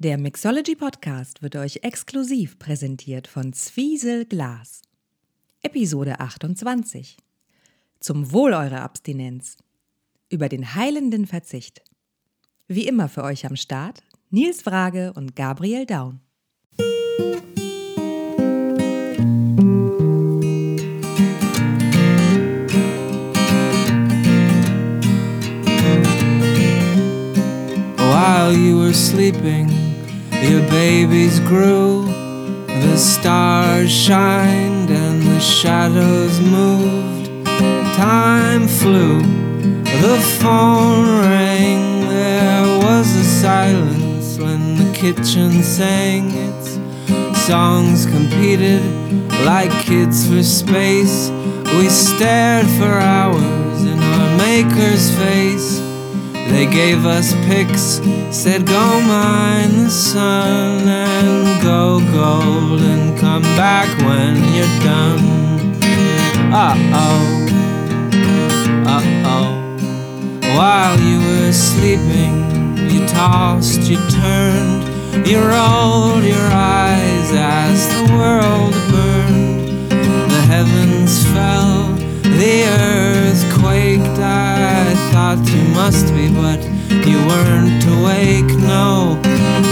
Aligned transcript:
Der 0.00 0.16
Mixology 0.16 0.76
Podcast 0.76 1.42
wird 1.42 1.56
euch 1.56 1.80
exklusiv 1.82 2.60
präsentiert 2.60 3.26
von 3.26 3.52
Zwiesel 3.52 4.26
Glas. 4.26 4.82
Episode 5.60 6.20
28. 6.20 7.16
Zum 7.98 8.30
Wohl 8.30 8.52
eurer 8.52 8.82
Abstinenz. 8.82 9.56
Über 10.30 10.48
den 10.48 10.76
heilenden 10.76 11.26
Verzicht. 11.26 11.82
Wie 12.68 12.86
immer 12.86 13.08
für 13.08 13.24
euch 13.24 13.44
am 13.44 13.56
Start 13.56 14.04
Nils 14.30 14.62
Frage 14.62 15.12
und 15.14 15.34
Gabriel 15.34 15.84
Daun. 15.84 16.20
While 27.96 28.52
you 28.52 28.78
were 28.78 28.94
sleeping, 28.94 29.77
your 30.42 30.62
babies 30.70 31.40
grew. 31.40 32.06
The 32.66 32.96
stars 32.96 33.90
shined 33.90 34.90
and 34.90 35.22
the 35.22 35.40
shadows 35.40 36.40
moved. 36.40 37.46
Time 37.96 38.68
flew, 38.68 39.20
the 39.82 40.18
phone 40.40 41.20
rang. 41.20 42.08
There 42.08 42.78
was 42.78 43.14
a 43.16 43.24
silence 43.24 44.38
when 44.38 44.76
the 44.76 44.92
kitchen 44.92 45.62
sang 45.62 46.30
its 46.30 46.78
songs 47.46 48.06
competed 48.06 48.82
like 49.44 49.70
kids 49.84 50.28
for 50.28 50.42
space. 50.42 51.30
We 51.76 51.88
stared 51.88 52.66
for 52.78 52.98
hours 52.98 53.82
in 53.82 53.98
our 53.98 54.38
maker's 54.38 55.10
face. 55.16 55.87
They 56.50 56.66
gave 56.66 57.06
us 57.06 57.32
pics, 57.46 58.00
said 58.30 58.66
go 58.66 59.00
mine 59.00 59.84
the 59.84 59.90
sun 59.90 60.88
and 60.88 61.62
go 61.62 62.00
gold 62.12 62.80
and 62.80 63.18
come 63.18 63.42
back 63.56 63.88
when 64.00 64.36
you're 64.54 64.78
done. 64.82 65.20
Uh 66.52 66.74
oh, 66.94 67.46
uh 68.86 69.02
oh. 69.26 69.50
While 70.56 70.98
you 70.98 71.18
were 71.20 71.52
sleeping, 71.52 72.76
you 72.90 73.06
tossed, 73.06 73.82
you 73.82 73.98
turned, 74.08 75.26
you 75.26 75.38
rolled 75.38 76.24
your 76.24 76.48
eyes 76.50 77.30
as 77.32 77.86
the 77.94 78.14
world 78.14 78.72
burned. 78.90 79.90
The 79.90 80.42
heavens 80.48 81.24
fell, 81.26 81.97
the 82.36 82.64
earth 82.64 83.42
quaked. 83.58 84.18
I 84.18 84.94
thought 85.10 85.38
you 85.48 85.62
must 85.74 86.12
be, 86.14 86.28
but 86.32 86.60
you 87.06 87.18
weren't 87.26 87.84
awake. 87.96 88.50
No, 88.60 89.20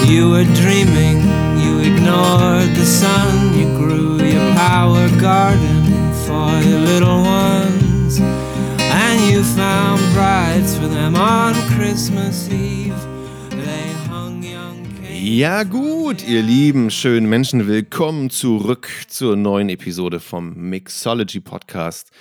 you 0.06 0.30
were 0.30 0.44
dreaming. 0.62 1.18
You 1.62 1.80
ignored 1.80 2.74
the 2.74 2.86
sun. 2.86 3.58
You 3.58 3.66
grew 3.76 4.22
your 4.22 4.54
power 4.54 5.08
garden 5.20 5.84
for 6.26 6.50
your 6.68 6.80
little 6.80 7.22
ones. 7.22 8.20
And 8.80 9.20
you 9.30 9.42
found 9.42 10.00
brides 10.14 10.76
for 10.78 10.88
them 10.88 11.16
on 11.16 11.54
Christmas 11.76 12.48
Eve. 12.48 12.76
Ja 15.28 15.64
gut, 15.64 16.26
ihr 16.26 16.40
lieben, 16.40 16.88
schönen 16.88 17.28
Menschen, 17.28 17.66
willkommen 17.66 18.30
zurück 18.30 18.88
zur 19.08 19.34
neuen 19.34 19.68
Episode 19.68 20.20
vom 20.20 20.54
Mixology 20.54 21.40
Podcast. 21.40 22.12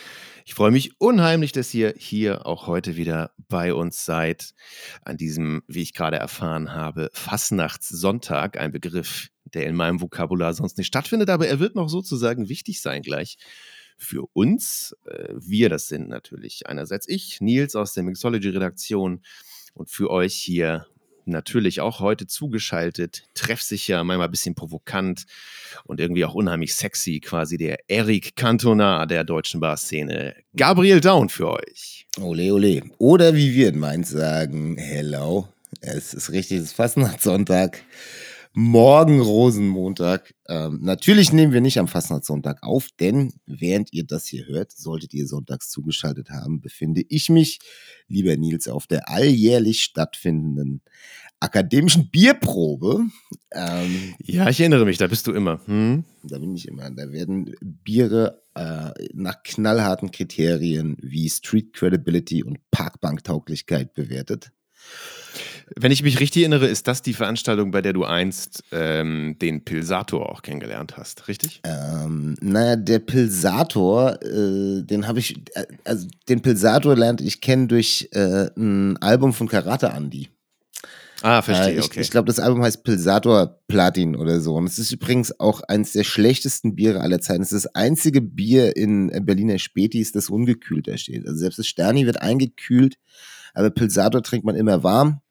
Ich 0.47 0.53
freue 0.53 0.69
mich 0.69 1.01
unheimlich, 1.01 1.53
dass 1.53 1.73
ihr 1.73 1.95
hier 1.97 2.45
auch 2.45 2.67
heute 2.67 2.95
wieder 2.95 3.31
bei 3.49 3.73
uns 3.73 4.05
seid. 4.05 4.53
An 5.01 5.17
diesem, 5.17 5.63
wie 5.67 5.81
ich 5.81 5.95
gerade 5.95 6.17
erfahren 6.17 6.71
habe, 6.71 7.09
Fastnachtssonntag, 7.13 8.59
ein 8.59 8.71
Begriff, 8.71 9.29
der 9.45 9.66
in 9.66 9.75
meinem 9.75 10.01
Vokabular 10.01 10.53
sonst 10.53 10.77
nicht 10.77 10.85
stattfindet, 10.85 11.31
aber 11.31 11.47
er 11.47 11.59
wird 11.59 11.73
noch 11.73 11.89
sozusagen 11.89 12.47
wichtig 12.47 12.79
sein 12.79 13.01
gleich 13.01 13.38
für 13.97 14.27
uns. 14.33 14.95
Äh, 15.05 15.33
Wir, 15.35 15.69
das 15.69 15.88
sind 15.88 16.09
natürlich 16.09 16.67
einerseits 16.67 17.09
ich, 17.09 17.41
Nils 17.41 17.75
aus 17.75 17.94
der 17.94 18.03
Mixology-Redaktion 18.03 19.23
und 19.73 19.89
für 19.89 20.12
euch 20.12 20.35
hier 20.35 20.85
natürlich 21.28 21.81
auch 21.81 22.00
heute 22.00 22.28
zugeschaltet, 22.28 23.24
treffsicher, 23.34 24.03
manchmal 24.03 24.28
ein 24.28 24.31
bisschen 24.31 24.56
provokant 24.56 25.25
und 25.86 26.00
irgendwie 26.00 26.25
auch 26.25 26.34
unheimlich 26.34 26.75
sexy, 26.75 27.19
quasi 27.19 27.58
der 27.58 27.80
Eric 27.88 28.36
Cantona 28.36 29.06
der 29.06 29.24
deutschen 29.24 29.59
Bar-Szene. 29.59 30.36
Gabriel 30.56 31.02
Down 31.02 31.30
für 31.30 31.52
euch. 31.52 32.08
Ole, 32.19 32.53
ole. 32.53 32.84
Oder 32.97 33.36
wie 33.36 33.53
wir 33.53 33.69
in 33.69 33.80
Mainz 33.80 34.09
sagen, 34.09 34.78
hello. 34.78 35.47
Es 35.81 36.13
ist 36.13 36.31
richtig, 36.31 36.59
es 36.59 36.63
ist 36.66 36.74
Fastnachtssonntag. 36.74 37.81
Morgen 38.57 39.19
Rosenmontag. 39.19 40.33
Ähm, 40.47 40.79
natürlich 40.81 41.33
nehmen 41.33 41.51
wir 41.51 41.59
nicht 41.59 41.77
am 41.77 41.89
Fastnachtssonntag 41.89 42.63
auf, 42.63 42.88
denn 43.01 43.33
während 43.45 43.91
ihr 43.91 44.05
das 44.05 44.27
hier 44.27 44.47
hört, 44.47 44.71
solltet 44.71 45.13
ihr 45.13 45.27
sonntags 45.27 45.69
zugeschaltet 45.69 46.29
haben, 46.29 46.61
befinde 46.61 47.03
ich 47.09 47.29
mich, 47.29 47.59
lieber 48.07 48.38
Nils, 48.38 48.69
auf 48.69 48.88
der 48.88 49.09
alljährlich 49.09 49.83
stattfindenden 49.83 50.81
akademischen 51.41 52.09
Bierprobe. 52.09 53.01
Ähm, 53.51 54.15
Ja, 54.23 54.49
ich 54.49 54.61
erinnere 54.61 54.85
mich, 54.85 54.97
da 54.97 55.07
bist 55.07 55.27
du 55.27 55.33
immer. 55.33 55.59
Hm? 55.65 56.05
da 56.23 56.39
bin 56.39 56.55
ich 56.55 56.67
immer. 56.67 56.89
Da 56.89 57.11
werden 57.11 57.53
Biere 57.61 58.41
äh, 58.55 58.91
nach 59.13 59.44
knallharten 59.44 60.11
Kriterien 60.11 60.97
wie 61.01 61.29
Street 61.29 61.73
Credibility 61.73 62.44
und 62.44 62.59
Parkbanktauglichkeit 62.71 63.94
bewertet. 63.94 64.51
Wenn 65.75 65.91
ich 65.91 66.03
mich 66.03 66.19
richtig 66.19 66.44
erinnere, 66.44 66.68
ist 66.68 66.88
das 66.88 67.01
die 67.01 67.13
Veranstaltung, 67.13 67.72
bei 67.72 67.81
der 67.81 67.94
du 67.94 68.03
einst 68.03 68.63
ähm, 68.72 69.35
den 69.41 69.66
Pilsator 69.66 70.29
auch 70.29 70.44
kennengelernt 70.44 70.96
hast, 70.96 71.28
richtig? 71.28 71.62
Ähm, 71.63 72.35
naja, 72.40 72.75
der 72.75 73.00
Pilsator, 73.00 74.22
äh, 74.22 74.84
den 74.84 75.07
habe 75.07 75.19
ich, 75.19 75.38
äh, 75.56 75.66
also 75.84 76.07
den 76.29 76.41
Pilsator 76.41 76.95
lernte 76.95 77.24
ich 77.24 77.41
kennen 77.41 77.68
durch 77.68 78.09
äh, 78.12 78.47
ein 78.56 78.97
Album 78.97 79.34
von 79.34 79.47
Karate 79.47 79.88
Andy. 79.88 80.29
Ah, 81.22 81.40
Äh, 81.40 81.41
verstehe, 81.41 81.79
ich 81.79 81.85
okay. 81.85 82.01
ich 82.01 82.12
glaube, 82.12 82.28
das 82.28 82.40
Album 82.40 82.62
heißt 82.62 82.84
Pilsator 82.84 83.59
Platin 83.68 84.16
oder 84.16 84.41
so. 84.41 84.53
Und 84.56 84.66
es 84.68 84.78
ist 84.78 84.91
übrigens 84.91 85.40
auch 85.40 85.62
eines 85.62 85.94
der 85.94 86.03
schlechtesten 86.03 86.75
Biere 86.75 87.01
aller 87.01 87.19
Zeiten. 87.22 87.41
Es 87.41 87.51
ist 87.51 87.66
das 87.66 87.75
einzige 87.75 88.22
Bier 88.22 88.75
in 88.78 89.09
äh, 89.09 89.19
Berliner 89.19 89.57
Spätis, 89.57 90.12
das 90.12 90.29
ungekühlt 90.29 90.88
da 90.88 90.97
steht. 90.97 91.25
Also 91.25 91.40
selbst 91.40 91.57
das 91.57 91.66
Sterni 91.68 92.06
wird 92.06 92.22
eingekühlt, 92.22 92.97
aber 93.55 93.69
Pilsator 93.71 94.21
trinkt 94.21 94.45
man 94.45 94.55
immer 94.55 94.83
warm. 94.83 95.21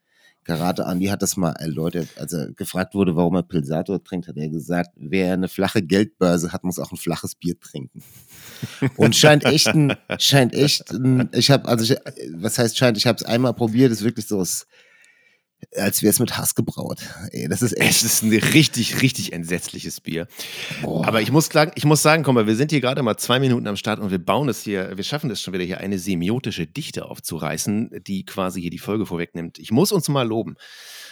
Karate 0.46 0.84
Andi 0.84 1.06
hat 1.06 1.22
das 1.22 1.38
mal 1.38 1.52
erläutert, 1.52 2.08
als 2.18 2.34
er 2.34 2.52
gefragt 2.52 2.94
wurde, 2.94 3.16
warum 3.16 3.34
er 3.34 3.42
Pilsator 3.44 4.04
trinkt, 4.04 4.28
hat 4.28 4.36
er 4.36 4.50
gesagt, 4.50 4.90
wer 4.96 5.32
eine 5.32 5.48
flache 5.48 5.80
Geldbörse 5.80 6.52
hat, 6.52 6.64
muss 6.64 6.78
auch 6.78 6.92
ein 6.92 6.98
flaches 6.98 7.34
Bier 7.34 7.58
trinken. 7.58 8.02
Und 8.96 9.16
scheint 9.16 9.44
echt 9.46 9.68
ein, 9.68 9.94
scheint 10.18 10.52
echt 10.52 10.90
ein, 10.92 11.30
ich 11.32 11.50
habe, 11.50 11.66
also 11.66 11.84
ich, 11.90 11.98
was 12.36 12.58
heißt 12.58 12.76
scheint, 12.76 12.98
ich 12.98 13.06
habe 13.06 13.16
es 13.16 13.24
einmal 13.24 13.54
probiert, 13.54 13.90
ist 13.90 14.04
wirklich 14.04 14.26
so, 14.26 14.40
es- 14.42 14.66
als 15.76 16.02
wäre 16.02 16.10
es 16.10 16.20
mit 16.20 16.36
Hass 16.36 16.54
gebraut. 16.54 17.00
Ey, 17.30 17.48
das 17.48 17.62
ist 17.62 17.72
Es 17.72 17.80
echt. 17.80 18.04
ist 18.04 18.22
ein 18.22 18.32
richtig, 18.32 19.02
richtig 19.02 19.32
entsetzliches 19.32 20.00
Bier. 20.00 20.26
Boah. 20.82 21.06
Aber 21.06 21.20
ich 21.20 21.32
muss, 21.32 21.46
sagen, 21.46 21.72
ich 21.74 21.84
muss 21.84 22.02
sagen, 22.02 22.22
komm 22.22 22.34
mal, 22.34 22.46
wir 22.46 22.56
sind 22.56 22.70
hier 22.70 22.80
gerade 22.80 23.02
mal 23.02 23.16
zwei 23.16 23.40
Minuten 23.40 23.66
am 23.66 23.76
Start 23.76 23.98
und 23.98 24.10
wir 24.10 24.18
bauen 24.18 24.48
es 24.48 24.62
hier, 24.62 24.96
wir 24.96 25.04
schaffen 25.04 25.30
es 25.30 25.40
schon 25.40 25.54
wieder 25.54 25.64
hier 25.64 25.78
eine 25.78 25.98
semiotische 25.98 26.66
Dichte 26.66 27.06
aufzureißen, 27.06 28.02
die 28.06 28.24
quasi 28.24 28.60
hier 28.60 28.70
die 28.70 28.78
Folge 28.78 29.06
vorwegnimmt. 29.06 29.58
Ich 29.58 29.70
muss 29.70 29.92
uns 29.92 30.08
mal 30.08 30.26
loben. 30.26 30.56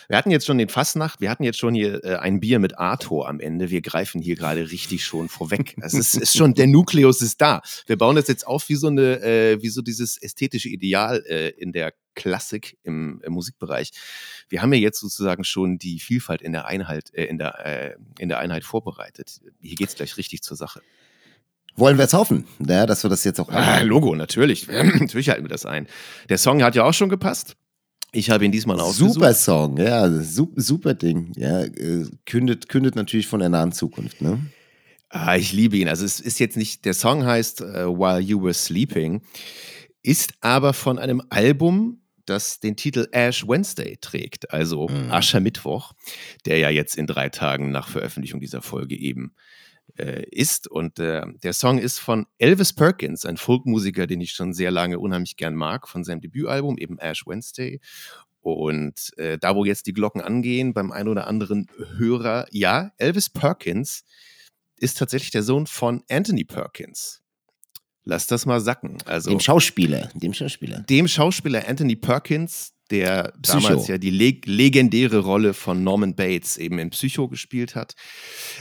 Wir 0.08 0.19
hatten 0.19 0.31
jetzt 0.31 0.47
schon 0.47 0.58
den 0.58 0.69
Fastnacht, 0.69 1.20
wir 1.20 1.31
hatten 1.31 1.44
jetzt 1.44 1.58
schon 1.58 1.75
hier 1.75 2.04
äh, 2.04 2.16
ein 2.16 2.41
Bier 2.41 2.58
mit 2.58 2.76
Arthur 2.78 3.28
am 3.28 3.41
Ende. 3.41 3.70
Wir 3.70 3.81
greifen 3.81 4.20
hier 4.20 4.36
gerade 4.36 4.70
richtig 4.70 5.04
schon 5.04 5.28
vorweg. 5.28 5.76
Es 5.81 5.94
ist, 5.94 6.14
ist 6.14 6.36
schon, 6.36 6.54
der 6.54 6.66
Nukleus 6.66 7.22
ist 7.22 7.41
da. 7.41 7.62
Wir 7.86 7.97
bauen 7.97 8.16
das 8.16 8.28
jetzt 8.28 8.47
auf 8.47 8.69
wie 8.69 8.75
so 8.75 8.88
eine, 8.88 9.20
äh, 9.22 9.62
wie 9.62 9.69
so 9.69 9.81
dieses 9.81 10.20
ästhetische 10.20 10.69
Ideal 10.69 11.25
äh, 11.26 11.50
in 11.50 11.72
der 11.72 11.92
Klassik 12.14 12.78
im, 12.82 13.20
im 13.24 13.32
Musikbereich. 13.32 13.92
Wir 14.48 14.62
haben 14.62 14.72
ja 14.72 14.80
jetzt 14.80 15.00
sozusagen 15.00 15.44
schon 15.44 15.78
die 15.78 16.00
Vielfalt 16.00 16.42
in 16.42 16.52
der 16.52 16.66
Einheit, 16.66 17.12
äh, 17.14 17.24
in 17.24 17.38
der, 17.38 17.64
äh, 17.64 17.96
in 18.19 18.28
der 18.28 18.38
Einheit 18.38 18.64
vorbereitet. 18.64 19.40
Hier 19.60 19.76
geht's 19.76 19.94
gleich 19.94 20.16
richtig 20.16 20.42
zur 20.42 20.56
Sache. 20.56 20.81
Wollen 21.75 21.96
wir 21.96 22.02
jetzt 22.02 22.14
hoffen, 22.14 22.46
ja, 22.58 22.84
dass 22.84 23.02
wir 23.02 23.08
das 23.08 23.25
jetzt 23.25 23.40
auch 23.40 23.48
Ah, 23.48 23.81
Logo, 23.81 24.14
natürlich. 24.14 24.69
natürlich 24.69 25.31
halten 25.31 25.44
wir 25.44 25.48
das 25.48 25.64
ein. 25.64 25.87
Der 26.28 26.38
Song 26.38 26.62
hat 26.62 26.75
ja 26.75 26.84
auch 26.84 26.92
schon 26.92 27.08
gepasst. 27.08 27.56
Ich 28.14 28.28
habe 28.28 28.44
ihn 28.44 28.52
diesmal 28.52 28.78
ausgesucht. 28.78 29.14
Super 29.14 29.32
Song, 29.32 29.78
ja, 29.78 30.10
super, 30.20 30.60
super 30.60 30.94
Ding. 30.94 31.32
Ja, 31.34 31.62
äh, 31.62 32.04
kündet, 32.26 32.69
kündet 32.69 32.94
natürlich 32.94 33.26
von 33.26 33.40
der 33.40 33.48
nahen 33.48 33.72
Zukunft, 33.72 34.20
ne? 34.20 34.38
Ah, 35.08 35.37
ich 35.37 35.52
liebe 35.52 35.78
ihn. 35.78 35.88
Also 35.88 36.04
es 36.04 36.20
ist 36.20 36.38
jetzt 36.38 36.58
nicht, 36.58 36.84
der 36.84 36.92
Song 36.94 37.25
heißt 37.25 37.62
äh, 37.62 37.87
While 37.87 38.20
You 38.20 38.42
Were 38.42 38.54
Sleeping, 38.54 39.22
ist 40.02 40.34
aber 40.42 40.75
von 40.75 40.98
einem 40.98 41.22
Album, 41.31 42.01
das 42.26 42.60
den 42.60 42.76
Titel 42.76 43.08
Ash 43.12 43.46
Wednesday 43.46 43.98
trägt, 44.00 44.50
also 44.52 44.88
Mhm. 44.88 45.10
Aschermittwoch, 45.10 45.92
der 46.46 46.58
ja 46.58 46.70
jetzt 46.70 46.96
in 46.96 47.06
drei 47.06 47.28
Tagen 47.28 47.70
nach 47.70 47.88
Veröffentlichung 47.88 48.40
dieser 48.40 48.62
Folge 48.62 48.96
eben 48.96 49.34
äh, 49.98 50.24
ist. 50.30 50.69
Und 50.69 50.98
äh, 50.98 51.22
der 51.42 51.52
Song 51.52 51.78
ist 51.78 51.98
von 51.98 52.26
Elvis 52.38 52.72
Perkins, 52.72 53.24
ein 53.26 53.36
Folkmusiker, 53.36 54.06
den 54.06 54.20
ich 54.20 54.32
schon 54.32 54.52
sehr 54.52 54.70
lange 54.70 54.98
unheimlich 54.98 55.36
gern 55.36 55.54
mag, 55.54 55.88
von 55.88 56.04
seinem 56.04 56.20
Debütalbum, 56.20 56.78
eben 56.78 56.98
Ash 56.98 57.26
Wednesday. 57.26 57.80
Und 58.40 59.16
äh, 59.18 59.38
da, 59.38 59.54
wo 59.54 59.64
jetzt 59.64 59.86
die 59.86 59.92
Glocken 59.92 60.20
angehen, 60.20 60.75
beim 60.75 60.90
einen 60.90 61.08
oder 61.08 61.26
anderen 61.28 61.68
Hörer, 61.96 62.46
ja, 62.50 62.90
Elvis 62.98 63.30
Perkins 63.30 64.04
ist 64.78 64.98
tatsächlich 64.98 65.30
der 65.30 65.44
Sohn 65.44 65.66
von 65.66 66.02
Anthony 66.10 66.44
Perkins. 66.44 67.21
Lass 68.04 68.26
das 68.26 68.46
mal 68.46 68.60
sacken. 68.60 68.99
Also, 69.04 69.31
dem 69.31 69.40
Schauspieler, 69.40 70.10
dem 70.14 70.34
Schauspieler. 70.34 70.81
Dem 70.81 71.06
Schauspieler 71.06 71.69
Anthony 71.69 71.94
Perkins, 71.94 72.72
der 72.90 73.32
Psycho. 73.40 73.60
damals 73.60 73.88
ja 73.88 73.99
die 73.99 74.10
leg 74.10 74.44
legendäre 74.46 75.19
Rolle 75.19 75.54
von 75.54 75.84
Norman 75.84 76.14
Bates 76.14 76.56
eben 76.56 76.78
in 76.78 76.90
Psycho 76.90 77.28
gespielt 77.28 77.75
hat, 77.75 77.94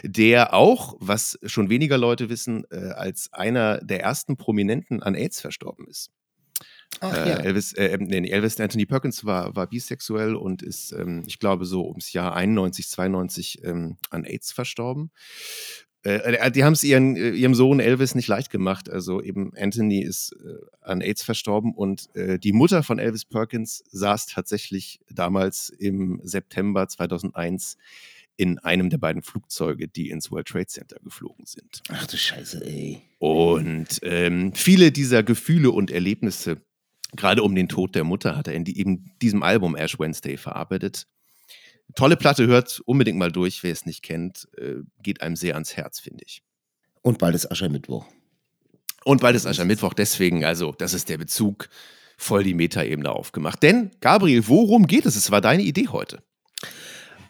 der 0.04 0.54
auch, 0.54 0.96
was 1.00 1.40
schon 1.46 1.70
weniger 1.70 1.98
Leute 1.98 2.30
wissen, 2.30 2.66
äh, 2.72 2.92
als 2.92 3.34
einer 3.34 3.80
der 3.80 4.02
ersten 4.02 4.38
Prominenten 4.38 5.02
an 5.04 5.16
AIDS 5.16 5.42
verstorben 5.42 5.88
ist. 5.88 6.12
Ach 7.00 7.14
Äh, 7.14 7.30
ja. 7.30 7.36
Elvis, 7.38 7.74
äh, 7.74 7.98
nee, 8.00 8.30
Elvis 8.30 8.60
Anthony 8.60 8.86
Perkins 8.86 9.26
war, 9.26 9.56
war 9.56 9.68
bisexuell 9.68 10.36
und 10.36 10.62
ist, 10.62 10.92
ähm, 10.92 11.24
ich 11.26 11.40
glaube, 11.40 11.66
so 11.66 11.88
ums 11.88 12.14
Jahr 12.14 12.36
91, 12.36 12.90
92 12.90 13.64
ähm, 13.64 13.98
an 14.10 14.24
AIDS 14.24 14.52
verstorben. 14.52 15.12
Äh, 16.04 16.36
äh, 16.36 16.52
die 16.52 16.64
haben 16.64 16.74
es 16.74 16.84
äh, 16.84 16.88
ihrem 16.88 17.54
Sohn 17.54 17.80
Elvis 17.80 18.16
nicht 18.16 18.28
leicht 18.28 18.50
gemacht. 18.50 18.90
Also 18.90 19.22
eben 19.22 19.54
Anthony 19.56 20.02
ist 20.02 20.36
äh, 20.44 20.56
an 20.82 21.02
AIDS 21.02 21.24
verstorben 21.24 21.74
und 21.74 22.14
äh, 22.16 22.40
die 22.40 22.54
Mutter 22.54 22.84
von 22.84 23.00
Elvis 23.00 23.26
Perkins 23.26 23.84
saß 23.92 24.28
tatsächlich 24.28 25.00
damals 25.10 25.70
im 25.70 26.20
September 26.24 26.88
2001 26.88 27.78
in 28.38 28.58
einem 28.60 28.90
der 28.90 28.98
beiden 28.98 29.22
Flugzeuge, 29.22 29.88
die 29.88 30.10
ins 30.10 30.32
World 30.32 30.48
Trade 30.48 30.66
Center 30.66 30.98
geflogen 31.04 31.46
sind. 31.46 31.84
Ach 31.90 32.08
du 32.08 32.18
Scheiße, 32.18 32.66
ey. 32.66 33.02
Und 33.20 34.00
ähm, 34.02 34.54
viele 34.56 34.92
dieser 34.92 35.22
Gefühle 35.22 35.70
und 35.70 35.92
Erlebnisse, 35.92 36.62
gerade 37.16 37.44
um 37.44 37.54
den 37.54 37.68
Tod 37.68 37.94
der 37.94 38.04
Mutter, 38.04 38.36
hat 38.36 38.48
er 38.48 38.56
in 38.56 38.64
die, 38.64 38.80
eben 38.80 39.12
diesem 39.22 39.44
Album 39.44 39.76
Ash 39.76 40.00
Wednesday 40.00 40.38
verarbeitet. 40.38 41.06
Tolle 41.96 42.18
Platte, 42.18 42.48
hört 42.48 42.82
unbedingt 42.86 43.18
mal 43.18 43.32
durch, 43.32 43.64
wer 43.64 43.72
es 43.72 43.86
nicht 43.86 44.04
kennt. 44.04 44.48
Äh, 44.58 44.84
geht 45.02 45.22
einem 45.22 45.36
sehr 45.36 45.56
ans 45.56 45.76
Herz, 45.76 46.00
finde 46.00 46.24
ich. 46.26 46.44
Und 47.02 47.18
bald 47.18 47.36
ist 47.36 47.52
Aschermittwoch. 47.52 48.06
Und 49.04 49.22
bald 49.22 49.36
ist 49.36 49.48
Aschermittwoch, 49.48 49.94
deswegen, 49.94 50.46
also, 50.46 50.74
das 50.78 50.94
ist 50.94 51.10
der 51.10 51.18
Bezug, 51.18 51.70
voll 52.18 52.44
die 52.44 52.54
Metaebene 52.54 53.10
aufgemacht. 53.10 53.64
Denn, 53.64 53.92
Gabriel, 54.00 54.48
worum 54.48 54.86
geht 54.86 55.06
es? 55.06 55.16
Es 55.16 55.32
war 55.32 55.42
deine 55.42 55.64
Idee 55.64 55.88
heute. 55.88 56.22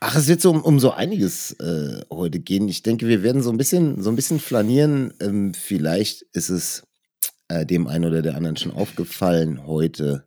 Ach, 0.01 0.15
es 0.15 0.27
wird 0.27 0.41
so 0.41 0.49
um, 0.49 0.61
um 0.63 0.79
so 0.79 0.91
einiges 0.91 1.51
äh, 1.59 2.01
heute 2.09 2.39
gehen. 2.39 2.67
Ich 2.67 2.83
denke, 2.83 3.07
wir 3.07 3.23
werden 3.23 3.43
so 3.43 3.51
ein 3.51 3.57
bisschen, 3.57 4.01
so 4.01 4.09
ein 4.09 4.15
bisschen 4.15 4.39
flanieren. 4.39 5.13
Ähm, 5.21 5.53
vielleicht 5.53 6.23
ist 6.33 6.49
es 6.49 6.83
äh, 7.47 7.65
dem 7.65 7.87
einen 7.87 8.05
oder 8.05 8.21
der 8.21 8.35
anderen 8.35 8.57
schon 8.57 8.71
aufgefallen. 8.71 9.65
Heute 9.65 10.25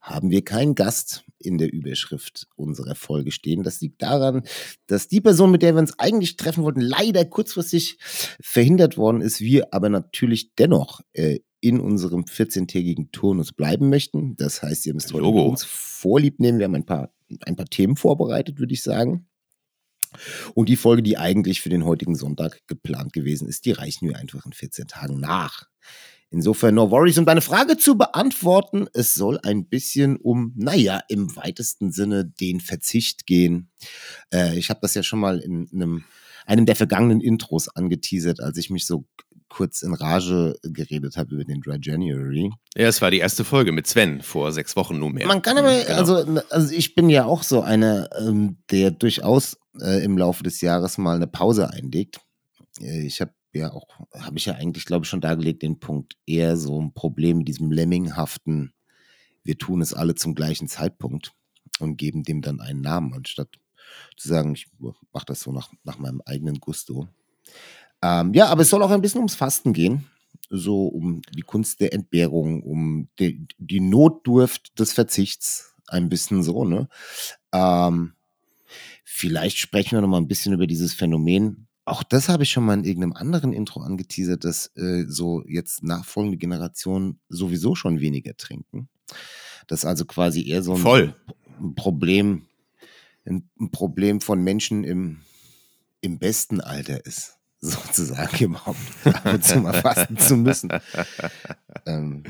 haben 0.00 0.30
wir 0.30 0.44
keinen 0.44 0.74
Gast 0.74 1.24
in 1.40 1.58
der 1.58 1.72
Überschrift 1.72 2.46
unserer 2.56 2.94
Folge 2.94 3.32
stehen. 3.32 3.62
Das 3.62 3.80
liegt 3.80 4.02
daran, 4.02 4.42
dass 4.86 5.08
die 5.08 5.20
Person, 5.20 5.50
mit 5.50 5.62
der 5.62 5.74
wir 5.74 5.80
uns 5.80 5.98
eigentlich 5.98 6.36
treffen 6.36 6.62
wollten, 6.62 6.80
leider 6.80 7.24
kurzfristig 7.24 7.98
verhindert 8.40 8.96
worden 8.96 9.20
ist. 9.20 9.40
Wir 9.40 9.72
aber 9.72 9.88
natürlich 9.88 10.54
dennoch 10.54 11.00
äh, 11.12 11.40
in 11.60 11.80
unserem 11.80 12.24
14-tägigen 12.24 13.10
Turnus 13.12 13.52
bleiben 13.52 13.90
möchten. 13.90 14.36
Das 14.36 14.62
heißt, 14.62 14.86
ihr 14.86 14.94
müsst 14.94 15.12
heute 15.12 15.26
uns 15.26 15.64
vorlieb 15.64 16.40
nehmen. 16.40 16.58
Wir 16.58 16.64
haben 16.64 16.74
ein 16.74 16.86
paar, 16.86 17.12
ein 17.44 17.56
paar 17.56 17.66
Themen 17.66 17.96
vorbereitet, 17.96 18.58
würde 18.58 18.72
ich 18.72 18.82
sagen. 18.82 19.26
Und 20.54 20.68
die 20.68 20.76
Folge, 20.76 21.02
die 21.02 21.18
eigentlich 21.18 21.60
für 21.60 21.68
den 21.68 21.84
heutigen 21.84 22.14
Sonntag 22.14 22.60
geplant 22.66 23.12
gewesen 23.12 23.48
ist, 23.48 23.64
die 23.64 23.72
reichen 23.72 24.08
wir 24.08 24.16
einfach 24.16 24.44
in 24.44 24.52
14 24.52 24.88
Tagen 24.88 25.20
nach. 25.20 25.66
Insofern 26.32 26.76
no 26.76 26.90
worries. 26.90 27.18
Um 27.18 27.26
deine 27.26 27.40
Frage 27.40 27.76
zu 27.76 27.98
beantworten, 27.98 28.86
es 28.92 29.14
soll 29.14 29.40
ein 29.42 29.66
bisschen 29.66 30.16
um, 30.16 30.52
naja, 30.56 31.00
im 31.08 31.34
weitesten 31.34 31.90
Sinne 31.90 32.24
den 32.24 32.60
Verzicht 32.60 33.26
gehen. 33.26 33.68
Äh, 34.32 34.56
ich 34.56 34.70
habe 34.70 34.78
das 34.80 34.94
ja 34.94 35.02
schon 35.02 35.18
mal 35.18 35.40
in 35.40 35.68
einem, 35.72 36.04
einem 36.46 36.66
der 36.66 36.76
vergangenen 36.76 37.20
Intros 37.20 37.68
angeteasert, 37.68 38.38
als 38.38 38.58
ich 38.58 38.70
mich 38.70 38.86
so 38.86 39.06
kurz 39.50 39.82
in 39.82 39.92
Rage 39.92 40.56
geredet 40.62 41.16
habe 41.18 41.34
über 41.34 41.44
den 41.44 41.60
Dry 41.60 41.78
January. 41.80 42.50
Ja, 42.74 42.88
es 42.88 43.02
war 43.02 43.10
die 43.10 43.18
erste 43.18 43.44
Folge 43.44 43.72
mit 43.72 43.86
Sven 43.86 44.22
vor 44.22 44.52
sechs 44.52 44.74
Wochen 44.76 44.98
nunmehr. 44.98 45.26
Man 45.26 45.42
kann 45.42 45.58
aber, 45.58 45.78
Genau. 45.82 45.94
also, 45.98 46.40
also 46.48 46.74
ich 46.74 46.94
bin 46.94 47.10
ja 47.10 47.26
auch 47.26 47.42
so 47.42 47.60
einer, 47.60 48.08
ähm, 48.18 48.58
der 48.70 48.90
durchaus 48.92 49.58
äh, 49.78 50.02
im 50.02 50.16
Laufe 50.16 50.42
des 50.42 50.60
Jahres 50.62 50.96
mal 50.96 51.16
eine 51.16 51.26
Pause 51.26 51.68
einlegt. 51.70 52.20
Äh, 52.80 53.06
ich 53.06 53.20
habe 53.20 53.32
ja 53.52 53.72
auch, 53.72 53.86
habe 54.14 54.38
ich 54.38 54.46
ja 54.46 54.54
eigentlich, 54.54 54.86
glaube 54.86 55.04
ich, 55.04 55.10
schon 55.10 55.20
dargelegt, 55.20 55.62
den 55.62 55.80
Punkt 55.80 56.14
eher 56.24 56.56
so 56.56 56.80
ein 56.80 56.94
Problem 56.94 57.38
mit 57.38 57.48
diesem 57.48 57.70
Lemminghaften, 57.72 58.72
wir 59.42 59.58
tun 59.58 59.80
es 59.80 59.92
alle 59.94 60.14
zum 60.14 60.34
gleichen 60.34 60.68
Zeitpunkt 60.68 61.32
und 61.80 61.96
geben 61.96 62.22
dem 62.22 62.42
dann 62.42 62.60
einen 62.60 62.80
Namen, 62.82 63.14
anstatt 63.14 63.48
zu 64.16 64.28
sagen, 64.28 64.54
ich 64.54 64.68
mache 64.78 65.26
das 65.26 65.40
so 65.40 65.50
nach, 65.50 65.72
nach 65.82 65.98
meinem 65.98 66.22
eigenen 66.24 66.60
Gusto. 66.60 67.08
Ähm, 68.02 68.32
ja, 68.34 68.46
aber 68.46 68.62
es 68.62 68.70
soll 68.70 68.82
auch 68.82 68.90
ein 68.90 69.02
bisschen 69.02 69.18
ums 69.18 69.34
Fasten 69.34 69.72
gehen. 69.72 70.06
So 70.48 70.86
um 70.86 71.22
die 71.34 71.42
Kunst 71.42 71.80
der 71.80 71.92
Entbehrung, 71.92 72.62
um 72.62 73.08
die, 73.18 73.46
die 73.58 73.80
Notdurft 73.80 74.78
des 74.78 74.92
Verzichts. 74.92 75.74
Ein 75.86 76.08
bisschen 76.08 76.42
so, 76.42 76.64
ne? 76.64 76.88
Ähm, 77.52 78.12
vielleicht 79.04 79.58
sprechen 79.58 79.92
wir 79.92 80.00
noch 80.00 80.08
mal 80.08 80.18
ein 80.18 80.28
bisschen 80.28 80.52
über 80.52 80.66
dieses 80.66 80.94
Phänomen. 80.94 81.66
Auch 81.84 82.04
das 82.04 82.28
habe 82.28 82.44
ich 82.44 82.50
schon 82.50 82.64
mal 82.64 82.74
in 82.74 82.84
irgendeinem 82.84 83.14
anderen 83.14 83.52
Intro 83.52 83.80
angeteasert, 83.80 84.44
dass 84.44 84.70
äh, 84.76 85.04
so 85.08 85.42
jetzt 85.46 85.82
nachfolgende 85.82 86.38
Generationen 86.38 87.18
sowieso 87.28 87.74
schon 87.74 87.98
weniger 87.98 88.36
trinken. 88.36 88.88
Das 89.66 89.80
ist 89.80 89.84
also 89.86 90.04
quasi 90.04 90.48
eher 90.48 90.62
so 90.62 90.74
ein, 90.74 90.80
Voll. 90.80 91.16
Problem, 91.74 92.46
ein, 93.24 93.48
ein 93.58 93.70
Problem 93.72 94.20
von 94.20 94.42
Menschen 94.42 94.84
im, 94.84 95.22
im 96.00 96.18
besten 96.18 96.60
Alter 96.60 97.04
ist, 97.04 97.39
sozusagen 97.60 98.36
überhaupt 98.44 98.78
ab 99.04 99.34
und 99.34 99.44
zu 99.44 99.58
mal 99.60 99.74
fasten 99.74 100.18
zu 100.18 100.36
müssen. 100.36 100.70
Ähm, 101.86 102.24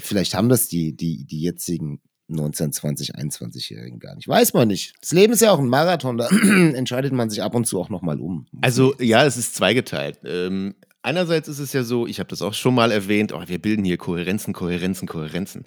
vielleicht 0.00 0.34
haben 0.34 0.48
das 0.48 0.68
die, 0.68 0.96
die, 0.96 1.24
die 1.24 1.40
jetzigen 1.40 2.00
19, 2.28 2.72
20, 2.72 3.14
21-Jährigen 3.16 3.98
gar 3.98 4.14
nicht. 4.14 4.28
Weiß 4.28 4.54
man 4.54 4.68
nicht. 4.68 4.94
Das 5.00 5.12
Leben 5.12 5.32
ist 5.32 5.42
ja 5.42 5.52
auch 5.52 5.58
ein 5.58 5.68
Marathon, 5.68 6.16
da 6.16 6.28
entscheidet 6.74 7.12
man 7.12 7.30
sich 7.30 7.42
ab 7.42 7.54
und 7.54 7.66
zu 7.66 7.80
auch 7.80 7.90
nochmal 7.90 8.20
um. 8.20 8.46
Also 8.62 8.94
ja, 8.98 9.24
es 9.24 9.36
ist 9.36 9.54
zweigeteilt. 9.54 10.20
Ähm, 10.24 10.74
einerseits 11.02 11.48
ist 11.48 11.58
es 11.58 11.72
ja 11.72 11.84
so, 11.84 12.06
ich 12.06 12.18
habe 12.20 12.28
das 12.28 12.42
auch 12.42 12.54
schon 12.54 12.74
mal 12.74 12.92
erwähnt, 12.92 13.32
oh, 13.32 13.42
wir 13.46 13.58
bilden 13.60 13.84
hier 13.84 13.98
Kohärenzen, 13.98 14.54
Kohärenzen, 14.54 15.06
Kohärenzen. 15.06 15.64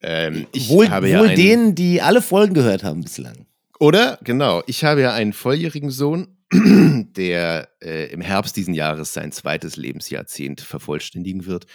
Ähm, 0.00 0.46
ich 0.52 0.68
wohl 0.68 0.88
habe 0.88 1.08
ja 1.08 1.20
wohl 1.20 1.28
einen, 1.28 1.36
denen, 1.36 1.74
die 1.74 2.00
alle 2.00 2.22
Folgen 2.22 2.54
gehört 2.54 2.84
haben 2.84 3.02
bislang. 3.02 3.46
Oder? 3.80 4.18
Genau. 4.22 4.62
Ich 4.66 4.84
habe 4.84 5.00
ja 5.00 5.12
einen 5.12 5.32
volljährigen 5.32 5.90
Sohn, 5.90 6.37
der 6.52 7.68
äh, 7.82 8.10
im 8.10 8.20
Herbst 8.20 8.56
diesen 8.56 8.74
Jahres 8.74 9.12
sein 9.12 9.32
zweites 9.32 9.76
Lebensjahrzehnt 9.76 10.60
vervollständigen 10.60 11.46
wird. 11.46 11.66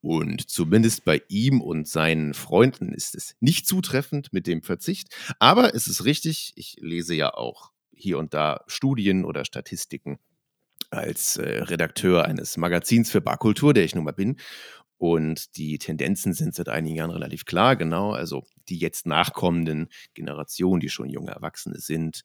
Und 0.00 0.48
zumindest 0.48 1.04
bei 1.04 1.20
ihm 1.28 1.60
und 1.60 1.86
seinen 1.86 2.32
Freunden 2.32 2.92
ist 2.94 3.14
es 3.14 3.36
nicht 3.40 3.66
zutreffend 3.66 4.32
mit 4.32 4.46
dem 4.46 4.62
Verzicht. 4.62 5.14
Aber 5.38 5.74
es 5.74 5.86
ist 5.86 6.06
richtig, 6.06 6.52
ich 6.56 6.76
lese 6.80 7.14
ja 7.14 7.34
auch 7.34 7.72
hier 7.94 8.18
und 8.18 8.32
da 8.32 8.64
Studien 8.66 9.26
oder 9.26 9.44
Statistiken 9.44 10.18
als 10.88 11.36
äh, 11.36 11.62
Redakteur 11.64 12.24
eines 12.24 12.56
Magazins 12.56 13.10
für 13.10 13.20
Barkultur, 13.20 13.74
der 13.74 13.84
ich 13.84 13.94
nun 13.94 14.04
mal 14.04 14.12
bin. 14.12 14.36
Und 14.96 15.56
die 15.56 15.78
Tendenzen 15.78 16.32
sind 16.32 16.54
seit 16.54 16.68
einigen 16.68 16.96
Jahren 16.96 17.10
relativ 17.10 17.44
klar, 17.44 17.76
genau. 17.76 18.12
Also 18.12 18.44
die 18.68 18.78
jetzt 18.78 19.06
nachkommenden 19.06 19.88
Generationen, 20.14 20.80
die 20.80 20.88
schon 20.88 21.08
junge 21.10 21.30
Erwachsene 21.30 21.78
sind, 21.78 22.22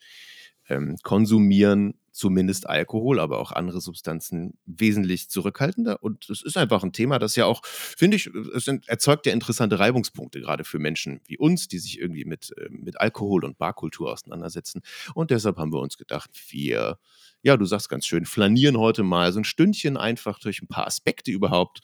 ähm, 0.69 0.97
konsumieren 1.03 1.95
zumindest 2.15 2.67
Alkohol, 2.69 3.19
aber 3.19 3.39
auch 3.39 3.51
andere 3.51 3.81
Substanzen 3.81 4.57
wesentlich 4.65 5.29
zurückhaltender. 5.29 6.01
Und 6.01 6.29
es 6.29 6.41
ist 6.41 6.55
einfach 6.55 6.81
ein 6.81 6.93
Thema, 6.93 7.19
das 7.19 7.35
ja 7.35 7.45
auch, 7.45 7.65
finde 7.65 8.15
ich, 8.15 8.27
es 8.55 8.67
erzeugt 8.87 9.25
ja 9.25 9.33
interessante 9.33 9.79
Reibungspunkte, 9.79 10.39
gerade 10.39 10.63
für 10.63 10.79
Menschen 10.79 11.19
wie 11.25 11.37
uns, 11.37 11.67
die 11.67 11.77
sich 11.77 11.99
irgendwie 11.99 12.23
mit, 12.23 12.53
äh, 12.57 12.69
mit 12.69 13.01
Alkohol 13.01 13.43
und 13.43 13.57
Barkultur 13.57 14.13
auseinandersetzen. 14.13 14.81
Und 15.13 15.29
deshalb 15.29 15.57
haben 15.57 15.73
wir 15.73 15.81
uns 15.81 15.97
gedacht, 15.97 16.31
wir, 16.49 16.99
ja, 17.41 17.57
du 17.57 17.65
sagst 17.65 17.89
ganz 17.89 18.05
schön, 18.05 18.25
flanieren 18.25 18.77
heute 18.77 19.03
mal 19.03 19.33
so 19.33 19.41
ein 19.41 19.45
Stündchen 19.45 19.97
einfach 19.97 20.39
durch 20.39 20.61
ein 20.61 20.67
paar 20.67 20.87
Aspekte 20.87 21.31
überhaupt. 21.31 21.81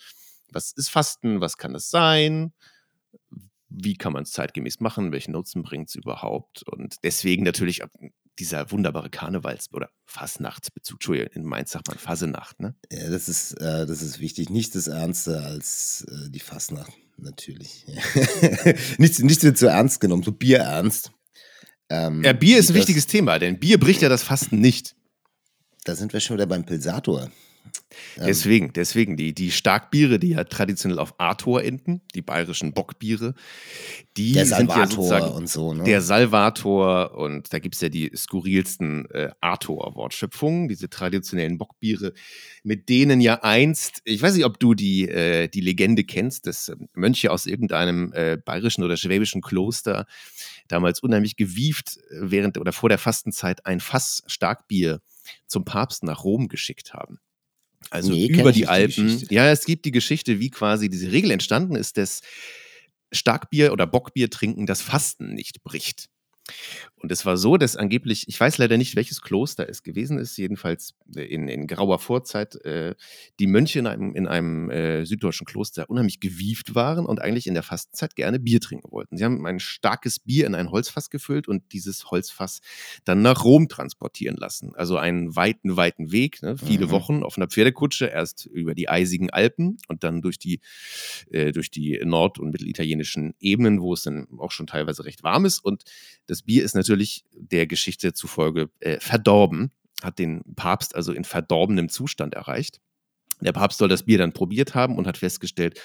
Was 0.50 0.71
ist 0.71 0.89
Fasten? 0.89 1.41
Was 1.41 1.57
kann 1.57 1.75
es 1.75 1.89
sein? 1.89 2.53
Wie 3.67 3.95
kann 3.95 4.13
man 4.13 4.23
es 4.23 4.31
zeitgemäß 4.31 4.79
machen? 4.79 5.11
Welchen 5.11 5.33
Nutzen 5.33 5.61
bringt 5.61 5.89
es 5.89 5.95
überhaupt? 5.95 6.63
Und 6.63 6.95
deswegen 7.03 7.43
natürlich 7.43 7.81
dieser 8.39 8.71
wunderbare 8.71 9.09
Karnevals- 9.09 9.67
oder 9.73 9.89
Fasnachtsbezug. 10.05 10.95
Entschuldigung, 10.95 11.31
in 11.33 11.43
Mainz 11.43 11.71
sagt 11.71 11.88
man 11.88 11.97
Fasenacht, 11.97 12.59
ne? 12.59 12.75
Ja, 12.91 13.09
das 13.09 13.29
ist, 13.29 13.53
äh, 13.59 13.85
das 13.85 14.01
ist 14.01 14.19
wichtig. 14.19 14.50
Nichts 14.50 14.75
ist 14.75 14.88
ernster 14.88 15.43
als 15.45 16.05
äh, 16.09 16.29
die 16.29 16.39
Fastnacht, 16.39 16.91
natürlich. 17.17 17.85
nichts, 18.97 19.19
nichts 19.19 19.43
wird 19.43 19.57
so 19.57 19.67
ernst 19.67 20.00
genommen, 20.00 20.23
so 20.23 20.31
Bier 20.31 20.59
ernst. 20.59 21.11
Ähm, 21.89 22.23
Ja, 22.23 22.33
Bier 22.33 22.57
ist 22.57 22.69
ein 22.69 22.73
das- 22.73 22.81
wichtiges 22.81 23.05
Thema, 23.07 23.38
denn 23.38 23.59
Bier 23.59 23.79
bricht 23.79 24.01
ja 24.01 24.09
das 24.09 24.23
Fasten 24.23 24.59
nicht. 24.59 24.95
Da 25.83 25.95
sind 25.95 26.13
wir 26.13 26.19
schon 26.19 26.38
wieder 26.38 26.45
beim 26.47 26.63
Pilsator. 26.65 27.31
Ähm, 28.18 28.25
Deswegen, 28.25 28.74
deswegen, 28.74 29.18
die, 29.18 29.34
die 29.34 29.51
Starkbiere, 29.51 30.20
die 30.20 30.30
ja 30.30 30.44
traditionell 30.44 31.00
auf 31.00 31.20
Arthur 31.20 31.63
enden, 31.63 32.01
die 32.15 32.22
bayerischen 32.22 32.74
Bockbiere, 32.74 33.36
die 34.18 34.34
der 34.34 34.46
sind 34.46 34.70
ja 34.70 34.75
Salvator 34.75 35.03
sozusagen 35.03 35.32
und 35.34 35.50
so, 35.50 35.74
ne? 35.74 35.84
der 35.84 36.01
Salvator 36.01 37.15
und 37.15 37.53
da 37.53 37.60
gibt 37.60 37.75
es 37.75 37.82
ja 37.82 37.89
die 37.89 38.12
skurrilsten 38.15 39.10
äh, 39.12 39.32
Arthur-Wortschöpfungen, 39.41 40.68
diese 40.68 40.89
traditionellen 40.89 41.58
Bockbiere, 41.58 42.13
mit 42.63 42.89
denen 42.89 43.22
ja 43.22 43.44
einst, 43.44 44.01
ich 44.06 44.22
weiß 44.22 44.36
nicht, 44.36 44.46
ob 44.46 44.60
du 44.60 44.74
die, 44.74 45.08
äh, 45.08 45.48
die 45.48 45.62
Legende 45.62 46.03
kennst, 46.03 46.48
dass 46.48 46.70
äh, 46.70 46.75
Mönche 46.94 47.32
aus 47.32 47.46
irgendeinem 47.46 48.13
äh, 48.13 48.38
bayerischen 48.38 48.84
oder 48.84 48.98
schwäbischen 48.98 49.41
Kloster 49.41 50.06
damals 50.68 51.01
unheimlich 51.01 51.36
gewieft 51.36 51.98
äh, 51.98 52.32
während 52.32 52.58
oder 52.58 52.72
vor 52.72 52.89
der 52.89 52.98
Fastenzeit 52.98 53.65
ein 53.65 53.80
Fass 53.80 54.24
Starkbier 54.27 55.01
zum 55.48 55.65
Papst 55.65 56.03
nach 56.03 56.24
Rom 56.24 56.48
geschickt 56.48 56.94
haben. 56.94 57.20
Also 57.89 58.11
Nee, 58.11 58.27
über 58.27 58.51
die 58.51 58.59
die 58.61 58.67
Alpen. 58.67 59.05
Geschichte. 59.05 59.33
ja, 59.33 59.50
es 59.51 59.65
gibt 59.65 59.85
die 59.85 59.91
Geschichte, 59.91 60.39
wie 60.39 60.50
quasi 60.50 60.89
diese 60.89 61.11
Regel 61.11 61.31
entstanden 61.31 61.75
ist, 61.75 61.97
dass 61.97 62.21
Starkbier 63.11 63.73
oder 63.73 63.88
Bockbier 63.88 64.29
trinken 64.29 64.65
das 64.65 64.81
Fasten 64.81 65.33
nicht 65.33 65.63
bricht. 65.63 66.07
Und 66.98 67.12
es 67.12 67.25
war 67.25 67.36
so, 67.36 67.58
dass 67.58 67.75
angeblich, 67.75 68.27
ich 68.27 68.39
weiß 68.39 68.60
leider 68.60 68.77
nicht, 68.77 68.96
welches 68.96 69.22
Kloster 69.22 69.67
es 69.67 69.81
gewesen 69.81 70.20
ist, 70.20 70.38
jedenfalls 70.38 70.93
in, 71.15 71.48
in 71.48 71.65
grauer 71.65 71.98
Vorzeit, 71.98 72.55
äh, 72.63 72.93
die 73.39 73.48
Mönche 73.48 73.79
in 73.79 73.88
einem, 73.88 74.13
in 74.13 74.27
einem 74.27 74.70
äh, 74.70 75.03
süddeutschen 75.05 75.46
Kloster 75.48 75.89
unheimlich 75.89 76.20
gewieft 76.20 76.75
waren 76.75 77.05
und 77.08 77.20
eigentlich 77.20 77.48
in 77.48 77.55
der 77.55 77.63
Fastenzeit 77.63 78.15
gerne 78.15 78.39
Bier 78.39 78.60
trinken 78.60 78.91
wollten. 78.91 79.17
Sie 79.17 79.24
haben 79.24 79.46
ein 79.48 79.60
starkes 79.60 80.20
Bier 80.20 80.46
in 80.46 80.53
ein 80.53 80.70
Holzfass 80.70 81.10
gefüllt 81.10 81.48
und 81.48 81.74
dieses 81.74 82.12
Holzfass 82.12 82.60
dann 83.03 83.24
nach 83.24 83.43
Rom 83.43 83.67
transportieren 83.67 84.38
lassen. 84.38 84.75
Also 84.75 84.98
einen 84.98 85.36
weiten, 85.36 85.75
weiten 85.77 86.12
Weg, 86.12 86.43
ne? 86.43 86.55
viele 86.58 86.86
Mhm. 86.86 86.91
Wochen 86.91 87.24
auf 87.24 87.38
einer 87.38 87.48
Pferdekutsche, 87.48 88.05
erst 88.05 88.46
über 88.46 88.75
die 88.75 88.89
eisigen 88.89 89.31
Alpen 89.31 89.77
und 89.88 90.03
dann 90.03 90.22
durch 90.22 90.38
die, 90.38 90.60
äh, 91.31 91.51
durch 91.51 91.72
die 91.72 92.00
nord- 92.03 92.38
und 92.38 92.51
mittelitalienischen 92.51 93.34
Ebenen, 93.39 93.81
wo 93.81 93.93
es 93.93 94.03
dann 94.03 94.27
auch 94.38 94.51
schon 94.51 94.67
teilweise 94.67 95.03
recht 95.05 95.24
warm 95.24 95.46
ist. 95.46 95.60
Und 95.60 95.84
das 96.27 96.40
Bier 96.41 96.63
ist 96.63 96.75
natürlich 96.75 97.25
der 97.33 97.67
Geschichte 97.67 98.13
zufolge 98.13 98.69
äh, 98.79 99.00
verdorben, 99.00 99.71
hat 100.01 100.19
den 100.19 100.41
Papst 100.55 100.95
also 100.95 101.13
in 101.13 101.24
verdorbenem 101.24 101.89
Zustand 101.89 102.33
erreicht. 102.33 102.79
Der 103.41 103.53
Papst 103.53 103.79
soll 103.79 103.89
das 103.89 104.03
Bier 104.03 104.17
dann 104.17 104.33
probiert 104.33 104.75
haben 104.75 104.98
und 104.98 105.07
hat 105.07 105.17
festgestellt, 105.17 105.79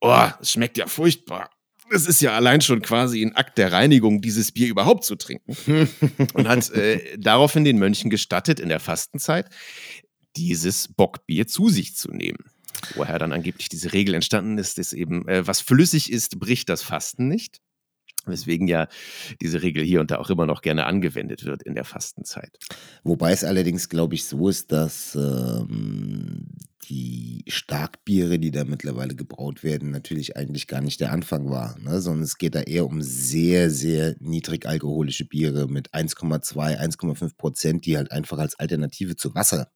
oh, 0.00 0.28
es 0.40 0.52
schmeckt 0.52 0.78
ja 0.78 0.86
furchtbar. 0.86 1.50
Es 1.92 2.06
ist 2.06 2.20
ja 2.20 2.36
allein 2.36 2.60
schon 2.60 2.82
quasi 2.82 3.20
ein 3.22 3.34
Akt 3.34 3.58
der 3.58 3.72
Reinigung, 3.72 4.20
dieses 4.20 4.52
Bier 4.52 4.68
überhaupt 4.68 5.04
zu 5.04 5.16
trinken. 5.16 5.56
und 6.34 6.48
hat 6.48 6.70
äh, 6.70 7.18
daraufhin 7.18 7.64
den 7.64 7.78
Mönchen 7.78 8.10
gestattet, 8.10 8.60
in 8.60 8.68
der 8.68 8.80
Fastenzeit 8.80 9.48
dieses 10.36 10.88
Bockbier 10.88 11.46
zu 11.48 11.68
sich 11.68 11.96
zu 11.96 12.12
nehmen. 12.12 12.44
Woher 12.94 13.18
dann 13.18 13.32
angeblich 13.32 13.68
diese 13.68 13.92
Regel 13.92 14.14
entstanden 14.14 14.56
ist, 14.58 14.78
dass 14.78 14.92
eben, 14.92 15.26
äh, 15.28 15.46
was 15.46 15.60
flüssig 15.60 16.10
ist, 16.10 16.38
bricht 16.38 16.68
das 16.68 16.82
Fasten 16.82 17.28
nicht. 17.28 17.60
Weswegen 18.26 18.68
ja 18.68 18.88
diese 19.40 19.62
Regel 19.62 19.82
hier 19.82 20.00
und 20.00 20.10
da 20.10 20.18
auch 20.18 20.30
immer 20.30 20.46
noch 20.46 20.62
gerne 20.62 20.86
angewendet 20.86 21.44
wird 21.44 21.62
in 21.62 21.74
der 21.74 21.84
Fastenzeit. 21.84 22.58
Wobei 23.02 23.32
es 23.32 23.44
allerdings, 23.44 23.88
glaube 23.88 24.14
ich, 24.14 24.26
so 24.26 24.48
ist, 24.48 24.72
dass 24.72 25.14
ähm, 25.14 26.46
die 26.90 27.44
Starkbiere, 27.46 28.38
die 28.38 28.50
da 28.50 28.64
mittlerweile 28.64 29.14
gebraut 29.14 29.62
werden, 29.62 29.90
natürlich 29.90 30.36
eigentlich 30.36 30.66
gar 30.66 30.80
nicht 30.80 31.00
der 31.00 31.12
Anfang 31.12 31.48
war, 31.48 31.78
ne? 31.78 32.00
sondern 32.00 32.24
es 32.24 32.36
geht 32.36 32.56
da 32.56 32.62
eher 32.62 32.86
um 32.86 33.00
sehr, 33.00 33.70
sehr 33.70 34.16
niedrig 34.18 34.66
alkoholische 34.66 35.24
Biere 35.24 35.68
mit 35.68 35.94
1,2, 35.94 36.78
1,5 36.78 37.36
Prozent, 37.36 37.86
die 37.86 37.96
halt 37.96 38.10
einfach 38.10 38.38
als 38.38 38.58
Alternative 38.58 39.14
zu 39.14 39.34
Wasser, 39.34 39.70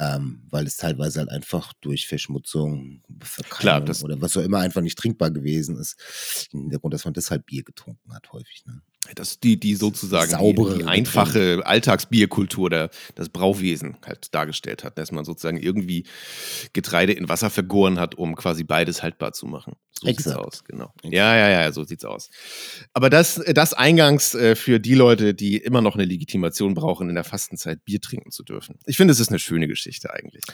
ähm, 0.00 0.42
weil 0.50 0.66
es 0.66 0.76
teilweise 0.78 1.20
halt 1.20 1.28
einfach 1.28 1.72
durch 1.74 2.08
Verschmutzung, 2.08 3.02
Klar, 3.50 3.80
das- 3.82 4.02
oder 4.02 4.20
was 4.20 4.36
auch 4.36 4.42
immer 4.42 4.58
einfach 4.58 4.80
nicht 4.80 4.98
trinkbar 4.98 5.30
gewesen 5.30 5.76
ist. 5.76 6.48
Der 6.52 6.78
Grund, 6.78 6.94
dass 6.94 7.04
man 7.04 7.12
deshalb 7.14 7.46
Bier 7.46 7.62
getrunken 7.62 8.12
hat, 8.14 8.32
häufig. 8.32 8.64
Ne? 8.66 8.80
Das 9.14 9.40
die, 9.40 9.58
die 9.58 9.74
sozusagen 9.74 10.30
Saubere 10.30 10.74
die, 10.74 10.78
die 10.80 10.84
einfache 10.84 11.62
Alltagsbierkultur, 11.64 12.68
der, 12.68 12.90
das 13.14 13.30
Brauwesen 13.30 13.96
halt 14.04 14.34
dargestellt 14.34 14.84
hat, 14.84 14.98
dass 14.98 15.10
man 15.10 15.24
sozusagen 15.24 15.56
irgendwie 15.56 16.04
Getreide 16.74 17.12
in 17.12 17.28
Wasser 17.28 17.48
vergoren 17.48 17.98
hat, 17.98 18.14
um 18.14 18.36
quasi 18.36 18.62
beides 18.62 19.02
haltbar 19.02 19.32
zu 19.32 19.46
machen. 19.46 19.74
So 19.92 20.06
sieht's 20.06 20.26
Exakt. 20.26 20.38
aus, 20.38 20.64
genau. 20.64 20.92
Exakt. 20.98 21.14
Ja, 21.14 21.34
ja, 21.34 21.48
ja, 21.48 21.72
so 21.72 21.84
sieht's 21.84 22.04
aus. 22.04 22.28
Aber 22.92 23.10
das, 23.10 23.42
das 23.54 23.72
eingangs 23.72 24.34
äh, 24.34 24.54
für 24.54 24.78
die 24.78 24.94
Leute, 24.94 25.34
die 25.34 25.56
immer 25.56 25.80
noch 25.80 25.94
eine 25.94 26.04
Legitimation 26.04 26.74
brauchen, 26.74 27.08
in 27.08 27.14
der 27.14 27.24
Fastenzeit 27.24 27.84
Bier 27.84 28.00
trinken 28.00 28.30
zu 28.30 28.42
dürfen. 28.42 28.78
Ich 28.86 28.98
finde, 28.98 29.12
es 29.12 29.20
ist 29.20 29.30
eine 29.30 29.38
schöne 29.38 29.66
Geschichte 29.66 30.12
eigentlich. 30.12 30.44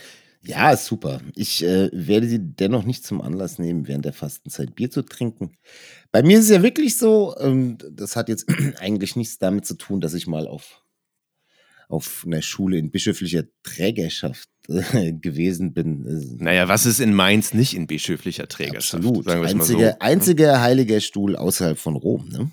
Ja, 0.46 0.70
ist 0.70 0.86
super. 0.86 1.20
Ich 1.34 1.64
äh, 1.64 1.90
werde 1.92 2.28
sie 2.28 2.38
dennoch 2.38 2.84
nicht 2.84 3.04
zum 3.04 3.20
Anlass 3.20 3.58
nehmen, 3.58 3.88
während 3.88 4.04
der 4.04 4.12
Fastenzeit 4.12 4.74
Bier 4.74 4.90
zu 4.90 5.02
trinken. 5.02 5.56
Bei 6.12 6.22
mir 6.22 6.38
ist 6.38 6.44
es 6.44 6.50
ja 6.50 6.62
wirklich 6.62 6.96
so, 6.98 7.34
ähm, 7.40 7.78
das 7.90 8.16
hat 8.16 8.28
jetzt 8.28 8.46
eigentlich 8.78 9.16
nichts 9.16 9.38
damit 9.38 9.66
zu 9.66 9.74
tun, 9.74 10.00
dass 10.00 10.14
ich 10.14 10.26
mal 10.26 10.46
auf, 10.46 10.82
auf 11.88 12.24
einer 12.24 12.42
Schule 12.42 12.78
in 12.78 12.90
bischöflicher 12.90 13.44
Trägerschaft 13.64 14.48
äh, 14.68 15.12
gewesen 15.12 15.74
bin. 15.74 16.36
Naja, 16.38 16.68
was 16.68 16.86
ist 16.86 17.00
in 17.00 17.12
Mainz 17.12 17.52
nicht 17.52 17.74
in 17.74 17.88
bischöflicher 17.88 18.46
Trägerschaft? 18.46 19.04
Absolut. 19.04 19.24
Sagen 19.24 19.40
mal 19.40 19.48
so. 19.48 19.58
Einziger, 19.58 20.02
einziger 20.02 20.60
heiliger 20.60 21.00
Stuhl 21.00 21.34
außerhalb 21.34 21.78
von 21.78 21.96
Rom. 21.96 22.28
Ne? 22.28 22.50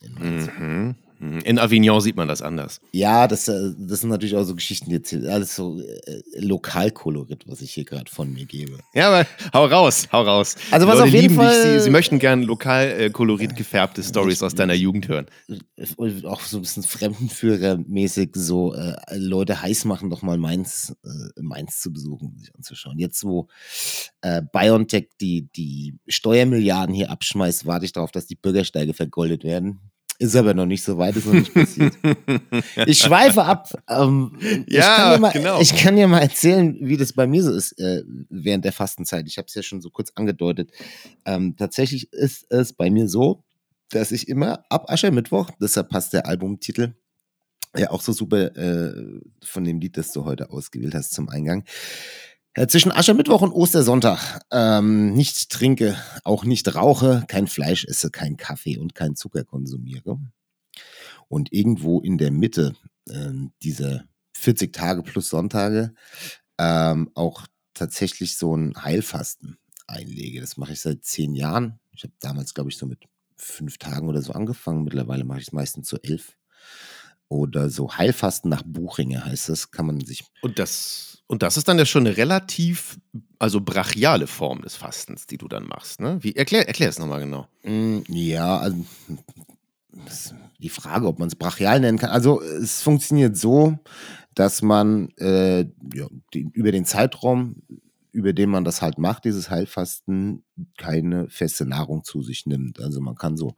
In 0.00 0.14
Mainz. 0.14 0.50
Mhm. 0.58 0.94
Mhm. 1.18 1.38
In 1.40 1.58
Avignon 1.58 2.00
sieht 2.00 2.16
man 2.16 2.28
das 2.28 2.42
anders. 2.42 2.80
Ja, 2.92 3.26
das, 3.26 3.48
äh, 3.48 3.72
das 3.78 4.00
sind 4.00 4.10
natürlich 4.10 4.36
auch 4.36 4.44
so 4.44 4.54
Geschichten, 4.54 4.90
die 4.90 4.96
erzählen. 4.96 5.26
Alles 5.28 5.54
so 5.54 5.80
äh, 5.80 6.22
Lokalkolorit, 6.38 7.44
was 7.46 7.62
ich 7.62 7.72
hier 7.72 7.84
gerade 7.84 8.10
von 8.10 8.32
mir 8.32 8.44
gebe. 8.44 8.78
Ja, 8.94 9.08
aber 9.08 9.26
hau 9.54 9.66
raus, 9.66 10.08
hau 10.12 10.22
raus. 10.22 10.56
Also 10.70 10.86
was 10.86 10.94
Leute 10.94 11.04
auf 11.04 11.10
jeden 11.10 11.22
lieben 11.22 11.36
Fall- 11.36 11.62
dich, 11.62 11.72
sie, 11.80 11.84
sie 11.84 11.90
möchten 11.90 12.18
gern 12.18 12.42
lokal 12.42 12.86
äh, 12.86 13.10
gefärbte 13.10 14.02
Stories 14.02 14.42
aus 14.42 14.54
deiner 14.54 14.74
Jugend 14.74 15.08
hören. 15.08 15.26
Und 15.96 16.26
auch 16.26 16.40
so 16.42 16.58
ein 16.58 16.62
bisschen 16.62 16.82
Fremdenführermäßig 16.82 18.30
so 18.34 18.74
äh, 18.74 18.94
Leute 19.16 19.62
heiß 19.62 19.84
machen, 19.84 20.10
doch 20.10 20.22
mal 20.22 20.38
Mainz, 20.38 20.94
äh, 21.04 21.40
Mainz 21.40 21.80
zu 21.80 21.92
besuchen, 21.92 22.36
sich 22.38 22.54
anzuschauen. 22.54 22.98
Jetzt, 22.98 23.24
wo 23.24 23.48
äh, 24.20 24.42
BioNTech 24.52 25.08
die, 25.20 25.48
die 25.56 25.94
Steuermilliarden 26.08 26.94
hier 26.94 27.10
abschmeißt, 27.10 27.66
warte 27.66 27.84
ich 27.84 27.92
darauf, 27.92 28.12
dass 28.12 28.26
die 28.26 28.36
Bürgersteige 28.36 28.94
vergoldet 28.94 29.44
werden. 29.44 29.80
Ist 30.18 30.36
aber 30.36 30.54
noch 30.54 30.66
nicht 30.66 30.82
so 30.82 30.96
weit, 30.98 31.16
ist 31.16 31.26
noch 31.26 31.34
nicht 31.34 31.52
passiert. 31.52 31.94
Ich 32.86 32.98
schweife 32.98 33.44
ab. 33.44 33.68
Ähm, 33.88 34.38
ich 34.66 34.74
Ja, 34.74 34.96
kann 34.96 35.12
dir 35.12 35.20
mal, 35.20 35.32
genau. 35.32 35.60
Ich 35.60 35.76
kann 35.76 35.96
dir 35.96 36.08
mal 36.08 36.20
erzählen, 36.20 36.76
wie 36.80 36.96
das 36.96 37.12
bei 37.12 37.26
mir 37.26 37.42
so 37.42 37.52
ist 37.52 37.72
äh, 37.78 38.02
während 38.28 38.64
der 38.64 38.72
Fastenzeit. 38.72 39.26
Ich 39.26 39.38
habe 39.38 39.46
es 39.46 39.54
ja 39.54 39.62
schon 39.62 39.80
so 39.80 39.90
kurz 39.90 40.12
angedeutet. 40.14 40.70
Ähm, 41.24 41.56
tatsächlich 41.56 42.12
ist 42.12 42.50
es 42.50 42.72
bei 42.72 42.90
mir 42.90 43.08
so, 43.08 43.44
dass 43.90 44.12
ich 44.12 44.28
immer 44.28 44.64
ab 44.70 44.90
Aschermittwoch, 44.90 45.50
deshalb 45.60 45.90
passt 45.90 46.12
der 46.12 46.26
Albumtitel 46.26 46.94
ja 47.76 47.90
auch 47.90 48.00
so 48.00 48.12
super 48.12 48.56
äh, 48.56 49.20
von 49.44 49.64
dem 49.64 49.80
Lied, 49.80 49.96
das 49.96 50.12
du 50.12 50.24
heute 50.24 50.50
ausgewählt 50.50 50.94
hast 50.94 51.12
zum 51.12 51.28
Eingang. 51.28 51.64
Äh, 52.56 52.68
zwischen 52.68 52.90
Aschermittwoch 52.90 53.42
und 53.42 53.52
Ostersonntag 53.52 54.40
ähm, 54.50 55.12
nicht 55.12 55.50
trinke, 55.50 55.94
auch 56.24 56.44
nicht 56.44 56.74
rauche, 56.74 57.22
kein 57.28 57.48
Fleisch 57.48 57.84
esse, 57.84 58.10
kein 58.10 58.38
Kaffee 58.38 58.78
und 58.78 58.94
kein 58.94 59.14
Zucker 59.14 59.44
konsumiere. 59.44 60.18
Und 61.28 61.52
irgendwo 61.52 62.00
in 62.00 62.16
der 62.16 62.30
Mitte 62.30 62.74
ähm, 63.10 63.52
dieser 63.62 64.04
40 64.38 64.72
Tage 64.72 65.02
plus 65.02 65.28
Sonntage 65.28 65.92
ähm, 66.56 67.10
auch 67.14 67.46
tatsächlich 67.74 68.38
so 68.38 68.56
ein 68.56 68.82
Heilfasten 68.82 69.58
einlege. 69.86 70.40
Das 70.40 70.56
mache 70.56 70.72
ich 70.72 70.80
seit 70.80 71.04
zehn 71.04 71.34
Jahren. 71.34 71.78
Ich 71.92 72.04
habe 72.04 72.14
damals, 72.20 72.54
glaube 72.54 72.70
ich, 72.70 72.78
so 72.78 72.86
mit 72.86 73.04
fünf 73.36 73.76
Tagen 73.76 74.08
oder 74.08 74.22
so 74.22 74.32
angefangen. 74.32 74.84
Mittlerweile 74.84 75.24
mache 75.24 75.40
ich 75.40 75.48
es 75.48 75.52
meistens 75.52 75.88
zu 75.88 75.98
elf. 76.02 76.38
Oder 77.28 77.68
so 77.68 77.94
Heilfasten 77.94 78.48
nach 78.48 78.62
Buchinger 78.64 79.26
heißt 79.26 79.50
das, 79.50 79.70
kann 79.72 79.86
man 79.86 80.00
sich. 80.00 80.24
Und 80.40 80.58
das, 80.58 81.15
und 81.26 81.42
das 81.42 81.56
ist 81.56 81.68
dann 81.68 81.78
ja 81.78 81.86
schon 81.86 82.06
eine 82.06 82.16
relativ, 82.16 82.98
also 83.38 83.60
brachiale 83.60 84.26
Form 84.26 84.62
des 84.62 84.76
Fastens, 84.76 85.26
die 85.26 85.38
du 85.38 85.48
dann 85.48 85.66
machst. 85.66 86.00
Ne? 86.00 86.18
Wie, 86.22 86.36
erklär, 86.36 86.66
erklär 86.68 86.88
es 86.88 86.98
nochmal 86.98 87.20
genau. 87.20 87.48
Mm, 87.64 88.00
Ja, 88.08 88.58
also 88.58 88.84
die 90.58 90.68
Frage, 90.68 91.06
ob 91.06 91.18
man 91.18 91.28
es 91.28 91.36
brachial 91.36 91.80
nennen 91.80 91.98
kann. 91.98 92.10
Also 92.10 92.40
es 92.42 92.82
funktioniert 92.82 93.36
so, 93.36 93.78
dass 94.34 94.62
man 94.62 95.10
äh, 95.18 95.60
ja, 95.94 96.06
die, 96.34 96.48
über 96.52 96.72
den 96.72 96.84
Zeitraum, 96.84 97.62
über 98.12 98.32
den 98.32 98.50
man 98.50 98.64
das 98.64 98.80
halt 98.80 98.98
macht, 98.98 99.24
dieses 99.24 99.50
Heilfasten, 99.50 100.42
keine 100.78 101.28
feste 101.28 101.66
Nahrung 101.66 102.04
zu 102.04 102.22
sich 102.22 102.46
nimmt. 102.46 102.80
Also 102.80 103.00
man 103.00 103.14
kann 103.16 103.36
so 103.36 103.54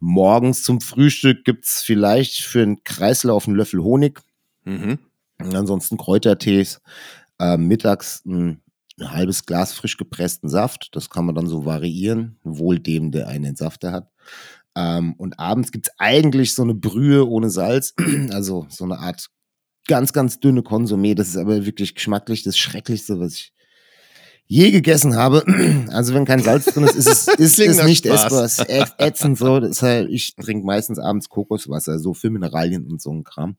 morgens 0.00 0.62
zum 0.62 0.80
Frühstück 0.80 1.44
gibt's 1.44 1.82
vielleicht 1.82 2.42
für 2.42 2.62
einen 2.62 2.82
Kreislauf 2.84 3.46
einen 3.46 3.56
Löffel 3.56 3.82
Honig, 3.82 4.20
Mhm. 4.64 4.98
Und 5.40 5.54
ansonsten 5.54 5.96
Kräutertees, 5.96 6.80
äh, 7.38 7.56
mittags 7.56 8.24
ein, 8.24 8.60
ein 8.98 9.12
halbes 9.12 9.46
Glas 9.46 9.72
frisch 9.72 9.96
gepressten 9.96 10.48
Saft. 10.48 10.90
Das 10.92 11.10
kann 11.10 11.24
man 11.24 11.34
dann 11.34 11.46
so 11.46 11.64
variieren, 11.64 12.38
wohl 12.42 12.78
dem, 12.78 13.12
der 13.12 13.28
einen 13.28 13.44
Entsafter 13.44 13.92
hat. 13.92 14.10
Ähm, 14.76 15.14
und 15.14 15.38
abends 15.38 15.72
gibt's 15.72 15.90
eigentlich 15.98 16.54
so 16.54 16.62
eine 16.62 16.74
Brühe 16.74 17.28
ohne 17.28 17.50
Salz, 17.50 17.94
also 18.30 18.66
so 18.68 18.84
eine 18.84 18.98
Art 18.98 19.28
ganz, 19.86 20.12
ganz 20.12 20.40
dünne 20.40 20.60
Konsumé. 20.60 21.14
Das 21.14 21.28
ist 21.28 21.36
aber 21.36 21.64
wirklich 21.66 21.94
geschmacklich 21.94 22.42
das 22.42 22.58
Schrecklichste, 22.58 23.20
was 23.20 23.34
ich 23.34 23.52
je 24.48 24.70
gegessen 24.72 25.14
habe. 25.14 25.44
Also 25.90 26.12
wenn 26.14 26.24
kein 26.26 26.40
Salz 26.40 26.66
drin 26.66 26.84
ist, 26.84 26.96
ist 26.96 27.06
es, 27.06 27.28
ist 27.38 27.58
es 27.58 27.82
nicht 27.84 28.04
essbar. 28.06 28.44
Es 28.44 28.58
ist 28.58 28.68
ätzend 28.98 29.38
so. 29.38 29.60
Halt, 29.60 30.08
ich 30.10 30.34
trinke 30.36 30.66
meistens 30.66 30.98
abends 30.98 31.28
Kokoswasser, 31.28 31.98
so 31.98 32.12
für 32.14 32.30
Mineralien 32.30 32.86
und 32.86 33.00
so 33.00 33.10
ein 33.12 33.24
Kram. 33.24 33.56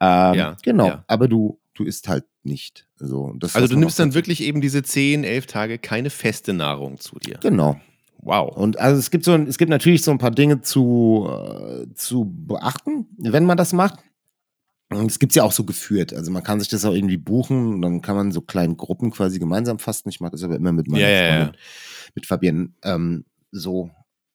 Ähm, 0.00 0.34
Ja, 0.34 0.56
genau. 0.62 0.86
ja. 0.86 1.04
Aber 1.06 1.28
du, 1.28 1.60
du 1.74 1.84
isst 1.84 2.08
halt 2.08 2.24
nicht. 2.42 2.86
So, 2.96 3.34
Also 3.54 3.66
du 3.68 3.78
nimmst 3.78 3.98
dann 3.98 4.14
wirklich 4.14 4.42
eben 4.42 4.60
diese 4.60 4.82
10, 4.82 5.24
11 5.24 5.46
Tage 5.46 5.78
keine 5.78 6.10
feste 6.10 6.52
Nahrung 6.52 6.98
zu 6.98 7.18
dir. 7.18 7.38
Genau. 7.42 7.80
Wow. 8.18 8.56
Und 8.56 8.78
also 8.78 8.98
es 8.98 9.10
gibt 9.10 9.24
so, 9.24 9.32
ein- 9.32 9.46
es 9.48 9.58
gibt 9.58 9.70
natürlich 9.70 10.02
so 10.02 10.10
ein 10.12 10.18
paar 10.18 10.30
Dinge 10.30 10.60
zu, 10.62 11.28
äh, 11.28 11.86
zu 11.94 12.24
beachten, 12.32 13.06
wenn 13.18 13.44
man 13.44 13.56
das 13.56 13.72
macht. 13.72 13.98
Und 14.96 15.10
es 15.10 15.18
gibt 15.18 15.34
ja 15.34 15.42
auch 15.42 15.52
so 15.52 15.64
geführt. 15.64 16.12
Also 16.12 16.30
man 16.30 16.42
kann 16.42 16.60
sich 16.60 16.68
das 16.68 16.84
auch 16.84 16.92
irgendwie 16.94 17.16
buchen 17.16 17.74
und 17.74 17.82
dann 17.82 18.00
kann 18.02 18.16
man 18.16 18.32
so 18.32 18.40
kleinen 18.40 18.76
Gruppen 18.76 19.10
quasi 19.10 19.38
gemeinsam 19.38 19.78
fasten. 19.78 20.08
Ich 20.08 20.20
mache 20.20 20.32
das 20.32 20.42
aber 20.42 20.56
immer 20.56 20.72
mit 20.72 20.88
meiner 20.88 21.02
Ja, 21.02 21.08
ja, 21.10 21.22
ja. 21.22 21.34
Freundin, 21.44 21.60
mit 22.14 22.26
Fabienne, 22.26 22.68
ähm, 22.82 23.24
so 23.50 23.90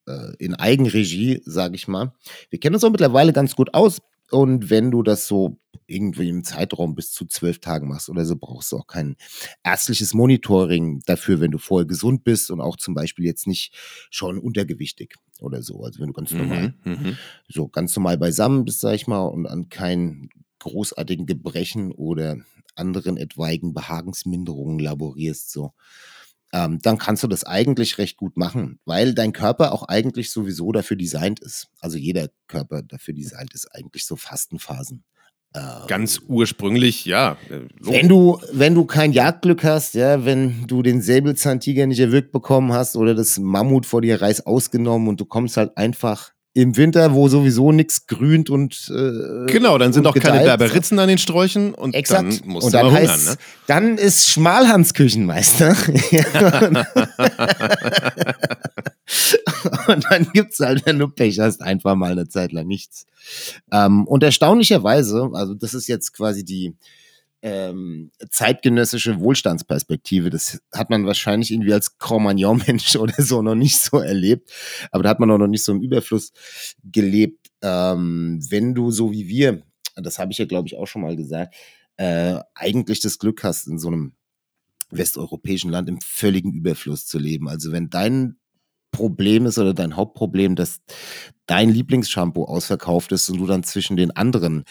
äh, 0.08 0.36
in 0.38 0.56
Eigenregie, 0.56 1.42
sage 1.46 1.76
ich 1.76 1.88
mal. 1.88 2.14
Wir 2.50 2.60
kennen 2.60 2.76
uns 2.76 2.84
auch 2.84 2.92
mittlerweile 2.92 3.34
ganz 3.34 3.56
gut 3.56 3.74
aus. 3.74 4.00
Und 4.30 4.70
wenn 4.70 4.92
du 4.92 5.04
das 5.04 5.26
so 5.28 5.58
irgendwie 5.86 6.28
im 6.28 6.44
Zeitraum 6.44 6.96
bis 6.96 7.12
zu 7.14 7.26
zwölf 7.28 7.60
Tagen 7.60 7.88
machst 7.88 8.10
oder 8.10 8.26
so, 8.26 8.36
brauchst 8.36 8.74
du 8.74 8.78
auch 8.78 8.88
kein 8.88 9.16
ärztliches 9.64 10.14
Monitoring 10.14 11.02
dafür, 11.06 11.40
wenn 11.40 11.52
du 11.52 11.58
vorher 11.60 11.86
gesund 11.88 12.26
bist 12.26 12.52
und 12.52 12.60
auch 12.60 12.76
zum 12.76 12.94
Beispiel 12.94 13.24
jetzt 13.24 13.48
nicht 13.48 13.74
schon 14.12 14.38
untergewichtig 14.38 15.16
oder 15.40 15.62
so. 15.64 15.82
Also 15.84 16.02
wenn 16.02 16.08
du 16.08 16.14
ganz 16.14 16.32
normal 16.32 16.74
Mhm, 16.84 16.92
mhm. 16.92 17.18
so 17.48 17.70
ganz 17.70 17.96
normal 17.96 18.18
beisammen 18.18 18.66
bist, 18.66 18.82
sag 18.82 18.96
ich 18.96 19.08
mal, 19.08 19.24
und 19.24 19.46
an 19.46 19.70
keinen 19.70 20.30
großartigen 20.60 21.26
Gebrechen 21.26 21.92
oder 21.92 22.38
anderen 22.76 23.18
etwaigen 23.18 23.74
Behagensminderungen 23.74 24.80
laborierst, 24.80 25.52
so, 25.52 25.74
ähm, 26.54 26.80
dann 26.82 26.98
kannst 26.98 27.24
du 27.24 27.28
das 27.28 27.44
eigentlich 27.44 27.98
recht 27.98 28.18
gut 28.18 28.38
machen, 28.38 28.80
weil 28.86 29.14
dein 29.14 29.34
Körper 29.34 29.74
auch 29.74 29.84
eigentlich 29.84 30.32
sowieso 30.32 30.72
dafür 30.72 30.96
designt 30.96 31.40
ist. 31.40 31.68
Also 31.82 31.98
jeder 31.98 32.30
Körper 32.48 32.82
dafür 32.84 33.14
designt 33.14 33.54
ist, 33.54 33.68
eigentlich 33.74 34.06
so 34.06 34.16
Fastenphasen. 34.16 35.04
Äh, 35.54 35.88
Ganz 35.88 36.22
ursprünglich, 36.28 37.06
ja. 37.06 37.38
äh, 37.50 37.68
so. 37.82 37.92
wenn 37.92 38.08
du, 38.08 38.40
wenn 38.54 38.76
du 38.76 38.86
kein 38.86 39.12
Jagdglück 39.12 39.64
hast, 39.64 39.94
ja, 39.94 40.24
wenn 40.24 40.68
du 40.68 40.84
den 40.84 41.02
Säbelzahntiger 41.02 41.86
nicht 41.86 42.00
erwürgt 42.00 42.32
bekommen 42.32 42.72
hast 42.74 42.96
oder 42.96 43.14
das 43.14 43.40
Mammut 43.40 43.86
vor 43.86 44.02
dir 44.02 44.22
reiß 44.22 44.46
ausgenommen 44.46 45.08
und 45.10 45.20
du 45.20 45.26
kommst 45.26 45.58
halt 45.58 45.76
einfach 45.78 46.32
im 46.58 46.76
Winter, 46.76 47.14
wo 47.14 47.30
sowieso 47.30 47.72
nichts 47.72 48.08
grünt 48.08 48.50
und 48.50 48.92
äh, 48.92 49.46
Genau, 49.46 49.78
dann 49.78 49.94
sind 49.94 50.08
auch 50.08 50.16
keine 50.16 50.40
gedeiht, 50.40 50.58
Berberitzen 50.58 50.98
an 50.98 51.08
den 51.08 51.20
Sträuchen 51.20 51.76
und 51.76 51.94
Exakt. 51.94 52.42
dann 52.42 52.50
musst 52.50 52.66
und 52.66 52.74
dann 52.74 52.92
heißt, 52.92 53.14
hungern, 53.14 53.36
ne? 53.36 53.38
dann 53.68 53.98
ist 54.00 54.32
Schmalhans 54.32 54.96
Küchenmeister. 54.96 55.70
und 59.88 60.04
dann 60.10 60.32
gibt's 60.34 60.60
halt, 60.60 60.84
wenn 60.88 60.98
du 60.98 61.10
Pech 61.10 61.40
hast, 61.40 61.62
einfach 61.62 61.94
mal 61.94 62.14
eine 62.14 62.28
Zeit 62.28 62.52
lang 62.54 62.66
nichts. 62.66 63.06
Ähm, 63.72 64.08
und 64.08 64.24
erstaunlicherweise, 64.24 65.30
also 65.34 65.54
das 65.54 65.76
ist 65.76 65.86
jetzt 65.86 66.14
quasi 66.14 66.44
die 66.44 66.74
ähm, 67.42 68.12
zeitgenössische 68.30 69.20
Wohlstandsperspektive. 69.20 70.30
Das 70.30 70.60
hat 70.74 70.90
man 70.90 71.06
wahrscheinlich 71.06 71.52
irgendwie 71.52 71.74
als 71.74 71.98
Cro-Magnon-Mensch 71.98 72.96
oder 72.98 73.22
so 73.22 73.42
noch 73.42 73.56
nicht 73.56 73.80
so 73.80 74.00
erlebt. 74.00 74.52
Aber 74.92 75.04
da 75.04 75.10
hat 75.10 75.20
man 75.20 75.32
auch 75.32 75.38
noch 75.38 75.48
nicht 75.48 75.64
so 75.64 75.72
im 75.72 75.82
Überfluss 75.82 76.32
gelebt. 76.84 77.48
Ähm, 77.62 78.40
wenn 78.50 78.74
du 78.74 78.92
so 78.92 79.12
wie 79.12 79.28
wir, 79.28 79.64
das 79.96 80.20
habe 80.20 80.32
ich 80.32 80.38
ja 80.38 80.46
glaube 80.46 80.68
ich 80.68 80.76
auch 80.78 80.88
schon 80.88 81.02
mal 81.02 81.16
gesagt, 81.16 81.56
äh, 81.98 82.40
eigentlich 82.56 83.00
das 83.00 83.20
Glück 83.20 83.44
hast, 83.44 83.68
in 83.68 83.80
so 83.80 83.88
einem 83.88 84.14
westeuropäischen 84.90 85.72
Land 85.72 85.90
im 85.90 86.00
völligen 86.02 86.54
Überfluss 86.54 87.06
zu 87.06 87.20
leben. 87.20 87.50
Also 87.50 87.72
wenn 87.72 87.90
dein 87.90 88.38
Problem 88.92 89.46
ist 89.46 89.58
oder 89.58 89.74
dein 89.74 89.96
Hauptproblem, 89.96 90.56
dass 90.56 90.80
dein 91.46 91.70
Lieblingsshampoo 91.70 92.46
ausverkauft 92.46 93.12
ist 93.12 93.30
und 93.30 93.38
du 93.38 93.46
dann 93.46 93.64
zwischen 93.64 93.98
den 93.98 94.12
anderen 94.12 94.64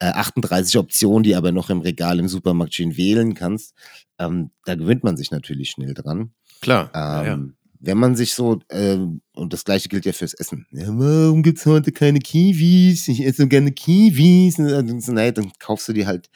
äh, 0.00 0.06
38 0.06 0.78
Optionen, 0.78 1.22
die 1.22 1.36
aber 1.36 1.52
noch 1.52 1.70
im 1.70 1.80
Regal 1.80 2.18
im 2.18 2.28
Supermarkt 2.28 2.74
stehen, 2.74 2.96
wählen 2.96 3.34
kannst, 3.34 3.74
ähm, 4.18 4.50
da 4.64 4.74
gewöhnt 4.74 5.04
man 5.04 5.16
sich 5.16 5.30
natürlich 5.30 5.70
schnell 5.70 5.94
dran. 5.94 6.32
Klar. 6.60 6.90
Ähm, 6.94 7.26
ja. 7.26 7.38
Wenn 7.82 7.98
man 7.98 8.16
sich 8.16 8.34
so, 8.34 8.60
ähm, 8.70 9.22
und 9.34 9.52
das 9.52 9.64
gleiche 9.64 9.88
gilt 9.88 10.04
ja 10.04 10.12
fürs 10.12 10.34
Essen. 10.34 10.66
Ja, 10.70 10.88
warum 10.88 11.42
gibt's 11.42 11.64
heute 11.64 11.92
keine 11.92 12.18
Kiwis? 12.18 13.08
Ich 13.08 13.24
esse 13.24 13.42
so 13.42 13.48
gerne 13.48 13.72
Kiwis. 13.72 14.58
Und 14.58 14.68
dann 14.68 15.00
so, 15.00 15.12
naja, 15.12 15.32
dann 15.32 15.52
kaufst 15.58 15.88
du 15.88 15.94
dir 15.94 16.06
halt, 16.06 16.28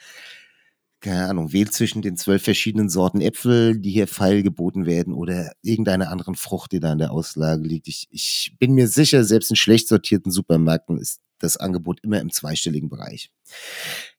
keine 1.01 1.27
Ahnung, 1.27 1.53
wähl 1.53 1.69
zwischen 1.69 2.01
den 2.01 2.17
zwölf 2.17 2.43
verschiedenen 2.43 2.89
Sorten 2.89 3.21
Äpfel, 3.21 3.79
die 3.79 3.91
hier 3.91 4.07
feil 4.07 4.41
geboten 4.41 4.87
werden, 4.87 5.13
oder 5.13 5.51
irgendeiner 5.61 6.09
anderen 6.09 6.33
Frucht, 6.33 6.71
die 6.71 6.79
da 6.79 6.91
in 6.93 6.97
der 6.97 7.11
Auslage 7.11 7.61
liegt. 7.61 7.87
Ich, 7.87 8.07
ich 8.09 8.55
bin 8.57 8.73
mir 8.73 8.87
sicher, 8.87 9.23
selbst 9.23 9.51
in 9.51 9.55
schlecht 9.55 9.87
sortierten 9.87 10.31
Supermärkten 10.31 10.97
ist 10.97 11.19
das 11.39 11.57
Angebot 11.57 11.99
immer 12.03 12.19
im 12.19 12.31
zweistelligen 12.31 12.89
Bereich. 12.89 13.31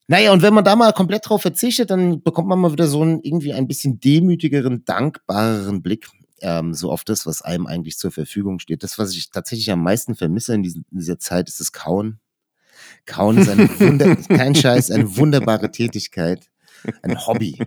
Naja, 0.07 0.31
und 0.31 0.41
wenn 0.41 0.53
man 0.53 0.63
da 0.63 0.75
mal 0.75 0.93
komplett 0.93 1.27
drauf 1.27 1.41
verzichtet, 1.41 1.89
dann 1.91 2.21
bekommt 2.23 2.47
man 2.47 2.59
mal 2.59 2.71
wieder 2.71 2.87
so 2.87 3.01
einen 3.01 3.21
irgendwie 3.21 3.53
ein 3.53 3.67
bisschen 3.67 3.99
demütigeren, 3.99 4.85
dankbareren 4.85 5.81
Blick 5.81 6.07
ähm, 6.41 6.73
so 6.73 6.91
auf 6.91 7.03
das, 7.03 7.25
was 7.25 7.41
einem 7.41 7.67
eigentlich 7.67 7.97
zur 7.97 8.11
Verfügung 8.11 8.59
steht. 8.59 8.83
Das, 8.83 8.97
was 8.97 9.13
ich 9.13 9.31
tatsächlich 9.31 9.71
am 9.71 9.83
meisten 9.83 10.15
vermisse 10.15 10.53
in, 10.53 10.63
diesen, 10.63 10.85
in 10.91 10.99
dieser 10.99 11.19
Zeit, 11.19 11.49
ist 11.49 11.59
das 11.59 11.71
Kauen. 11.71 12.19
Kauen 13.05 13.37
ist 13.37 13.49
eine 13.49 13.67
Wunder, 13.79 14.15
kein 14.29 14.55
Scheiß, 14.55 14.91
eine 14.91 15.17
wunderbare 15.17 15.71
Tätigkeit, 15.71 16.49
ein 17.01 17.25
Hobby. 17.25 17.59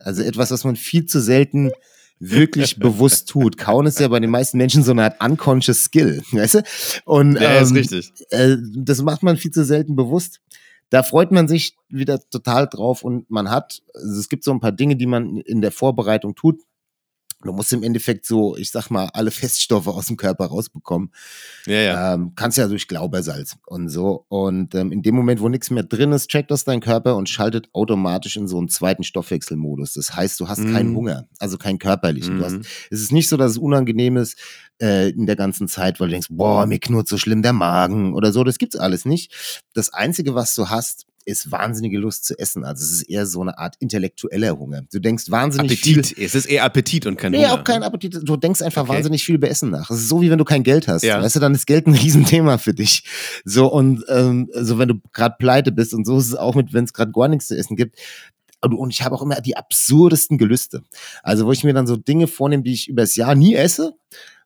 Also 0.00 0.22
etwas, 0.22 0.50
was 0.50 0.64
man 0.64 0.76
viel 0.76 1.06
zu 1.06 1.20
selten 1.20 1.70
wirklich 2.18 2.76
bewusst 2.78 3.28
tut. 3.28 3.56
Kauen 3.58 3.86
ist 3.86 4.00
ja 4.00 4.08
bei 4.08 4.20
den 4.20 4.30
meisten 4.30 4.58
Menschen 4.58 4.82
so 4.82 4.92
eine 4.92 5.04
Art 5.04 5.22
unconscious 5.22 5.84
Skill, 5.84 6.22
weißt 6.32 6.54
du? 6.54 6.62
Und 7.04 7.36
ja, 7.36 7.58
ist 7.58 7.70
ähm, 7.70 7.76
richtig. 7.76 8.12
äh, 8.30 8.56
das 8.76 9.02
macht 9.02 9.22
man 9.22 9.36
viel 9.36 9.50
zu 9.50 9.64
selten 9.64 9.96
bewusst. 9.96 10.40
Da 10.90 11.02
freut 11.02 11.32
man 11.32 11.48
sich 11.48 11.76
wieder 11.88 12.20
total 12.30 12.68
drauf 12.68 13.02
und 13.02 13.28
man 13.28 13.50
hat, 13.50 13.82
also 13.94 14.20
es 14.20 14.28
gibt 14.28 14.44
so 14.44 14.52
ein 14.52 14.60
paar 14.60 14.72
Dinge, 14.72 14.96
die 14.96 15.06
man 15.06 15.36
in 15.38 15.60
der 15.60 15.72
Vorbereitung 15.72 16.34
tut. 16.36 16.62
Du 17.42 17.52
musst 17.52 17.72
im 17.72 17.82
Endeffekt 17.82 18.24
so, 18.24 18.56
ich 18.56 18.70
sag 18.70 18.88
mal, 18.90 19.10
alle 19.12 19.30
Feststoffe 19.30 19.86
aus 19.88 20.06
dem 20.06 20.16
Körper 20.16 20.46
rausbekommen. 20.46 21.12
Ja, 21.66 21.74
ja. 21.80 22.14
Ähm, 22.14 22.32
kannst 22.34 22.56
ja 22.56 22.66
durch 22.66 22.88
Glaubersalz 22.88 23.56
und 23.66 23.90
so. 23.90 24.24
Und 24.28 24.74
ähm, 24.74 24.90
in 24.90 25.02
dem 25.02 25.14
Moment, 25.14 25.40
wo 25.40 25.48
nichts 25.48 25.70
mehr 25.70 25.82
drin 25.82 26.12
ist, 26.12 26.28
checkt 26.28 26.50
das 26.50 26.64
dein 26.64 26.80
Körper 26.80 27.14
und 27.16 27.28
schaltet 27.28 27.68
automatisch 27.74 28.36
in 28.36 28.48
so 28.48 28.56
einen 28.58 28.68
zweiten 28.70 29.04
Stoffwechselmodus. 29.04 29.92
Das 29.92 30.14
heißt, 30.16 30.40
du 30.40 30.48
hast 30.48 30.64
keinen 30.64 30.90
Mhm. 30.90 30.96
Hunger, 30.96 31.28
also 31.38 31.58
keinen 31.58 31.78
körperlichen. 31.78 32.38
Du 32.38 32.44
hast 32.44 32.54
Mhm. 32.54 32.62
es 32.90 33.00
ist 33.02 33.12
nicht 33.12 33.28
so, 33.28 33.36
dass 33.36 33.52
es 33.52 33.58
unangenehm 33.58 34.16
ist 34.16 34.38
äh, 34.80 35.10
in 35.10 35.26
der 35.26 35.36
ganzen 35.36 35.68
Zeit, 35.68 36.00
weil 36.00 36.08
du 36.08 36.12
denkst, 36.12 36.28
boah, 36.30 36.64
mir 36.66 36.78
knurrt 36.78 37.06
so 37.06 37.18
schlimm 37.18 37.42
der 37.42 37.52
Magen 37.52 38.14
oder 38.14 38.32
so. 38.32 38.44
Das 38.44 38.56
gibt's 38.58 38.76
alles 38.76 39.04
nicht. 39.04 39.62
Das 39.74 39.92
Einzige, 39.92 40.34
was 40.34 40.54
du 40.54 40.70
hast, 40.70 41.06
ist 41.26 41.50
wahnsinnige 41.52 41.98
Lust 41.98 42.24
zu 42.24 42.38
essen. 42.38 42.64
Also 42.64 42.82
es 42.84 42.90
ist 42.92 43.02
eher 43.02 43.26
so 43.26 43.42
eine 43.42 43.58
Art 43.58 43.76
intellektueller 43.80 44.56
Hunger. 44.58 44.82
Du 44.92 44.98
denkst 45.00 45.30
wahnsinnig 45.30 45.80
viel. 45.80 45.98
Appetit. 45.98 46.18
Es 46.18 46.34
ist 46.34 46.46
eher 46.46 46.64
Appetit 46.64 47.04
und 47.04 47.16
kein 47.16 47.32
Nee, 47.32 47.38
Hunger. 47.44 47.52
auch 47.60 47.64
kein 47.64 47.82
Appetit. 47.82 48.16
Du 48.22 48.36
denkst 48.36 48.62
einfach 48.62 48.84
Okay. 48.84 48.94
wahnsinnig 48.94 49.24
viel 49.24 49.34
über 49.34 49.50
Essen 49.50 49.70
nach. 49.70 49.90
Es 49.90 49.98
ist 49.98 50.08
so, 50.08 50.22
wie 50.22 50.30
wenn 50.30 50.38
du 50.38 50.44
kein 50.44 50.62
Geld 50.62 50.88
hast. 50.88 51.02
Ja. 51.02 51.20
Weißt 51.20 51.36
du, 51.36 51.40
dann 51.40 51.54
ist 51.54 51.66
Geld 51.66 51.86
ein 51.86 51.94
Riesenthema 51.94 52.58
für 52.58 52.72
dich. 52.74 53.04
So, 53.44 53.70
und 53.70 54.04
ähm, 54.08 54.48
also 54.54 54.78
wenn 54.78 54.88
du 54.88 54.94
gerade 55.12 55.34
pleite 55.38 55.72
bist 55.72 55.92
und 55.92 56.06
so 56.06 56.16
ist 56.18 56.28
es 56.28 56.34
auch 56.34 56.54
mit, 56.54 56.72
wenn 56.72 56.84
es 56.84 56.92
gerade 56.92 57.12
gar 57.12 57.28
nichts 57.28 57.48
zu 57.48 57.56
essen 57.58 57.76
gibt. 57.76 57.98
Und 58.62 58.74
und 58.74 58.90
ich 58.92 59.02
habe 59.02 59.14
auch 59.14 59.22
immer 59.22 59.40
die 59.40 59.56
absurdesten 59.56 60.38
Gelüste. 60.38 60.82
Also, 61.22 61.44
wo 61.46 61.52
ich 61.52 61.62
mir 61.62 61.74
dann 61.74 61.86
so 61.86 61.96
Dinge 61.96 62.26
vornehme, 62.26 62.62
die 62.62 62.72
ich 62.72 62.88
übers 62.88 63.14
Jahr 63.16 63.34
nie 63.34 63.54
esse. 63.54 63.92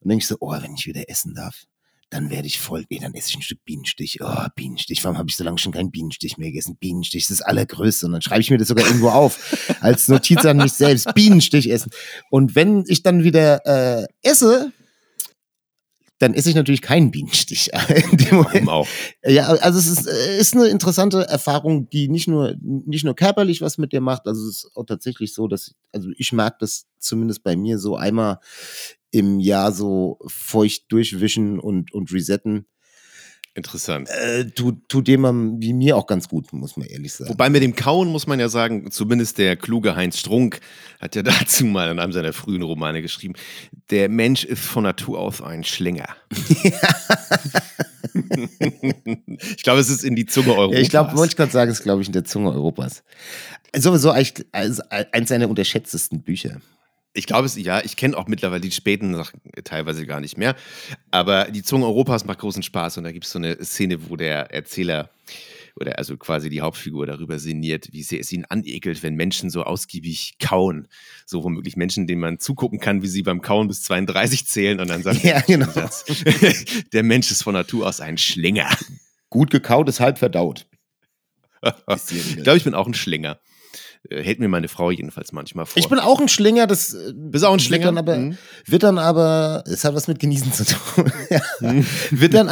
Und 0.01 0.09
denke 0.09 0.23
ich 0.23 0.27
so, 0.29 0.37
oh, 0.41 0.51
wenn 0.53 0.75
ich 0.75 0.87
wieder 0.87 1.09
essen 1.09 1.35
darf, 1.35 1.65
dann 2.11 2.29
werde 2.29 2.49
ich 2.49 2.59
voll, 2.59 2.85
nee, 2.91 2.99
dann 2.99 3.15
esse 3.15 3.31
ich 3.31 3.37
ein 3.37 3.43
Stück 3.43 3.65
Bienenstich. 3.65 4.19
Oh, 4.21 4.47
Bienenstich, 4.57 5.03
warum 5.05 5.17
habe 5.17 5.31
ich 5.31 5.37
so 5.37 5.45
lange 5.45 5.59
schon 5.59 5.73
keinen 5.73 5.93
Bienenstich 5.93 6.39
mehr 6.39 6.49
gegessen? 6.49 6.77
Bienenstich 6.77 7.23
ist 7.23 7.31
das 7.31 7.43
Allergrößte. 7.43 8.07
Und 8.07 8.13
dann 8.13 8.23
schreibe 8.23 8.41
ich 8.41 8.51
mir 8.51 8.59
das 8.59 8.69
sogar 8.69 8.85
irgendwo 8.87 9.11
auf, 9.11 9.39
als 9.81 10.09
Notiz 10.09 10.45
an 10.45 10.57
mich 10.57 10.73
selbst. 10.73 11.15
Bienenstich 11.15 11.71
essen. 11.71 11.93
Und 12.29 12.57
wenn 12.57 12.85
ich 12.89 13.05
dann 13.05 13.23
wieder 13.23 13.65
äh, 13.65 14.07
esse, 14.23 14.73
dann 16.21 16.35
esse 16.35 16.51
ich 16.51 16.55
natürlich 16.55 16.83
keinen 16.83 17.11
Bienenstich. 17.11 17.71
In 18.13 18.19
dem 18.19 18.37
Moment. 18.37 18.69
Auch? 18.69 18.87
Ja, 19.25 19.47
also 19.47 19.79
es 19.79 19.87
ist, 19.87 20.07
äh, 20.07 20.39
ist 20.39 20.55
eine 20.55 20.69
interessante 20.69 21.27
Erfahrung, 21.27 21.89
die 21.89 22.09
nicht 22.09 22.29
nur, 22.29 22.55
nicht 22.61 23.05
nur 23.05 23.17
körperlich 23.17 23.63
was 23.63 23.79
mit 23.79 23.93
dir 23.93 24.03
macht, 24.03 24.27
also 24.27 24.47
es 24.47 24.65
ist 24.65 24.77
auch 24.77 24.85
tatsächlich 24.85 25.35
so, 25.35 25.49
dass, 25.49 25.75
also 25.93 26.11
ich 26.17 26.33
mag 26.33 26.59
das 26.59 26.87
zumindest 26.99 27.43
bei 27.43 27.57
mir 27.57 27.79
so 27.79 27.97
einmal 27.97 28.39
im 29.11 29.41
Jahr 29.41 29.73
so 29.73 30.19
feucht 30.27 30.93
durchwischen 30.93 31.59
und, 31.59 31.93
und 31.93 32.13
resetten, 32.13 32.67
Interessant. 33.55 34.09
äh, 34.09 34.45
tut, 34.47 34.89
tut 34.89 35.09
jemandem 35.09 35.61
wie 35.61 35.73
mir 35.73 35.97
auch 35.97 36.07
ganz 36.07 36.29
gut, 36.29 36.53
muss 36.53 36.77
man 36.77 36.87
ehrlich 36.87 37.13
sagen. 37.13 37.31
Wobei 37.31 37.51
mit 37.51 37.63
dem 37.63 37.75
Kauen 37.75 38.09
muss 38.09 38.27
man 38.27 38.39
ja 38.39 38.49
sagen, 38.49 38.91
zumindest 38.91 39.39
der 39.39 39.57
kluge 39.57 39.97
Heinz 39.97 40.19
Strunk 40.19 40.61
hat 41.01 41.17
ja 41.17 41.23
dazu 41.25 41.65
mal 41.65 41.91
in 41.91 41.99
einem 41.99 42.13
seiner 42.13 42.33
frühen 42.33 42.63
Romane 42.63 43.03
geschrieben, 43.03 43.35
der 43.91 44.09
Mensch 44.09 44.45
ist 44.45 44.63
von 44.63 44.85
Natur 44.85 45.19
aus 45.19 45.43
ein 45.43 45.65
Schlinger. 45.65 46.09
ich 48.15 49.63
glaube, 49.63 49.81
es 49.81 49.91
ist 49.91 50.05
in 50.05 50.17
die 50.17 50.27
Zunge 50.27 50.55
Europas. 50.55 50.77
Ja, 50.77 50.83
ich 50.83 50.91
glaube, 50.91 51.17
wollte 51.17 51.33
ich 51.33 51.37
gerade 51.37 51.53
sagen, 51.53 51.71
es 51.71 51.79
ist, 51.79 51.85
glaube 51.85 52.03
ich, 52.03 52.09
in 52.09 52.13
der 52.13 52.25
Zunge 52.25 52.51
Europas. 52.53 53.03
Sowieso 53.77 54.11
eigentlich 54.11 54.47
also 54.53 54.83
eins 54.89 55.29
seiner 55.29 55.49
unterschätztesten 55.49 56.23
Bücher. 56.23 56.61
Ich 57.13 57.27
glaube 57.27 57.47
es, 57.47 57.57
ja, 57.57 57.83
ich 57.85 57.97
kenne 57.97 58.17
auch 58.17 58.29
mittlerweile 58.29 58.61
die 58.61 58.71
späten 58.71 59.15
Sachen 59.15 59.41
teilweise 59.65 60.07
gar 60.07 60.21
nicht 60.21 60.39
mehr. 60.39 60.55
Aber 61.11 61.51
die 61.51 61.63
Zunge 61.63 61.87
Europas 61.87 62.25
macht 62.25 62.39
großen 62.39 62.63
Spaß 62.63 62.99
und 62.99 63.05
da 63.05 63.13
gibt 63.13 63.25
es 63.25 63.33
so 63.33 63.39
eine 63.39 63.63
Szene, 63.65 64.09
wo 64.09 64.17
der 64.17 64.53
Erzähler 64.53 65.11
oder 65.77 65.99
also 65.99 66.17
quasi 66.17 66.51
die 66.51 66.61
Hauptfigur 66.61 67.07
darüber 67.07 67.39
sinniert, 67.39 67.93
wie 67.93 68.03
sehr 68.03 68.21
es 68.21 68.33
ihn 68.33 68.45
anekelt, 68.45 69.03
wenn 69.03 69.15
Menschen 69.15 69.51
so 69.51 69.63
ausgiebig 69.63 70.37
kauen. 70.39 70.89
So 71.27 71.43
womöglich 71.43 71.77
Menschen, 71.77 72.07
denen 72.07 72.21
man 72.21 72.39
zugucken 72.39 72.81
kann, 72.81 73.03
wie 73.03 73.09
sie 73.09 73.23
beim 73.23 73.41
Kauen 73.41 73.69
bis 73.69 73.83
32 73.83 74.47
zählen 74.47 74.81
und 74.81 74.91
dann 74.91 75.03
sagt 75.03 75.25
Ja, 75.25 75.41
genau. 75.41 75.71
Satz, 75.71 76.05
der 76.93 77.03
Mensch 77.03 77.31
ist 77.31 77.43
von 77.43 77.55
Natur 77.55 77.89
aus 77.89 78.01
ein 78.01 78.19
Schlinger. 78.19 78.69
Gut 79.31 79.51
gekaut 79.51 79.89
ist 79.89 80.01
halb 80.01 80.19
verdaut. 80.19 80.67
Ich 82.11 82.43
glaube, 82.43 82.57
ich 82.57 82.65
bin 82.65 82.75
auch 82.75 82.87
ein 82.87 82.95
Schlinger. 82.95 83.39
Äh, 84.09 84.23
Hält 84.23 84.39
mir 84.41 84.49
meine 84.49 84.69
Frau 84.69 84.91
jedenfalls 84.91 85.33
manchmal 85.33 85.67
vor. 85.67 85.79
Ich 85.79 85.89
bin 85.89 85.99
auch 85.99 86.21
ein 86.21 86.29
Schlinger, 86.29 86.67
das 86.67 86.95
äh, 86.95 87.13
Bist 87.15 87.45
auch 87.45 87.53
ein 87.53 87.61
Schlinger? 87.61 87.87
Wird 87.87 87.97
dann 87.97 87.99
aber, 87.99 88.17
Mhm. 88.19 88.39
wird 88.67 88.83
dann 88.83 88.99
aber, 88.99 89.65
es 89.67 89.85
hat 89.85 89.95
was 89.95 90.09
mit 90.09 90.19
Genießen 90.19 90.53
zu 90.53 90.65
tun. 90.65 91.13
ja. 91.31 91.41
wird 92.11 92.35
dann, 92.35 92.49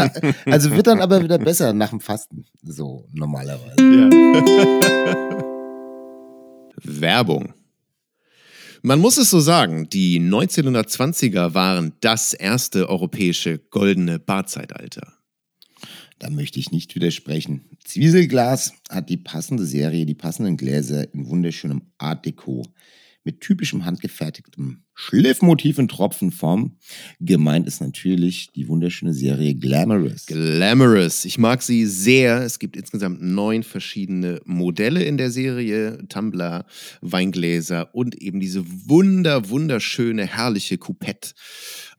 also 0.46 0.74
wird 0.76 0.86
dann 0.86 1.00
aber 1.00 1.22
wieder 1.22 1.38
besser 1.38 1.72
nach 1.72 1.90
dem 1.90 2.00
Fasten. 2.00 2.44
So 2.62 3.06
normalerweise. 3.12 3.76
Werbung. 6.82 7.54
Man 8.82 9.00
muss 9.00 9.16
es 9.16 9.30
so 9.30 9.40
sagen, 9.40 9.88
die 9.88 10.20
1920er 10.20 11.52
waren 11.54 11.94
das 12.00 12.32
erste 12.32 12.88
europäische 12.88 13.58
goldene 13.58 14.20
Barzeitalter. 14.20 15.14
Da 16.18 16.30
möchte 16.30 16.58
ich 16.58 16.72
nicht 16.72 16.94
widersprechen. 16.94 17.64
Zwieselglas 17.84 18.72
hat 18.90 19.08
die 19.08 19.16
passende 19.16 19.64
Serie, 19.64 20.06
die 20.06 20.14
passenden 20.14 20.56
Gläser 20.56 21.12
in 21.14 21.28
wunderschönem 21.28 21.82
Art 21.98 22.26
Deco 22.26 22.64
mit 23.24 23.40
typischem 23.40 23.84
handgefertigtem 23.84 24.84
Schliffmotiv 24.94 25.78
in 25.78 25.86
Tropfenform. 25.86 26.76
Gemeint 27.20 27.68
ist 27.68 27.80
natürlich 27.80 28.50
die 28.52 28.66
wunderschöne 28.66 29.14
Serie 29.14 29.54
Glamorous. 29.54 30.26
Glamorous. 30.26 31.24
Ich 31.24 31.38
mag 31.38 31.62
sie 31.62 31.86
sehr. 31.86 32.42
Es 32.42 32.58
gibt 32.58 32.76
insgesamt 32.76 33.22
neun 33.22 33.62
verschiedene 33.62 34.40
Modelle 34.44 35.04
in 35.04 35.16
der 35.16 35.30
Serie. 35.30 35.98
Tumbler, 36.08 36.66
Weingläser 37.00 37.94
und 37.94 38.16
eben 38.16 38.40
diese 38.40 38.64
wunder, 38.66 39.48
wunderschöne, 39.50 40.26
herrliche 40.26 40.78
Coupette. 40.78 41.32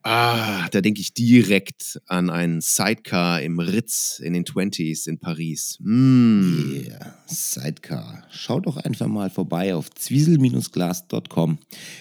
Ah, 0.03 0.69
da 0.69 0.79
denke 0.79 1.01
ich 1.01 1.13
direkt 1.13 1.99
an 2.05 2.29
einen 2.29 2.62
Sidecar 2.62 3.41
im 3.41 3.59
Ritz 3.59 4.21
in 4.23 4.31
den 4.33 4.45
20s 4.45 5.07
in 5.07 5.19
Paris. 5.19 5.77
Mm. 5.81 6.83
Yeah, 6.85 7.17
Sidecar. 7.25 8.25
Schaut 8.31 8.65
doch 8.65 8.77
einfach 8.77 9.07
mal 9.07 9.29
vorbei 9.29 9.75
auf 9.75 9.89
zwiesel-glas.com. 9.89 11.59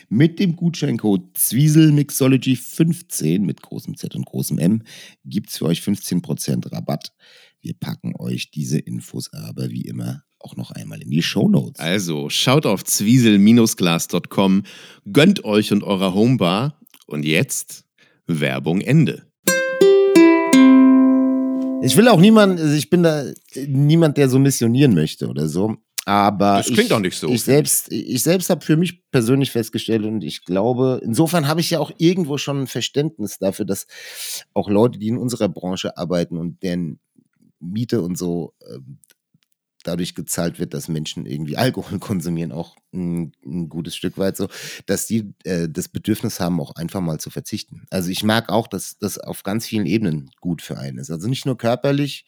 Mit 0.09 0.39
dem 0.39 0.55
Gutscheincode 0.55 1.37
ZwieselMixology15 1.37 3.41
mit 3.41 3.63
großem 3.63 3.97
Z 3.97 4.15
und 4.15 4.27
großem 4.27 4.59
M 4.59 4.85
gibt 5.25 5.51
es 5.51 5.59
für 5.59 5.65
euch 5.67 5.81
15% 5.81 6.71
Rabatt. 6.71 7.13
Wir 7.61 7.75
packen 7.75 8.15
euch 8.17 8.53
diese 8.53 8.79
Infos 8.79 9.33
aber 9.33 9.71
wie 9.71 9.83
immer 9.83 10.23
auch 10.41 10.55
noch 10.55 10.71
einmal 10.71 11.03
in 11.03 11.11
die 11.11 11.23
Shownotes. 11.23 11.81
Also 11.81 12.31
schaut 12.31 12.65
auf 12.65 12.85
zwiesel-glas.com, 12.85 14.63
gönnt 15.13 15.45
euch 15.45 15.73
und 15.73 15.83
eurer 15.83 16.15
Homebar 16.15 16.79
und 17.07 17.25
jetzt 17.25 17.88
Werbung 18.29 18.81
Ende. 18.83 19.25
Ich 21.81 21.97
will 21.97 22.09
auch 22.09 22.21
niemand, 22.21 22.61
also 22.61 22.75
ich 22.75 22.91
bin 22.91 23.03
da 23.03 23.25
niemand, 23.67 24.19
der 24.19 24.29
so 24.29 24.39
missionieren 24.39 24.95
möchte 24.95 25.29
oder 25.29 25.49
so. 25.49 25.77
Aber 26.05 26.57
Das 26.57 26.67
klingt 26.67 26.87
ich, 26.87 26.93
auch 26.93 27.01
nicht 27.01 27.19
so. 27.19 27.29
Ich 27.29 27.43
selbst, 27.43 27.93
ich 27.93 28.23
selbst 28.23 28.51
habe 28.51 28.65
für 28.65 28.77
mich 28.77 29.03
persönlich 29.11 29.51
festgestellt 29.51 30.05
und 30.05 30.25
ich 30.25 30.45
glaube, 30.45 31.01
insofern 31.03 31.49
habe 31.49 31.61
ich 31.61 31.71
ja 31.71 31.81
auch 31.81 31.91
irgendwo 31.99 32.39
schon 32.39 32.63
ein 32.63 32.67
Verständnis 32.67 33.39
dafür, 33.39 33.65
dass 33.65 33.87
auch 34.55 34.69
Leute, 34.69 34.99
die 34.99 35.09
in 35.09 35.19
unserer 35.19 35.49
Branche 35.49 35.97
arbeiten 35.97 36.37
und 36.39 36.63
deren 36.63 36.99
Miete 37.61 38.03
und 38.03 38.17
so 38.17 38.55
ähm, 38.71 38.99
dadurch 39.85 40.15
gezahlt 40.15 40.59
wird, 40.59 40.75
dass 40.75 40.89
Menschen 40.89 41.27
irgendwie 41.27 41.57
Alkohol 41.57 41.99
konsumieren, 42.01 42.53
auch 42.53 42.77
ein, 42.93 43.33
ein 43.45 43.69
gutes 43.69 43.97
Stück 43.97 44.19
weit 44.19 44.37
so, 44.37 44.49
dass 44.87 45.07
die 45.07 45.35
äh, 45.45 45.69
das 45.69 45.89
Bedürfnis 45.89 46.41
haben, 46.41 46.61
auch 46.61 46.75
einfach 46.77 47.01
mal 47.01 47.21
zu 47.21 47.31
verzichten. 47.31 47.87
Also 47.91 48.11
ich 48.11 48.23
mag 48.25 48.49
auch, 48.49 48.67
dass 48.67 48.99
das 48.99 49.19
auf 49.19 49.43
ganz 49.43 49.67
vielen 49.67 49.87
Ebenen 49.87 50.31
gut 50.41 50.63
für 50.63 50.79
einen 50.79 50.99
ist. 50.99 51.11
Also 51.11 51.29
nicht 51.29 51.47
nur 51.47 51.59
körperlich, 51.59 52.25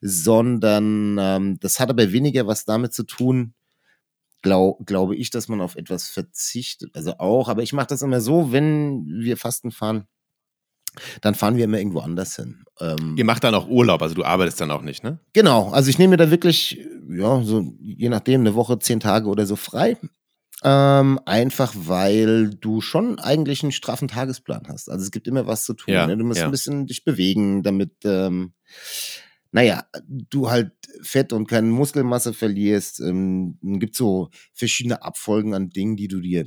sondern 0.00 1.16
ähm, 1.18 1.60
das 1.60 1.80
hat 1.80 1.90
aber 1.90 2.12
weniger 2.12 2.46
was 2.46 2.64
damit 2.64 2.92
zu 2.92 3.04
tun, 3.04 3.54
glaub, 4.42 4.86
glaube 4.86 5.16
ich, 5.16 5.30
dass 5.30 5.48
man 5.48 5.60
auf 5.60 5.76
etwas 5.76 6.08
verzichtet. 6.08 6.94
Also 6.94 7.18
auch, 7.18 7.48
aber 7.48 7.62
ich 7.62 7.72
mache 7.72 7.88
das 7.88 8.02
immer 8.02 8.20
so, 8.20 8.52
wenn 8.52 9.04
wir 9.06 9.36
Fasten 9.36 9.70
fahren, 9.70 10.06
dann 11.20 11.34
fahren 11.34 11.56
wir 11.56 11.64
immer 11.64 11.78
irgendwo 11.78 12.00
anders 12.00 12.36
hin. 12.36 12.64
Ähm, 12.80 13.14
Ihr 13.16 13.24
macht 13.24 13.44
dann 13.44 13.54
auch 13.54 13.68
Urlaub, 13.68 14.02
also 14.02 14.14
du 14.14 14.24
arbeitest 14.24 14.60
dann 14.60 14.70
auch 14.70 14.82
nicht, 14.82 15.04
ne? 15.04 15.20
Genau, 15.32 15.70
also 15.70 15.90
ich 15.90 15.98
nehme 15.98 16.12
mir 16.12 16.16
da 16.16 16.30
wirklich, 16.30 16.78
ja, 17.08 17.42
so 17.42 17.72
je 17.80 18.08
nachdem, 18.08 18.40
eine 18.40 18.54
Woche, 18.54 18.78
zehn 18.78 19.00
Tage 19.00 19.28
oder 19.28 19.46
so 19.46 19.56
frei. 19.56 19.96
Ähm, 20.62 21.18
einfach 21.24 21.74
weil 21.74 22.50
du 22.50 22.82
schon 22.82 23.18
eigentlich 23.18 23.62
einen 23.62 23.72
straffen 23.72 24.08
Tagesplan 24.08 24.64
hast. 24.68 24.90
Also 24.90 25.04
es 25.04 25.10
gibt 25.10 25.26
immer 25.26 25.46
was 25.46 25.64
zu 25.64 25.72
tun. 25.72 25.94
Ja, 25.94 26.06
ne? 26.06 26.18
Du 26.18 26.24
musst 26.24 26.40
ja. 26.40 26.46
ein 26.46 26.50
bisschen 26.50 26.86
dich 26.86 27.04
bewegen, 27.04 27.62
damit, 27.62 27.92
ähm, 28.04 28.52
naja, 29.52 29.84
du 30.06 30.50
halt 30.50 30.72
Fett 31.02 31.32
und 31.32 31.46
keine 31.48 31.68
Muskelmasse 31.68 32.34
verlierst. 32.34 33.00
Ähm, 33.00 33.58
gibt 33.62 33.96
so 33.96 34.28
verschiedene 34.52 35.02
Abfolgen 35.02 35.54
an 35.54 35.70
Dingen, 35.70 35.96
die 35.96 36.08
du 36.08 36.20
dir 36.20 36.46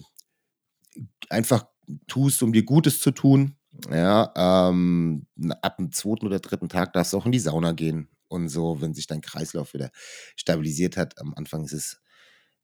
einfach 1.29 1.65
tust, 2.07 2.43
um 2.43 2.53
dir 2.53 2.63
Gutes 2.63 2.99
zu 2.99 3.11
tun. 3.11 3.55
Ja, 3.89 4.31
ähm, 4.35 5.25
ab 5.61 5.77
dem 5.77 5.91
zweiten 5.91 6.27
oder 6.27 6.39
dritten 6.39 6.69
Tag 6.69 6.93
darfst 6.93 7.13
du 7.13 7.17
auch 7.17 7.25
in 7.25 7.31
die 7.31 7.39
Sauna 7.39 7.71
gehen 7.71 8.07
und 8.27 8.49
so, 8.49 8.81
wenn 8.81 8.93
sich 8.93 9.07
dein 9.07 9.21
Kreislauf 9.21 9.73
wieder 9.73 9.89
stabilisiert 10.35 10.95
hat. 10.95 11.19
Am 11.19 11.33
Anfang 11.35 11.63
ist 11.65 11.73
es 11.73 12.01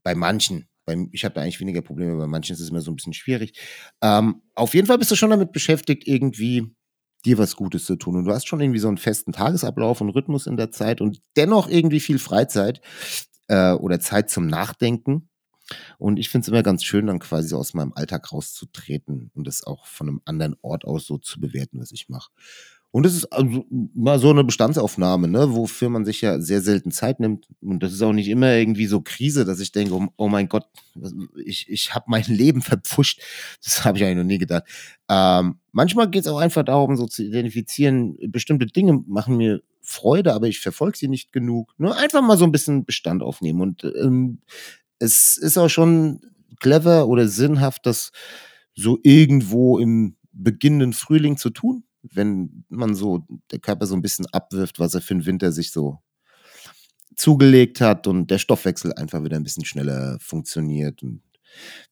bei 0.04 0.16
manchen, 0.16 0.70
bei, 0.86 1.08
ich 1.12 1.26
habe 1.26 1.36
da 1.36 1.42
eigentlich 1.42 1.60
weniger 1.60 1.82
Probleme, 1.82 2.16
bei 2.16 2.28
manchen 2.28 2.54
ist 2.54 2.60
es 2.60 2.70
immer 2.70 2.82
so 2.82 2.92
ein 2.92 2.96
bisschen 2.96 3.14
schwierig. 3.14 3.60
Ähm, 4.02 4.42
auf 4.56 4.74
jeden 4.74 4.88
Fall 4.88 5.00
bist 5.00 5.12
du 5.12 5.16
schon 5.16 5.32
damit 5.32 5.52
beschäftigt, 5.52 6.08
irgendwie 6.08 6.76
dir 7.26 7.38
was 7.38 7.56
Gutes 7.56 7.86
zu 7.86 7.96
tun. 7.96 8.16
Und 8.16 8.26
du 8.26 8.32
hast 8.32 8.48
schon 8.48 8.62
irgendwie 8.62 8.80
so 8.80 8.88
einen 8.88 8.98
festen 8.98 9.34
Tagesablauf 9.34 10.02
und 10.02 10.10
Rhythmus 10.10 10.48
in 10.48 10.58
der 10.58 10.72
Zeit 10.72 11.02
und 11.02 11.22
dennoch 11.36 11.70
irgendwie 11.70 12.00
viel 12.00 12.20
Freizeit 12.20 12.82
äh, 13.48 13.72
oder 13.74 14.00
Zeit 14.00 14.30
zum 14.30 14.48
Nachdenken. 14.48 15.29
Und 15.98 16.20
ich 16.20 16.30
finde 16.30 16.44
es 16.44 16.48
immer 16.50 16.64
ganz 16.64 16.84
schön, 16.84 17.08
dann 17.08 17.20
quasi 17.20 17.50
so 17.50 17.58
aus 17.58 17.74
meinem 17.74 17.94
Alltag 17.94 18.32
rauszutreten 18.32 19.32
und 19.36 19.48
das 19.48 19.64
auch 19.64 19.86
von 19.86 20.08
einem 20.08 20.22
anderen 20.26 20.56
Ort 20.62 20.86
aus 20.86 21.06
so 21.06 21.18
zu 21.18 21.40
bewerten, 21.40 21.80
was 21.80 21.92
ich 21.92 22.10
mache. 22.10 22.32
Und 22.92 23.06
es 23.06 23.14
ist 23.14 23.26
also 23.32 23.66
mal 23.70 24.18
so 24.18 24.32
eine 24.32 24.44
Bestandsaufnahme, 24.44 25.28
ne, 25.28 25.54
wofür 25.54 25.90
man 25.90 26.06
sich 26.06 26.22
ja 26.22 26.40
sehr 26.40 26.62
selten 26.62 26.90
Zeit 26.90 27.20
nimmt. 27.20 27.46
Und 27.62 27.84
das 27.84 27.94
ist 27.94 28.02
auch 28.02 28.14
nicht 28.14 28.28
immer 28.28 28.56
irgendwie 28.56 28.88
so 28.88 29.02
Krise, 29.02 29.46
dass 29.46 29.60
ich 29.60 29.72
denke, 29.72 29.94
oh, 29.94 30.08
oh 30.18 30.28
mein 30.28 30.50
Gott, 30.50 30.66
ich, 31.46 31.70
ich 31.70 31.94
habe 31.94 32.06
mein 32.08 32.24
Leben 32.28 32.64
verpfuscht. 32.64 33.22
Das 33.64 33.86
habe 33.86 34.00
ich 34.00 34.04
eigentlich 34.04 34.18
noch 34.18 34.24
nie 34.24 34.40
gedacht. 34.40 34.64
Ähm, 35.08 35.60
manchmal 35.72 36.10
geht 36.10 36.22
es 36.22 36.28
auch 36.28 36.40
einfach 36.40 36.64
darum, 36.64 36.96
so 36.96 37.06
zu 37.06 37.24
identifizieren, 37.24 38.18
bestimmte 38.32 38.66
Dinge 38.66 39.04
machen 39.06 39.38
mir 39.38 39.62
Freude, 39.82 40.34
aber 40.34 40.48
ich 40.48 40.60
verfolge 40.60 40.98
sie 40.98 41.08
nicht 41.08 41.32
genug. 41.32 41.74
Nur 41.78 41.96
einfach 41.96 42.22
mal 42.22 42.38
so 42.38 42.44
ein 42.44 42.52
bisschen 42.52 42.86
Bestand 42.86 43.22
aufnehmen. 43.22 43.62
Und 43.62 43.84
ähm, 43.84 44.40
es 45.00 45.38
ist 45.38 45.58
auch 45.58 45.70
schon 45.70 46.22
clever 46.60 47.08
oder 47.08 47.28
sinnhaft, 47.28 47.86
das 47.86 48.12
so 48.76 49.00
irgendwo 49.04 49.80
im 49.80 50.16
beginnenden 50.32 50.94
Frühling 50.94 51.38
zu 51.38 51.50
tun, 51.50 51.84
wenn 52.02 52.66
man 52.70 52.96
so, 52.96 53.26
der 53.52 53.60
Körper 53.60 53.86
so 53.86 53.96
ein 53.96 54.02
bisschen 54.02 54.26
abwirft, 54.28 54.80
was 54.80 54.94
er 54.94 55.02
für 55.02 55.16
den 55.16 55.26
Winter 55.26 55.52
sich 55.52 55.72
so 55.72 56.00
zugelegt 57.16 57.82
hat 57.82 58.08
und 58.08 58.32
der 58.32 58.38
Stoffwechsel 58.38 58.94
einfach 58.94 59.24
wieder 59.24 59.36
ein 59.36 59.44
bisschen 59.44 59.66
schneller 59.66 60.18
funktioniert. 60.22 61.04
Und 61.04 61.22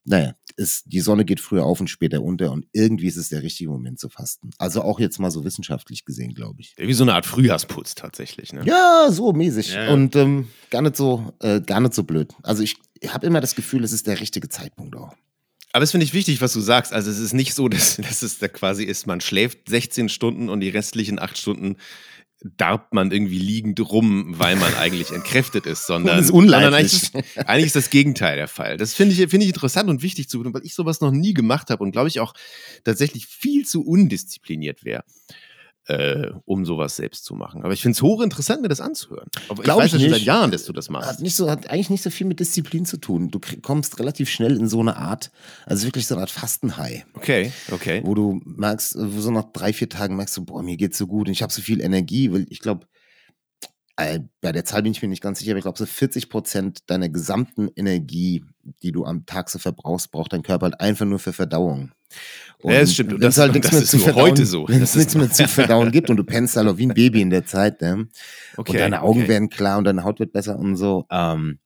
naja, 0.06 0.36
es, 0.56 0.84
die 0.86 1.02
Sonne 1.02 1.26
geht 1.26 1.42
früher 1.42 1.66
auf 1.66 1.82
und 1.82 1.90
später 1.90 2.22
unter 2.22 2.52
und 2.52 2.66
irgendwie 2.72 3.08
ist 3.08 3.18
es 3.18 3.30
der 3.30 3.44
richtige 3.44 3.70
Moment 3.70 4.00
zu 4.00 4.08
fasten. 4.08 4.52
Also 4.58 4.82
auch 4.82 5.00
jetzt 5.00 5.20
mal 5.20 5.32
so 5.32 5.44
wissenschaftlich 5.44 6.06
gesehen, 6.06 6.34
glaube 6.34 6.62
ich. 6.62 6.74
Wie 6.78 6.94
so 6.94 7.04
eine 7.04 7.14
Art 7.14 7.26
Frühjahrsputz 7.26 7.96
tatsächlich, 7.96 8.54
ne? 8.54 8.64
Ja, 8.66 9.08
so 9.12 9.34
mäßig. 9.34 9.74
Ja, 9.74 9.86
ja. 9.86 9.94
Und 9.94 10.16
ähm, 10.16 10.48
gar, 10.70 10.82
nicht 10.82 10.96
so, 10.96 11.34
äh, 11.40 11.60
gar 11.60 11.82
nicht 11.82 11.94
so 11.94 12.04
blöd. 12.04 12.34
Also 12.44 12.64
ich 12.64 12.78
habe 13.08 13.26
immer 13.26 13.42
das 13.42 13.56
Gefühl, 13.56 13.84
es 13.84 13.92
ist 13.92 14.08
der 14.08 14.20
richtige 14.20 14.50
Zeitpunkt 14.50 14.96
auch. 14.96 15.14
Aber 15.74 15.84
es 15.84 15.92
finde 15.92 16.06
ich 16.06 16.14
wichtig, 16.14 16.42
was 16.42 16.54
du 16.54 16.60
sagst. 16.60 16.94
Also 16.94 17.12
es 17.12 17.20
ist 17.20 17.34
nicht 17.34 17.54
so, 17.54 17.68
dass, 17.70 17.98
dass 17.98 18.22
es 18.22 18.40
da 18.40 18.48
quasi 18.48 18.84
ist, 18.84 19.08
man 19.08 19.22
schläft 19.22 19.70
16 19.70 20.10
Stunden 20.10 20.50
und 20.50 20.60
die 20.62 20.70
restlichen 20.70 21.20
8 21.20 21.38
Stunden 21.38 21.78
darbt 22.44 22.94
man 22.94 23.12
irgendwie 23.12 23.40
liegend 23.40 23.80
rum, 23.80 24.38
weil 24.38 24.56
man 24.56 24.74
eigentlich 24.80 25.12
entkräftet 25.12 25.66
ist, 25.66 25.88
sondern, 25.88 26.20
ist 26.20 26.28
sondern 26.28 26.74
eigentlich, 26.74 26.94
ist, 26.94 27.16
eigentlich 27.36 27.68
ist 27.68 27.76
das 27.76 27.90
Gegenteil 27.90 28.36
der 28.38 28.48
Fall. 28.48 28.78
Das 28.78 28.94
finde 28.94 29.14
ich, 29.14 29.30
finde 29.30 29.46
ich 29.46 29.50
interessant 29.50 29.90
und 29.90 30.04
wichtig 30.04 30.30
zu, 30.30 30.44
weil 30.54 30.66
ich 30.66 30.76
sowas 30.76 31.02
noch 31.02 31.12
nie 31.12 31.34
gemacht 31.34 31.70
habe 31.70 31.84
und 31.84 31.92
glaube 31.92 32.10
ich 32.10 32.20
auch 32.20 32.34
tatsächlich 32.84 33.26
viel 33.26 33.66
zu 33.66 33.84
undiszipliniert 33.84 34.84
wäre. 34.84 35.04
Äh, 35.88 36.32
um 36.46 36.66
sowas 36.66 36.96
selbst 36.98 37.26
zu 37.26 37.34
machen. 37.36 37.64
Aber 37.64 37.74
ich 37.74 37.82
finde 37.82 37.94
es 37.96 38.02
hochinteressant, 38.02 38.62
mir 38.62 38.68
das 38.68 38.82
anzuhören. 38.82 39.30
Aber 39.50 39.64
ich 39.64 39.68
weiß 39.70 39.86
ich 39.86 39.94
ja 39.94 40.00
schon 40.00 40.08
nicht. 40.10 40.12
seit 40.20 40.22
Jahren, 40.26 40.52
dass 40.52 40.66
du 40.66 40.74
das 40.74 40.86
Hat, 40.88 40.92
machst. 40.92 41.22
nicht 41.22 41.36
so, 41.36 41.50
hat 41.50 41.70
eigentlich 41.70 41.90
nicht 41.90 42.04
so 42.04 42.10
viel 42.10 42.28
mit 42.28 42.40
Disziplin 42.40 42.86
zu 42.86 42.98
tun. 42.98 43.32
Du 43.32 43.40
kommst 43.62 44.00
relativ 44.00 44.30
schnell 44.30 44.58
in 44.58 44.68
so 44.68 44.80
eine 44.82 44.98
Art, 44.98 45.32
also 45.66 45.86
wirklich 45.88 46.08
so 46.08 46.16
eine 46.16 46.22
Art 46.22 46.32
Fastenhai, 46.32 47.06
Okay, 47.16 47.52
okay. 47.72 48.02
wo 48.04 48.16
du 48.16 48.42
merkst, 48.46 48.96
wo 49.00 49.20
so 49.22 49.32
nach 49.32 49.46
drei, 49.54 49.74
vier 49.74 49.90
Tagen 49.90 50.16
merkst 50.16 50.36
du, 50.38 50.46
boah, 50.46 50.62
mir 50.62 50.78
geht's 50.78 50.98
so 50.98 51.08
gut 51.08 51.28
und 51.28 51.32
ich 51.34 51.42
habe 51.42 51.54
so 51.54 51.62
viel 51.62 51.82
Energie, 51.82 52.32
weil 52.32 52.46
ich 52.50 52.60
glaube, 52.60 52.86
äh, 52.86 52.97
bei 53.98 54.52
der 54.52 54.64
Zahl 54.64 54.84
bin 54.84 54.92
ich 54.92 55.02
mir 55.02 55.08
nicht 55.08 55.24
ganz 55.24 55.40
sicher, 55.40 55.52
aber 55.52 55.58
ich 55.58 55.64
glaube, 55.64 55.78
so 55.80 55.86
40 55.86 56.30
Prozent 56.30 56.90
deiner 56.90 57.10
gesamten 57.10 57.70
Energie, 57.76 58.44
die 58.84 58.92
du 58.92 59.06
am 59.06 59.26
Tag 59.26 59.50
so 59.50 59.58
verbrauchst, 59.58 60.12
braucht 60.12 60.34
dein 60.34 60.44
Körper 60.44 60.66
halt 60.66 60.80
einfach 60.80 61.06
nur 61.06 61.18
für 61.20 61.34
Verdauung. 61.34 61.92
Ja, 62.64 62.80
das 62.80 62.94
stimmt. 62.94 63.14
Und 63.14 63.22
das- 63.24 63.38
halt 63.38 63.50
und 63.50 63.56
nichts 63.56 63.70
das 63.70 63.74
mehr 63.74 63.84
ist 63.84 63.92
zu 63.92 64.00
verdauen, 64.00 64.32
heute 64.32 64.46
so. 64.46 64.68
Wenn 64.68 64.82
es 64.82 64.96
nichts 64.96 65.16
mehr 65.16 65.32
zu 65.32 65.48
verdauen 65.48 65.92
gibt 65.92 66.10
und 66.10 66.18
du 66.18 66.24
pennst 66.24 66.56
halt 66.56 66.68
auch 66.68 66.78
wie 66.78 66.86
ein 66.86 66.94
Baby 66.94 67.22
in 67.22 67.30
der 67.32 67.46
Zeit, 67.46 67.82
ne? 67.82 68.08
okay. 68.56 68.72
und 68.72 68.80
deine 68.80 69.02
Augen 69.02 69.22
okay. 69.22 69.30
werden 69.30 69.50
klar 69.50 69.78
und 69.80 69.84
deine 69.86 70.04
Haut 70.04 70.20
wird 70.20 70.32
besser 70.32 70.58
und 70.58 70.76
so. 70.76 71.06
Ähm, 71.10 71.60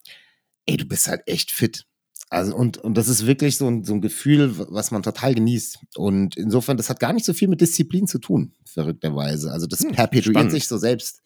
ey, 0.65 0.77
du 0.77 0.85
bist 0.85 1.07
halt 1.07 1.21
echt 1.25 1.51
fit. 1.51 1.85
Also 2.31 2.55
und, 2.55 2.77
und 2.77 2.95
das 2.97 3.09
ist 3.09 3.27
wirklich 3.27 3.57
so 3.57 3.67
ein, 3.67 3.83
so 3.83 3.93
ein 3.93 4.01
Gefühl, 4.01 4.53
was 4.57 4.91
man 4.91 5.03
total 5.03 5.35
genießt. 5.35 5.79
Und 5.97 6.37
insofern, 6.37 6.77
das 6.77 6.89
hat 6.89 7.01
gar 7.01 7.11
nicht 7.13 7.25
so 7.25 7.33
viel 7.33 7.49
mit 7.49 7.59
Disziplin 7.59 8.07
zu 8.07 8.19
tun, 8.19 8.53
verrückterweise. 8.65 9.51
Also 9.51 9.67
das 9.67 9.81
Hm, 9.81 9.91
perpetuiert 9.91 10.35
spannend. 10.37 10.51
sich 10.51 10.67
so 10.67 10.77
selbst. 10.77 11.21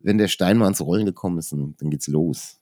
Wenn 0.00 0.18
der 0.18 0.28
Stein 0.28 0.58
mal 0.58 0.64
ans 0.64 0.80
Rollen 0.80 1.06
gekommen 1.06 1.38
ist, 1.38 1.52
dann, 1.52 1.76
dann 1.78 1.90
geht's 1.90 2.08
los. 2.08 2.58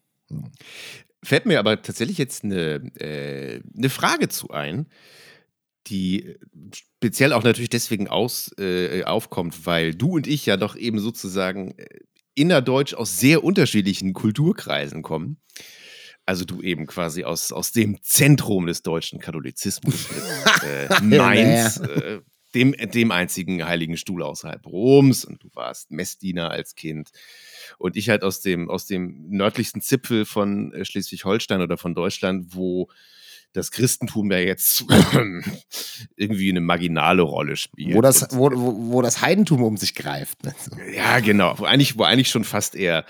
Fällt 1.22 1.46
mir 1.46 1.58
aber 1.58 1.80
tatsächlich 1.82 2.18
jetzt 2.18 2.44
eine, 2.44 2.82
äh, 3.00 3.62
eine 3.76 3.88
Frage 3.90 4.28
zu 4.28 4.50
ein, 4.50 4.86
die 5.86 6.36
speziell 6.74 7.32
auch 7.32 7.44
natürlich 7.44 7.70
deswegen 7.70 8.08
aus, 8.08 8.50
äh, 8.58 9.04
aufkommt, 9.04 9.66
weil 9.66 9.94
du 9.94 10.16
und 10.16 10.26
ich 10.26 10.44
ja 10.44 10.56
doch 10.58 10.76
eben 10.76 10.98
sozusagen 10.98 11.72
äh, 11.78 11.86
innerdeutsch 12.34 12.92
aus 12.94 13.18
sehr 13.18 13.42
unterschiedlichen 13.42 14.12
Kulturkreisen 14.12 15.02
kommen. 15.02 15.38
Also 16.26 16.44
du 16.44 16.60
eben 16.60 16.86
quasi 16.86 17.22
aus, 17.22 17.52
aus 17.52 17.70
dem 17.70 18.02
Zentrum 18.02 18.66
des 18.66 18.82
deutschen 18.82 19.20
Katholizismus 19.20 20.08
äh, 20.64 21.00
Mainz, 21.00 21.78
äh, 21.78 22.20
dem, 22.52 22.72
dem 22.72 23.12
einzigen 23.12 23.64
heiligen 23.64 23.96
Stuhl 23.96 24.22
außerhalb 24.22 24.66
Roms. 24.66 25.24
Und 25.24 25.44
du 25.44 25.48
warst 25.54 25.92
Messdiener 25.92 26.50
als 26.50 26.74
Kind. 26.74 27.10
Und 27.78 27.96
ich 27.96 28.08
halt 28.08 28.24
aus 28.24 28.40
dem, 28.40 28.68
aus 28.68 28.86
dem 28.86 29.28
nördlichsten 29.28 29.80
Zipfel 29.80 30.24
von 30.24 30.72
äh, 30.72 30.84
Schleswig-Holstein 30.84 31.62
oder 31.62 31.76
von 31.76 31.94
Deutschland, 31.94 32.54
wo 32.54 32.88
das 33.56 33.70
Christentum 33.70 34.30
ja 34.30 34.38
jetzt 34.38 34.84
irgendwie 36.16 36.50
eine 36.50 36.60
marginale 36.60 37.22
Rolle 37.22 37.56
spielt. 37.56 37.96
Wo 37.96 38.02
das, 38.02 38.28
wo, 38.30 38.50
wo, 38.52 39.00
das 39.02 39.22
Heidentum 39.22 39.62
um 39.62 39.76
sich 39.76 39.94
greift. 39.94 40.44
ne? 40.44 40.54
Ja, 40.94 41.20
genau. 41.20 41.58
Wo 41.58 41.64
eigentlich, 41.64 41.98
wo 41.98 42.04
eigentlich 42.04 42.28
schon 42.28 42.44
fast 42.44 42.74
eher 42.74 43.04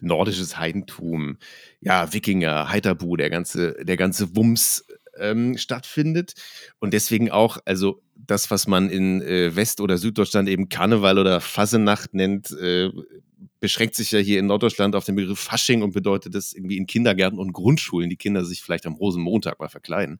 nordisches 0.00 0.58
Heidentum, 0.58 1.38
ja, 1.80 2.12
Wikinger, 2.12 2.70
Heiterbu, 2.70 3.16
der 3.16 3.30
ganze, 3.30 3.74
der 3.84 3.96
ganze 3.96 4.36
Wumms 4.36 4.84
ähm, 5.18 5.58
stattfindet. 5.58 6.34
Und 6.78 6.94
deswegen 6.94 7.30
auch, 7.30 7.58
also 7.64 8.00
das, 8.14 8.50
was 8.50 8.68
man 8.68 8.90
in 8.90 9.22
äh, 9.22 9.56
West- 9.56 9.80
oder 9.80 9.98
Süddeutschland 9.98 10.48
eben 10.48 10.68
Karneval 10.68 11.18
oder 11.18 11.40
Fasenacht 11.40 12.14
nennt, 12.14 12.50
äh, 12.52 12.90
beschränkt 13.60 13.94
sich 13.94 14.10
ja 14.10 14.18
hier 14.18 14.38
in 14.38 14.46
Norddeutschland 14.46 14.96
auf 14.96 15.04
den 15.04 15.16
Begriff 15.16 15.38
Fasching 15.38 15.82
und 15.82 15.92
bedeutet 15.92 16.34
das 16.34 16.52
irgendwie 16.52 16.76
in 16.76 16.86
Kindergärten 16.86 17.38
und 17.38 17.52
Grundschulen, 17.52 18.10
die 18.10 18.16
Kinder 18.16 18.44
sich 18.44 18.62
vielleicht 18.62 18.86
am 18.86 18.94
Rosenmontag 18.94 19.58
mal 19.60 19.68
verkleiden. 19.68 20.18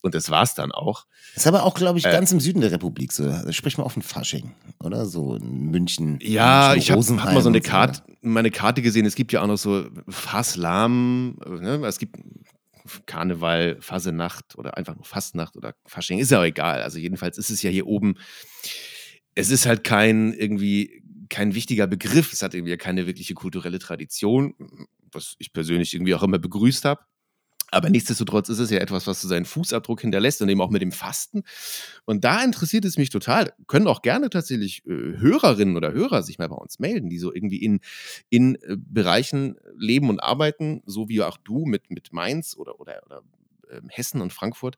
Und 0.00 0.14
das 0.14 0.28
war's 0.30 0.54
dann 0.54 0.72
auch. 0.72 1.06
Das 1.34 1.44
ist 1.44 1.46
aber 1.46 1.62
auch, 1.62 1.74
glaube 1.74 1.98
ich, 1.98 2.04
Äh. 2.04 2.10
ganz 2.10 2.32
im 2.32 2.40
Süden 2.40 2.60
der 2.60 2.72
Republik 2.72 3.12
so. 3.12 3.24
Da 3.24 3.52
spricht 3.52 3.78
man 3.78 3.86
auch 3.86 3.92
von 3.92 4.02
Fasching, 4.02 4.52
oder? 4.82 5.06
So 5.06 5.36
in 5.36 5.70
München. 5.70 6.18
Ja, 6.20 6.70
München, 6.70 6.78
ich 6.82 6.90
habe 6.90 7.22
hab 7.22 7.34
mal 7.34 7.42
so 7.42 7.48
eine 7.48 7.60
Karte, 7.60 8.02
meine 8.20 8.50
Karte 8.50 8.82
gesehen. 8.82 9.06
Es 9.06 9.14
gibt 9.14 9.32
ja 9.32 9.42
auch 9.42 9.46
noch 9.46 9.56
so 9.56 9.86
Faslam, 10.08 11.38
ne? 11.46 11.80
es 11.86 11.98
gibt 11.98 12.16
Karneval, 13.06 13.76
Fasenacht 13.80 14.56
oder 14.56 14.76
einfach 14.76 14.94
nur 14.94 15.04
Fastnacht 15.04 15.56
oder 15.56 15.74
Fasching, 15.86 16.18
ist 16.18 16.30
ja 16.30 16.40
auch 16.40 16.44
egal. 16.44 16.82
Also 16.82 16.98
jedenfalls 16.98 17.38
ist 17.38 17.50
es 17.50 17.62
ja 17.62 17.70
hier 17.70 17.86
oben. 17.86 18.16
Es 19.34 19.50
ist 19.50 19.66
halt 19.66 19.84
kein 19.84 20.32
irgendwie 20.32 21.02
kein 21.28 21.54
wichtiger 21.54 21.86
Begriff. 21.86 22.32
Es 22.32 22.42
hat 22.42 22.54
irgendwie 22.54 22.76
keine 22.76 23.06
wirkliche 23.06 23.34
kulturelle 23.34 23.78
Tradition, 23.78 24.54
was 25.12 25.34
ich 25.38 25.52
persönlich 25.52 25.94
irgendwie 25.94 26.14
auch 26.14 26.22
immer 26.22 26.38
begrüßt 26.38 26.84
habe. 26.84 27.00
Aber 27.70 27.90
nichtsdestotrotz 27.90 28.48
ist 28.48 28.60
es 28.60 28.70
ja 28.70 28.78
etwas, 28.78 29.06
was 29.06 29.20
so 29.20 29.28
seinen 29.28 29.44
Fußabdruck 29.44 30.00
hinterlässt 30.00 30.40
und 30.40 30.48
eben 30.48 30.60
auch 30.60 30.70
mit 30.70 30.80
dem 30.80 30.92
Fasten. 30.92 31.42
Und 32.06 32.24
da 32.24 32.42
interessiert 32.42 32.84
es 32.86 32.96
mich 32.96 33.10
total. 33.10 33.52
Können 33.66 33.86
auch 33.86 34.00
gerne 34.00 34.30
tatsächlich 34.30 34.86
äh, 34.86 35.18
Hörerinnen 35.18 35.76
oder 35.76 35.92
Hörer 35.92 36.22
sich 36.22 36.38
mal 36.38 36.48
bei 36.48 36.56
uns 36.56 36.78
melden, 36.78 37.10
die 37.10 37.18
so 37.18 37.32
irgendwie 37.32 37.62
in, 37.62 37.80
in 38.30 38.54
äh, 38.56 38.76
Bereichen 38.78 39.56
leben 39.76 40.08
und 40.08 40.20
arbeiten, 40.20 40.82
so 40.86 41.08
wie 41.08 41.20
auch 41.22 41.36
du 41.36 41.66
mit, 41.66 41.90
mit 41.90 42.12
Mainz 42.12 42.56
oder, 42.56 42.80
oder, 42.80 43.02
oder 43.04 43.22
Hessen 43.88 44.20
und 44.20 44.32
Frankfurt. 44.32 44.76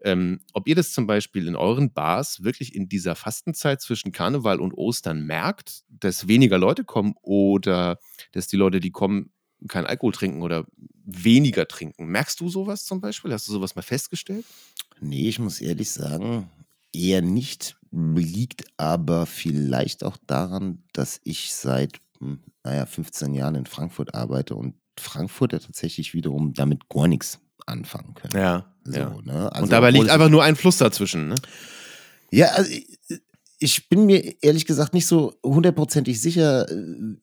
Ähm, 0.00 0.40
ob 0.52 0.68
ihr 0.68 0.74
das 0.74 0.92
zum 0.92 1.06
Beispiel 1.06 1.46
in 1.46 1.56
euren 1.56 1.92
Bars 1.92 2.42
wirklich 2.42 2.74
in 2.74 2.88
dieser 2.88 3.14
Fastenzeit 3.14 3.80
zwischen 3.80 4.12
Karneval 4.12 4.60
und 4.60 4.74
Ostern 4.74 5.24
merkt, 5.24 5.82
dass 5.88 6.28
weniger 6.28 6.58
Leute 6.58 6.84
kommen 6.84 7.14
oder 7.22 7.98
dass 8.32 8.48
die 8.48 8.56
Leute, 8.56 8.80
die 8.80 8.90
kommen, 8.90 9.32
keinen 9.68 9.86
Alkohol 9.86 10.12
trinken 10.12 10.42
oder 10.42 10.66
weniger 11.04 11.68
trinken. 11.68 12.06
Merkst 12.06 12.40
du 12.40 12.48
sowas 12.48 12.84
zum 12.84 13.00
Beispiel? 13.00 13.32
Hast 13.32 13.46
du 13.48 13.52
sowas 13.52 13.76
mal 13.76 13.82
festgestellt? 13.82 14.44
Nee, 15.00 15.28
ich 15.28 15.38
muss 15.38 15.60
ehrlich 15.60 15.90
sagen, 15.90 16.50
eher 16.92 17.22
nicht. 17.22 17.76
Liegt 17.90 18.64
aber 18.76 19.26
vielleicht 19.26 20.02
auch 20.02 20.16
daran, 20.26 20.82
dass 20.92 21.20
ich 21.24 21.52
seit, 21.52 22.00
hm, 22.18 22.40
naja, 22.64 22.86
15 22.86 23.34
Jahren 23.34 23.54
in 23.54 23.66
Frankfurt 23.66 24.14
arbeite 24.14 24.54
und 24.54 24.74
Frankfurter 24.98 25.60
tatsächlich 25.60 26.14
wiederum 26.14 26.54
damit 26.54 26.88
gar 26.88 27.08
nichts 27.08 27.40
anfangen 27.66 28.14
können. 28.14 28.42
Ja. 28.42 28.74
So, 28.84 28.98
ja. 28.98 29.16
ne? 29.24 29.52
Also, 29.52 29.64
und 29.64 29.72
dabei 29.72 29.90
liegt 29.90 30.10
einfach 30.10 30.28
nur 30.28 30.42
ein 30.42 30.56
Fluss 30.56 30.78
dazwischen. 30.78 31.28
Ne? 31.28 31.34
Ja, 32.30 32.48
also 32.48 32.72
ich, 33.58 33.88
bin 33.88 34.06
mir 34.06 34.42
ehrlich 34.42 34.66
gesagt 34.66 34.92
nicht 34.92 35.06
so 35.06 35.34
hundertprozentig 35.44 36.20
sicher, 36.20 36.66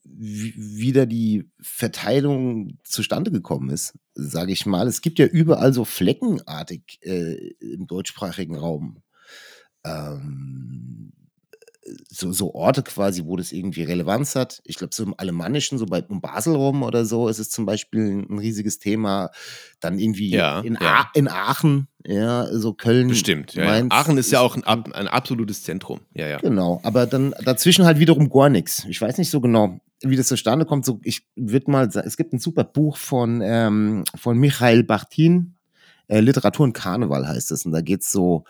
wie, 0.04 0.54
wie 0.56 0.92
da 0.92 1.04
die 1.04 1.50
Verteilung 1.60 2.78
zustande 2.84 3.30
gekommen 3.30 3.68
ist, 3.70 3.98
sage 4.14 4.52
ich 4.52 4.64
mal. 4.64 4.86
Es 4.86 5.02
gibt 5.02 5.18
ja 5.18 5.26
überall 5.26 5.74
so 5.74 5.84
fleckenartig 5.84 6.98
äh, 7.02 7.52
im 7.60 7.86
deutschsprachigen 7.86 8.56
Raum 8.56 9.02
ähm, 9.84 11.12
so, 12.08 12.32
so 12.32 12.54
Orte 12.54 12.82
quasi, 12.82 13.24
wo 13.24 13.36
das 13.36 13.52
irgendwie 13.52 13.82
Relevanz 13.82 14.36
hat. 14.36 14.60
Ich 14.64 14.76
glaube, 14.76 14.94
so 14.94 15.02
im 15.02 15.14
Alemannischen, 15.16 15.78
so 15.78 15.86
bei 15.86 16.02
um 16.02 16.20
Basel 16.20 16.54
rum 16.54 16.82
oder 16.82 17.04
so, 17.04 17.28
ist 17.28 17.38
es 17.38 17.50
zum 17.50 17.66
Beispiel 17.66 18.26
ein 18.28 18.38
riesiges 18.38 18.78
Thema. 18.78 19.30
Dann 19.80 19.98
irgendwie 19.98 20.30
Ja, 20.30 20.60
in, 20.60 20.76
ja. 20.80 21.10
In 21.14 21.28
Aachen, 21.28 21.88
ja, 22.04 22.46
so 22.52 22.74
Köln. 22.74 23.08
Bestimmt. 23.08 23.54
Ja. 23.54 23.64
Mainz 23.64 23.92
Aachen 23.92 24.18
ist 24.18 24.30
ja 24.30 24.40
auch 24.40 24.56
ein, 24.56 24.64
ein 24.64 25.08
absolutes 25.08 25.62
Zentrum. 25.62 26.00
Ja, 26.12 26.28
ja. 26.28 26.38
Genau, 26.38 26.80
aber 26.82 27.06
dann 27.06 27.34
dazwischen 27.44 27.84
halt 27.84 27.98
wiederum 27.98 28.28
gar 28.28 28.50
nichts. 28.50 28.84
Ich 28.88 29.00
weiß 29.00 29.16
nicht 29.18 29.30
so 29.30 29.40
genau, 29.40 29.80
wie 30.02 30.16
das 30.16 30.28
zustande 30.28 30.66
kommt. 30.66 30.84
So, 30.84 31.00
ich 31.02 31.26
würde 31.34 31.70
mal 31.70 31.90
sagen, 31.90 32.06
es 32.06 32.16
gibt 32.16 32.32
ein 32.32 32.40
super 32.40 32.64
Buch 32.64 32.98
von, 32.98 33.40
ähm, 33.42 34.04
von 34.16 34.36
Michael 34.38 34.84
Bachtin, 34.84 35.54
äh, 36.08 36.20
Literatur 36.20 36.64
und 36.64 36.72
Karneval 36.74 37.26
heißt 37.26 37.52
es. 37.52 37.64
Und 37.64 37.72
da 37.72 37.80
geht's 37.80 38.12
so 38.12 38.44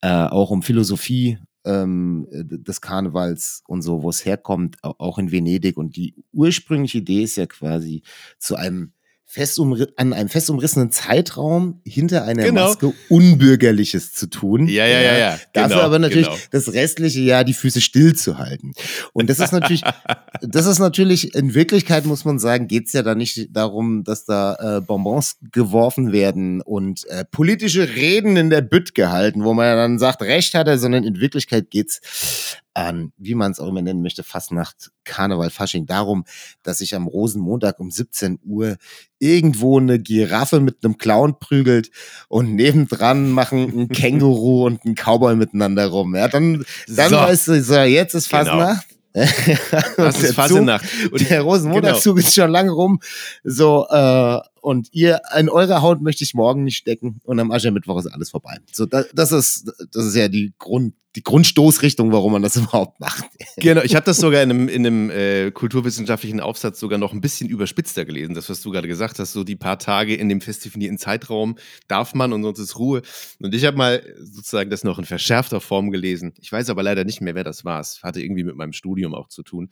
äh, 0.00 0.08
auch 0.08 0.50
um 0.50 0.62
Philosophie 0.62 1.38
ähm, 1.64 2.26
äh, 2.30 2.44
des 2.44 2.80
Karnevals 2.80 3.62
und 3.66 3.82
so, 3.82 4.02
wo 4.02 4.10
es 4.10 4.24
herkommt, 4.24 4.76
au- 4.82 4.94
auch 4.98 5.18
in 5.18 5.32
Venedig. 5.32 5.76
Und 5.76 5.96
die 5.96 6.14
ursprüngliche 6.32 6.98
Idee 6.98 7.22
ist 7.22 7.36
ja 7.36 7.46
quasi 7.46 8.02
zu 8.38 8.56
einem 8.56 8.92
fest 9.32 9.58
umri- 9.58 9.88
an 9.96 10.12
einem 10.12 10.28
fest 10.28 10.50
umrissenen 10.50 10.90
Zeitraum 10.90 11.80
hinter 11.86 12.24
einer 12.24 12.42
Genau. 12.42 12.66
Maske 12.68 12.92
Unbürgerliches 13.08 14.12
zu 14.12 14.26
tun. 14.26 14.68
Ja, 14.68 14.84
ja, 14.86 15.00
ja, 15.00 15.16
ja. 15.16 15.38
Dafür 15.54 15.68
Genau, 15.70 15.80
aber 15.80 15.98
natürlich 15.98 16.26
genau. 16.26 16.38
das 16.50 16.74
restliche 16.74 17.20
Jahr 17.20 17.42
die 17.42 17.54
Füße 17.54 17.80
stillzuhalten. 17.80 18.74
Und 19.14 19.30
das 19.30 19.38
ist 19.40 19.52
natürlich, 19.52 19.80
das 20.42 20.66
ist 20.66 20.80
natürlich, 20.80 21.34
in 21.34 21.54
Wirklichkeit 21.54 22.04
muss 22.04 22.26
man 22.26 22.38
sagen, 22.38 22.68
geht's 22.68 22.92
ja 22.92 23.02
da 23.02 23.14
nicht 23.14 23.48
darum, 23.56 24.04
dass 24.04 24.26
da 24.26 24.76
äh, 24.76 24.80
Bonbons 24.82 25.38
geworfen 25.50 26.12
werden 26.12 26.60
und 26.60 27.06
äh, 27.08 27.24
politische 27.24 27.88
Reden 27.96 28.36
in 28.36 28.50
der 28.50 28.60
Bütt 28.60 28.94
gehalten, 28.94 29.44
wo 29.44 29.54
man 29.54 29.64
ja 29.64 29.76
dann 29.76 29.98
sagt, 29.98 30.20
Recht 30.20 30.52
hat 30.52 30.68
er, 30.68 30.76
sondern 30.76 31.04
in 31.04 31.20
Wirklichkeit 31.20 31.70
geht's 31.70 32.58
an, 32.74 33.12
wie 33.16 33.34
man 33.34 33.52
es 33.52 33.60
auch 33.60 33.68
immer 33.68 33.82
nennen 33.82 34.02
möchte, 34.02 34.22
Fastnacht, 34.22 34.90
Karneval, 35.04 35.50
Fasching, 35.50 35.86
darum, 35.86 36.24
dass 36.62 36.78
sich 36.78 36.94
am 36.94 37.06
Rosenmontag 37.06 37.78
um 37.80 37.90
17 37.90 38.38
Uhr 38.44 38.76
irgendwo 39.18 39.78
eine 39.78 39.98
Giraffe 39.98 40.60
mit 40.60 40.78
einem 40.84 40.98
Clown 40.98 41.38
prügelt 41.38 41.90
und 42.28 42.54
nebendran 42.54 43.30
machen 43.30 43.58
ein 43.78 43.88
Känguru 43.92 44.66
und 44.66 44.84
ein 44.84 44.94
Cowboy 44.94 45.36
miteinander 45.36 45.86
rum. 45.88 46.14
Ja, 46.14 46.28
dann, 46.28 46.64
dann 46.88 47.10
So. 47.10 47.16
weißt 47.16 47.48
du, 47.48 47.62
so, 47.62 47.78
jetzt 47.80 48.14
ist 48.14 48.30
Genau. 48.30 48.44
Fastnacht. 48.44 48.86
Das 49.96 50.18
Der 50.20 50.30
ist 50.30 50.34
Fasenacht. 50.34 50.86
Zug, 50.88 51.18
der 51.18 51.42
Rosenmontagszug 51.42 52.16
genau. 52.16 52.26
ist 52.26 52.34
schon 52.34 52.50
lange 52.50 52.70
rum. 52.70 52.98
So, 53.44 53.86
äh, 53.90 54.38
und 54.62 54.88
ihr, 54.92 55.20
in 55.36 55.48
eurer 55.48 55.82
Haut 55.82 56.00
möchte 56.00 56.22
ich 56.22 56.34
morgen 56.34 56.62
nicht 56.62 56.76
stecken 56.76 57.20
und 57.24 57.40
am 57.40 57.50
Aschermittwoch 57.50 57.98
ist 57.98 58.06
alles 58.06 58.30
vorbei. 58.30 58.58
So, 58.70 58.86
das, 58.86 59.08
das 59.12 59.32
ist, 59.32 59.72
das 59.92 60.06
ist 60.06 60.14
ja 60.14 60.28
die 60.28 60.52
Grund, 60.56 60.94
die 61.16 61.24
Grundstoßrichtung, 61.24 62.12
warum 62.12 62.32
man 62.32 62.42
das 62.42 62.54
überhaupt 62.56 63.00
macht. 63.00 63.24
Genau, 63.56 63.82
ich 63.82 63.96
habe 63.96 64.06
das 64.06 64.18
sogar 64.18 64.40
in 64.40 64.50
einem, 64.50 64.68
in 64.68 64.86
einem 64.86 65.10
äh, 65.10 65.50
kulturwissenschaftlichen 65.50 66.38
Aufsatz 66.38 66.78
sogar 66.78 66.98
noch 66.98 67.12
ein 67.12 67.20
bisschen 67.20 67.48
überspitzter 67.48 68.04
gelesen, 68.04 68.34
das, 68.34 68.48
was 68.48 68.62
du 68.62 68.70
gerade 68.70 68.86
gesagt 68.86 69.18
hast, 69.18 69.32
so 69.32 69.42
die 69.42 69.56
paar 69.56 69.80
Tage 69.80 70.14
in 70.14 70.28
dem 70.28 70.40
fest 70.40 70.64
definierten 70.64 70.96
Zeitraum 70.96 71.56
darf 71.88 72.14
man 72.14 72.32
und 72.32 72.44
sonst 72.44 72.60
ist 72.60 72.78
Ruhe. 72.78 73.02
Und 73.40 73.52
ich 73.56 73.64
habe 73.64 73.76
mal 73.76 74.14
sozusagen 74.20 74.70
das 74.70 74.84
noch 74.84 75.00
in 75.00 75.04
verschärfter 75.04 75.60
Form 75.60 75.90
gelesen. 75.90 76.34
Ich 76.40 76.52
weiß 76.52 76.70
aber 76.70 76.84
leider 76.84 77.02
nicht 77.02 77.20
mehr, 77.20 77.34
wer 77.34 77.44
das 77.44 77.64
war. 77.64 77.80
Es 77.80 78.00
hatte 78.04 78.22
irgendwie 78.22 78.44
mit 78.44 78.54
meinem 78.54 78.72
Studium 78.72 79.12
auch 79.12 79.26
zu 79.26 79.42
tun, 79.42 79.70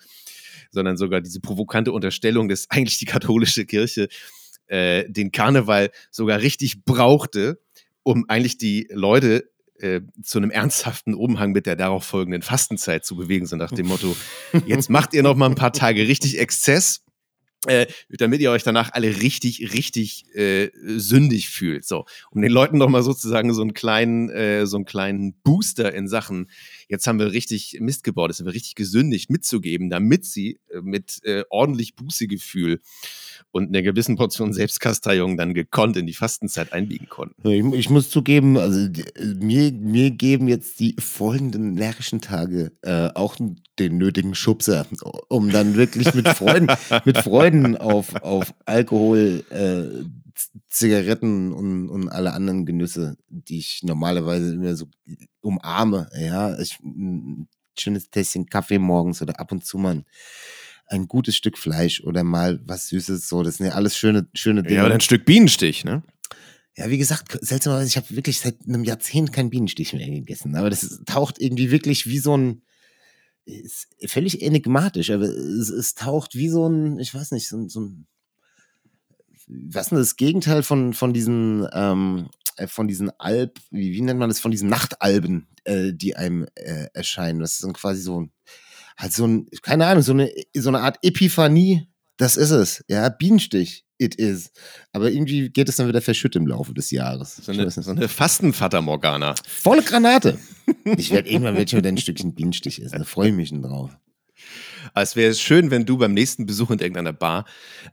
sondern 0.73 0.97
sogar 0.97 1.21
diese 1.21 1.41
provokante 1.41 1.93
Unterstellung, 1.93 2.49
dass 2.49 2.69
eigentlich 2.71 2.99
die 2.99 3.05
katholische 3.07 3.65
Kirche 3.67 4.09
äh, 4.71 5.05
den 5.09 5.33
Karneval 5.33 5.91
sogar 6.11 6.41
richtig 6.41 6.85
brauchte, 6.85 7.61
um 8.03 8.25
eigentlich 8.29 8.57
die 8.57 8.89
Leute 8.91 9.51
äh, 9.79 10.01
zu 10.23 10.39
einem 10.39 10.51
ernsthaften 10.51 11.15
Umhang 11.15 11.53
mit 11.53 11.67
der 11.67 11.77
darauf 11.77 12.05
folgenden 12.05 12.43
Fastenzeit 12.43 13.05
zu 13.05 13.17
bewegen, 13.17 13.47
so 13.47 13.57
nach 13.57 13.73
dem 13.73 13.87
Motto, 13.87 14.17
jetzt 14.67 14.91
macht 14.91 15.13
ihr 15.13 15.23
noch 15.23 15.37
mal 15.37 15.49
ein 15.49 15.55
paar 15.55 15.73
Tage 15.73 16.07
richtig 16.07 16.39
Exzess, 16.39 17.03
äh, 17.67 17.87
damit 18.11 18.41
ihr 18.41 18.51
euch 18.53 18.63
danach 18.63 18.93
alle 18.93 19.21
richtig, 19.21 19.75
richtig 19.75 20.25
äh, 20.35 20.71
sündig 20.83 21.51
fühlt. 21.51 21.85
So, 21.85 22.07
um 22.31 22.41
den 22.41 22.53
Leuten 22.53 22.79
noch 22.79 22.89
mal 22.89 23.03
sozusagen 23.03 23.53
so 23.53 23.63
einen 23.63 23.75
kleinen, 23.75 24.31
äh, 24.31 24.67
so 24.67 24.77
einen 24.77 24.87
kleinen 24.87 25.35
Booster 25.43 25.93
in 25.93 26.09
Sachen, 26.09 26.49
jetzt 26.91 27.07
haben 27.07 27.19
wir 27.19 27.33
richtig 27.33 27.79
Mist 27.81 28.05
gebaut, 28.05 28.31
jetzt 28.31 28.39
sind 28.39 28.47
wir 28.47 28.53
richtig 28.55 28.75
gesündigt 28.75 29.31
mitzugeben, 29.31 29.89
damit 29.89 30.25
sie 30.27 30.61
äh, 30.71 30.81
mit 30.83 31.21
äh, 31.25 31.45
ordentlich 31.49 31.95
Bußegefühl 31.95 32.81
und 33.53 33.69
einer 33.69 33.83
gewissen 33.83 34.17
Portion 34.17 34.53
Selbstkasteiung 34.53 35.37
dann 35.37 35.55
gekonnt 35.55 35.97
in 35.97 36.07
die 36.07 36.13
Fastenzeit 36.15 36.73
einbiegen 36.73 37.09
konnten. 37.09 37.49
Ich, 37.49 37.65
ich 37.81 37.91
muss 37.91 38.11
zugeben, 38.11 38.59
also 38.59 38.89
die- 38.89 39.05
mir, 39.41 39.73
mir 39.73 40.11
geben 40.11 40.49
jetzt 40.49 40.79
die 40.81 40.95
folgenden 40.99 41.75
närrischen 41.75 42.21
Tage 42.21 42.73
äh, 42.83 43.09
auch 43.15 43.37
den 43.79 43.97
nötigen 43.99 44.35
Schubser, 44.35 44.87
um 45.29 45.51
dann 45.51 45.75
wirklich 45.77 46.13
mit 46.15 46.29
Freuden, 46.29 46.69
mit 47.05 47.17
Freuden 47.19 47.77
auf, 47.77 48.15
auf 48.23 48.53
Alkohol, 48.67 49.45
äh, 49.51 50.05
Zigaretten 50.69 51.53
und, 51.53 51.89
und 51.89 52.09
alle 52.09 52.33
anderen 52.33 52.67
Genüsse, 52.67 53.17
die 53.29 53.59
ich 53.59 53.81
normalerweise 53.83 54.55
immer 54.55 54.77
so 54.77 54.87
umarme. 55.41 56.09
Ja, 56.19 56.59
ich, 56.59 56.79
ein 56.81 57.49
schönes 57.79 58.11
Tässchen 58.11 58.47
Kaffee 58.47 58.79
morgens 58.79 59.23
oder 59.23 59.39
ab 59.41 59.53
und 59.53 59.65
zu 59.65 59.79
mal 59.79 59.97
ein, 59.97 60.05
ein 60.87 61.09
gutes 61.09 61.37
Stück 61.37 61.59
Fleisch 61.59 62.03
oder 62.03 62.25
mal 62.25 62.61
was 62.65 62.89
Süßes. 62.89 63.29
So, 63.29 63.43
das 63.43 63.57
sind 63.57 63.67
ja 63.67 63.73
alles 63.73 63.97
schöne, 63.97 64.29
schöne 64.35 64.63
Dinge. 64.63 64.77
Ja, 64.77 64.87
oder 64.87 64.95
ein 64.95 65.01
Stück 65.01 65.25
Bienenstich, 65.25 65.85
ne? 65.85 66.03
Ja, 66.77 66.89
wie 66.89 66.99
gesagt, 66.99 67.37
seltsamerweise, 67.41 67.89
ich 67.89 67.97
habe 67.97 68.17
wirklich 68.17 68.41
seit 68.41 68.57
einem 68.67 68.85
Jahrzehnt 68.85 69.33
keinen 69.33 69.51
Bienenstich 69.51 69.93
mehr 69.93 70.09
gegessen. 70.09 70.55
Aber 70.57 70.71
das 70.71 70.83
ist, 70.83 71.07
taucht 71.07 71.41
irgendwie 71.41 71.71
wirklich 71.71 72.07
wie 72.07 72.19
so 72.19 72.37
ein, 72.37 72.63
ist 73.45 73.89
völlig 74.07 74.43
enigmatisch, 74.43 75.11
aber 75.11 75.25
es, 75.25 75.71
es 75.71 75.95
taucht 75.95 76.35
wie 76.35 76.49
so 76.49 76.69
ein, 76.69 76.99
ich 76.99 77.13
weiß 77.13 77.33
nicht, 77.33 77.49
so 77.49 77.57
ein, 77.57 77.69
so 77.69 77.81
ein 77.81 78.07
was 79.51 79.87
ist 79.87 79.91
denn 79.91 79.99
das 79.99 80.17
Gegenteil 80.17 80.63
von, 80.63 80.93
von 80.93 81.13
diesen, 81.13 81.67
ähm, 81.73 82.29
äh, 82.57 82.67
von 82.67 82.89
diesen 82.89 83.11
Alb, 83.19 83.59
wie, 83.71 83.93
wie 83.93 84.01
nennt 84.03 84.21
man 84.21 84.29
das, 84.29 84.41
von 84.41 84.51
diesen 84.51 84.69
Nachtalben, 84.69 85.49
äh, 85.65 85.93
die 85.93 86.17
einem 86.17 86.47
äh, 86.55 86.87
erscheinen. 86.95 87.41
Das 87.41 87.61
ist 87.61 87.75
quasi 87.75 88.03
so 88.03 88.21
ein, 88.21 88.33
halt 88.97 89.13
so 89.13 89.27
ein, 89.27 89.49
keine 89.63 89.87
Ahnung, 89.87 90.03
so 90.03 90.13
eine, 90.13 90.31
so 90.55 90.69
eine 90.69 90.81
Art 90.81 90.99
Epiphanie. 91.03 91.89
Das 92.17 92.37
ist 92.37 92.51
es. 92.51 92.85
Ja, 92.89 93.09
Bienenstich. 93.09 93.85
It 93.99 94.15
is. 94.15 94.51
Aber 94.93 95.11
irgendwie 95.11 95.51
geht 95.51 95.69
es 95.69 95.77
dann 95.77 95.87
wieder 95.87 96.01
verschütt 96.01 96.35
im 96.35 96.47
Laufe 96.47 96.73
des 96.73 96.91
Jahres. 96.91 97.37
So 97.37 97.53
eine, 97.53 97.71
so 97.71 97.91
eine 97.91 98.09
Fastenvater 98.09 98.81
Morgana. 98.81 99.35
Volle 99.47 99.83
Granate. 99.83 100.39
Ich 100.97 101.11
werde 101.11 101.29
irgendwann 101.29 101.57
ich 101.57 101.75
wieder 101.75 101.89
ein 101.89 101.99
Stückchen 101.99 102.33
Bienenstich 102.33 102.81
essen. 102.81 102.99
Da 102.99 103.05
freue 103.05 103.31
ich 103.31 103.35
mich 103.35 103.49
schon 103.49 103.61
drauf. 103.61 103.91
Es 104.95 105.17
wäre 105.17 105.35
schön, 105.35 105.73
wenn 105.73 105.85
du 105.85 105.99
beim 105.99 106.15
nächsten 106.15 106.47
Besuch 106.47 106.71
in 106.71 106.79
irgendeiner 106.79 107.13
Bar 107.13 107.45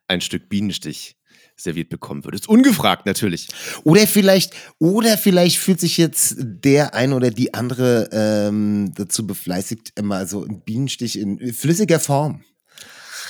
ein 0.08 0.22
Stück 0.22 0.48
Bienenstich 0.48 1.17
serviert 1.60 1.90
bekommen 1.90 2.24
würdest. 2.24 2.48
Ungefragt 2.48 3.06
natürlich. 3.06 3.48
Oder 3.84 4.06
vielleicht, 4.08 4.54
oder 4.80 5.18
vielleicht 5.18 5.58
fühlt 5.58 5.80
sich 5.80 5.98
jetzt 5.98 6.36
der 6.40 6.94
ein 6.94 7.14
oder 7.14 7.32
die 7.32 7.54
andere 7.54 8.10
ähm, 8.12 8.94
dazu 8.96 9.26
befleißigt, 9.26 9.94
immer 9.98 10.26
so 10.28 10.44
ein 10.46 10.62
Bienenstich 10.62 11.18
in 11.20 11.54
flüssiger 11.54 12.00
Form. 12.00 12.44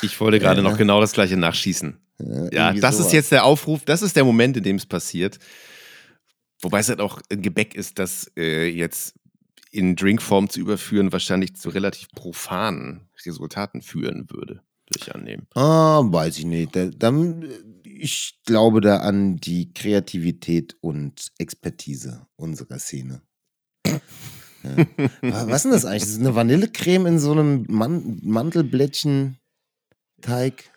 Ich 0.01 0.19
wollte 0.19 0.39
gerade 0.39 0.61
Ja. 0.61 0.69
noch 0.69 0.77
genau 0.77 0.99
das 1.01 1.13
gleiche 1.13 1.37
nachschießen. 1.37 1.97
Ja, 2.19 2.49
Ja, 2.51 2.73
das 2.73 2.97
sowas. 2.97 3.07
ist 3.07 3.13
jetzt 3.13 3.31
der 3.31 3.45
Aufruf, 3.45 3.85
das 3.85 4.01
ist 4.01 4.15
der 4.15 4.23
Moment, 4.25 4.57
in 4.57 4.63
dem 4.63 4.75
es 4.75 4.85
passiert. 4.85 5.39
Wobei 6.61 6.79
es 6.79 6.89
halt 6.89 6.99
auch 6.99 7.21
ein 7.31 7.41
Gebäck 7.41 7.75
ist, 7.75 7.99
das 7.99 8.31
äh, 8.35 8.67
jetzt 8.67 9.13
in 9.71 9.95
Drinkform 9.95 10.49
zu 10.49 10.59
überführen, 10.59 11.11
wahrscheinlich 11.11 11.55
zu 11.55 11.69
relativ 11.69 12.09
profanen 12.15 13.01
Resultaten 13.25 13.81
führen 13.81 14.27
würde, 14.31 14.61
würde 14.89 14.99
ich 15.03 15.13
annehmen. 15.13 15.45
Ah, 15.53 16.01
weiß 16.03 16.39
ich 16.39 16.45
nicht. 16.45 16.75
Da, 16.75 16.85
dann, 16.87 17.43
äh, 17.43 17.47
ich 18.01 18.39
glaube 18.45 18.81
da 18.81 18.97
an 18.97 19.37
die 19.37 19.73
Kreativität 19.73 20.75
und 20.81 21.31
Expertise 21.37 22.27
unserer 22.35 22.79
Szene. 22.79 23.21
Ja. 23.85 23.99
Wa- 25.21 25.47
Was 25.47 25.57
ist 25.57 25.63
denn 25.65 25.71
das 25.71 25.85
eigentlich? 25.85 26.01
Das 26.03 26.09
ist 26.11 26.19
eine 26.19 26.35
Vanillecreme 26.35 27.05
in 27.07 27.19
so 27.19 27.31
einem 27.31 27.65
Man 27.69 28.19
Mantelblättchen-Teig. 28.23 30.71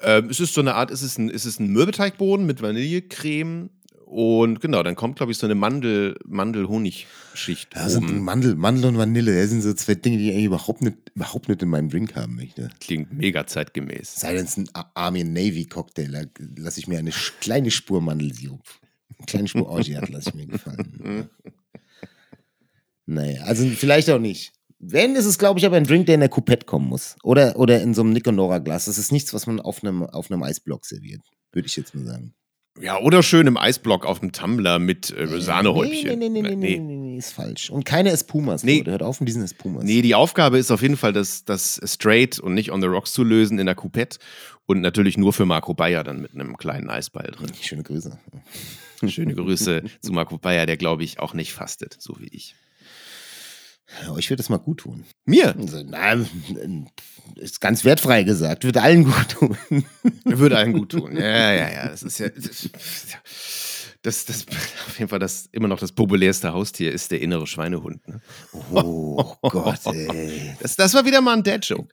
Ähm, 0.00 0.30
es 0.30 0.40
ist 0.40 0.54
so 0.54 0.60
eine 0.60 0.74
Art, 0.74 0.90
es 0.90 1.02
ist 1.02 1.18
ein, 1.18 1.30
es 1.30 1.44
ist 1.44 1.60
ein 1.60 1.68
Mürbeteigboden 1.68 2.46
mit 2.46 2.62
Vanillecreme 2.62 3.70
und 4.08 4.62
genau, 4.62 4.82
dann 4.82 4.96
kommt, 4.96 5.16
glaube 5.16 5.32
ich, 5.32 5.38
so 5.38 5.46
eine 5.46 5.54
Mandel, 5.54 6.18
Mandel-Honig-Schicht 6.24 7.76
oben. 7.76 8.20
Mandel, 8.24 8.54
Mandel 8.54 8.86
und 8.86 8.96
Vanille, 8.96 9.38
das 9.38 9.50
sind 9.50 9.60
so 9.60 9.74
zwei 9.74 9.96
Dinge, 9.96 10.16
die 10.16 10.28
ich 10.28 10.32
eigentlich 10.32 10.46
überhaupt 10.46 10.80
nicht, 10.80 10.96
überhaupt 11.14 11.50
nicht 11.50 11.60
in 11.60 11.68
meinem 11.68 11.90
Drink 11.90 12.16
haben 12.16 12.36
möchte. 12.36 12.70
Klingt 12.80 13.12
mega 13.12 13.46
zeitgemäß. 13.46 14.14
Sei 14.14 14.32
denn 14.32 14.46
es 14.46 14.56
ein 14.56 14.66
Army 14.94 15.24
Navy 15.24 15.66
Cocktail, 15.66 16.10
da 16.10 16.22
lasse 16.56 16.80
ich 16.80 16.88
mir 16.88 16.98
eine 16.98 17.10
kleine 17.40 17.70
Spur 17.70 18.00
Mandelsirup. 18.00 18.64
Eine 19.18 19.26
kleine 19.26 19.48
Spur 19.48 19.68
Orgeat 19.68 20.08
lasse 20.08 20.30
ich 20.30 20.34
mir 20.36 20.46
gefallen. 20.46 21.28
naja, 23.04 23.42
also 23.42 23.68
vielleicht 23.68 24.08
auch 24.08 24.18
nicht. 24.18 24.54
Wenn, 24.78 25.16
ist 25.16 25.26
es, 25.26 25.36
glaube 25.36 25.60
ich, 25.60 25.66
aber 25.66 25.76
ein 25.76 25.84
Drink, 25.84 26.06
der 26.06 26.14
in 26.14 26.20
der 26.20 26.30
Coupette 26.30 26.64
kommen 26.64 26.88
muss. 26.88 27.16
Oder, 27.22 27.58
oder 27.58 27.82
in 27.82 27.92
so 27.92 28.00
einem 28.00 28.14
Niconora-Glas. 28.14 28.86
Das 28.86 28.96
ist 28.96 29.12
nichts, 29.12 29.34
was 29.34 29.46
man 29.46 29.60
auf 29.60 29.84
einem, 29.84 30.04
auf 30.04 30.30
einem 30.30 30.42
Eisblock 30.42 30.86
serviert. 30.86 31.20
Würde 31.52 31.66
ich 31.66 31.76
jetzt 31.76 31.94
mal 31.94 32.06
sagen. 32.06 32.32
Ja, 32.80 32.98
oder 32.98 33.22
schön 33.22 33.46
im 33.46 33.56
Eisblock 33.56 34.06
auf 34.06 34.20
dem 34.20 34.32
Tumbler 34.32 34.78
mit 34.78 35.10
äh, 35.10 35.40
Sahnehäubchen. 35.40 36.18
Nee, 36.18 36.28
nee, 36.28 36.28
nee, 36.28 36.42
nee, 36.42 36.56
nee, 36.56 36.78
nee, 36.78 36.96
nee, 36.96 37.18
ist 37.18 37.32
falsch. 37.32 37.70
Und 37.70 37.84
keine 37.84 38.10
Espumas. 38.10 38.62
Nee. 38.62 38.78
Leute. 38.78 38.92
Hört 38.92 39.02
auf 39.02 39.20
mit 39.20 39.28
diesen 39.28 39.42
Espumas. 39.42 39.84
Nee, 39.84 40.02
die 40.02 40.14
Aufgabe 40.14 40.58
ist 40.58 40.70
auf 40.70 40.82
jeden 40.82 40.96
Fall, 40.96 41.12
das, 41.12 41.44
das 41.44 41.80
straight 41.84 42.38
und 42.38 42.54
nicht 42.54 42.70
on 42.70 42.80
the 42.80 42.86
rocks 42.86 43.12
zu 43.12 43.24
lösen 43.24 43.58
in 43.58 43.66
der 43.66 43.74
Coupette 43.74 44.18
und 44.66 44.80
natürlich 44.80 45.16
nur 45.16 45.32
für 45.32 45.46
Marco 45.46 45.74
Bayer 45.74 46.04
dann 46.04 46.20
mit 46.20 46.34
einem 46.34 46.56
kleinen 46.56 46.90
Eisball 46.90 47.30
drin. 47.30 47.50
Schöne 47.60 47.82
Grüße. 47.82 48.18
Schöne 49.06 49.34
Grüße 49.34 49.82
zu 50.00 50.12
Marco 50.12 50.38
Bayer, 50.38 50.66
der 50.66 50.76
glaube 50.76 51.04
ich 51.04 51.20
auch 51.20 51.34
nicht 51.34 51.52
fastet, 51.52 51.96
so 51.98 52.16
wie 52.18 52.28
ich. 52.28 52.54
Euch 54.10 54.28
wird 54.30 54.38
das 54.40 54.48
mal 54.50 54.58
gut 54.58 54.78
tun. 54.80 55.04
Mir 55.24 55.56
Also, 55.56 55.82
na, 55.86 56.14
ist 57.36 57.60
ganz 57.60 57.84
wertfrei 57.84 58.22
gesagt. 58.22 58.64
Wird 58.64 58.76
allen 58.76 59.04
gut 59.04 59.28
tun. 59.30 59.56
würde 60.24 60.58
allen 60.58 60.72
gut 60.74 60.90
tun. 60.92 61.16
Ja, 61.16 61.52
ja, 61.52 61.70
ja. 61.72 61.88
Das 61.88 62.02
ist 62.02 62.18
ja. 62.18 62.28
Das, 64.02 64.24
das, 64.26 64.46
auf 64.86 64.98
jeden 64.98 65.08
Fall 65.08 65.18
das 65.18 65.48
immer 65.52 65.66
noch 65.68 65.80
das 65.80 65.90
populärste 65.92 66.52
Haustier 66.52 66.92
ist 66.92 67.10
der 67.10 67.20
innere 67.20 67.46
Schweinehund. 67.46 68.06
Ne? 68.06 68.20
Oh 68.72 69.24
Gott, 69.42 69.80
ey. 69.86 70.54
Das, 70.60 70.76
das 70.76 70.94
war 70.94 71.04
wieder 71.04 71.20
mal 71.20 71.36
ein 71.36 71.42
Dad-Joke. 71.42 71.88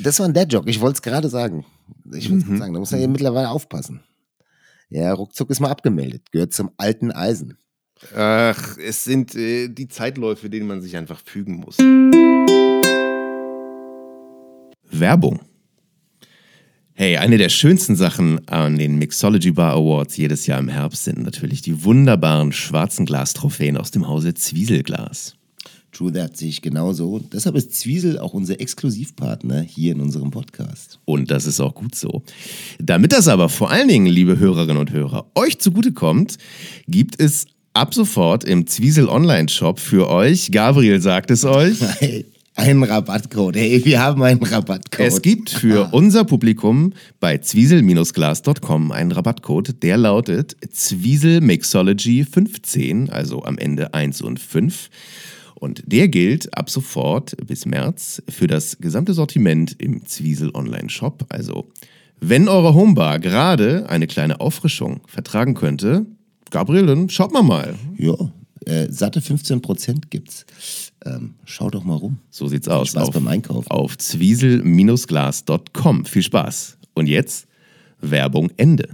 Das 0.00 0.18
war 0.18 0.26
ein 0.26 0.34
Dad-Joke. 0.34 0.68
Ich 0.68 0.80
wollte 0.80 0.96
es 0.96 1.02
gerade 1.02 1.28
sagen. 1.28 1.64
Ich 2.12 2.28
wollte 2.30 2.44
es 2.44 2.50
Mhm. 2.50 2.58
sagen. 2.58 2.72
Da 2.74 2.80
muss 2.80 2.90
man 2.90 3.00
ja 3.00 3.06
mittlerweile 3.06 3.50
aufpassen. 3.50 4.02
Ja, 4.88 5.12
ruckzuck 5.12 5.50
ist 5.50 5.60
mal 5.60 5.70
abgemeldet. 5.70 6.32
Gehört 6.32 6.52
zum 6.52 6.70
alten 6.76 7.12
Eisen. 7.12 7.56
Ach, 8.14 8.76
es 8.78 9.04
sind 9.04 9.34
äh, 9.34 9.68
die 9.68 9.88
Zeitläufe, 9.88 10.50
denen 10.50 10.66
man 10.66 10.82
sich 10.82 10.96
einfach 10.96 11.20
fügen 11.24 11.56
muss. 11.56 11.78
Werbung. 14.90 15.40
Hey, 16.96 17.16
eine 17.16 17.38
der 17.38 17.48
schönsten 17.48 17.96
Sachen 17.96 18.46
an 18.48 18.78
den 18.78 18.98
Mixology 18.98 19.50
Bar 19.50 19.72
Awards 19.72 20.16
jedes 20.16 20.46
Jahr 20.46 20.60
im 20.60 20.68
Herbst 20.68 21.04
sind 21.04 21.24
natürlich 21.24 21.60
die 21.60 21.82
wunderbaren 21.82 22.52
schwarzen 22.52 23.04
Glastrophäen 23.04 23.76
aus 23.76 23.90
dem 23.90 24.06
Hause 24.06 24.34
Zwieselglas. 24.34 25.34
True 25.90 26.12
That 26.12 26.36
sehe 26.36 26.48
ich 26.48 26.62
genauso. 26.62 27.20
Deshalb 27.32 27.56
ist 27.56 27.74
Zwiesel 27.74 28.18
auch 28.18 28.34
unser 28.34 28.60
Exklusivpartner 28.60 29.60
hier 29.62 29.92
in 29.92 30.00
unserem 30.00 30.30
Podcast. 30.30 30.98
Und 31.04 31.30
das 31.30 31.46
ist 31.46 31.60
auch 31.60 31.74
gut 31.74 31.94
so. 31.94 32.22
Damit 32.78 33.12
das 33.12 33.28
aber 33.28 33.48
vor 33.48 33.70
allen 33.70 33.88
Dingen, 33.88 34.06
liebe 34.06 34.38
Hörerinnen 34.38 34.76
und 34.76 34.92
Hörer, 34.92 35.26
euch 35.34 35.58
zugutekommt, 35.58 36.36
gibt 36.86 37.20
es 37.20 37.46
ab 37.74 37.94
sofort 37.94 38.44
im 38.44 38.66
Zwiesel 38.66 39.08
Online-Shop 39.08 39.78
für 39.80 40.08
euch, 40.08 40.50
Gabriel 40.52 41.00
sagt 41.00 41.30
es 41.30 41.44
euch, 41.44 41.78
einen 42.56 42.82
Rabattcode. 42.84 43.56
Hey, 43.56 43.84
wir 43.84 44.00
haben 44.00 44.22
einen 44.22 44.42
Rabattcode. 44.42 45.06
Es 45.06 45.20
gibt 45.22 45.50
für 45.50 45.86
Ah. 45.86 45.88
unser 45.92 46.24
Publikum 46.24 46.92
bei 47.20 47.38
zwiesel-glas.com 47.38 48.92
einen 48.92 49.10
Rabattcode, 49.12 49.82
der 49.82 49.96
lautet 49.96 50.56
Zwiesel-Mixology15, 50.72 53.10
also 53.10 53.42
am 53.44 53.58
Ende 53.58 53.92
1 53.92 54.22
und 54.22 54.38
5. 54.38 54.88
Und 55.56 55.82
der 55.86 56.06
gilt 56.08 56.56
ab 56.56 56.70
sofort 56.70 57.36
bis 57.46 57.66
März 57.66 58.22
für 58.28 58.46
das 58.46 58.78
gesamte 58.78 59.14
Sortiment 59.14 59.74
im 59.80 60.04
Zwiesel 60.06 60.50
Online 60.54 60.90
Shop. 60.90 61.24
Also, 61.30 61.66
wenn 62.20 62.48
eure 62.48 62.74
Homebar 62.74 63.18
gerade 63.18 63.88
eine 63.88 64.06
kleine 64.06 64.40
Auffrischung 64.40 65.00
vertragen 65.06 65.54
könnte, 65.54 66.06
Gabriel, 66.50 66.86
dann 66.86 67.08
schaut 67.08 67.32
mal 67.32 67.42
mal. 67.42 67.74
Ja, 67.96 68.14
äh, 68.66 68.88
satte 68.90 69.20
15% 69.20 70.08
gibt's. 70.10 70.44
Ähm, 71.04 71.34
schau 71.44 71.70
doch 71.70 71.84
mal 71.84 71.96
rum. 71.96 72.18
So 72.30 72.48
sieht's 72.48 72.66
aus. 72.68 72.88
Spaß 72.90 73.08
auf, 73.08 73.14
beim 73.14 73.28
Einkaufen. 73.28 73.70
Auf 73.70 73.96
zwiesel-glas.com. 73.98 76.06
Viel 76.06 76.22
Spaß. 76.22 76.78
Und 76.94 77.06
jetzt 77.06 77.46
Werbung 78.00 78.50
Ende. 78.56 78.88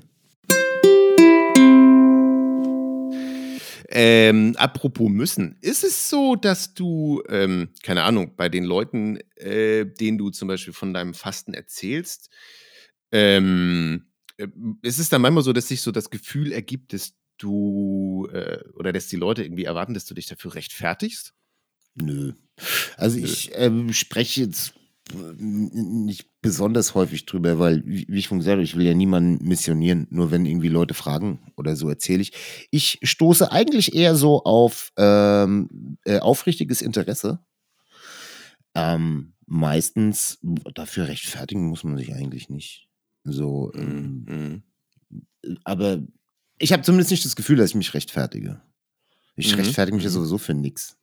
Ähm, 3.93 4.55
apropos 4.57 5.11
müssen, 5.11 5.57
ist 5.61 5.83
es 5.83 6.09
so, 6.09 6.37
dass 6.37 6.75
du, 6.75 7.25
ähm, 7.29 7.71
keine 7.83 8.05
Ahnung, 8.05 8.37
bei 8.37 8.49
den 8.49 8.63
Leuten, 8.63 9.19
äh, 9.35 9.85
denen 9.85 10.17
du 10.17 10.31
zum 10.31 10.47
Beispiel 10.47 10.73
von 10.73 10.95
deinem 10.95 11.13
Fasten 11.13 11.55
erzählst, 11.55 12.31
ähm, 13.11 14.05
äh, 14.37 14.47
ist 14.83 15.01
es 15.01 15.09
dann 15.09 15.23
manchmal 15.23 15.43
so, 15.43 15.53
dass 15.53 15.67
sich 15.67 15.81
so 15.81 15.91
das 15.91 16.09
Gefühl 16.09 16.53
ergibt, 16.53 16.93
dass 16.93 17.15
du 17.43 18.29
äh, 18.33 18.59
oder 18.75 18.93
dass 18.93 19.09
die 19.09 19.17
Leute 19.17 19.43
irgendwie 19.45 19.65
erwarten, 19.65 19.95
dass 19.95 20.05
du 20.07 20.15
dich 20.15 20.27
dafür 20.27 20.55
rechtfertigst? 20.55 21.35
Nö. 21.95 22.33
Also 22.97 23.19
ich 23.19 23.51
ähm, 23.55 23.93
spreche 23.93 24.43
jetzt 24.43 24.75
n- 25.13 26.05
nicht 26.05 26.29
besonders 26.43 26.95
häufig 26.95 27.27
drüber, 27.27 27.59
weil, 27.59 27.83
wie 27.85 28.07
wie 28.09 28.19
ich 28.19 28.27
schon 28.27 28.39
gesagt 28.39 28.53
habe, 28.55 28.63
ich 28.63 28.77
will 28.77 28.87
ja 28.87 28.95
niemanden 28.95 29.47
missionieren, 29.47 30.07
nur 30.11 30.31
wenn 30.31 30.47
irgendwie 30.47 30.69
Leute 30.69 30.95
fragen 30.95 31.53
oder 31.57 31.77
so 31.77 31.89
erzähle 31.89 32.23
ich. 32.23 32.33
Ich 32.71 33.01
stoße 33.03 33.51
eigentlich 33.51 33.95
eher 33.95 34.15
so 34.15 34.45
auf 34.45 34.93
ähm, 34.97 35.99
äh, 36.05 36.19
aufrichtiges 36.21 36.83
Interesse. 36.83 37.41
Ähm, 38.75 39.35
meistens, 39.47 40.39
dafür 40.75 41.09
rechtfertigen 41.09 41.67
muss 41.67 41.83
man 41.85 41.97
sich 41.97 42.15
eigentlich 42.15 42.49
nicht. 42.49 42.89
So, 43.25 43.73
ähm, 43.75 44.25
Mhm. 44.29 44.63
aber 45.65 46.03
ich 46.61 46.73
habe 46.73 46.83
zumindest 46.83 47.11
nicht 47.11 47.25
das 47.25 47.37
Gefühl, 47.37 47.57
dass 47.57 47.71
ich 47.71 47.77
mich 47.77 47.95
rechtfertige. 47.95 48.61
Ich 49.37 49.53
Mhm. 49.53 49.61
rechtfertige 49.61 49.95
mich 49.97 50.05
ja 50.05 50.11
sowieso 50.11 50.39
für 50.39 50.55
nix. 50.55 50.97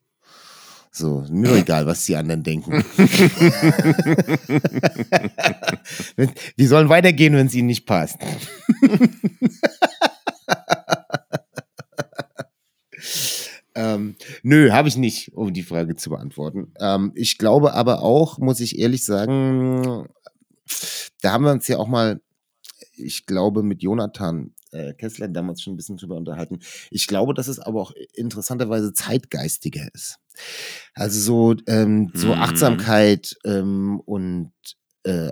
So, 0.92 1.26
mir 1.30 1.54
egal, 1.56 1.86
was 1.86 2.06
die 2.06 2.16
anderen 2.16 2.44
denken. 2.44 2.84
Die 6.58 6.66
sollen 6.66 6.90
weitergehen, 6.90 7.36
wenn 7.36 7.48
es 7.48 7.54
ihnen 7.54 7.68
nicht 7.68 7.86
passt. 7.86 8.18
ähm, 13.76 14.16
nö, 14.44 14.72
habe 14.72 14.88
ich 14.88 14.98
nicht, 14.98 15.34
um 15.36 15.54
die 15.54 15.64
Frage 15.64 15.96
zu 15.96 16.10
beantworten. 16.10 16.74
Ähm, 16.80 17.12
ich 17.16 17.38
glaube 17.38 17.74
aber 17.74 18.02
auch, 18.02 18.38
muss 18.40 18.60
ich 18.60 18.80
ehrlich 18.80 19.06
sagen, 19.06 20.08
da 21.22 21.32
haben 21.34 21.44
wir 21.44 21.52
uns 21.52 21.68
ja 21.68 21.78
auch 21.78 21.88
mal, 21.88 22.20
ich 22.98 23.26
glaube, 23.26 23.64
mit 23.64 23.82
Jonathan 23.84 24.54
äh, 24.72 24.94
Kessler 24.94 25.28
damals 25.28 25.62
schon 25.62 25.74
ein 25.74 25.78
bisschen 25.78 25.98
drüber 25.98 26.16
unterhalten. 26.18 26.60
Ich 26.92 27.08
glaube, 27.08 27.34
dass 27.34 27.48
es 27.48 27.60
aber 27.60 27.82
auch 27.82 27.92
interessanterweise 28.14 28.94
zeitgeistiger 28.94 29.88
ist. 29.94 30.20
Also 30.94 31.20
so, 31.20 31.56
ähm, 31.68 32.12
so 32.14 32.28
Mhm. 32.28 32.34
Achtsamkeit 32.42 33.36
ähm, 33.46 34.00
und 34.02 34.52
äh, 35.04 35.32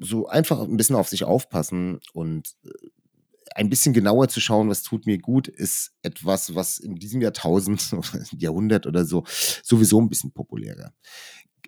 so 0.00 0.26
einfach 0.26 0.60
ein 0.60 0.76
bisschen 0.76 0.96
auf 0.96 1.08
sich 1.08 1.24
aufpassen 1.24 2.00
und 2.12 2.48
äh, 2.64 2.70
ein 3.54 3.70
bisschen 3.70 3.92
genauer 3.94 4.28
zu 4.28 4.40
schauen, 4.40 4.68
was 4.68 4.82
tut 4.82 5.06
mir 5.06 5.18
gut, 5.18 5.46
ist 5.46 5.92
etwas, 6.02 6.54
was 6.56 6.78
in 6.78 6.96
diesem 6.96 7.20
Jahrtausend, 7.22 7.94
Jahrhundert 8.38 8.86
oder 8.86 9.04
so, 9.04 9.22
sowieso 9.62 10.00
ein 10.00 10.08
bisschen 10.08 10.32
populärer. 10.32 10.92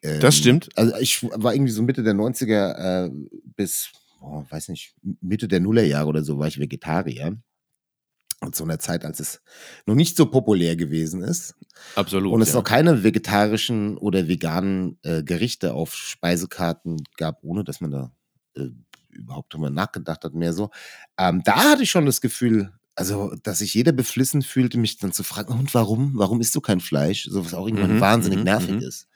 Das 0.03 0.23
Ähm, 0.23 0.33
stimmt. 0.33 0.69
Also 0.77 0.97
ich 0.97 1.23
war 1.23 1.55
irgendwie 1.55 1.73
so 1.73 1.83
Mitte 1.83 2.03
der 2.03 2.15
90er 2.15 3.07
äh, 3.07 3.11
bis, 3.57 3.91
boah, 4.19 4.47
weiß 4.51 4.69
nicht, 4.69 4.95
Mitte 5.21 5.49
der 5.49 5.61
Nullerjahre 5.61 6.09
oder 6.09 6.23
so 6.25 6.39
war 6.39 6.49
ich 6.49 6.59
Vegetarier. 6.59 7.37
Und 8.43 8.55
zu 8.55 8.65
einer 8.65 8.79
Zeit, 8.79 9.07
als 9.07 9.19
es 9.19 9.41
noch 9.87 9.95
nicht 9.95 10.15
so 10.15 10.27
populär 10.27 10.77
gewesen 10.77 11.23
ist. 11.23 11.55
Absolut. 11.95 12.35
Und 12.35 12.43
es 12.43 12.51
ja. 12.51 12.57
noch 12.57 12.65
keine 12.65 13.03
vegetarischen 13.03 13.97
oder 13.97 14.29
veganen 14.29 14.99
äh, 15.03 15.23
Gerichte 15.23 15.73
auf 15.73 15.95
Speisekarten 15.95 17.03
gab, 17.17 17.43
ohne 17.43 17.65
dass 17.65 17.81
man 17.81 17.93
da 17.93 18.13
äh, 18.55 18.69
überhaupt 19.09 19.55
drüber 19.55 19.71
nachgedacht 19.71 20.23
hat, 20.23 20.35
mehr 20.35 20.53
so. 20.53 20.71
Ähm, 21.19 21.41
da 21.45 21.57
hatte 21.73 21.83
ich 21.85 21.91
schon 21.91 22.05
das 22.05 22.21
Gefühl, 22.21 22.73
also, 22.95 23.35
dass 23.43 23.59
sich 23.59 23.73
jeder 23.73 23.93
beflissen 23.93 24.43
fühlte, 24.43 24.79
mich 24.79 24.99
dann 24.99 25.13
zu 25.13 25.23
fragen, 25.23 25.53
und 25.53 25.73
warum? 25.75 26.13
Warum 26.17 26.41
isst 26.41 26.55
du 26.55 26.61
kein 26.61 26.81
Fleisch? 26.81 27.25
So 27.31 27.45
was 27.45 27.55
auch 27.55 27.67
irgendwann 27.67 27.97
Mhm, 27.97 28.01
wahnsinnig 28.01 28.39
mhm, 28.39 28.45
nervig 28.45 28.71
mhm. 28.77 28.83
ist. 28.83 29.09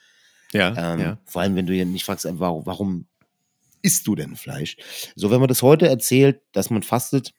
ja, 0.53 0.95
Ähm, 0.95 1.01
ja. 1.01 1.19
Vor 1.27 1.43
allem, 1.43 1.57
wenn 1.57 1.67
du 1.67 1.75
ja 1.75 1.85
nicht 1.85 2.05
fragst, 2.05 2.25
äh, 2.25 2.39
warum, 2.39 2.65
warum 2.67 3.07
isst 3.83 4.07
du 4.07 4.15
denn 4.15 4.37
Fleisch? 4.37 4.77
So, 5.17 5.31
wenn 5.31 5.41
man 5.41 5.49
das 5.49 5.63
heute 5.63 5.89
erzählt, 5.89 6.41
dass 6.53 6.71
man 6.71 6.83
fastet, 6.83 7.35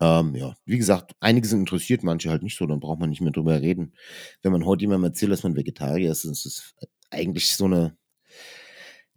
ähm, 0.00 0.34
ja, 0.34 0.54
wie 0.64 0.78
gesagt, 0.78 1.12
einige 1.20 1.46
sind 1.46 1.60
interessiert, 1.60 2.02
manche 2.02 2.30
halt 2.30 2.42
nicht 2.42 2.56
so, 2.56 2.66
dann 2.66 2.80
braucht 2.80 2.98
man 2.98 3.10
nicht 3.10 3.20
mehr 3.20 3.30
drüber 3.30 3.60
reden. 3.60 3.94
Wenn 4.42 4.52
man 4.52 4.66
heute 4.66 4.82
jemandem 4.82 5.10
erzählt, 5.10 5.30
dass 5.30 5.44
man 5.44 5.56
Vegetarier 5.56 6.10
ist, 6.10 6.24
ist 6.24 6.44
es 6.44 6.74
eigentlich 7.10 7.54
so 7.54 7.66
eine 7.66 7.96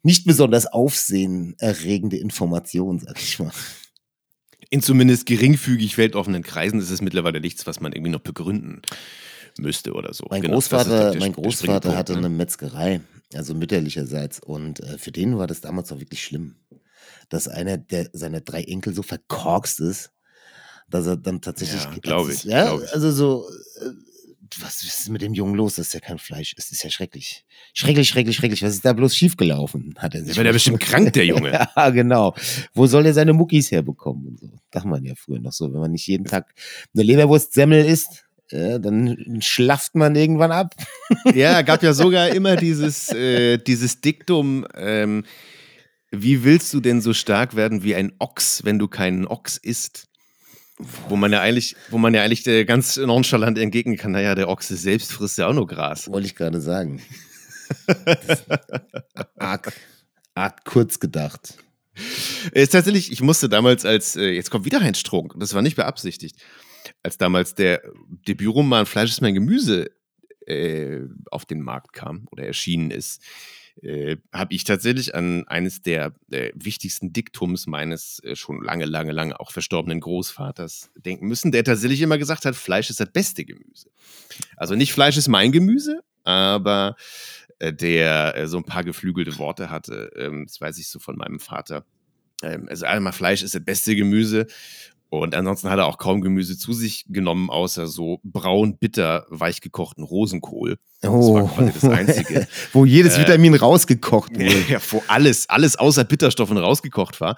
nicht 0.04 0.26
besonders 0.26 0.68
aufsehenerregende 0.68 2.18
Information, 2.18 3.00
sag 3.00 3.20
ich 3.20 3.40
mal. 3.40 3.52
In 4.70 4.82
zumindest 4.82 5.26
geringfügig 5.26 5.98
weltoffenen 5.98 6.44
Kreisen 6.44 6.80
ist 6.80 6.92
es 6.92 7.02
mittlerweile 7.02 7.42
nichts, 7.42 7.66
was 7.66 7.80
man 7.80 7.92
irgendwie 7.92 8.12
noch 8.12 8.20
begründen 8.20 8.82
müsste 9.60 9.94
oder 9.94 10.14
so. 10.14 10.26
Mein 10.30 10.42
Genau, 10.42 10.56
das 10.56 10.66
ist 10.66 10.70
Großvater, 10.72 11.12
der- 11.12 11.20
mein 11.20 11.34
Großvater 11.34 11.96
hatte 11.96 12.14
Punkt, 12.14 12.26
eine 12.26 12.34
ne? 12.34 12.38
Metzgerei, 12.38 13.02
also 13.34 13.54
mütterlicherseits. 13.56 14.40
Und 14.40 14.80
äh, 14.82 14.98
für 14.98 15.12
den 15.12 15.38
war 15.38 15.48
das 15.48 15.62
damals 15.62 15.92
auch 15.92 16.00
wirklich 16.00 16.24
schlimm, 16.24 16.56
dass 17.30 17.48
einer 17.48 17.78
der 17.78 18.10
seiner 18.14 18.42
drei 18.42 18.64
Enkel 18.64 18.94
so 18.94 19.02
verkorkst 19.04 19.80
ist, 19.80 20.12
dass 20.90 21.08
er 21.08 21.18
dann 21.18 21.42
tatsächlich. 21.42 21.84
Ja, 21.84 21.94
glaub 22.02 22.28
als- 22.28 22.36
ich, 22.38 22.44
Ja, 22.52 22.66
glaub 22.66 22.84
ich. 22.84 22.94
also 22.94 23.12
so. 23.12 23.50
Äh, 23.82 23.90
was 24.60 24.84
ist 24.84 25.10
mit 25.10 25.22
dem 25.22 25.34
Jungen 25.34 25.56
los, 25.56 25.76
dass 25.76 25.90
der 25.90 26.00
kein 26.00 26.20
Fleisch? 26.20 26.54
Das 26.56 26.72
ist 26.72 26.82
ja 26.84 26.90
schrecklich. 26.90 27.46
Schrecklich, 27.74 28.08
schrecklich, 28.08 28.36
schrecklich. 28.38 28.62
Was 28.64 28.76
ist 28.76 28.86
da 28.86 28.94
bloß 28.94 29.14
schiefgelaufen? 29.16 29.96
Hat 29.98 30.14
er 30.16 30.24
sich 30.24 30.36
Der 30.36 30.46
ja 30.46 30.52
bestimmt 30.52 30.80
krank, 30.80 31.12
der 31.14 31.26
Junge. 31.26 31.52
ja, 31.76 31.90
genau. 31.90 32.34
Wo 32.74 32.86
soll 32.88 33.06
er 33.08 33.14
seine 33.14 33.34
Muckis 33.34 33.72
herbekommen? 33.72 34.28
Und 34.28 34.40
so. 34.40 34.50
Dachte 34.72 34.88
man 34.88 35.04
ja 35.04 35.14
früher 35.18 35.40
noch 35.40 35.52
so. 35.52 35.74
Wenn 35.74 35.80
man 35.82 35.92
nicht 35.92 36.08
jeden 36.08 36.26
Tag 36.26 36.54
eine 36.94 37.04
Leberwurstsemmel 37.04 37.84
isst, 37.86 38.25
äh, 38.52 38.80
dann 38.80 39.40
schlafft 39.42 39.96
man 39.96 40.16
irgendwann 40.16 40.52
ab. 40.52 40.76
Ja, 41.34 41.62
gab 41.62 41.84
ja 41.84 41.94
sogar 41.94 42.30
immer 42.30 42.56
dieses, 42.56 43.12
äh, 43.12 43.58
dieses 43.58 44.02
Diktum, 44.02 44.66
ähm, 44.76 45.24
wie 46.12 46.44
willst 46.44 46.74
du 46.74 46.80
denn 46.80 47.02
so 47.02 47.14
stark 47.14 47.56
werden 47.56 47.84
wie 47.84 47.96
ein 47.96 48.14
Ochs, 48.20 48.64
wenn 48.64 48.80
du 48.80 48.88
keinen 48.88 49.28
Ochs 49.28 49.58
isst? 49.58 50.08
Wo 51.08 51.16
man 51.16 51.32
ja 51.32 51.42
eigentlich, 51.42 51.76
wo 51.90 51.98
man 51.98 52.14
ja 52.14 52.24
eigentlich 52.24 52.68
ganz 52.68 52.98
nonchalant 52.98 53.58
entgegnen 53.58 53.98
kann, 53.98 54.12
naja, 54.12 54.36
der 54.36 54.50
Ochse 54.50 54.76
selbst 54.76 55.14
frisst 55.14 55.38
ja 55.38 55.48
auch 55.48 55.54
nur 55.54 55.68
Gras. 55.68 56.10
Wollte 56.10 56.28
ich 56.28 56.36
gerade 56.36 56.60
sagen. 56.60 57.02
Arg, 59.38 59.74
arg 60.34 60.66
kurz 60.66 61.00
gedacht. 61.00 61.58
Ist 62.52 62.74
tatsächlich, 62.74 63.12
ich 63.12 63.22
musste 63.22 63.48
damals 63.48 63.86
als, 63.86 64.16
äh, 64.16 64.30
jetzt 64.32 64.52
kommt 64.52 64.66
wieder 64.66 64.82
Heinz 64.82 65.00
Strunk, 65.00 65.34
das 65.38 65.54
war 65.54 65.62
nicht 65.62 65.78
beabsichtigt, 65.78 66.36
als 67.04 67.18
damals 67.18 67.56
der 67.56 67.82
Debütroman 68.28 68.86
Fleisch 68.86 69.12
ist 69.12 69.22
mein 69.22 69.34
Gemüse 69.34 69.90
äh, 70.46 71.02
auf 71.32 71.46
den 71.46 71.62
Markt 71.62 71.94
kam 71.94 72.28
oder 72.32 72.46
erschienen 72.46 72.92
ist, 72.92 73.22
äh, 73.82 74.18
habe 74.32 74.54
ich 74.54 74.64
tatsächlich 74.64 75.16
an 75.16 75.48
eines 75.48 75.82
der 75.82 76.14
äh, 76.32 76.52
wichtigsten 76.56 77.12
Diktums 77.12 77.68
meines 77.68 78.20
äh, 78.24 78.36
schon 78.36 78.64
lange, 78.64 78.86
lange, 78.86 79.12
lange 79.12 79.40
auch 79.40 79.52
verstorbenen 79.52 80.00
Großvaters 80.00 80.92
denken 80.96 81.28
müssen, 81.28 81.52
der 81.52 81.64
tatsächlich 81.64 82.02
immer 82.02 82.18
gesagt 82.18 82.46
hat, 82.46 82.56
Fleisch 82.56 82.90
ist 82.90 83.00
das 83.00 83.12
beste 83.12 83.44
Gemüse. 83.44 83.90
Also 84.56 84.76
nicht 84.76 84.94
Fleisch 84.94 85.18
ist 85.18 85.28
mein 85.28 85.52
Gemüse, 85.52 86.02
aber 86.24 86.96
äh, 87.60 87.74
der 87.74 88.36
äh, 88.38 88.48
so 88.48 88.58
ein 88.58 88.64
paar 88.64 88.84
geflügelte 88.84 89.38
Worte 89.38 89.70
hatte, 89.70 90.12
ähm, 90.16 90.46
das 90.48 90.62
weiß 90.62 90.78
ich 90.78 90.88
so 90.88 91.00
von 91.00 91.18
meinem 91.18 91.40
Vater. 91.40 91.86
Ähm, 92.44 92.68
also 92.70 92.86
einmal 92.86 93.14
Fleisch 93.14 93.44
ist 93.44 93.56
das 93.56 93.64
beste 93.64 93.96
Gemüse 93.96 94.48
und 95.20 95.36
ansonsten 95.36 95.70
hat 95.70 95.80
er 95.80 95.86
auch 95.88 95.98
kaum 95.98 96.22
Gemüse 96.22 96.58
zu 96.58 96.74
sich 96.74 97.06
genommen, 97.10 97.50
außer 97.50 97.88
so 97.88 98.20
braun, 98.24 98.78
bitter, 98.78 99.26
weich 99.30 99.62
gekochten 99.62 100.04
Rosenkohl. 100.04 100.78
Das 101.02 101.12
war 101.12 101.48
quasi 101.48 101.72
das 101.74 101.84
Einzige. 101.84 102.48
Wo 102.74 102.86
jedes 102.86 103.18
Äh, 103.18 103.22
Vitamin 103.22 103.54
rausgekocht 103.54 104.32
wurde. 104.36 104.64
Ja, 104.68 104.80
wo 104.92 105.04
alles, 105.08 105.48
alles 105.50 105.76
außer 105.76 106.04
Bitterstoffen 106.04 106.58
rausgekocht 106.58 107.22
war. 107.22 107.36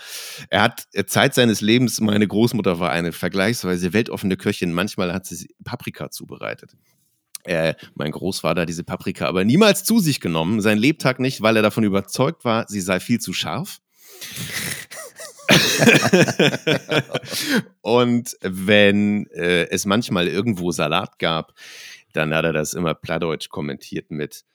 Er 0.49 0.61
hat 0.61 0.85
äh, 0.93 1.05
Zeit 1.05 1.33
seines 1.33 1.59
Lebens, 1.61 1.99
meine 1.99 2.27
Großmutter 2.27 2.79
war 2.79 2.91
eine 2.91 3.11
vergleichsweise 3.11 3.91
weltoffene 3.93 4.37
Köchin. 4.37 4.71
Manchmal 4.71 5.11
hat 5.13 5.25
sie 5.25 5.49
Paprika 5.65 6.09
zubereitet. 6.11 6.71
äh, 7.43 7.73
mein 7.95 8.11
Großvater 8.11 8.65
diese 8.65 8.83
Paprika 8.83 9.25
aber 9.27 9.43
niemals 9.43 9.83
zu 9.83 9.99
sich 9.99 10.19
genommen, 10.21 10.61
sein 10.61 10.77
Lebtag 10.77 11.19
nicht, 11.19 11.41
weil 11.41 11.55
er 11.57 11.61
davon 11.61 11.83
überzeugt 11.83 12.45
war, 12.45 12.65
sie 12.67 12.81
sei 12.81 12.99
viel 12.99 13.19
zu 13.19 13.33
scharf. 13.33 13.79
und 17.81 18.35
wenn 18.41 19.27
äh, 19.27 19.67
es 19.69 19.85
manchmal 19.85 20.27
irgendwo 20.27 20.71
Salat 20.71 21.19
gab, 21.19 21.53
dann 22.13 22.33
hat 22.33 22.45
er 22.45 22.53
das 22.53 22.73
immer 22.73 22.93
plattdeutsch 22.93 23.49
kommentiert 23.49 24.11
mit 24.11 24.45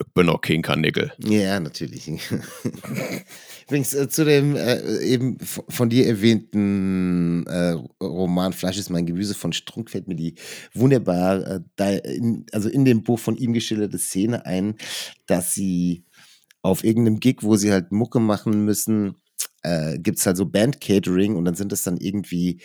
ich 0.00 0.12
bin 0.14 0.28
auch 0.28 0.40
kein 0.40 0.62
Karnickel. 0.62 1.12
Ja, 1.18 1.58
natürlich. 1.58 2.08
Übrigens 3.66 3.94
äh, 3.94 4.08
zu 4.08 4.24
dem 4.24 4.54
äh, 4.54 5.00
eben 5.00 5.38
von 5.40 5.90
dir 5.90 6.06
erwähnten 6.06 7.44
äh, 7.46 7.74
Roman 8.00 8.52
Fleisch 8.52 8.78
ist 8.78 8.90
mein 8.90 9.06
Gemüse 9.06 9.34
von 9.34 9.52
Strunk 9.52 9.90
fällt 9.90 10.06
mir 10.06 10.14
die 10.14 10.36
wunderbar, 10.72 11.62
äh, 11.78 12.16
in, 12.16 12.46
also 12.52 12.68
in 12.68 12.84
dem 12.84 13.02
Buch 13.02 13.18
von 13.18 13.36
ihm 13.36 13.52
geschilderte 13.52 13.98
Szene 13.98 14.46
ein, 14.46 14.76
dass 15.26 15.52
sie 15.52 16.04
auf 16.62 16.84
irgendeinem 16.84 17.18
Gig, 17.18 17.42
wo 17.42 17.56
sie 17.56 17.72
halt 17.72 17.90
Mucke 17.90 18.20
machen 18.20 18.64
müssen, 18.64 19.16
äh, 19.68 19.98
gibt 19.98 20.18
es 20.18 20.26
halt 20.26 20.36
so 20.36 20.46
Band-Catering 20.46 21.36
und 21.36 21.44
dann 21.44 21.54
sind 21.54 21.72
es 21.72 21.82
dann 21.82 21.96
irgendwie 21.96 22.60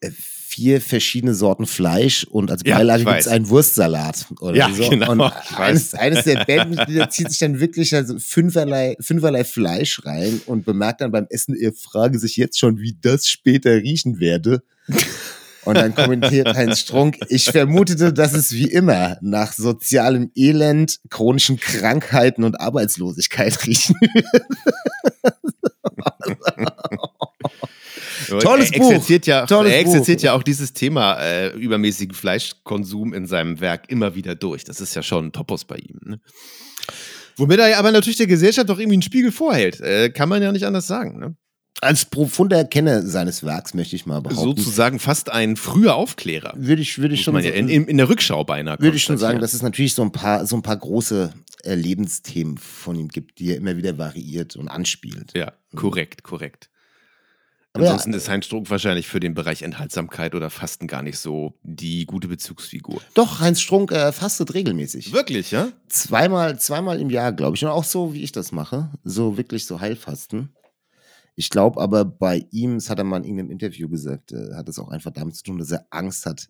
äh, 0.00 0.10
vier 0.10 0.80
verschiedene 0.80 1.34
Sorten 1.34 1.66
Fleisch 1.66 2.24
und 2.24 2.50
als 2.50 2.62
Beilage 2.62 3.02
ja, 3.02 3.10
gibt 3.10 3.22
es 3.22 3.28
einen 3.28 3.48
Wurstsalat 3.48 4.26
oder 4.40 4.56
ja, 4.56 4.70
so. 4.72 4.88
Genau, 4.90 5.10
und 5.10 5.20
eines, 5.56 5.94
eines 5.94 6.24
der 6.24 6.44
Bandmitglieder 6.44 7.10
zieht 7.10 7.30
sich 7.30 7.40
dann 7.40 7.58
wirklich 7.58 7.92
also 7.94 8.18
fünferlei, 8.20 8.96
fünferlei 9.00 9.42
Fleisch 9.42 10.04
rein 10.04 10.40
und 10.46 10.64
bemerkt 10.64 11.00
dann 11.00 11.10
beim 11.10 11.26
Essen, 11.28 11.56
ihr 11.56 11.72
frage 11.72 12.20
sich 12.20 12.36
jetzt 12.36 12.58
schon, 12.58 12.78
wie 12.78 12.96
das 13.00 13.28
später 13.28 13.74
riechen 13.74 14.20
werde. 14.20 14.62
Und 15.64 15.76
dann 15.76 15.94
kommentiert 15.94 16.54
Heinz 16.54 16.80
Strunk, 16.80 17.18
ich 17.28 17.44
vermutete, 17.50 18.12
dass 18.12 18.34
es 18.34 18.52
wie 18.52 18.70
immer 18.70 19.16
nach 19.20 19.52
sozialem 19.52 20.30
Elend, 20.34 21.00
chronischen 21.10 21.58
Krankheiten 21.58 22.44
und 22.44 22.60
Arbeitslosigkeit 22.60 23.66
riechen. 23.66 23.96
Tolles 28.40 28.70
er 28.70 28.76
exerziert 28.76 29.22
Buch. 29.22 29.28
Ja, 29.28 29.46
Tolles 29.46 29.72
er 29.72 29.80
exerziert 29.80 30.18
Buch. 30.18 30.24
ja 30.24 30.32
auch 30.34 30.42
dieses 30.42 30.72
Thema 30.72 31.18
äh, 31.20 31.48
übermäßigen 31.56 32.14
Fleischkonsum 32.14 33.14
in 33.14 33.26
seinem 33.26 33.60
Werk 33.60 33.90
immer 33.90 34.14
wieder 34.14 34.34
durch. 34.34 34.64
Das 34.64 34.80
ist 34.80 34.94
ja 34.94 35.02
schon 35.02 35.26
ein 35.26 35.32
Topos 35.32 35.64
bei 35.64 35.76
ihm. 35.76 36.00
Ne? 36.04 36.20
Womit 37.36 37.58
er 37.58 37.68
ja 37.68 37.78
aber 37.78 37.90
natürlich 37.90 38.16
der 38.16 38.26
Gesellschaft 38.26 38.68
doch 38.68 38.78
irgendwie 38.78 38.96
einen 38.96 39.02
Spiegel 39.02 39.32
vorhält. 39.32 39.80
Äh, 39.80 40.10
kann 40.10 40.28
man 40.28 40.42
ja 40.42 40.52
nicht 40.52 40.66
anders 40.66 40.86
sagen. 40.86 41.18
Ne? 41.18 41.36
Als 41.80 42.04
profunder 42.04 42.64
Kenner 42.64 43.02
seines 43.02 43.42
Werks 43.44 43.74
möchte 43.74 43.96
ich 43.96 44.06
mal 44.06 44.20
behaupten. 44.20 44.62
Sozusagen 44.62 44.98
fast 44.98 45.30
ein 45.30 45.56
früher 45.56 45.96
Aufklärer. 45.96 46.54
Würde 46.56 46.80
ich, 46.80 46.98
würde 46.98 47.14
ich 47.14 47.22
schon 47.22 47.36
in, 47.36 47.68
in, 47.68 47.86
in, 47.86 47.96
der 47.96 48.08
Rückschau 48.08 48.44
beinahe. 48.44 48.78
Würde 48.78 48.96
ich 48.96 49.02
schon 49.02 49.18
sagen, 49.18 49.40
dass 49.40 49.54
es 49.54 49.62
natürlich 49.62 49.94
so 49.94 50.02
ein 50.02 50.12
paar, 50.12 50.46
so 50.46 50.56
ein 50.56 50.62
paar 50.62 50.76
große 50.76 51.32
äh, 51.64 51.74
Lebensthemen 51.74 52.58
von 52.58 52.96
ihm 52.96 53.08
gibt, 53.08 53.38
die 53.38 53.50
er 53.50 53.56
immer 53.56 53.76
wieder 53.76 53.98
variiert 53.98 54.56
und 54.56 54.68
anspielt. 54.68 55.32
Ja, 55.34 55.52
korrekt, 55.74 56.22
korrekt. 56.22 56.70
Aber 57.76 57.86
Ansonsten 57.86 58.12
ja, 58.12 58.18
ist 58.18 58.28
Heinz 58.28 58.46
Strunk 58.46 58.70
wahrscheinlich 58.70 59.08
für 59.08 59.18
den 59.18 59.34
Bereich 59.34 59.62
Enthaltsamkeit 59.62 60.36
oder 60.36 60.48
Fasten 60.48 60.86
gar 60.86 61.02
nicht 61.02 61.18
so 61.18 61.54
die 61.64 62.06
gute 62.06 62.28
Bezugsfigur. 62.28 63.02
Doch, 63.14 63.40
Heinz 63.40 63.60
Strunk 63.60 63.90
äh, 63.90 64.12
fastet 64.12 64.54
regelmäßig. 64.54 65.12
Wirklich, 65.12 65.50
ja? 65.50 65.72
Zweimal, 65.88 66.56
zweimal 66.60 67.00
im 67.00 67.10
Jahr, 67.10 67.32
glaube 67.32 67.56
ich. 67.56 67.64
Und 67.64 67.70
auch 67.70 67.82
so, 67.82 68.14
wie 68.14 68.22
ich 68.22 68.30
das 68.30 68.52
mache. 68.52 68.90
So 69.02 69.36
wirklich 69.36 69.66
so 69.66 69.80
Heilfasten. 69.80 70.53
Ich 71.36 71.50
glaube 71.50 71.80
aber 71.80 72.04
bei 72.04 72.46
ihm, 72.50 72.74
das 72.74 72.90
hat 72.90 72.98
er 72.98 73.04
mal 73.04 73.18
in 73.18 73.24
irgendeinem 73.24 73.50
Interview 73.50 73.88
gesagt, 73.88 74.32
äh, 74.32 74.54
hat 74.54 74.68
es 74.68 74.78
auch 74.78 74.88
einfach 74.88 75.10
damit 75.10 75.34
zu 75.34 75.42
tun, 75.42 75.58
dass 75.58 75.72
er 75.72 75.86
Angst 75.90 76.26
hat, 76.26 76.46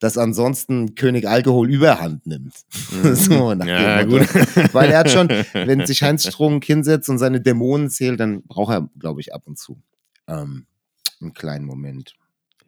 dass 0.00 0.18
ansonsten 0.18 0.94
König 0.94 1.28
Alkohol 1.28 1.70
überhand 1.70 2.26
nimmt. 2.26 2.54
Mhm. 2.94 3.14
so, 3.14 3.54
nach 3.54 3.66
ja, 3.66 4.02
gut. 4.04 4.22
Weil 4.72 4.90
er 4.90 4.98
hat 4.98 5.10
schon, 5.10 5.28
wenn 5.52 5.86
sich 5.86 6.02
Heinz 6.02 6.26
Strunk 6.26 6.64
hinsetzt 6.64 7.08
und 7.08 7.18
seine 7.18 7.40
Dämonen 7.40 7.90
zählt, 7.90 8.20
dann 8.20 8.42
braucht 8.42 8.72
er, 8.72 8.88
glaube 8.98 9.20
ich, 9.20 9.34
ab 9.34 9.42
und 9.46 9.58
zu 9.58 9.80
ähm, 10.28 10.66
einen 11.20 11.34
kleinen 11.34 11.64
Moment. 11.64 12.14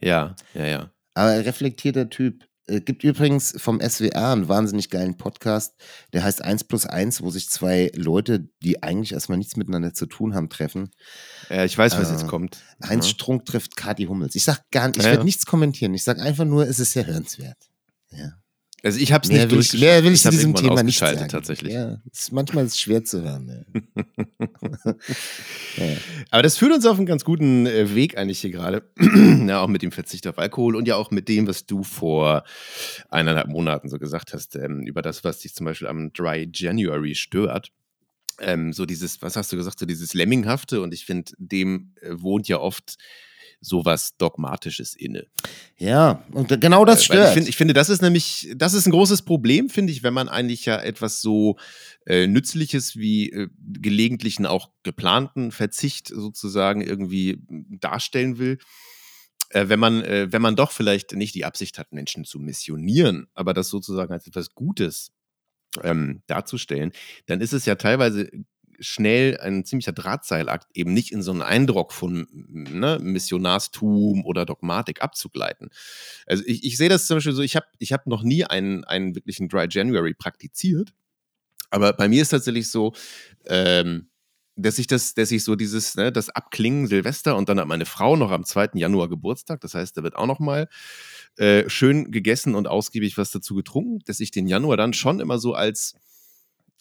Ja, 0.01 0.35
ja, 0.55 0.67
ja. 0.67 0.91
Aber 1.15 1.45
reflektierter 1.45 2.11
Typ. 2.11 2.45
Es 2.69 2.85
gibt 2.85 3.05
übrigens 3.05 3.55
vom 3.57 3.81
SWR 3.81 4.33
einen 4.33 4.49
wahnsinnig 4.49 4.91
geilen 4.91 5.17
Podcast, 5.17 5.75
der 6.13 6.25
heißt 6.25 6.43
1 6.43 6.65
plus 6.65 6.85
1, 6.85 7.23
wo 7.23 7.31
sich 7.31 7.49
zwei 7.49 7.93
Leute, 7.95 8.49
die 8.63 8.83
eigentlich 8.83 9.13
erstmal 9.13 9.39
nichts 9.39 9.57
miteinander 9.57 9.95
zu 9.95 10.07
tun 10.07 10.35
haben, 10.35 10.49
treffen. 10.49 10.91
Ja, 11.49 11.65
ich 11.65 11.79
weiß, 11.79 11.97
was 11.97 12.09
äh, 12.09 12.13
jetzt 12.13 12.27
kommt. 12.27 12.59
Heinz 12.85 13.07
ja. 13.07 13.11
Strunk 13.13 13.45
trifft 13.45 13.77
Kati 13.77 14.07
Hummels. 14.07 14.35
Ich 14.35 14.45
sag 14.45 14.69
gar 14.73 14.89
nicht, 14.89 14.97
ich 14.97 15.05
ja, 15.05 15.11
werde 15.11 15.25
nichts 15.25 15.47
kommentieren. 15.47 15.95
Ich 15.95 16.03
sage 16.03 16.21
einfach 16.21 16.45
nur, 16.45 16.67
es 16.67 16.81
ist 16.81 16.93
sehr 16.93 17.07
hörenswert. 17.07 17.59
Ja. 18.11 18.33
Also 18.87 19.01
ich 19.01 19.11
habe 19.13 19.25
es 19.25 19.33
nicht 19.33 19.51
durchgeschaut. 19.51 19.81
Mehr 19.81 20.05
will 20.05 20.13
ich, 20.13 20.23
zu 20.23 20.31
diesem 20.31 20.55
Thema 20.55 20.81
nicht 20.85 20.97
sagen. 20.97 21.29
tatsächlich. 21.29 21.73
Ja, 21.73 22.01
ist, 22.13 22.31
manchmal 22.31 22.67
ist 22.67 22.75
es 22.75 22.81
schwer 22.81 23.03
zu 23.03 23.21
hören. 23.21 23.67
Ja. 23.75 23.83
ja. 25.77 25.97
Aber 26.31 26.45
das 26.45 26.57
führt 26.57 26.73
uns 26.73 26.87
auf 26.87 26.97
einen 26.97 27.07
ganz 27.07 27.25
guten 27.25 27.67
äh, 27.67 27.97
Weg 27.97 28.17
eigentlich 28.17 28.39
hier 28.39 28.53
gerade. 28.53 28.89
ja, 29.49 29.61
auch 29.61 29.67
mit 29.67 29.83
dem 29.83 29.91
Verzicht 29.91 30.29
auf 30.29 30.39
Alkohol 30.39 30.77
und 30.77 30.87
ja 30.87 30.95
auch 30.95 31.11
mit 31.11 31.29
dem, 31.29 31.49
was 31.49 31.67
du 31.67 31.83
vor 31.83 32.45
eineinhalb 33.11 33.49
Monaten 33.49 33.89
so 33.89 33.99
gesagt 33.99 34.33
hast, 34.33 34.55
ähm, 34.55 34.83
über 34.87 35.03
das, 35.03 35.25
was 35.25 35.41
dich 35.41 35.53
zum 35.53 35.67
Beispiel 35.67 35.89
am 35.89 36.13
Dry 36.13 36.49
January 36.55 37.17
stört. 37.17 37.73
Ähm, 38.39 38.73
so 38.73 38.87
dieses, 38.87 39.21
was 39.21 39.35
hast 39.35 39.51
du 39.51 39.57
gesagt, 39.57 39.81
so 39.81 39.87
dieses 39.87 40.15
Lemminghafte 40.15 40.81
und 40.81 40.95
ich 40.95 41.07
finde, 41.07 41.33
dem 41.39 41.93
äh, 42.03 42.11
wohnt 42.13 42.47
ja 42.47 42.61
oft 42.61 42.99
sowas 43.61 44.17
Dogmatisches 44.17 44.95
inne. 44.95 45.27
Ja, 45.77 46.25
und 46.33 46.61
genau 46.61 46.85
das 46.85 47.05
stört. 47.05 47.29
Ich, 47.29 47.35
find, 47.35 47.49
ich, 47.49 47.57
finde, 47.57 47.75
das 47.75 47.89
ist 47.89 48.03
nämlich, 48.03 48.53
das 48.57 48.75
ist 48.75 48.87
ein 48.87 48.93
großes 48.93 49.23
Problem, 49.23 49.69
finde 49.69 49.93
ich, 49.93 50.03
wenn 50.03 50.15
man 50.15 50.29
eigentlich 50.29 50.65
ja 50.67 50.81
etwas 50.81 51.21
so 51.21 51.57
äh, 52.07 52.27
Nützliches 52.27 52.97
wie 52.97 53.31
äh, 53.31 53.49
gelegentlichen, 53.59 54.47
auch 54.47 54.71
geplanten 54.83 55.53
Verzicht 55.53 56.09
sozusagen 56.09 56.81
irgendwie 56.81 57.39
darstellen 57.49 58.39
will. 58.39 58.59
Äh, 59.51 59.69
wenn 59.69 59.81
man, 59.81 60.03
äh, 60.03 60.29
wenn 60.31 60.43
man 60.43 60.57
doch 60.57 60.71
vielleicht 60.71 61.13
nicht 61.13 61.35
die 61.35 61.45
Absicht 61.45 61.79
hat, 61.79 61.93
Menschen 61.93 62.25
zu 62.25 62.39
missionieren, 62.39 63.27
aber 63.35 63.55
das 63.55 63.69
sozusagen 63.69 64.13
als 64.13 64.27
etwas 64.27 64.55
Gutes 64.55 65.13
ähm, 65.83 66.23
darzustellen, 66.27 66.93
dann 67.27 67.41
ist 67.41 67.53
es 67.53 67.67
ja 67.67 67.75
teilweise 67.75 68.31
schnell 68.81 69.39
ein 69.39 69.65
ziemlicher 69.65 69.93
Drahtseilakt, 69.93 70.69
eben 70.75 70.93
nicht 70.93 71.13
in 71.13 71.23
so 71.23 71.31
einen 71.31 71.43
Eindruck 71.43 71.93
von 71.93 72.27
ne, 72.33 72.99
Missionarstum 73.01 74.25
oder 74.25 74.45
Dogmatik 74.45 75.03
abzugleiten. 75.03 75.71
Also 76.27 76.43
ich, 76.47 76.65
ich 76.65 76.77
sehe 76.77 76.89
das 76.89 77.07
zum 77.07 77.17
Beispiel 77.17 77.33
so, 77.33 77.43
ich 77.43 77.57
habe 77.57 77.67
ich 77.79 77.93
hab 77.93 78.07
noch 78.07 78.23
nie 78.23 78.45
einen, 78.45 78.85
einen 78.85 79.15
wirklichen 79.15 79.49
Dry 79.49 79.67
January 79.71 80.15
praktiziert, 80.15 80.93
aber 81.71 81.93
bei 81.93 82.09
mir 82.09 82.23
ist 82.23 82.31
tatsächlich 82.31 82.71
so, 82.71 82.93
ähm, 83.47 84.09
dass 84.57 84.79
ich 84.79 84.87
das, 84.87 85.15
dass 85.15 85.31
ich 85.31 85.45
so 85.45 85.55
dieses, 85.55 85.97
ne, 85.97 86.11
das 86.11 86.31
Abklingen 86.31 86.87
Silvester 86.87 87.37
und 87.37 87.49
dann 87.49 87.61
hat 87.61 87.69
meine 87.69 87.85
Frau 87.85 88.17
noch 88.17 88.31
am 88.31 88.45
2. 88.45 88.71
Januar 88.75 89.09
Geburtstag, 89.09 89.61
das 89.61 89.75
heißt, 89.75 89.97
da 89.97 90.03
wird 90.03 90.17
auch 90.17 90.27
noch 90.27 90.39
mal 90.39 90.69
äh, 91.37 91.69
schön 91.69 92.11
gegessen 92.11 92.55
und 92.55 92.67
ausgiebig 92.67 93.19
was 93.19 93.31
dazu 93.31 93.55
getrunken, 93.55 93.99
dass 94.07 94.21
ich 94.21 94.31
den 94.31 94.47
Januar 94.47 94.79
dann 94.79 94.95
schon 94.95 95.21
immer 95.21 95.39
so 95.39 95.55
als 95.55 95.95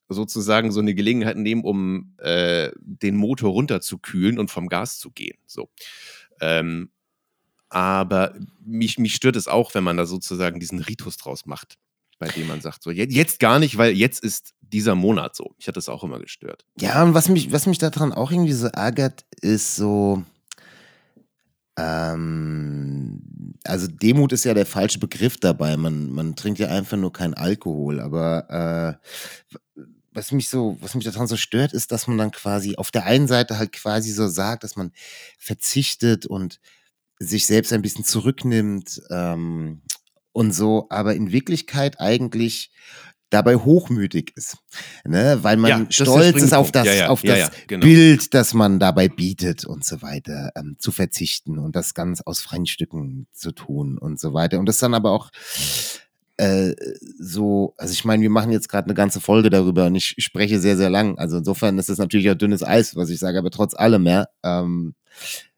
sozusagen 0.09 0.71
so 0.71 0.79
eine 0.79 0.93
Gelegenheit 0.93 1.37
nehmen, 1.37 1.63
um 1.63 2.13
äh, 2.19 2.71
den 2.77 3.15
Motor 3.15 3.51
runterzukühlen 3.51 4.39
und 4.39 4.51
vom 4.51 4.67
Gas 4.67 4.99
zu 4.99 5.11
gehen. 5.11 5.37
So. 5.45 5.69
Ähm, 6.41 6.89
aber 7.69 8.35
mich, 8.63 8.99
mich 8.99 9.15
stört 9.15 9.35
es 9.35 9.47
auch, 9.47 9.73
wenn 9.73 9.83
man 9.83 9.97
da 9.97 10.05
sozusagen 10.05 10.59
diesen 10.59 10.79
Ritus 10.79 11.17
draus 11.17 11.45
macht, 11.45 11.77
bei 12.19 12.27
dem 12.27 12.47
man 12.47 12.61
sagt, 12.61 12.83
so 12.83 12.91
jetzt, 12.91 13.39
gar 13.39 13.59
nicht, 13.59 13.77
weil 13.77 13.93
jetzt 13.93 14.23
ist 14.23 14.53
dieser 14.61 14.95
Monat 14.95 15.35
so. 15.35 15.55
Ich 15.57 15.67
hatte 15.67 15.79
es 15.79 15.89
auch 15.89 16.03
immer 16.03 16.19
gestört. 16.19 16.65
Ja, 16.79 17.03
und 17.03 17.13
was 17.13 17.29
mich, 17.29 17.51
was 17.51 17.65
mich 17.65 17.77
daran 17.77 18.13
auch 18.13 18.31
irgendwie 18.31 18.53
so 18.53 18.67
ärgert, 18.67 19.25
ist 19.41 19.75
so, 19.75 20.23
ähm, 21.77 23.21
also 23.63 23.87
Demut 23.87 24.31
ist 24.31 24.45
ja 24.45 24.53
der 24.53 24.65
falsche 24.65 24.99
Begriff 24.99 25.37
dabei. 25.37 25.75
Man, 25.77 26.11
man 26.11 26.35
trinkt 26.35 26.59
ja 26.59 26.67
einfach 26.69 26.97
nur 26.97 27.11
keinen 27.11 27.33
Alkohol. 27.33 27.99
Aber 27.99 28.99
äh, 29.75 29.81
was 30.15 30.31
mich 30.31 30.49
so, 30.49 30.77
was 30.79 30.95
mich 30.95 31.03
daran 31.03 31.27
so 31.27 31.37
stört, 31.37 31.73
ist, 31.73 31.91
dass 31.91 32.07
man 32.07 32.17
dann 32.17 32.31
quasi 32.31 32.75
auf 32.77 32.89
der 32.89 33.05
einen 33.05 33.27
Seite 33.27 33.59
halt 33.59 33.73
quasi 33.73 34.11
so 34.11 34.27
sagt, 34.27 34.63
dass 34.63 34.75
man 34.75 34.91
verzichtet 35.37 36.25
und 36.25 36.59
sich 37.19 37.45
selbst 37.45 37.73
ein 37.73 37.81
bisschen 37.81 38.05
zurücknimmt 38.05 39.01
ähm, 39.09 39.81
und 40.31 40.51
so, 40.53 40.87
aber 40.89 41.15
in 41.15 41.31
Wirklichkeit 41.31 41.99
eigentlich 41.99 42.71
dabei 43.29 43.55
hochmütig 43.55 44.31
ist, 44.35 44.57
ne? 45.03 45.39
weil 45.41 45.57
man 45.57 45.69
ja, 45.69 45.85
stolz 45.89 46.37
ist, 46.37 46.43
ist 46.43 46.53
auf 46.53 46.71
das, 46.71 46.85
ja, 46.85 46.93
ja, 46.93 47.07
auf 47.09 47.21
das 47.21 47.51
genau. 47.67 47.85
Bild, 47.85 48.33
das 48.33 48.53
man 48.53 48.79
dabei 48.79 49.09
bietet 49.09 49.65
und 49.65 49.83
so 49.83 50.01
weiter, 50.01 50.51
ähm, 50.55 50.77
zu 50.79 50.91
verzichten 50.91 51.57
und 51.57 51.75
das 51.75 51.93
ganz 51.93 52.21
aus 52.21 52.39
freien 52.39 52.67
Stücken 52.67 53.27
zu 53.33 53.51
tun 53.51 53.97
und 53.97 54.19
so 54.19 54.33
weiter. 54.33 54.59
Und 54.59 54.67
das 54.67 54.77
dann 54.77 54.93
aber 54.93 55.11
auch 55.11 55.31
äh, 56.37 56.73
so, 57.19 57.73
also 57.77 57.93
ich 57.93 58.05
meine, 58.05 58.21
wir 58.21 58.29
machen 58.29 58.51
jetzt 58.51 58.69
gerade 58.69 58.85
eine 58.85 58.93
ganze 58.93 59.21
Folge 59.21 59.49
darüber 59.49 59.85
und 59.85 59.95
ich 59.95 60.15
spreche 60.17 60.59
sehr, 60.59 60.77
sehr 60.77 60.89
lang. 60.89 61.17
Also 61.17 61.37
insofern 61.37 61.77
ist 61.77 61.89
das 61.89 61.97
natürlich 61.97 62.29
auch 62.29 62.35
dünnes 62.35 62.63
Eis, 62.63 62.95
was 62.95 63.09
ich 63.09 63.19
sage, 63.19 63.37
aber 63.37 63.51
trotz 63.51 63.73
allem, 63.73 64.05
ja, 64.05 64.25
ähm, 64.43 64.95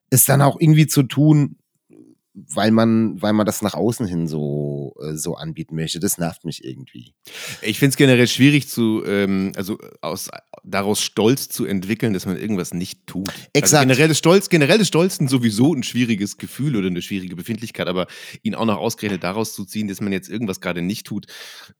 ist 0.10 0.30
dann 0.30 0.42
auch 0.42 0.60
irgendwie 0.60 0.88
zu 0.88 1.04
tun, 1.04 1.58
weil 2.34 2.72
man, 2.72 3.20
weil 3.22 3.34
man 3.34 3.48
das 3.48 3.64
nach 3.64 3.74
außen 3.74 4.06
hin 4.06 4.28
so, 4.28 4.96
äh, 5.02 5.16
so 5.16 5.36
anbieten 5.36 5.76
möchte. 5.76 6.00
Das 6.00 6.20
nervt 6.20 6.46
mich 6.46 6.64
irgendwie. 6.64 7.14
Ich 7.64 7.80
finde 7.80 7.92
es 7.92 7.98
generell 7.98 8.28
schwierig 8.28 8.70
zu, 8.70 9.04
ähm, 9.06 9.54
also 9.56 9.80
aus, 10.02 10.30
daraus 10.68 11.02
Stolz 11.02 11.50
zu 11.50 11.66
entwickeln, 11.66 12.14
dass 12.14 12.26
man 12.26 12.38
irgendwas 12.38 12.74
nicht 12.74 13.08
tut. 13.08 13.30
Exakt. 13.54 13.56
Also 13.56 13.78
generell 13.80 14.12
ist 14.12 14.18
Stolz, 14.18 14.50
generell 14.50 14.80
ist 14.82 14.88
Stolz 14.88 15.18
sowieso 15.18 15.74
ein 15.74 15.84
schwieriges 15.84 16.38
Gefühl 16.38 16.76
oder 16.76 16.88
eine 16.88 17.02
schwierige 17.02 17.36
Befindlichkeit, 17.36 17.88
aber 17.88 18.08
ihn 18.44 18.56
auch 18.56 18.66
noch 18.66 18.78
ausgerechnet 18.78 19.24
daraus 19.24 19.54
zu 19.54 19.66
ziehen, 19.66 19.88
dass 19.88 20.02
man 20.02 20.12
jetzt 20.12 20.30
irgendwas 20.30 20.62
gerade 20.62 20.82
nicht 20.82 21.06
tut, 21.06 21.28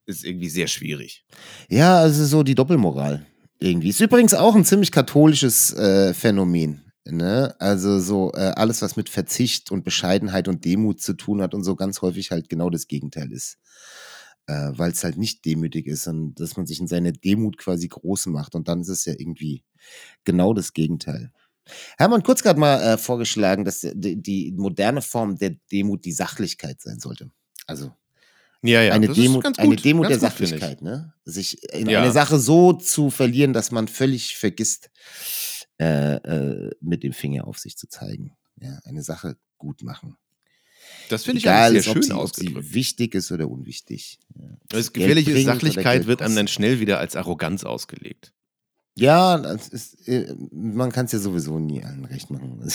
ist 0.06 0.24
irgendwie 0.24 0.50
sehr 0.50 0.68
schwierig. 0.68 1.26
Ja, 1.70 1.98
also 1.98 2.26
so 2.26 2.44
die 2.44 2.56
Doppelmoral 2.56 3.26
irgendwie. 3.60 3.90
Ist 3.90 4.02
übrigens 4.02 4.34
auch 4.34 4.56
ein 4.56 4.66
ziemlich 4.66 4.92
katholisches 4.92 5.74
äh, 5.74 6.14
Phänomen. 6.14 6.82
Ne? 7.06 7.56
Also 7.60 8.00
so 8.00 8.32
äh, 8.34 8.52
alles, 8.56 8.82
was 8.82 8.98
mit 8.98 9.10
Verzicht 9.10 9.72
und 9.72 9.84
Bescheidenheit 9.84 10.48
und 10.48 10.66
Demut 10.66 11.02
zu 11.02 11.14
tun 11.14 11.42
hat 11.42 11.54
und 11.54 11.64
so 11.64 11.76
ganz 11.76 12.02
häufig 12.02 12.32
halt 12.32 12.50
genau 12.50 12.70
das 12.70 12.88
Gegenteil 12.88 13.32
ist. 13.32 13.58
Äh, 14.48 14.72
Weil 14.78 14.92
es 14.92 15.04
halt 15.04 15.18
nicht 15.18 15.44
demütig 15.46 15.88
ist 15.88 16.08
und 16.08 16.36
dass 16.40 16.56
man 16.58 16.66
sich 16.66 16.80
in 16.80 16.88
seiner 16.88 17.12
Demut 17.12 17.58
quasi 17.58 17.88
groß 17.90 18.28
macht 18.28 18.56
und 18.56 18.68
dann 18.70 18.82
ist 18.82 18.88
es 18.90 19.06
ja 19.06 19.14
irgendwie 19.18 19.64
genau 20.24 20.54
das 20.54 20.74
Gegenteil. 20.74 21.32
Hermann 21.98 22.24
Kurz 22.24 22.46
hat 22.46 22.58
mal 22.58 22.82
äh, 22.82 22.98
vorgeschlagen, 22.98 23.66
dass 23.66 23.82
die, 23.82 24.22
die 24.22 24.54
moderne 24.54 25.02
Form 25.02 25.38
der 25.38 25.52
Demut 25.72 26.06
die 26.06 26.14
Sachlichkeit 26.14 26.82
sein 26.82 27.00
sollte. 27.02 27.30
Also 27.66 27.92
Ja, 28.64 28.82
ja. 28.82 28.94
eine 28.94 29.10
Demut, 29.10 29.44
ganz 29.44 29.60
eine 29.60 29.76
gut, 29.76 29.84
Demut 29.86 30.10
der 30.10 30.18
gut. 30.18 30.22
Sachlichkeit, 30.30 30.82
ne? 30.82 31.14
Sich 31.26 31.62
in 31.74 31.90
Ja. 31.90 32.02
eine 32.02 32.14
Sache 32.14 32.40
so 32.40 32.72
zu 32.74 33.10
verlieren, 33.10 33.52
dass 33.54 33.72
man 33.72 33.90
völlig 33.90 34.38
vergisst, 34.38 34.90
äh, 35.80 36.16
äh, 36.16 36.72
mit 36.82 37.04
dem 37.04 37.14
Finger 37.14 37.48
auf 37.48 37.60
sich 37.60 37.78
zu 37.78 37.88
zeigen. 37.90 38.32
Ja, 38.62 38.80
eine 38.86 39.04
Sache 39.04 39.38
gut 39.58 39.84
machen. 39.84 40.16
Das 41.10 41.24
finde 41.26 41.40
ich 41.40 41.44
Egal, 41.46 41.72
eigentlich 41.72 41.80
ist, 41.80 41.84
sehr 41.86 41.92
ob 41.92 42.04
schön 42.04 42.04
sie, 42.04 42.14
ob 42.14 42.36
sie 42.64 42.74
wichtig 42.74 43.14
ist 43.16 43.32
oder 43.32 43.50
unwichtig. 43.50 44.20
Das 44.70 44.94
Gefährliche 44.94 45.32
bringt 45.32 45.46
Sachlichkeit 45.46 46.08
wird 46.08 46.22
einem 46.22 46.36
dann 46.36 46.48
schnell 46.48 46.80
wieder 46.80 47.00
als 47.00 47.16
Arroganz 47.16 47.64
ausgelegt. 47.64 48.34
Ja, 48.96 49.38
das 49.38 49.68
ist, 49.68 50.08
äh, 50.08 50.36
man 50.52 50.92
kann 50.92 51.06
es 51.06 51.12
ja 51.12 51.20
sowieso 51.20 51.60
nie 51.60 51.84
allen 51.84 52.06
recht 52.06 52.32
machen. 52.32 52.60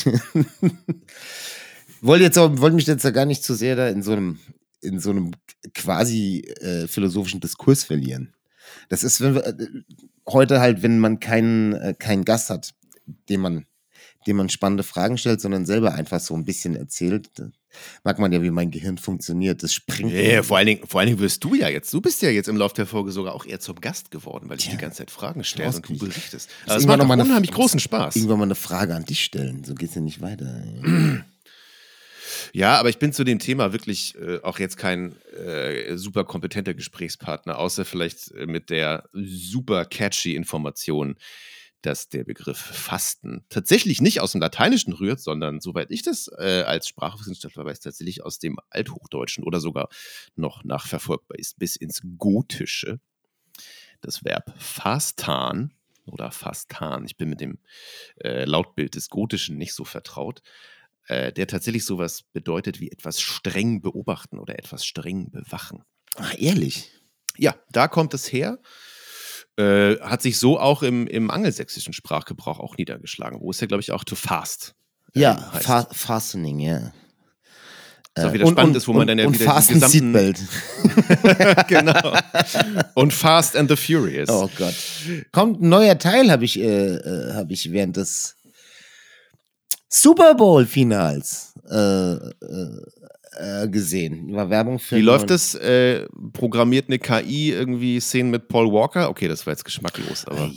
wollte 2.01 2.25
jetzt 2.25 2.39
auch, 2.39 2.59
wollte 2.59 2.77
mich 2.77 2.87
jetzt 2.87 3.05
ja 3.05 3.11
gar 3.11 3.27
nicht 3.27 3.43
zu 3.43 3.55
sehr 3.55 3.75
da 3.75 3.89
in 3.89 4.03
so 4.03 4.13
einem, 4.13 4.39
in 4.81 5.01
so 5.01 5.11
einem 5.11 5.33
quasi 5.75 6.41
äh, 6.61 6.87
philosophischen 6.87 7.41
Diskurs 7.41 7.83
verlieren. 7.83 8.35
Das 8.89 9.03
ist 9.03 9.21
wenn 9.21 9.35
wir, 9.35 9.47
äh, 9.47 9.57
heute 10.29 10.61
halt, 10.61 10.83
wenn 10.83 11.01
man 11.01 11.19
keinen, 11.19 11.73
äh, 11.73 11.95
keinen 11.99 12.25
Gast 12.25 12.51
hat, 12.51 12.73
dem 13.29 13.41
man, 13.41 13.67
dem 14.27 14.37
man 14.37 14.49
spannende 14.49 14.83
Fragen 14.83 15.19
stellt, 15.19 15.41
sondern 15.41 15.67
selber 15.67 15.95
einfach 15.95 16.21
so 16.21 16.35
ein 16.35 16.45
bisschen 16.45 16.77
erzählt. 16.77 17.31
Mag 18.05 18.19
man 18.19 18.31
ja, 18.33 18.43
wie 18.43 18.51
mein 18.51 18.71
Gehirn 18.71 18.99
funktioniert. 18.99 19.63
Das 19.63 19.73
springt. 19.73 20.13
Ja, 20.13 20.43
vor 20.43 20.59
allen, 20.59 20.67
Dingen, 20.67 20.87
vor 20.87 21.01
allen 21.01 21.09
Dingen 21.09 21.21
wirst 21.21 21.43
du 21.43 21.55
ja 21.55 21.69
jetzt, 21.69 21.93
du 21.95 22.01
bist 22.03 22.21
ja 22.21 22.29
jetzt 22.29 22.49
im 22.49 22.57
Laufe 22.57 22.75
der 22.75 22.87
Folge 22.87 23.13
sogar 23.13 23.35
auch 23.35 23.47
eher 23.47 23.61
zum 23.61 23.81
Gast 23.81 24.11
geworden, 24.11 24.49
weil 24.51 24.59
ich 24.59 24.65
Tja, 24.65 24.73
die 24.75 24.79
ganze 24.81 24.99
Zeit 24.99 25.11
Fragen 25.11 25.43
stelle 25.43 25.75
und 25.75 25.89
du 25.89 25.97
berichtest. 25.97 26.51
Also 26.67 26.81
es 26.81 26.87
macht 26.87 26.99
noch 26.99 27.07
mal 27.07 27.15
eine- 27.15 27.23
unheimlich 27.25 27.51
großen 27.51 27.81
Spaß. 27.81 28.17
Irgendwann 28.17 28.39
mal 28.39 28.45
eine 28.45 28.55
Frage 28.57 28.95
an 28.95 29.05
dich 29.07 29.25
stellen. 29.25 29.65
So 29.65 29.75
geht's 29.75 29.95
ja 29.95 30.03
nicht 30.03 30.21
weiter. 30.21 30.63
Ja, 32.53 32.79
aber 32.79 32.89
ich 32.91 32.99
bin 32.99 33.13
zu 33.13 33.25
dem 33.25 33.39
Thema 33.39 33.73
wirklich 33.73 34.15
äh, 34.17 34.39
auch 34.43 34.59
jetzt 34.59 34.77
kein 34.77 35.17
äh, 35.33 35.97
super 35.97 36.25
kompetenter 36.25 36.75
Gesprächspartner, 36.75 37.59
außer 37.59 37.85
vielleicht 37.85 38.31
äh, 38.33 38.47
mit 38.47 38.69
der 38.71 39.05
super 39.13 39.85
catchy 39.87 40.35
Information, 40.35 41.17
dass 41.83 42.09
der 42.09 42.25
Begriff 42.25 42.59
Fasten 42.59 43.45
tatsächlich 43.49 44.01
nicht 44.01 44.21
aus 44.21 44.33
dem 44.33 44.41
Lateinischen 44.41 44.93
rührt, 44.93 45.21
sondern, 45.21 45.61
soweit 45.61 45.91
ich 45.91 46.03
das 46.03 46.29
äh, 46.39 46.63
als 46.67 46.89
Sprachwissenschaftler 46.89 47.65
weiß, 47.65 47.81
tatsächlich 47.81 48.25
aus 48.25 48.39
dem 48.39 48.59
Althochdeutschen 48.71 49.45
oder 49.45 49.61
sogar 49.61 49.89
noch 50.37 50.65
nachverfolgbar 50.65 51.39
ist, 51.39 51.59
bis 51.59 51.77
ins 51.77 52.03
Gotische. 52.19 53.01
Das 54.01 54.25
Verb 54.25 54.55
fastan 54.59 55.73
oder 56.07 56.31
fastan, 56.31 57.05
ich 57.05 57.17
bin 57.17 57.29
mit 57.29 57.41
dem 57.41 57.59
äh, 58.23 58.45
Lautbild 58.45 58.95
des 58.95 59.09
Gotischen 59.09 59.59
nicht 59.59 59.75
so 59.75 59.85
vertraut, 59.85 60.43
äh, 61.07 61.33
der 61.33 61.47
tatsächlich 61.47 61.85
sowas 61.85 62.23
bedeutet 62.23 62.81
wie 62.81 62.91
etwas 62.91 63.21
streng 63.21 63.81
beobachten 63.81 64.39
oder 64.39 64.59
etwas 64.59 64.85
streng 64.85 65.31
bewachen. 65.31 65.85
Ach, 66.17 66.35
ehrlich? 66.39 66.91
Ja, 67.37 67.57
da 67.71 67.89
kommt 67.89 68.15
es 68.15 68.33
her. 68.33 68.59
Äh, 69.63 70.01
hat 70.01 70.23
sich 70.23 70.39
so 70.39 70.59
auch 70.59 70.83
im, 70.83 71.07
im 71.07 71.31
angelsächsischen 71.31 71.93
Sprachgebrauch 71.93 72.59
auch 72.61 72.77
niedergeschlagen, 72.77 73.39
wo 73.41 73.51
es 73.51 73.61
ja, 73.61 73.67
glaube 73.67 73.81
ich, 73.83 73.93
auch 73.93 74.05
to 74.05 74.15
fast. 74.17 74.75
äh, 75.15 75.21
Ja, 75.21 75.37
fa 75.37 75.87
Fastening, 75.93 76.59
ja. 76.61 76.93
Was 78.15 78.25
auch 78.25 78.29
Äh, 78.31 78.33
wieder 78.35 78.47
spannend 78.49 78.77
ist, 78.77 78.89
wo 78.89 78.93
man 78.93 79.07
dann 79.07 79.19
ja 79.19 79.27
und 79.27 79.35
wieder 79.35 79.45
die 79.45 79.51
Fasten 79.51 79.75
gesamten- 79.75 80.15
Seatbelt. 80.15 80.41
genau. 81.69 82.15
Und 82.95 83.13
Fast 83.15 83.57
and 83.57 83.71
the 83.71 83.77
Furious. 83.77 84.29
Oh 84.29 84.51
Gott. 84.59 84.75
Kommt 85.33 85.63
ein 85.63 85.69
neuer 85.71 85.99
Teil, 85.99 86.31
habe 86.31 86.45
ich, 86.45 86.59
äh, 86.59 86.95
äh, 86.97 87.33
hab 87.35 87.51
ich 87.51 87.73
während 87.73 87.97
des 87.97 88.37
Super 89.89 90.35
Bowl-Finals 90.35 91.55
äh, 91.71 91.75
äh, 91.77 92.21
äh, 93.37 93.69
gesehen. 93.69 94.33
War 94.35 94.51
Werbung 94.51 94.79
für. 94.79 94.97
Wie 94.97 95.03
läuft 95.03 95.31
das? 95.31 95.55
Äh, 95.55 96.07
programmiert 96.33 96.89
eine 96.89 96.99
KI 96.99 97.51
irgendwie 97.51 98.01
Szenen 98.01 98.31
mit 98.31 98.49
Paul 98.49 98.73
Walker? 98.73 99.09
Okay, 99.09 99.29
das 99.29 99.47
war 99.47 99.53
jetzt 99.53 99.65
geschmacklos, 99.65 100.27
aber. 100.27 100.51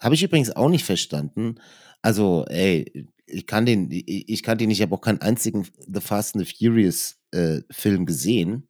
Habe 0.00 0.14
ich 0.14 0.22
übrigens 0.22 0.54
auch 0.54 0.68
nicht 0.68 0.84
verstanden. 0.84 1.56
Also, 2.02 2.44
ey, 2.48 3.08
ich 3.26 3.46
kann 3.46 3.66
den, 3.66 3.90
ich, 3.90 4.28
ich 4.28 4.42
kann 4.42 4.58
den, 4.58 4.70
ich 4.70 4.80
habe 4.82 4.94
auch 4.94 5.00
keinen 5.00 5.20
einzigen 5.20 5.66
The 5.92 6.00
Fast 6.00 6.36
and 6.36 6.46
the 6.46 6.54
Furious 6.54 7.16
äh, 7.32 7.60
Film 7.70 8.06
gesehen. 8.06 8.68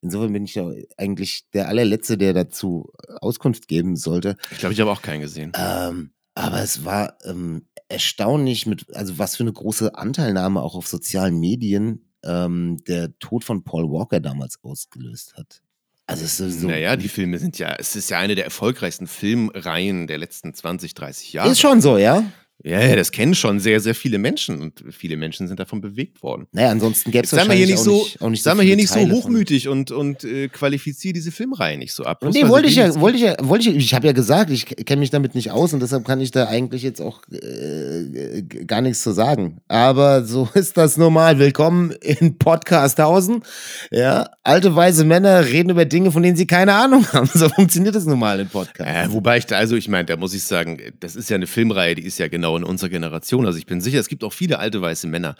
Insofern 0.00 0.32
bin 0.32 0.44
ich 0.44 0.54
ja 0.54 0.70
eigentlich 0.98 1.48
der 1.54 1.68
allerletzte, 1.68 2.18
der 2.18 2.34
dazu 2.34 2.92
Auskunft 3.20 3.68
geben 3.68 3.96
sollte. 3.96 4.36
Ich 4.50 4.58
glaube, 4.58 4.74
ich 4.74 4.80
habe 4.80 4.90
auch 4.90 5.00
keinen 5.00 5.22
gesehen. 5.22 5.52
Ähm, 5.56 6.10
aber 6.34 6.60
es 6.62 6.84
war 6.84 7.16
ähm, 7.24 7.68
erstaunlich, 7.88 8.66
mit, 8.66 8.94
also 8.94 9.18
was 9.18 9.36
für 9.36 9.44
eine 9.44 9.52
große 9.52 9.94
Anteilnahme 9.94 10.60
auch 10.60 10.74
auf 10.74 10.88
sozialen 10.88 11.38
Medien 11.38 12.10
ähm, 12.24 12.78
der 12.86 13.16
Tod 13.18 13.44
von 13.44 13.62
Paul 13.64 13.90
Walker 13.90 14.20
damals 14.20 14.58
ausgelöst 14.62 15.34
hat. 15.36 15.62
Also 16.06 16.24
es 16.24 16.38
ist 16.38 16.60
so. 16.60 16.68
naja, 16.68 16.96
die 16.96 17.08
Filme 17.08 17.38
sind 17.38 17.58
ja, 17.58 17.76
es 17.78 17.96
ist 17.96 18.10
ja 18.10 18.18
eine 18.18 18.34
der 18.34 18.44
erfolgreichsten 18.44 19.06
Filmreihen 19.06 20.06
der 20.06 20.18
letzten 20.18 20.52
20, 20.52 20.92
30 20.92 21.32
Jahre. 21.32 21.50
ist 21.50 21.60
schon 21.60 21.80
so, 21.80 21.96
ja? 21.96 22.24
Ja, 22.62 22.80
ja, 22.80 22.96
das 22.96 23.10
kennen 23.12 23.34
schon 23.34 23.58
sehr, 23.60 23.78
sehr 23.80 23.94
viele 23.94 24.16
Menschen 24.16 24.62
und 24.62 24.84
viele 24.90 25.16
Menschen 25.18 25.48
sind 25.48 25.60
davon 25.60 25.80
bewegt 25.82 26.22
worden. 26.22 26.46
Naja, 26.52 26.70
ansonsten 26.70 27.10
gäbe 27.10 27.24
es 27.24 27.30
seien 27.30 27.46
wir 27.48 27.56
hier 27.56 27.66
nicht 27.66 27.78
auch 27.78 27.82
so, 27.84 27.92
nicht, 28.04 28.22
auch 28.22 28.30
nicht 28.30 28.42
seien 28.42 28.56
wir 28.56 28.64
hier 28.64 28.76
nicht 28.76 28.88
so 28.88 28.94
Teile 28.94 29.08
von- 29.10 29.16
hochmütig 29.24 29.68
und, 29.68 29.90
und 29.90 30.24
äh, 30.24 30.48
qualifiziere 30.48 31.12
diese 31.12 31.30
Filmreihe 31.32 31.76
nicht 31.76 31.92
so 31.92 32.04
ab. 32.04 32.20
Bloß 32.20 32.32
Nee, 32.34 32.48
wollte 32.48 32.68
ich 32.68 32.76
ja, 32.76 32.98
wollte 33.00 33.16
ich 33.18 33.24
ja, 33.24 33.34
wollte 33.42 33.68
ich, 33.68 33.76
ich 33.76 33.92
habe 33.92 34.06
ja 34.06 34.12
gesagt, 34.12 34.50
ich 34.50 34.64
kenne 34.64 35.00
mich 35.00 35.10
damit 35.10 35.34
nicht 35.34 35.50
aus 35.50 35.74
und 35.74 35.80
deshalb 35.80 36.06
kann 36.06 36.20
ich 36.20 36.30
da 36.30 36.46
eigentlich 36.46 36.82
jetzt 36.82 37.00
auch 37.00 37.20
äh, 37.32 38.42
gar 38.66 38.80
nichts 38.80 39.02
zu 39.02 39.12
sagen. 39.12 39.58
Aber 39.68 40.24
so 40.24 40.48
ist 40.54 40.76
das 40.76 40.96
normal. 40.96 41.38
Willkommen 41.38 41.90
in 42.00 42.38
Podcasthausen. 42.38 43.42
Ja, 43.90 44.30
alte 44.42 44.74
weise 44.74 45.04
Männer 45.04 45.44
reden 45.44 45.70
über 45.70 45.84
Dinge, 45.84 46.12
von 46.12 46.22
denen 46.22 46.36
sie 46.36 46.46
keine 46.46 46.72
Ahnung 46.74 47.04
haben. 47.12 47.28
So 47.34 47.48
funktioniert 47.48 47.94
das 47.94 48.06
normal 48.06 48.40
in 48.40 48.48
Podcast. 48.48 48.88
Äh, 48.88 49.12
wobei 49.12 49.38
ich 49.38 49.46
da, 49.46 49.56
also 49.56 49.76
ich 49.76 49.88
meine, 49.88 50.06
da 50.06 50.16
muss 50.16 50.32
ich 50.34 50.44
sagen, 50.44 50.78
das 51.00 51.16
ist 51.16 51.28
ja 51.28 51.34
eine 51.34 51.46
Filmreihe, 51.48 51.94
die 51.96 52.04
ist 52.04 52.18
ja 52.18 52.28
genau 52.28 52.43
in 52.56 52.64
unserer 52.64 52.90
Generation. 52.90 53.46
Also 53.46 53.58
ich 53.58 53.66
bin 53.66 53.80
sicher, 53.80 53.98
es 53.98 54.08
gibt 54.08 54.24
auch 54.24 54.32
viele 54.32 54.58
alte 54.58 54.80
weiße 54.80 55.06
Männer, 55.06 55.36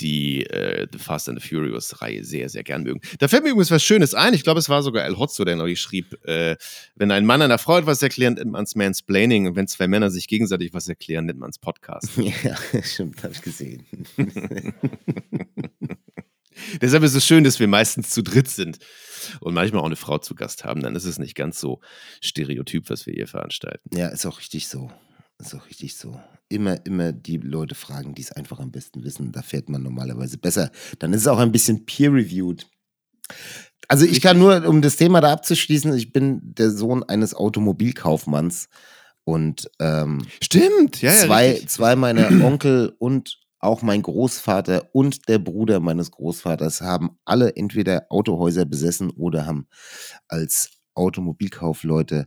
die 0.00 0.46
äh, 0.46 0.86
The 0.90 0.98
Fast 0.98 1.28
and 1.28 1.40
the 1.40 1.48
Furious 1.48 2.00
Reihe 2.00 2.24
sehr, 2.24 2.48
sehr 2.48 2.64
gern 2.64 2.82
mögen. 2.82 3.00
Da 3.18 3.28
fällt 3.28 3.44
mir 3.44 3.50
übrigens 3.50 3.70
was 3.70 3.82
Schönes 3.82 4.14
ein. 4.14 4.34
Ich 4.34 4.42
glaube, 4.42 4.60
es 4.60 4.68
war 4.68 4.82
sogar 4.82 5.04
El 5.04 5.18
Hotzo, 5.18 5.44
der 5.44 5.56
neulich 5.56 5.80
schrieb, 5.80 6.16
äh, 6.26 6.56
wenn 6.96 7.10
ein 7.10 7.26
Mann 7.26 7.42
einer 7.42 7.58
Frau 7.58 7.78
etwas 7.78 8.02
erklärt, 8.02 8.38
nennt 8.38 8.50
man 8.50 8.64
es 8.64 8.74
Mansplaining. 8.74 9.46
Und 9.46 9.56
wenn 9.56 9.66
zwei 9.66 9.88
Männer 9.88 10.10
sich 10.10 10.28
gegenseitig 10.28 10.72
was 10.72 10.88
erklären, 10.88 11.26
nennt 11.26 11.38
man 11.38 11.50
es 11.50 11.58
Podcast. 11.58 12.08
Ja, 12.44 12.56
stimmt, 12.82 13.22
habe 13.22 13.34
ich 13.34 13.42
gesehen. 13.42 13.84
Deshalb 16.80 17.02
ist 17.02 17.14
es 17.14 17.26
schön, 17.26 17.44
dass 17.44 17.58
wir 17.58 17.68
meistens 17.68 18.10
zu 18.10 18.22
dritt 18.22 18.48
sind 18.48 18.78
und 19.40 19.54
manchmal 19.54 19.82
auch 19.82 19.86
eine 19.86 19.96
Frau 19.96 20.18
zu 20.18 20.34
Gast 20.34 20.64
haben. 20.64 20.82
Dann 20.82 20.96
ist 20.96 21.04
es 21.04 21.18
nicht 21.18 21.34
ganz 21.34 21.60
so 21.60 21.80
stereotyp, 22.20 22.90
was 22.90 23.06
wir 23.06 23.14
hier 23.14 23.26
veranstalten. 23.26 23.96
Ja, 23.96 24.08
ist 24.08 24.26
auch 24.26 24.38
richtig 24.38 24.68
so. 24.68 24.90
Ist 25.40 25.54
auch 25.54 25.66
richtig 25.66 25.96
so. 25.96 26.20
Immer, 26.48 26.84
immer 26.84 27.12
die 27.12 27.36
Leute 27.36 27.74
fragen, 27.74 28.14
die 28.14 28.22
es 28.22 28.32
einfach 28.32 28.60
am 28.60 28.72
besten 28.72 29.04
wissen. 29.04 29.32
Da 29.32 29.42
fährt 29.42 29.68
man 29.68 29.82
normalerweise 29.82 30.38
besser. 30.38 30.70
Dann 30.98 31.12
ist 31.12 31.22
es 31.22 31.28
auch 31.28 31.38
ein 31.38 31.52
bisschen 31.52 31.86
peer-reviewed. 31.86 32.68
Also 33.88 34.04
ich 34.04 34.20
kann 34.20 34.38
nur, 34.38 34.66
um 34.66 34.82
das 34.82 34.96
Thema 34.96 35.20
da 35.20 35.32
abzuschließen, 35.32 35.94
ich 35.96 36.12
bin 36.12 36.40
der 36.42 36.70
Sohn 36.70 37.02
eines 37.02 37.34
Automobilkaufmanns 37.34 38.68
und 39.24 39.70
ähm, 39.80 40.26
Stimmt, 40.42 41.02
ja, 41.02 41.12
ja. 41.12 41.26
zwei, 41.26 41.50
richtig. 41.50 41.70
zwei 41.70 41.96
meiner 41.96 42.28
Onkel 42.44 42.94
und 42.98 43.40
auch 43.58 43.82
mein 43.82 44.02
Großvater 44.02 44.88
und 44.92 45.28
der 45.28 45.38
Bruder 45.38 45.80
meines 45.80 46.10
Großvaters 46.10 46.80
haben 46.80 47.18
alle 47.24 47.56
entweder 47.56 48.06
Autohäuser 48.08 48.64
besessen 48.64 49.10
oder 49.10 49.44
haben 49.44 49.66
als 50.28 50.79
Automobilkaufleute 50.94 52.26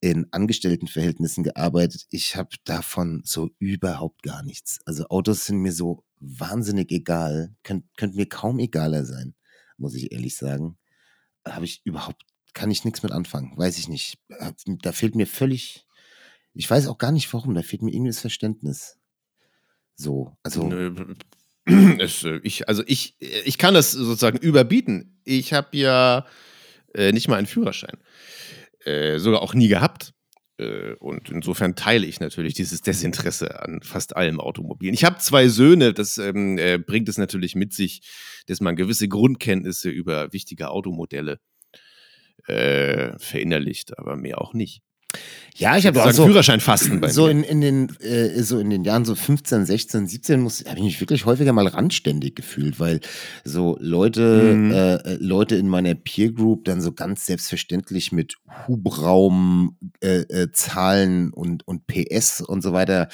in 0.00 0.26
Angestelltenverhältnissen 0.30 1.44
gearbeitet. 1.44 2.06
Ich 2.10 2.36
habe 2.36 2.50
davon 2.64 3.22
so 3.24 3.50
überhaupt 3.58 4.22
gar 4.22 4.42
nichts. 4.42 4.80
Also 4.84 5.06
Autos 5.08 5.46
sind 5.46 5.58
mir 5.58 5.72
so 5.72 6.04
wahnsinnig 6.20 6.90
egal. 6.90 7.54
Könnt, 7.62 7.84
könnte 7.96 8.16
mir 8.16 8.28
kaum 8.28 8.58
egaler 8.58 9.04
sein, 9.04 9.34
muss 9.76 9.94
ich 9.94 10.12
ehrlich 10.12 10.36
sagen. 10.36 10.78
Habe 11.46 11.64
ich 11.64 11.80
überhaupt, 11.84 12.22
kann 12.54 12.70
ich 12.70 12.84
nichts 12.84 13.02
mit 13.02 13.12
anfangen. 13.12 13.56
Weiß 13.56 13.78
ich 13.78 13.88
nicht. 13.88 14.18
Da 14.82 14.92
fehlt 14.92 15.14
mir 15.14 15.26
völlig, 15.26 15.86
ich 16.54 16.68
weiß 16.68 16.88
auch 16.88 16.98
gar 16.98 17.12
nicht 17.12 17.32
warum, 17.32 17.54
da 17.54 17.62
fehlt 17.62 17.82
mir 17.82 17.92
irgendwie 17.92 18.10
das 18.10 18.20
Verständnis. 18.20 18.98
So, 19.94 20.36
also. 20.42 20.70
Es, 21.98 22.24
äh, 22.24 22.40
ich, 22.44 22.66
also 22.66 22.82
ich, 22.86 23.16
ich 23.18 23.58
kann 23.58 23.74
das 23.74 23.92
sozusagen 23.92 24.38
überbieten. 24.38 25.20
Ich 25.24 25.52
habe 25.52 25.76
ja 25.76 26.24
äh, 26.94 27.12
nicht 27.12 27.28
mal 27.28 27.36
einen 27.36 27.46
Führerschein. 27.46 27.98
Äh, 28.84 29.18
sogar 29.18 29.42
auch 29.42 29.54
nie 29.54 29.68
gehabt. 29.68 30.12
Äh, 30.58 30.94
und 30.94 31.30
insofern 31.30 31.76
teile 31.76 32.06
ich 32.06 32.20
natürlich 32.20 32.54
dieses 32.54 32.82
Desinteresse 32.82 33.62
an 33.62 33.80
fast 33.82 34.16
allem 34.16 34.40
Automobilen. 34.40 34.94
Ich 34.94 35.04
habe 35.04 35.18
zwei 35.18 35.48
Söhne, 35.48 35.92
das 35.92 36.18
ähm, 36.18 36.58
äh, 36.58 36.78
bringt 36.78 37.08
es 37.08 37.18
natürlich 37.18 37.54
mit 37.54 37.72
sich, 37.72 38.02
dass 38.46 38.60
man 38.60 38.76
gewisse 38.76 39.08
Grundkenntnisse 39.08 39.88
über 39.88 40.32
wichtige 40.32 40.70
Automodelle 40.70 41.40
äh, 42.46 43.18
verinnerlicht, 43.18 43.98
aber 43.98 44.16
mehr 44.16 44.40
auch 44.40 44.54
nicht. 44.54 44.82
Ja, 45.58 45.76
ich 45.76 45.86
habe 45.88 46.04
auch 46.04 46.12
so 46.12 46.24
Führerschein 46.24 46.60
fasten 46.60 47.00
bei 47.00 47.08
so 47.08 47.26
in, 47.26 47.42
in 47.42 47.60
den 47.60 47.96
äh, 48.00 48.40
so 48.44 48.60
in 48.60 48.70
den 48.70 48.84
Jahren 48.84 49.04
so 49.04 49.16
15, 49.16 49.66
16, 49.66 50.06
17 50.06 50.40
muss 50.40 50.64
habe 50.64 50.78
ich 50.78 50.84
mich 50.84 51.00
wirklich 51.00 51.26
häufiger 51.26 51.52
mal 51.52 51.66
randständig 51.66 52.36
gefühlt, 52.36 52.78
weil 52.78 53.00
so 53.42 53.76
Leute 53.80 54.54
mhm. 54.54 54.70
äh, 54.70 55.14
Leute 55.14 55.56
in 55.56 55.68
meiner 55.68 55.96
Peer 55.96 56.30
Group 56.30 56.64
dann 56.64 56.80
so 56.80 56.92
ganz 56.92 57.26
selbstverständlich 57.26 58.12
mit 58.12 58.36
Hubraum 58.68 59.76
äh, 60.00 60.20
äh, 60.20 60.52
Zahlen 60.52 61.32
und 61.32 61.66
und 61.66 61.88
PS 61.88 62.40
und 62.40 62.62
so 62.62 62.72
weiter 62.72 63.08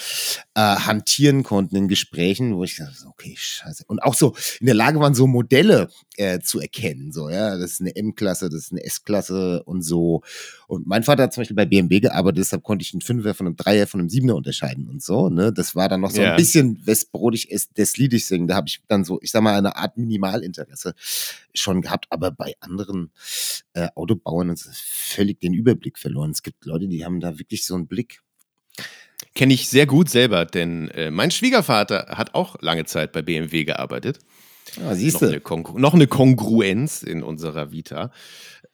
äh, 0.54 0.60
hantieren 0.60 1.44
konnten 1.44 1.76
in 1.76 1.88
Gesprächen, 1.88 2.56
wo 2.56 2.64
ich 2.64 2.76
dachte, 2.76 3.06
okay, 3.08 3.34
scheiße. 3.38 3.84
Und 3.86 4.02
auch 4.02 4.14
so 4.14 4.34
in 4.60 4.66
der 4.66 4.74
Lage 4.74 5.00
waren 5.00 5.14
so 5.14 5.26
Modelle 5.26 5.88
äh, 6.18 6.40
zu 6.40 6.60
erkennen, 6.60 7.10
so 7.10 7.30
ja, 7.30 7.56
das 7.56 7.72
ist 7.72 7.80
eine 7.80 7.96
M-Klasse, 7.96 8.50
das 8.50 8.64
ist 8.64 8.72
eine 8.72 8.84
S-Klasse 8.84 9.62
und 9.64 9.80
so. 9.80 10.22
Und 10.66 10.86
mein 10.86 11.02
Vater 11.04 11.22
hat 11.22 11.32
zum 11.32 11.40
Beispiel 11.40 11.56
bei 11.56 11.66
BMW 11.66 12.00
gearbeitet 12.00 12.33
deshalb 12.34 12.62
konnte 12.62 12.82
ich 12.82 12.92
einen 12.92 13.00
Fünfer 13.00 13.34
von 13.34 13.46
einem 13.46 13.56
Dreier 13.56 13.86
von 13.86 14.00
einem 14.00 14.08
Siebener 14.08 14.36
unterscheiden 14.36 14.88
und 14.88 15.02
so. 15.02 15.28
Ne? 15.28 15.52
Das 15.52 15.74
war 15.74 15.88
dann 15.88 16.00
noch 16.00 16.10
so 16.10 16.20
yeah. 16.20 16.32
ein 16.32 16.36
bisschen 16.36 16.86
westbrodig 16.86 17.48
des 17.76 17.96
Liedes 17.96 18.28
singen. 18.28 18.46
Da 18.46 18.56
habe 18.56 18.68
ich 18.68 18.80
dann 18.88 19.04
so, 19.04 19.18
ich 19.22 19.30
sag 19.30 19.42
mal, 19.42 19.56
eine 19.56 19.76
Art 19.76 19.96
Minimalinteresse 19.96 20.94
schon 21.54 21.82
gehabt, 21.82 22.06
aber 22.10 22.30
bei 22.30 22.54
anderen 22.60 23.10
äh, 23.72 23.88
Autobauern 23.94 24.50
ist 24.50 24.68
völlig 24.74 25.40
den 25.40 25.54
Überblick 25.54 25.98
verloren. 25.98 26.30
Es 26.30 26.42
gibt 26.42 26.64
Leute, 26.66 26.88
die 26.88 27.04
haben 27.04 27.20
da 27.20 27.38
wirklich 27.38 27.64
so 27.64 27.74
einen 27.74 27.86
Blick. 27.86 28.20
Kenne 29.34 29.54
ich 29.54 29.68
sehr 29.68 29.86
gut 29.86 30.10
selber, 30.10 30.44
denn 30.44 30.88
äh, 30.88 31.10
mein 31.10 31.30
Schwiegervater 31.30 32.06
hat 32.16 32.34
auch 32.34 32.60
lange 32.60 32.84
Zeit 32.84 33.12
bei 33.12 33.22
BMW 33.22 33.64
gearbeitet. 33.64 34.18
Ah, 34.80 34.94
siehst 34.94 35.22
du. 35.22 35.40
Noch, 35.40 35.74
noch 35.74 35.94
eine 35.94 36.06
Kongruenz 36.06 37.02
in 37.02 37.22
unserer 37.22 37.70
Vita 37.70 38.10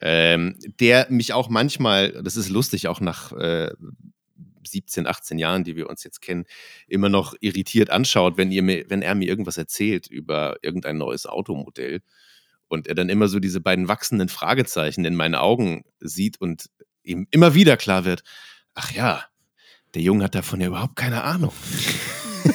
ähm, 0.00 0.56
der 0.80 1.06
mich 1.10 1.32
auch 1.32 1.48
manchmal, 1.48 2.12
das 2.22 2.36
ist 2.36 2.48
lustig, 2.48 2.88
auch 2.88 3.00
nach 3.00 3.32
äh, 3.32 3.70
17, 4.66 5.06
18 5.06 5.38
Jahren, 5.38 5.64
die 5.64 5.76
wir 5.76 5.88
uns 5.88 6.04
jetzt 6.04 6.20
kennen, 6.20 6.44
immer 6.86 7.08
noch 7.08 7.34
irritiert 7.40 7.90
anschaut, 7.90 8.36
wenn, 8.36 8.50
ihr 8.50 8.62
mir, 8.62 8.84
wenn 8.88 9.02
er 9.02 9.14
mir 9.14 9.28
irgendwas 9.28 9.58
erzählt 9.58 10.06
über 10.06 10.56
irgendein 10.62 10.98
neues 10.98 11.26
Automodell 11.26 12.00
und 12.68 12.86
er 12.86 12.94
dann 12.94 13.08
immer 13.08 13.28
so 13.28 13.40
diese 13.40 13.60
beiden 13.60 13.88
wachsenden 13.88 14.28
Fragezeichen 14.28 15.04
in 15.04 15.16
meinen 15.16 15.34
Augen 15.34 15.84
sieht 15.98 16.40
und 16.40 16.66
ihm 17.02 17.26
immer 17.30 17.54
wieder 17.54 17.76
klar 17.76 18.04
wird, 18.04 18.22
ach 18.74 18.92
ja, 18.92 19.24
der 19.94 20.02
Junge 20.02 20.24
hat 20.24 20.34
davon 20.34 20.60
ja 20.60 20.68
überhaupt 20.68 20.96
keine 20.96 21.24
Ahnung. 21.24 21.52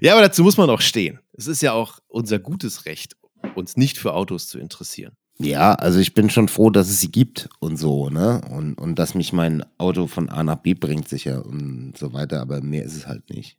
Ja, 0.00 0.12
aber 0.12 0.22
dazu 0.22 0.42
muss 0.42 0.56
man 0.56 0.70
auch 0.70 0.80
stehen. 0.80 1.18
Es 1.40 1.46
ist 1.46 1.62
ja 1.62 1.72
auch 1.72 2.00
unser 2.08 2.38
gutes 2.38 2.84
Recht, 2.84 3.16
uns 3.54 3.78
nicht 3.78 3.96
für 3.96 4.12
Autos 4.12 4.48
zu 4.48 4.58
interessieren. 4.58 5.16
Ja, 5.38 5.72
also 5.74 5.98
ich 5.98 6.12
bin 6.12 6.28
schon 6.28 6.48
froh, 6.48 6.68
dass 6.68 6.90
es 6.90 7.00
sie 7.00 7.10
gibt 7.10 7.48
und 7.60 7.78
so, 7.78 8.10
ne? 8.10 8.42
Und, 8.50 8.74
und 8.74 8.98
dass 8.98 9.14
mich 9.14 9.32
mein 9.32 9.64
Auto 9.78 10.06
von 10.06 10.28
A 10.28 10.44
nach 10.44 10.56
B 10.56 10.74
bringt, 10.74 11.08
sicher 11.08 11.46
und 11.46 11.94
so 11.96 12.12
weiter, 12.12 12.42
aber 12.42 12.60
mehr 12.60 12.84
ist 12.84 12.94
es 12.94 13.06
halt 13.06 13.30
nicht. 13.30 13.56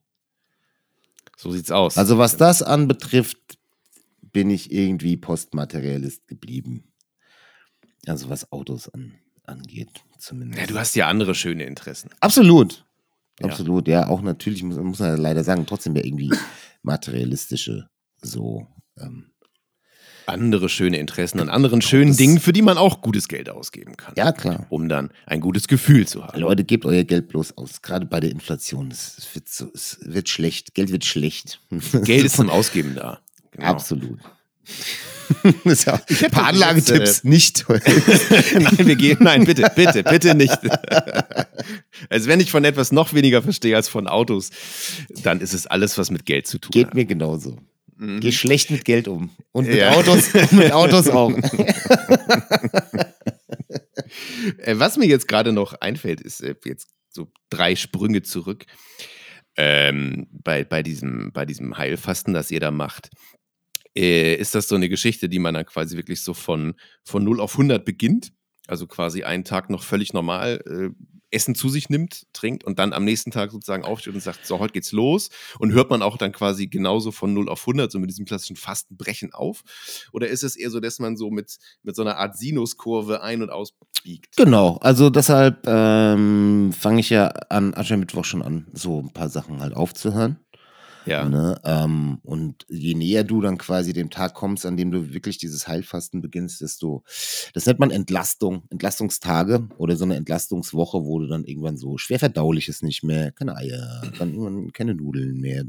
So 1.36 1.50
sieht's 1.50 1.72
aus. 1.72 1.98
Also 1.98 2.20
was 2.20 2.38
das 2.38 2.62
anbetrifft, 2.62 3.58
bin 4.22 4.52
ich 4.52 4.72
irgendwie 4.72 5.18
Postmaterialist 5.18 6.28
geblieben. 6.28 6.84
Also 8.06 8.30
was 8.30 8.52
Autos 8.52 8.90
an, 8.90 9.16
angeht, 9.46 9.90
zumindest. 10.20 10.62
Ja, 10.62 10.68
du 10.68 10.78
hast 10.78 10.96
ja 10.96 11.08
andere 11.08 11.34
schöne 11.34 11.64
Interessen. 11.64 12.12
Absolut. 12.20 12.86
Absolut, 13.42 13.88
ja. 13.88 14.08
Auch 14.08 14.22
natürlich, 14.22 14.62
muss, 14.62 14.78
muss 14.78 15.00
man 15.00 15.18
leider 15.18 15.44
sagen, 15.44 15.66
trotzdem 15.66 15.96
ja 15.96 16.04
irgendwie 16.04 16.32
materialistische 16.84 17.88
so. 18.22 18.68
Ähm, 18.98 19.32
andere 20.28 20.70
schöne 20.70 20.98
Interessen 20.98 21.40
an 21.40 21.50
anderen 21.50 21.82
schönen 21.82 22.16
Dingen, 22.16 22.40
für 22.40 22.54
die 22.54 22.62
man 22.62 22.78
auch 22.78 23.02
gutes 23.02 23.28
Geld 23.28 23.50
ausgeben 23.50 23.98
kann. 23.98 24.14
Ja, 24.16 24.32
klar. 24.32 24.66
Um 24.70 24.88
dann 24.88 25.12
ein 25.26 25.42
gutes 25.42 25.68
Gefühl 25.68 26.08
zu 26.08 26.24
haben. 26.24 26.40
Leute, 26.40 26.64
gebt 26.64 26.86
euer 26.86 27.04
Geld 27.04 27.28
bloß 27.28 27.58
aus. 27.58 27.82
Gerade 27.82 28.06
bei 28.06 28.20
der 28.20 28.32
Inflation. 28.32 28.92
Es 28.92 29.28
wird, 29.34 29.50
so, 29.50 29.70
es 29.74 29.98
wird 30.02 30.30
schlecht. 30.30 30.74
Geld 30.74 30.92
wird 30.92 31.06
schlecht. 31.06 31.60
Geld 32.04 32.26
ist 32.26 32.36
zum 32.38 32.50
Ausgeben 32.50 32.96
da. 32.96 33.20
Genau. 33.52 33.68
Absolut. 33.68 34.20
ja, 35.66 36.00
ein 36.24 36.32
paar 36.32 36.48
Anlagetipps 36.48 37.24
äh, 37.24 37.28
nicht. 37.28 37.66
nein, 37.70 38.78
wir 38.78 38.96
gehen, 38.96 39.18
nein, 39.20 39.46
bitte, 39.46 39.70
bitte, 39.76 40.04
bitte 40.04 40.36
nicht. 40.36 40.58
Also 42.10 42.28
wenn 42.28 42.40
ich 42.40 42.52
von 42.52 42.64
etwas 42.64 42.92
noch 42.92 43.14
weniger 43.14 43.42
verstehe 43.42 43.76
als 43.76 43.90
von 43.90 44.08
Autos, 44.08 44.50
dann 45.24 45.42
ist 45.42 45.54
es 45.54 45.68
alles, 45.68 45.98
was 45.98 46.12
mit 46.12 46.26
Geld 46.26 46.48
zu 46.48 46.60
tun 46.60 46.72
Geht 46.72 46.88
hat. 46.88 46.94
Geht 46.94 46.96
mir 46.96 47.06
genauso. 47.06 47.58
Mhm. 47.98 48.20
Geh 48.20 48.32
schlecht 48.32 48.72
mit 48.72 48.86
Geld 48.86 49.08
um. 49.08 49.30
Und 49.52 49.68
mit 49.68 49.78
ja. 49.78 49.92
Autos, 49.92 50.34
und 50.34 50.54
mit 50.54 50.72
Autos 50.72 51.10
auch. 51.10 51.32
Äh, 54.58 54.78
was 54.78 54.98
mir 54.98 55.06
jetzt 55.06 55.28
gerade 55.28 55.54
noch 55.54 55.74
einfällt, 55.74 56.20
ist 56.20 56.42
äh, 56.42 56.56
jetzt 56.66 56.90
so 57.10 57.32
drei 57.50 57.76
Sprünge 57.76 58.24
zurück. 58.24 58.66
Ähm, 59.56 60.28
bei, 60.32 60.64
bei, 60.64 60.84
diesem, 60.84 61.32
bei 61.32 61.46
diesem 61.46 61.78
Heilfasten, 61.78 62.34
das 62.34 62.52
ihr 62.52 62.60
da 62.60 62.72
macht 62.72 63.10
äh, 63.96 64.36
ist 64.36 64.56
das 64.56 64.68
so 64.68 64.76
eine 64.76 64.90
Geschichte, 64.90 65.30
die 65.30 65.40
man 65.40 65.54
dann 65.54 65.66
quasi 65.66 65.98
wirklich 65.98 66.22
so 66.22 66.34
von, 66.34 66.76
von 67.04 67.24
0 67.24 67.40
auf 67.40 67.54
100 67.54 67.84
beginnt. 67.84 68.34
Also 68.68 68.88
quasi 68.88 69.24
einen 69.24 69.44
Tag 69.44 69.70
noch 69.70 69.84
völlig 69.84 70.14
normal 70.14 70.62
äh, 70.66 70.90
Essen 71.32 71.56
zu 71.56 71.70
sich 71.70 71.90
nimmt, 71.90 72.28
trinkt 72.34 72.64
und 72.64 72.80
dann 72.80 72.94
am 72.94 73.04
nächsten 73.04 73.32
Tag 73.32 73.52
sozusagen 73.52 73.84
aufsteht 73.84 74.14
und 74.14 74.22
sagt, 74.22 74.46
so, 74.46 74.60
heute 74.60 74.74
geht's 74.74 74.92
los. 74.92 75.30
Und 75.60 75.72
hört 75.72 75.90
man 75.90 76.02
auch 76.02 76.18
dann 76.18 76.32
quasi 76.32 76.68
genauso 76.68 77.12
von 77.12 77.34
0 77.34 77.50
auf 77.50 77.62
100, 77.62 77.92
so 77.92 78.00
mit 78.00 78.10
diesem 78.10 78.26
klassischen 78.26 78.56
Fastenbrechen 78.56 79.34
auf? 79.34 79.64
Oder 80.12 80.28
ist 80.28 80.44
es 80.44 80.56
eher 80.56 80.70
so, 80.70 80.80
dass 80.80 81.00
man 81.00 81.18
so 81.18 81.32
mit, 81.32 81.58
mit 81.84 81.96
so 81.96 82.02
einer 82.02 82.18
Art 82.18 82.38
Sinuskurve 82.38 83.22
ein- 83.22 83.42
und 83.42 83.50
ausbiegt? 83.50 84.36
Genau, 84.36 84.78
also 84.78 85.10
deshalb 85.10 85.66
ähm, 85.66 86.74
fange 86.78 87.00
ich 87.00 87.10
ja 87.10 87.28
an 87.50 87.74
Aschermittwoch 87.74 88.26
schon 88.26 88.42
an, 88.42 88.68
so 88.74 89.00
ein 89.00 89.12
paar 89.12 89.30
Sachen 89.30 89.62
halt 89.62 89.76
aufzuhören. 89.76 90.40
Ja. 91.06 91.28
Ne? 91.28 91.60
Ähm, 91.64 92.20
und 92.24 92.66
je 92.70 92.94
näher 92.94 93.24
du 93.24 93.42
dann 93.42 93.58
quasi 93.58 93.94
dem 93.94 94.10
Tag 94.10 94.34
kommst, 94.34 94.66
an 94.66 94.78
dem 94.78 94.92
du 94.92 95.14
wirklich 95.14 95.38
dieses 95.38 95.68
Heilfasten 95.68 96.22
beginnst, 96.22 96.62
desto, 96.62 97.04
das 97.54 97.66
nennt 97.66 97.80
man 97.80 97.92
Entlastung, 97.92 98.64
Entlastungstage 98.70 99.68
oder 99.78 99.96
so 99.96 100.04
eine 100.04 100.16
Entlastungswoche, 100.16 101.04
wo 101.06 101.20
du 101.20 101.28
dann 101.28 101.46
irgendwann 101.46 101.78
so 101.78 101.98
schwer 101.98 102.20
verdauliches 102.20 102.82
nicht 102.82 103.04
mehr, 103.04 103.32
keine 103.32 103.56
Eier, 103.56 104.02
dann 104.20 104.34
irgendwann 104.34 104.72
keine 104.74 104.96
Nudeln 104.96 105.40
mehr. 105.40 105.64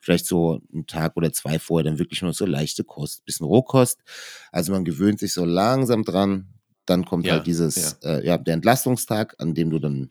Vielleicht 0.00 0.26
so 0.26 0.60
einen 0.72 0.86
Tag 0.86 1.16
oder 1.16 1.32
zwei 1.32 1.58
vorher 1.58 1.84
dann 1.84 1.98
wirklich 1.98 2.22
nur 2.22 2.32
so 2.32 2.46
leichte 2.46 2.84
Kost, 2.84 3.24
bisschen 3.24 3.46
Rohkost. 3.46 4.00
Also 4.52 4.72
man 4.72 4.84
gewöhnt 4.84 5.18
sich 5.18 5.32
so 5.32 5.44
langsam 5.44 6.02
dran. 6.02 6.48
Dann 6.84 7.04
kommt 7.04 7.26
ja, 7.26 7.34
halt 7.34 7.46
dieses, 7.46 7.98
ja. 8.02 8.18
Äh, 8.18 8.26
ja, 8.26 8.38
der 8.38 8.54
Entlastungstag, 8.54 9.34
an 9.38 9.54
dem 9.54 9.70
du 9.70 9.78
dann 9.78 10.10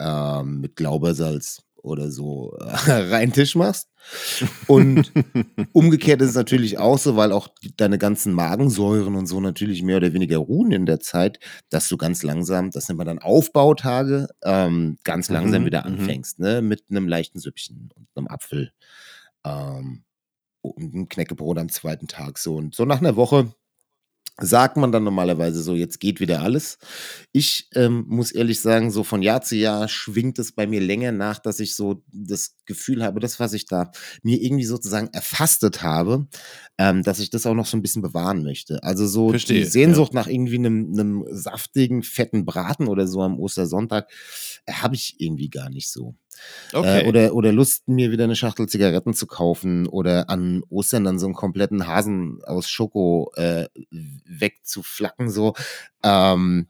ähm, 0.00 0.60
mit 0.60 0.76
Glaubersalz 0.76 1.62
oder 1.82 2.10
so 2.10 2.56
äh, 2.58 2.90
rein 3.10 3.32
Tisch 3.32 3.54
machst. 3.54 3.88
Und 4.66 5.12
umgekehrt 5.72 6.20
ist 6.22 6.30
es 6.30 6.34
natürlich 6.34 6.78
auch 6.78 6.98
so, 6.98 7.16
weil 7.16 7.32
auch 7.32 7.48
deine 7.76 7.98
ganzen 7.98 8.32
Magensäuren 8.32 9.16
und 9.16 9.26
so 9.26 9.40
natürlich 9.40 9.82
mehr 9.82 9.98
oder 9.98 10.12
weniger 10.12 10.38
ruhen 10.38 10.72
in 10.72 10.86
der 10.86 11.00
Zeit, 11.00 11.38
dass 11.68 11.88
du 11.88 11.96
ganz 11.96 12.22
langsam, 12.22 12.70
das 12.70 12.88
nennt 12.88 12.98
man 12.98 13.06
dann 13.06 13.18
Aufbautage, 13.18 14.28
ähm, 14.44 14.98
ganz 15.04 15.28
langsam 15.28 15.62
mhm, 15.62 15.66
wieder 15.66 15.80
mhm. 15.86 15.94
anfängst, 15.94 16.38
ne? 16.38 16.62
Mit 16.62 16.84
einem 16.90 17.08
leichten 17.08 17.38
Süppchen 17.38 17.90
und 17.94 18.08
einem 18.14 18.28
Apfel. 18.28 18.72
Ähm, 19.44 20.04
und 20.60 20.94
ein 20.94 21.08
Knäckebrot 21.08 21.58
am 21.58 21.68
zweiten 21.68 22.08
Tag 22.08 22.38
so. 22.38 22.56
Und 22.56 22.74
so 22.74 22.84
nach 22.84 23.00
einer 23.00 23.16
Woche 23.16 23.52
sagt 24.40 24.76
man 24.76 24.92
dann 24.92 25.02
normalerweise 25.02 25.62
so, 25.62 25.74
jetzt 25.74 25.98
geht 25.98 26.20
wieder 26.20 26.42
alles. 26.42 26.78
Ich 27.32 27.68
ähm, 27.74 28.04
muss 28.06 28.30
ehrlich 28.30 28.60
sagen, 28.60 28.90
so 28.90 29.02
von 29.02 29.20
Jahr 29.20 29.42
zu 29.42 29.56
Jahr 29.56 29.88
schwingt 29.88 30.38
es 30.38 30.52
bei 30.52 30.66
mir 30.66 30.80
länger 30.80 31.10
nach, 31.10 31.40
dass 31.40 31.58
ich 31.58 31.74
so 31.74 32.04
das 32.12 32.54
Gefühl 32.64 33.02
habe, 33.02 33.18
das, 33.18 33.40
was 33.40 33.52
ich 33.52 33.66
da 33.66 33.90
mir 34.22 34.40
irgendwie 34.40 34.64
sozusagen 34.64 35.08
erfastet 35.08 35.82
habe, 35.82 36.28
ähm, 36.78 37.02
dass 37.02 37.18
ich 37.18 37.30
das 37.30 37.46
auch 37.46 37.54
noch 37.54 37.66
so 37.66 37.76
ein 37.76 37.82
bisschen 37.82 38.02
bewahren 38.02 38.44
möchte. 38.44 38.82
Also 38.84 39.06
so 39.08 39.30
Verstehe, 39.30 39.58
die 39.58 39.64
Sehnsucht 39.64 40.14
nach 40.14 40.28
irgendwie 40.28 40.56
einem, 40.56 40.92
einem 40.92 41.24
saftigen, 41.30 42.04
fetten 42.04 42.44
Braten 42.44 42.86
oder 42.86 43.08
so 43.08 43.22
am 43.22 43.40
Ostersonntag 43.40 44.08
äh, 44.66 44.72
habe 44.72 44.94
ich 44.94 45.16
irgendwie 45.18 45.50
gar 45.50 45.68
nicht 45.68 45.90
so. 45.90 46.14
Okay. 46.72 47.04
Äh, 47.04 47.08
oder, 47.08 47.34
oder 47.34 47.52
Lust, 47.52 47.88
mir 47.88 48.10
wieder 48.10 48.24
eine 48.24 48.36
Schachtel 48.36 48.68
Zigaretten 48.68 49.14
zu 49.14 49.26
kaufen 49.26 49.86
oder 49.86 50.28
an 50.30 50.62
Ostern 50.68 51.04
dann 51.04 51.18
so 51.18 51.26
einen 51.26 51.34
kompletten 51.34 51.86
Hasen 51.86 52.40
aus 52.44 52.68
Schoko 52.68 53.32
äh, 53.36 53.66
wegzuflacken. 53.90 55.30
So. 55.30 55.54
Ähm, 56.02 56.68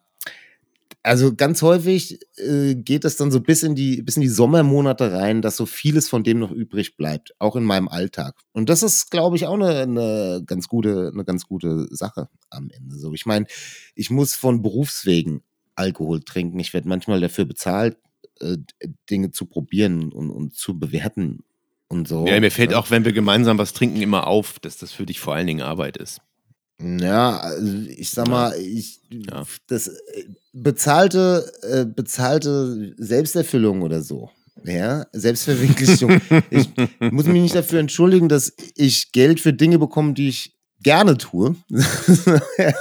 also 1.03 1.35
ganz 1.35 1.63
häufig 1.63 2.21
äh, 2.37 2.75
geht 2.75 3.05
es 3.05 3.17
dann 3.17 3.31
so 3.31 3.41
bis 3.41 3.63
in 3.63 3.75
die 3.75 4.03
bis 4.03 4.17
in 4.17 4.23
die 4.23 4.29
Sommermonate 4.29 5.13
rein, 5.13 5.43
dass 5.43 5.57
so 5.57 5.65
vieles 5.65 6.09
von 6.09 6.25
dem 6.25 6.39
noch 6.39 6.51
übrig 6.51 6.97
bleibt, 6.97 7.35
auch 7.39 7.57
in 7.57 7.65
meinem 7.65 7.89
Alltag. 7.89 8.35
Und 8.53 8.69
das 8.69 8.83
ist, 8.83 9.11
glaube 9.11 9.37
ich, 9.37 9.47
auch 9.47 9.55
eine, 9.55 9.81
eine 9.81 10.43
ganz 10.45 10.69
gute 10.69 11.11
eine 11.13 11.25
ganz 11.25 11.47
gute 11.47 11.87
Sache 11.95 12.29
am 12.51 12.69
Ende. 12.71 12.97
So, 12.97 13.15
ich 13.15 13.27
meine, 13.27 13.47
ich 13.95 14.11
muss 14.11 14.35
von 14.35 14.61
Berufswegen 14.61 15.43
Alkohol 15.77 16.21
trinken. 16.21 16.59
Ich 16.59 16.75
werde 16.75 16.89
manchmal 16.89 17.21
dafür 17.21 17.45
bezahlt, 17.45 17.97
äh, 18.41 18.57
Dinge 19.11 19.31
zu 19.31 19.47
probieren 19.47 20.13
und, 20.13 20.31
und 20.31 20.55
zu 20.55 20.79
bewerten 20.79 21.45
und 21.89 22.07
so. 22.09 22.27
ja, 22.27 22.39
mir 22.41 22.51
fällt 22.51 22.73
Ja. 22.73 22.79
auch, 22.79 22.91
wenn 22.91 23.05
wir 23.05 23.13
gemeinsam 23.13 23.59
was 23.59 23.73
trinken, 23.73 24.01
immer 24.03 24.27
auf, 24.27 24.59
dass 24.61 24.77
das 24.79 24.93
für 24.93 25.07
dich 25.07 25.21
vor 25.21 25.35
allen 25.35 25.47
Dingen 25.47 25.63
Arbeit 25.63 25.97
ist. 25.97 26.21
Ja, 26.81 27.39
also 27.39 27.73
ich 27.89 28.11
sag 28.11 28.29
mal, 28.29 28.55
ich 28.61 29.01
Ja. 29.11 29.45
das 29.67 29.89
äh, 29.89 30.25
bezahlte 30.53 31.51
äh, 31.63 31.85
bezahlte 31.85 32.95
Selbsterfüllung 32.99 33.83
oder 33.83 34.03
so. 34.03 34.31
Ja, 34.65 35.07
Selbstverwirklichung. 35.13 36.21
ich 36.51 36.69
muss 37.01 37.27
mich 37.27 37.43
nicht 37.43 37.55
dafür 37.55 37.79
entschuldigen, 37.81 38.29
dass 38.29 38.53
ich 38.77 39.13
Geld 39.13 39.41
für 39.41 39.53
Dinge 39.53 39.79
bekomme, 39.79 40.15
die 40.15 40.29
ich 40.29 40.58
gerne 40.83 41.17
tue. 41.19 41.57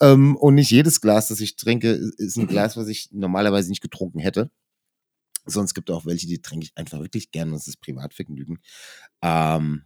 ähm, 0.00 0.36
und 0.36 0.54
nicht 0.54 0.70
jedes 0.70 1.00
Glas, 1.00 1.28
das 1.28 1.40
ich 1.40 1.56
trinke, 1.56 1.90
ist 1.90 2.36
ein 2.36 2.46
Glas, 2.46 2.76
was 2.76 2.88
ich 2.88 3.08
normalerweise 3.12 3.68
nicht 3.68 3.82
getrunken 3.82 4.18
hätte. 4.18 4.50
Sonst 5.46 5.74
gibt 5.74 5.90
es 5.90 5.96
auch 5.96 6.06
welche, 6.06 6.26
die 6.26 6.42
trinke 6.42 6.64
ich 6.64 6.76
einfach 6.76 7.00
wirklich 7.00 7.30
gerne. 7.30 7.52
Das 7.52 7.68
ist 7.68 7.80
Privatvergnügen. 7.80 8.58
Ähm, 9.22 9.84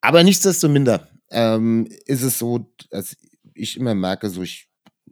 aber 0.00 0.22
nichtsdestominder 0.22 1.08
ähm, 1.30 1.88
ist 2.06 2.22
es 2.22 2.38
so, 2.38 2.72
dass 2.90 3.16
ich 3.54 3.76
immer 3.76 3.94
merke, 3.94 4.30
so 4.30 4.42
ich, 4.42 4.68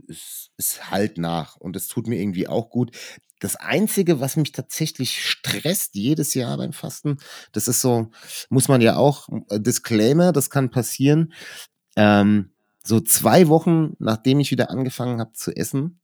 es, 0.09 0.51
es 0.57 0.91
halt 0.91 1.19
nach 1.19 1.57
und 1.57 1.77
es 1.77 1.89
tut 1.89 2.07
mir 2.07 2.21
irgendwie 2.21 2.49
auch 2.49 2.71
gut. 2.71 2.97
Das 3.41 3.57
Einzige, 3.57 4.21
was 4.21 4.37
mich 4.37 4.53
tatsächlich 4.53 5.23
stresst 5.25 5.95
jedes 5.95 6.35
Jahr 6.35 6.57
beim 6.57 6.73
Fasten, 6.73 7.19
das 7.53 7.69
ist 7.69 7.81
so, 7.81 8.11
muss 8.49 8.69
man 8.69 8.81
ja 8.81 8.97
auch, 8.97 9.29
äh, 9.51 9.61
Disclaimer, 9.61 10.33
das 10.33 10.51
kann 10.51 10.71
passieren, 10.71 11.33
ähm, 11.97 12.51
so 12.85 13.01
zwei 13.01 13.49
Wochen, 13.49 13.95
nachdem 13.99 14.41
ich 14.41 14.51
wieder 14.51 14.71
angefangen 14.71 15.21
habe 15.21 15.33
zu 15.33 15.55
essen, 15.57 16.01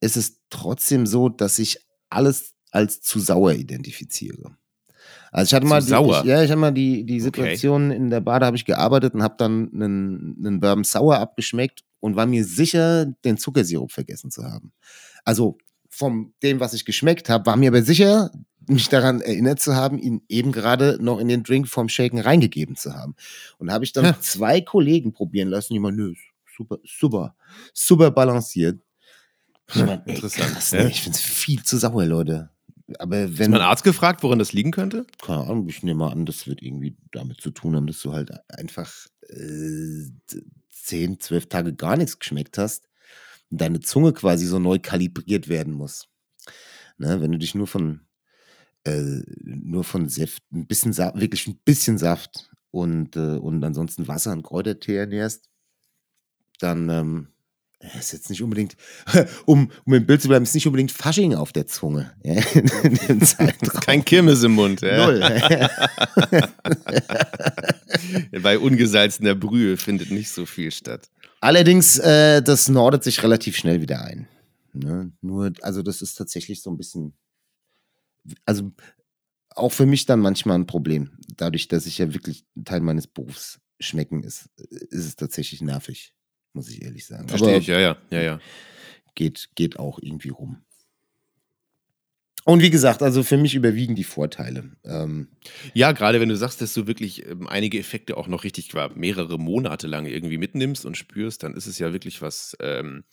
ist 0.00 0.16
es 0.16 0.40
trotzdem 0.50 1.06
so, 1.06 1.28
dass 1.28 1.58
ich 1.58 1.86
alles 2.10 2.54
als 2.70 3.00
zu 3.02 3.18
sauer 3.20 3.52
identifiziere. 3.52 4.56
Also 5.32 5.48
ich 5.50 5.54
hatte 5.54 5.66
Zu 5.66 5.70
mal, 5.70 5.80
die, 5.80 5.86
sauer? 5.88 6.20
Ich, 6.20 6.24
ja, 6.26 6.42
ich 6.42 6.50
hatte 6.50 6.60
mal 6.60 6.72
die, 6.72 7.04
die 7.04 7.14
Okay. 7.14 7.22
Situation 7.22 7.90
in 7.90 8.10
der 8.10 8.20
Bar, 8.20 8.40
da 8.40 8.46
habe 8.46 8.56
ich 8.56 8.64
gearbeitet 8.64 9.14
und 9.14 9.22
habe 9.22 9.34
dann 9.38 9.70
einen, 9.72 10.36
einen 10.38 10.60
Bourbon 10.60 10.84
Sauer 10.84 11.18
abgeschmeckt 11.18 11.82
und 12.00 12.16
war 12.16 12.26
mir 12.26 12.44
sicher, 12.44 13.06
den 13.06 13.38
Zuckersirup 13.38 13.92
vergessen 13.92 14.30
zu 14.30 14.44
haben. 14.44 14.72
Also 15.24 15.58
von 16.00 16.32
dem, 16.42 16.60
was 16.60 16.72
ich 16.72 16.86
geschmeckt 16.86 17.28
habe, 17.28 17.44
war 17.46 17.56
mir 17.56 17.68
aber 17.68 17.82
sicher, 17.82 18.30
mich 18.66 18.88
daran 18.88 19.20
erinnert 19.20 19.60
zu 19.60 19.74
haben, 19.74 19.98
ihn 19.98 20.22
eben 20.28 20.50
gerade 20.50 20.98
noch 21.00 21.18
in 21.18 21.28
den 21.28 21.42
Drink 21.42 21.68
vom 21.68 21.88
Shaken 21.90 22.18
reingegeben 22.20 22.74
zu 22.74 22.94
haben. 22.94 23.14
Und 23.58 23.70
habe 23.70 23.84
ich 23.84 23.92
dann 23.92 24.04
Ja. 24.06 24.20
zwei 24.20 24.60
Kollegen 24.62 25.12
probieren 25.12 25.48
lassen, 25.48 25.74
die 25.74 25.78
meinen, 25.78 25.96
nö, 25.96 26.14
super, 26.56 26.78
super, 26.84 27.36
super 27.74 28.10
balanciert. 28.10 28.80
Ich 29.68 29.76
mein, 29.84 30.00
ey, 30.06 30.14
Interessant, 30.14 30.52
krass, 30.52 30.70
ja. 30.70 30.82
ne? 30.84 30.88
Ich 30.90 31.02
finde 31.02 31.16
es 31.18 31.22
viel 31.22 31.62
zu 31.62 31.76
sauer, 31.76 32.06
Leute. 32.06 32.50
Aber 32.98 33.18
Hast 33.22 33.38
wenn, 33.38 33.50
du 33.52 33.58
mal 33.58 33.60
einen 33.60 33.70
Arzt 33.70 33.84
gefragt, 33.84 34.22
woran 34.22 34.38
das 34.40 34.52
liegen 34.52 34.70
könnte? 34.72 35.06
keine 35.22 35.44
Ahnung, 35.44 35.68
ich 35.68 35.82
nehme 35.82 35.98
mal 36.00 36.10
an, 36.12 36.24
das 36.26 36.46
wird 36.48 36.62
irgendwie 36.62 36.96
damit 37.12 37.40
zu 37.40 37.50
tun 37.50 37.76
haben, 37.76 37.86
dass 37.86 38.00
du 38.00 38.12
halt 38.12 38.32
einfach 38.48 38.90
äh, 39.28 40.36
zehn, 40.70 41.20
zwölf 41.20 41.48
Tage 41.48 41.74
gar 41.74 41.96
nichts 41.96 42.18
geschmeckt 42.18 42.58
hast 42.58 42.88
und 43.50 43.60
deine 43.60 43.80
Zunge 43.80 44.12
quasi 44.12 44.46
so 44.46 44.58
neu 44.58 44.78
kalibriert 44.80 45.48
werden 45.48 45.74
muss. 45.74 46.08
Ne, 46.98 47.20
wenn 47.20 47.32
du 47.32 47.38
dich 47.38 47.54
nur 47.54 47.66
von 47.66 48.00
äh, 48.84 49.22
nur 49.42 49.84
von 49.84 50.08
Saft, 50.08 50.42
ein 50.52 50.66
bisschen 50.66 50.92
Saft, 50.92 51.20
wirklich 51.20 51.46
ein 51.46 51.58
bisschen 51.64 51.98
Saft 51.98 52.50
und, 52.70 53.16
äh, 53.16 53.36
und 53.36 53.62
ansonsten 53.64 54.08
Wasser 54.08 54.32
und 54.32 54.42
Kräutertee 54.42 54.96
ernährst, 54.96 55.48
dann 56.60 56.88
ähm, 56.88 57.28
ist 57.98 58.12
jetzt 58.12 58.30
nicht 58.30 58.42
unbedingt, 58.42 58.76
um, 59.46 59.70
um 59.84 59.94
im 59.94 60.06
Bild 60.06 60.22
zu 60.22 60.28
bleiben, 60.28 60.42
ist 60.42 60.54
nicht 60.54 60.66
unbedingt 60.66 60.92
Fasching 60.92 61.34
auf 61.34 61.52
der 61.52 61.66
Zunge. 61.66 62.12
Ja. 62.22 62.40
Kein 63.84 64.04
Kirmes 64.04 64.42
im 64.42 64.52
Mund. 64.52 64.80
Ja. 64.82 65.06
Null. 65.06 65.20
Bei 68.42 68.58
ungesalzener 68.58 69.34
Brühe 69.34 69.76
findet 69.76 70.10
nicht 70.10 70.30
so 70.30 70.46
viel 70.46 70.70
statt. 70.70 71.10
Allerdings, 71.40 71.98
äh, 71.98 72.42
das 72.42 72.68
nordet 72.68 73.02
sich 73.02 73.22
relativ 73.22 73.56
schnell 73.56 73.80
wieder 73.80 74.04
ein. 74.04 74.28
Ne? 74.72 75.12
Nur, 75.20 75.52
also 75.62 75.82
das 75.82 76.02
ist 76.02 76.14
tatsächlich 76.14 76.62
so 76.62 76.70
ein 76.70 76.76
bisschen, 76.76 77.14
also 78.44 78.70
auch 79.50 79.72
für 79.72 79.86
mich 79.86 80.06
dann 80.06 80.20
manchmal 80.20 80.58
ein 80.58 80.66
Problem. 80.66 81.10
Dadurch, 81.36 81.68
dass 81.68 81.86
ich 81.86 81.98
ja 81.98 82.12
wirklich 82.12 82.44
Teil 82.64 82.80
meines 82.80 83.06
Berufs 83.06 83.60
schmecken 83.80 84.22
ist, 84.22 84.50
ist 84.56 85.06
es 85.06 85.16
tatsächlich 85.16 85.62
nervig, 85.62 86.14
muss 86.52 86.68
ich 86.68 86.82
ehrlich 86.82 87.06
sagen. 87.06 87.28
Verstehe 87.28 87.50
Aber 87.50 87.58
ich, 87.58 87.66
ja, 87.66 87.80
ja, 87.80 87.96
ja, 88.10 88.20
ja. 88.20 88.40
geht, 89.14 89.50
geht 89.54 89.78
auch 89.78 89.98
irgendwie 90.00 90.28
rum. 90.28 90.62
Und 92.44 92.62
wie 92.62 92.70
gesagt, 92.70 93.02
also 93.02 93.22
für 93.22 93.36
mich 93.36 93.54
überwiegen 93.54 93.94
die 93.94 94.04
Vorteile. 94.04 94.70
Ähm, 94.84 95.28
Ja, 95.74 95.92
gerade 95.92 96.20
wenn 96.20 96.28
du 96.28 96.36
sagst, 96.36 96.60
dass 96.60 96.72
du 96.72 96.86
wirklich 96.86 97.26
ähm, 97.26 97.46
einige 97.46 97.78
Effekte 97.78 98.16
auch 98.16 98.28
noch 98.28 98.44
richtig 98.44 98.72
mehrere 98.94 99.38
Monate 99.38 99.86
lang 99.86 100.06
irgendwie 100.06 100.38
mitnimmst 100.38 100.86
und 100.86 100.96
spürst, 100.96 101.42
dann 101.42 101.54
ist 101.54 101.66
es 101.66 101.78
ja 101.78 101.92
wirklich 101.92 102.22
was, 102.22 102.56
ähm, 102.60 103.04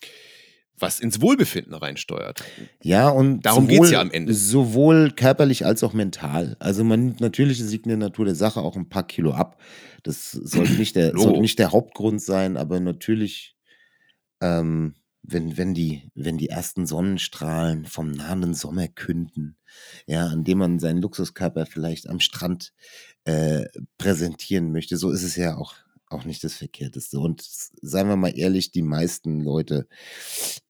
was 0.80 1.00
ins 1.00 1.22
Wohlbefinden 1.22 1.74
reinsteuert. 1.74 2.44
Ja, 2.82 3.10
und 3.10 3.42
Darum 3.46 3.68
geht's 3.68 3.92
ja 3.92 4.00
am 4.00 4.12
Ende. 4.12 4.34
Sowohl 4.34 5.12
körperlich 5.12 5.66
als 5.66 5.84
auch 5.84 5.94
mental. 5.94 6.56
Also 6.60 6.84
man 6.84 7.06
nimmt 7.06 7.22
natürlich, 7.22 7.60
es 7.60 7.72
liegt 7.72 7.86
in 7.86 7.90
der 7.90 7.98
Natur 7.98 8.26
der 8.26 8.36
Sache, 8.36 8.62
auch 8.62 8.76
ein 8.76 8.90
paar 8.90 9.06
Kilo 9.06 9.32
ab. 9.32 9.60
Das 10.04 10.32
sollte 10.32 10.74
nicht 10.74 10.96
der, 10.96 11.12
sollte 11.18 11.42
nicht 11.42 11.60
der 11.60 11.72
Hauptgrund 11.72 12.22
sein, 12.22 12.58
aber 12.58 12.80
natürlich, 12.80 13.56
ähm, 14.42 14.96
wenn, 15.24 15.58
wenn, 15.58 15.74
die, 15.74 16.10
wenn 16.16 16.38
die 16.38 16.50
ersten 16.50 16.86
Sonnenstrahlen 16.86 17.86
vom 17.86 18.12
nahenden 18.12 18.54
Sommer 18.54 18.88
künden, 18.88 19.58
ja, 20.06 20.28
an 20.28 20.44
dem 20.44 20.60
man 20.60 20.80
seinen 20.80 21.02
Luxuskörper 21.02 21.66
vielleicht 21.66 22.10
am 22.10 22.20
Strand 22.20 22.74
äh, 23.26 23.66
präsentieren 23.98 24.72
möchte, 24.72 24.98
so 24.98 25.12
ist 25.12 25.24
es 25.24 25.36
ja 25.36 25.58
auch, 25.58 25.76
auch 26.08 26.24
nicht 26.24 26.44
das 26.44 26.54
Verkehrteste. 26.54 27.20
Und 27.20 27.42
seien 27.42 28.08
wir 28.08 28.16
mal 28.16 28.38
ehrlich, 28.38 28.72
die 28.72 28.82
meisten 28.82 29.42
Leute 29.42 29.88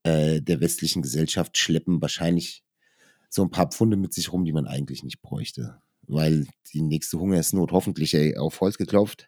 äh, 0.03 0.41
der 0.41 0.59
westlichen 0.59 1.01
Gesellschaft 1.03 1.57
schleppen 1.57 2.01
wahrscheinlich 2.01 2.63
so 3.29 3.43
ein 3.43 3.51
paar 3.51 3.69
Pfunde 3.69 3.97
mit 3.97 4.13
sich 4.13 4.31
rum, 4.31 4.45
die 4.45 4.53
man 4.53 4.67
eigentlich 4.67 5.03
nicht 5.03 5.21
bräuchte. 5.21 5.77
Weil 6.09 6.47
die 6.73 6.81
nächste 6.81 7.19
Hungersnot 7.19 7.73
hoffentlich 7.73 8.13
ey, 8.13 8.37
auf 8.37 8.61
Holz 8.61 8.77
geklopft, 8.77 9.25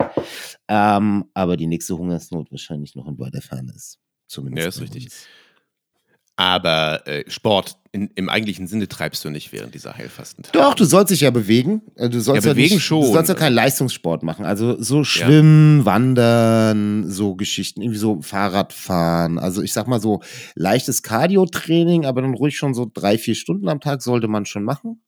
ähm, 0.70 1.26
aber 1.34 1.58
die 1.58 1.68
nächste 1.68 1.98
Hungersnot 1.98 2.52
wahrscheinlich 2.52 2.96
noch 2.96 3.08
in 3.08 3.20
weiter 3.20 3.42
Ferne 3.42 3.74
ist. 3.76 4.00
Zumindest. 4.30 4.64
Ja, 4.64 4.70
ist 4.70 4.82
richtig. 4.82 5.06
uns. 5.06 5.26
Aber 6.38 7.06
äh, 7.06 7.30
Sport 7.30 7.76
in, 7.92 8.12
im 8.16 8.30
eigentlichen 8.30 8.66
Sinne 8.66 8.88
treibst 8.88 9.26
du 9.26 9.30
nicht 9.30 9.52
während 9.52 9.74
dieser 9.74 9.98
Heilfastenzeit. 9.98 10.56
Doch, 10.56 10.74
du 10.74 10.86
sollst 10.86 11.12
dich 11.12 11.20
ja 11.20 11.32
bewegen. 11.32 11.82
Äh, 11.96 12.08
Du 12.08 12.22
sollst 12.22 12.46
Ja, 12.46 12.52
ja, 12.52 12.54
bewegen 12.54 12.76
nicht, 12.76 12.84
schon. 12.86 13.02
Du 13.02 13.12
sollst 13.12 13.28
ja 13.28 13.36
keinen 13.36 13.56
Leistungssport 13.56 14.24
machen. 14.24 14.46
Also 14.46 14.82
so 14.82 15.04
Schwimmen, 15.04 15.84
Wandern, 15.84 17.10
so 17.12 17.36
Geschichten, 17.36 17.82
irgendwie 17.82 17.98
so 18.00 18.22
Fahrradfahren. 18.22 19.38
Also 19.38 19.62
ich 19.62 19.74
sag 19.74 19.88
mal 19.88 20.00
so 20.00 20.22
leichtes 20.56 21.04
Cardio-Training, 21.04 22.06
aber 22.06 22.22
dann 22.22 22.36
ruhig 22.36 22.56
schon 22.58 22.74
so 22.74 22.90
drei, 22.94 23.18
vier 23.18 23.36
Stunden 23.36 23.68
am 23.68 23.82
Tag 23.82 24.02
sollte 24.02 24.30
man 24.30 24.46
schon 24.46 24.64
machen. 24.64 25.02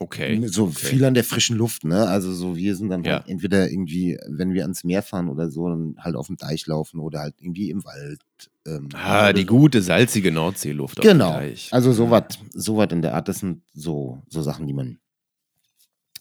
Okay. 0.00 0.40
So 0.46 0.64
okay. 0.66 0.74
viel 0.86 1.04
an 1.04 1.14
der 1.14 1.24
frischen 1.24 1.56
Luft, 1.56 1.84
ne? 1.84 2.06
Also 2.06 2.32
so 2.32 2.56
wir 2.56 2.76
sind 2.76 2.88
dann 2.90 3.02
Ja. 3.02 3.14
halt 3.14 3.28
entweder 3.28 3.68
irgendwie, 3.68 4.16
wenn 4.28 4.52
wir 4.54 4.62
ans 4.62 4.84
Meer 4.84 5.02
fahren 5.02 5.28
oder 5.28 5.50
so, 5.50 5.68
dann 5.68 5.96
halt 5.98 6.14
auf 6.14 6.28
dem 6.28 6.36
Deich 6.36 6.66
laufen 6.68 7.00
oder 7.00 7.18
halt 7.20 7.34
irgendwie 7.40 7.70
im 7.70 7.84
Wald. 7.84 8.20
Ähm, 8.66 8.88
Ah, 8.94 9.32
die 9.32 9.40
so. 9.42 9.46
gute, 9.48 9.82
salzige 9.82 10.30
Nordseeluft. 10.30 10.98
auf 10.98 11.02
dem 11.04 11.10
Genau. 11.12 11.40
Also 11.72 11.92
sowas 11.92 12.24
so 12.52 12.76
wat 12.76 12.92
in 12.92 13.02
der 13.02 13.14
Art, 13.14 13.26
das 13.28 13.40
sind 13.40 13.62
so, 13.74 14.22
so 14.28 14.40
Sachen, 14.42 14.68
die 14.68 14.72
man, 14.72 14.98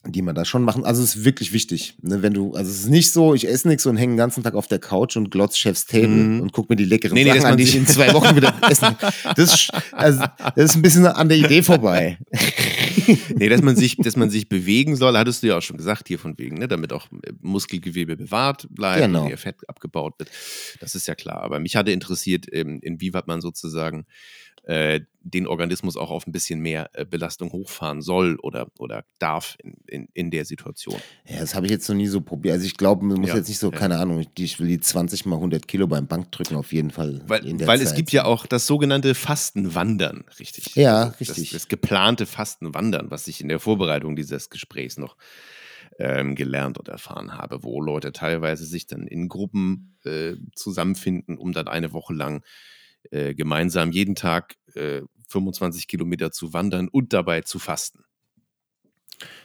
die 0.07 0.21
man 0.21 0.33
da 0.35 0.45
schon 0.45 0.63
machen. 0.63 0.85
Also 0.85 1.03
es 1.03 1.15
ist 1.17 1.25
wirklich 1.25 1.51
wichtig, 1.51 1.97
ne? 2.01 2.21
wenn 2.21 2.33
du, 2.33 2.53
also 2.53 2.71
es 2.71 2.79
ist 2.79 2.89
nicht 2.89 3.11
so, 3.11 3.33
ich 3.35 3.47
esse 3.47 3.67
nichts 3.67 3.85
und 3.85 3.97
hänge 3.97 4.13
den 4.13 4.17
ganzen 4.17 4.41
Tag 4.41 4.55
auf 4.55 4.67
der 4.67 4.79
Couch 4.79 5.17
und 5.17 5.29
glotz 5.31 5.57
Chef's 5.57 5.85
Table 5.85 6.07
Mhm. 6.07 6.39
und 6.41 6.51
guck 6.53 6.69
mir 6.69 6.77
die 6.77 6.85
leckeren 6.85 7.13
Nee, 7.13 7.25
nee, 7.25 7.31
Sachen 7.31 7.43
an, 7.43 7.49
man 7.51 7.57
die 7.57 7.63
ich 7.63 7.75
in 7.75 7.85
zwei 7.85 8.13
Wochen 8.13 8.35
wieder 8.35 8.55
essen. 8.69 8.95
Das, 9.35 9.53
ist- 9.53 9.69
also, 9.91 10.23
das 10.55 10.71
ist 10.71 10.75
ein 10.77 10.81
bisschen 10.81 11.05
an 11.05 11.27
der 11.29 11.37
Idee 11.37 11.61
vorbei. 11.61 12.17
Nee, 13.35 13.49
dass 13.49 13.61
man 13.61 13.75
sich, 13.75 13.97
dass 13.97 14.15
man 14.15 14.29
sich 14.29 14.49
bewegen 14.49 14.95
soll, 14.95 15.17
hattest 15.17 15.43
du 15.43 15.47
ja 15.47 15.57
auch 15.57 15.61
schon 15.61 15.77
gesagt 15.77 16.07
hier 16.07 16.19
von 16.19 16.37
wegen, 16.37 16.57
ne, 16.57 16.67
damit 16.67 16.93
auch 16.93 17.07
äh, 17.11 17.31
Muskelgewebe 17.41 18.17
bewahrt 18.17 18.67
bleibt 18.69 19.01
Genau. 19.05 19.23
und 19.25 19.29
ihr 19.29 19.37
Fett 19.37 19.67
abgebaut 19.69 20.15
wird. 20.19 20.29
Das 20.79 20.95
ist 20.95 21.07
ja 21.07 21.15
klar. 21.15 21.41
Aber 21.41 21.59
mich 21.59 21.75
hatte 21.75 21.91
interessiert, 21.91 22.45
ähm, 22.51 22.79
inwieweit 22.81 23.27
man 23.27 23.41
sozusagen 23.41 24.05
äh, 24.67 24.99
den 25.21 25.47
Organismus 25.47 25.95
auch 25.95 26.11
auf 26.11 26.27
ein 26.27 26.33
bisschen 26.33 26.59
mehr 26.59 26.89
äh, 26.91 27.05
Belastung 27.05 27.53
hochfahren 27.53 28.01
soll 28.01 28.37
oder, 28.41 28.67
oder 28.79 29.05
darf 29.17 29.55
in, 29.63 29.75
in, 29.87 30.07
in 30.13 30.29
der 30.29 30.43
Situation. 30.43 30.99
Ja, 31.25 31.39
das 31.39 31.55
habe 31.55 31.65
ich 31.67 31.71
jetzt 31.71 31.87
noch 31.87 31.95
nie 31.95 32.07
so 32.07 32.19
probiert. 32.19 32.55
Also 32.55 32.65
ich 32.65 32.75
glaube, 32.75 33.05
man 33.05 33.21
muss 33.21 33.29
Ja, 33.29 33.37
jetzt 33.37 33.47
nicht 33.47 33.59
so, 33.59 33.71
ja. 33.71 33.77
keine 33.77 33.97
Ahnung, 33.97 34.25
ich, 34.37 34.59
will 34.59 34.67
die 34.67 34.79
20 34.81 35.25
mal 35.25 35.37
100 35.37 35.69
Kilo 35.69 35.87
beim 35.87 36.05
Bankdrücken 36.07 36.57
auf 36.57 36.73
jeden 36.73 36.91
Fall. 36.91 37.21
Weil, 37.27 37.43
weil 37.65 37.79
es 37.79 37.89
Zeit. 37.89 37.97
gibt 37.97 38.11
ja 38.11 38.25
auch 38.25 38.45
das 38.45 38.67
sogenannte 38.67 39.15
Fastenwandern, 39.15 40.25
richtig? 40.37 40.75
Ja, 40.75 41.03
Also 41.03 41.17
richtig. 41.19 41.51
Das, 41.51 41.61
das 41.61 41.67
geplante 41.69 42.25
Fastenwandern, 42.25 43.09
was 43.09 43.29
ich 43.29 43.39
in 43.39 43.47
der 43.47 43.59
Vorbereitung 43.59 44.17
dieses 44.17 44.49
Gesprächs 44.49 44.97
noch 44.97 45.15
ähm, 45.97 46.35
gelernt 46.35 46.77
und 46.77 46.89
erfahren 46.89 47.37
habe, 47.37 47.63
wo 47.63 47.81
Leute 47.81 48.11
teilweise 48.11 48.65
sich 48.65 48.85
dann 48.85 49.07
in 49.07 49.29
Gruppen 49.29 49.97
äh, 50.03 50.33
zusammenfinden, 50.55 51.37
um 51.37 51.53
dann 51.53 51.69
eine 51.69 51.93
Woche 51.93 52.13
lang 52.13 52.43
äh, 53.11 53.33
gemeinsam 53.33 53.91
jeden 53.91 54.15
Tag 54.15 54.56
äh, 54.77 55.01
25 55.27 55.87
Kilometer 55.87 56.31
zu 56.31 56.53
wandern 56.53 56.87
und 56.87 57.13
dabei 57.13 57.41
zu 57.41 57.59
fasten. 57.59 58.03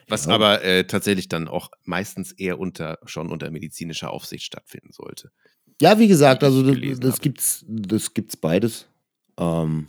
Was 0.09 0.27
Ja. 0.27 0.35
aber 0.35 0.63
äh, 0.63 0.87
tatsächlich 0.87 1.29
dann 1.29 1.49
auch 1.49 1.71
meistens 1.85 2.33
eher 2.33 2.59
unter, 2.59 2.99
schon 3.07 3.31
unter 3.31 3.51
medizinischer 3.51 4.11
Aufsicht 4.11 4.45
stattfinden 4.45 4.93
sollte. 4.93 5.31
Ja, 5.81 5.99
wie 5.99 6.09
gesagt, 6.09 6.45
also 6.45 6.63
das, 6.63 7.01
das 7.01 7.21
gibt's, 7.21 7.65
das 7.67 8.15
gibt's 8.15 8.37
beides. 8.37 8.87
Ähm, 9.39 9.89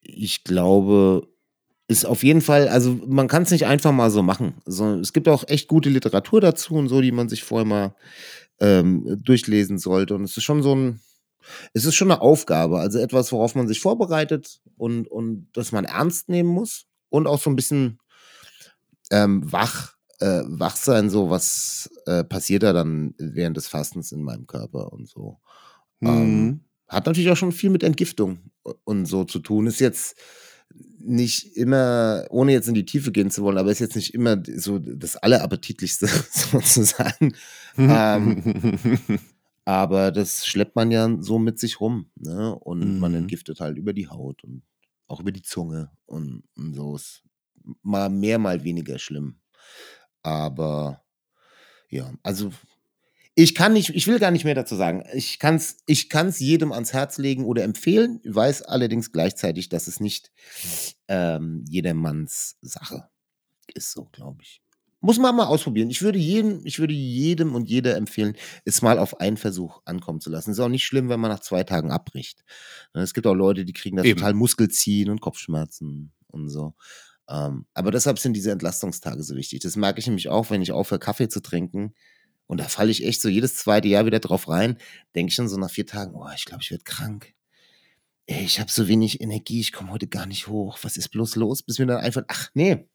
ich 0.00 0.44
glaube, 0.44 1.26
ist 1.88 2.04
auf 2.04 2.22
jeden 2.22 2.42
Fall, 2.42 2.68
also 2.68 3.00
man 3.06 3.28
kann 3.28 3.44
es 3.44 3.50
nicht 3.50 3.66
einfach 3.66 3.92
mal 3.92 4.10
so 4.10 4.22
machen. 4.22 4.54
So, 4.66 4.94
es 4.96 5.12
gibt 5.12 5.28
auch 5.28 5.44
echt 5.48 5.68
gute 5.68 5.88
Literatur 5.88 6.40
dazu 6.40 6.74
und 6.74 6.88
so, 6.88 7.00
die 7.00 7.12
man 7.12 7.28
sich 7.28 7.44
vorher 7.44 7.64
mal 7.66 7.94
ähm, 8.60 9.20
durchlesen 9.24 9.78
sollte. 9.78 10.14
Und 10.14 10.24
es 10.24 10.36
ist 10.36 10.44
schon 10.44 10.62
so 10.62 10.74
ein, 10.74 11.00
es 11.72 11.84
ist 11.84 11.94
schon 11.94 12.10
eine 12.10 12.20
Aufgabe, 12.20 12.80
also 12.80 12.98
etwas, 12.98 13.32
worauf 13.32 13.54
man 13.54 13.68
sich 13.68 13.80
vorbereitet 13.80 14.60
und, 14.76 15.08
und 15.08 15.48
das 15.52 15.72
man 15.72 15.84
ernst 15.84 16.28
nehmen 16.28 16.48
muss 16.48 16.86
und 17.08 17.26
auch 17.26 17.40
so 17.40 17.50
ein 17.50 17.56
bisschen 17.56 18.00
ähm, 19.10 19.50
wach, 19.50 19.94
äh, 20.20 20.42
wach 20.44 20.76
sein, 20.76 21.10
so 21.10 21.30
was 21.30 21.90
äh, 22.06 22.24
passiert 22.24 22.62
da 22.62 22.72
dann 22.72 23.14
während 23.18 23.56
des 23.56 23.68
Fastens 23.68 24.12
in 24.12 24.22
meinem 24.22 24.46
Körper 24.46 24.92
und 24.92 25.08
so. 25.08 25.38
Ähm, 26.00 26.60
hat 26.88 27.06
natürlich 27.06 27.30
auch 27.30 27.36
schon 27.36 27.52
viel 27.52 27.70
mit 27.70 27.82
Entgiftung 27.82 28.38
und 28.84 29.06
so 29.06 29.24
zu 29.24 29.40
tun. 29.40 29.66
Ist 29.66 29.80
jetzt 29.80 30.16
nicht 30.98 31.56
immer, 31.56 32.26
ohne 32.30 32.52
jetzt 32.52 32.68
in 32.68 32.74
die 32.74 32.84
Tiefe 32.84 33.12
gehen 33.12 33.30
zu 33.30 33.42
wollen, 33.42 33.58
aber 33.58 33.70
ist 33.70 33.78
jetzt 33.78 33.96
nicht 33.96 34.14
immer 34.14 34.42
so 34.56 34.78
das 34.78 35.16
Allerappetitlichste 35.16 36.06
sozusagen. 36.30 37.34
ähm, 37.76 38.78
aber 39.68 40.12
das 40.12 40.46
schleppt 40.46 40.76
man 40.76 40.90
ja 40.90 41.14
so 41.20 41.38
mit 41.38 41.58
sich 41.58 41.78
rum. 41.78 42.10
Ne? 42.16 42.54
Und 42.54 42.98
man 43.00 43.12
Mhm. 43.12 43.18
entgiftet 43.18 43.60
halt 43.60 43.76
über 43.76 43.92
die 43.92 44.08
Haut 44.08 44.42
und 44.42 44.62
auch 45.08 45.20
über 45.20 45.30
die 45.30 45.42
Zunge 45.42 45.90
und, 46.06 46.42
und 46.56 46.72
so 46.72 46.96
ist 46.96 47.22
mal 47.82 48.08
mehr, 48.08 48.38
mal 48.38 48.64
weniger 48.64 48.98
schlimm. 48.98 49.40
Aber 50.22 51.04
ja, 51.90 52.10
also 52.22 52.50
ich 53.34 53.54
kann 53.54 53.74
nicht, 53.74 53.90
ich 53.90 54.06
will 54.06 54.18
gar 54.18 54.30
nicht 54.30 54.44
mehr 54.44 54.54
dazu 54.54 54.74
sagen. 54.74 55.04
Ich 55.12 55.38
kann 55.38 55.56
es 55.56 55.76
ich 55.86 56.08
kann's 56.08 56.38
jedem 56.40 56.72
ans 56.72 56.94
Herz 56.94 57.18
legen 57.18 57.44
oder 57.44 57.62
empfehlen, 57.62 58.20
weiß 58.24 58.62
allerdings 58.62 59.12
gleichzeitig, 59.12 59.68
dass 59.68 59.86
es 59.86 60.00
nicht 60.00 60.32
ähm, 61.08 61.62
jedermanns 61.68 62.56
Sache 62.62 63.10
ist, 63.74 63.92
so 63.92 64.06
glaube 64.06 64.42
ich. 64.42 64.62
Muss 65.00 65.18
man 65.18 65.36
mal 65.36 65.46
ausprobieren. 65.46 65.90
Ich 65.90 66.02
würde 66.02 66.18
jedem, 66.18 66.60
ich 66.64 66.80
würde 66.80 66.92
jedem 66.92 67.54
und 67.54 67.68
jeder 67.68 67.96
empfehlen, 67.96 68.34
es 68.64 68.82
mal 68.82 68.98
auf 68.98 69.20
einen 69.20 69.36
Versuch 69.36 69.80
ankommen 69.84 70.20
zu 70.20 70.28
lassen. 70.28 70.50
Ist 70.50 70.58
auch 70.58 70.68
nicht 70.68 70.84
schlimm, 70.84 71.08
wenn 71.08 71.20
man 71.20 71.30
nach 71.30 71.40
zwei 71.40 71.62
Tagen 71.62 71.92
abbricht. 71.92 72.44
Ne, 72.94 73.02
Es 73.02 73.14
gibt 73.14 73.26
auch 73.28 73.34
Leute, 73.34 73.64
die 73.64 73.72
kriegen 73.72 73.96
da 73.96 74.02
Eben. 74.02 74.18
total 74.18 74.34
Muskelziehen 74.34 75.08
und 75.10 75.20
Kopfschmerzen 75.20 76.12
und 76.26 76.48
so. 76.48 76.74
Ähm, 77.28 77.66
aber 77.74 77.90
deshalb 77.92 78.18
sind 78.18 78.32
diese 78.34 78.50
Entlastungstage 78.50 79.22
so 79.22 79.36
wichtig. 79.36 79.60
Das 79.60 79.76
merke 79.76 80.00
ich 80.00 80.06
nämlich 80.06 80.28
auch, 80.30 80.50
wenn 80.50 80.62
ich 80.62 80.72
aufhöre, 80.72 80.98
Kaffee 80.98 81.28
zu 81.28 81.40
trinken. 81.40 81.94
Und 82.46 82.58
da 82.58 82.64
falle 82.64 82.90
ich 82.90 83.04
echt 83.04 83.20
so 83.20 83.28
jedes 83.28 83.54
zweite 83.56 83.86
Jahr 83.88 84.06
wieder 84.06 84.18
drauf 84.20 84.48
rein. 84.48 84.78
Denke 85.14 85.28
ich 85.28 85.34
schon 85.34 85.48
so 85.48 85.58
nach 85.58 85.70
vier 85.70 85.86
Tagen, 85.86 86.14
oh, 86.16 86.26
ich 86.34 86.44
glaube, 86.46 86.62
ich 86.62 86.70
werde 86.70 86.84
krank. 86.84 87.34
Ey, 88.26 88.44
ich 88.44 88.58
habe 88.58 88.70
so 88.70 88.88
wenig 88.88 89.20
Energie, 89.20 89.60
ich 89.60 89.72
komme 89.72 89.90
heute 89.92 90.06
gar 90.08 90.26
nicht 90.26 90.48
hoch. 90.48 90.78
Was 90.82 90.96
ist 90.96 91.10
bloß 91.10 91.36
los? 91.36 91.62
Bis 91.62 91.78
mir 91.78 91.86
dann 91.86 91.98
einfach, 92.00 92.22
ach 92.28 92.48
nee, 92.54 92.88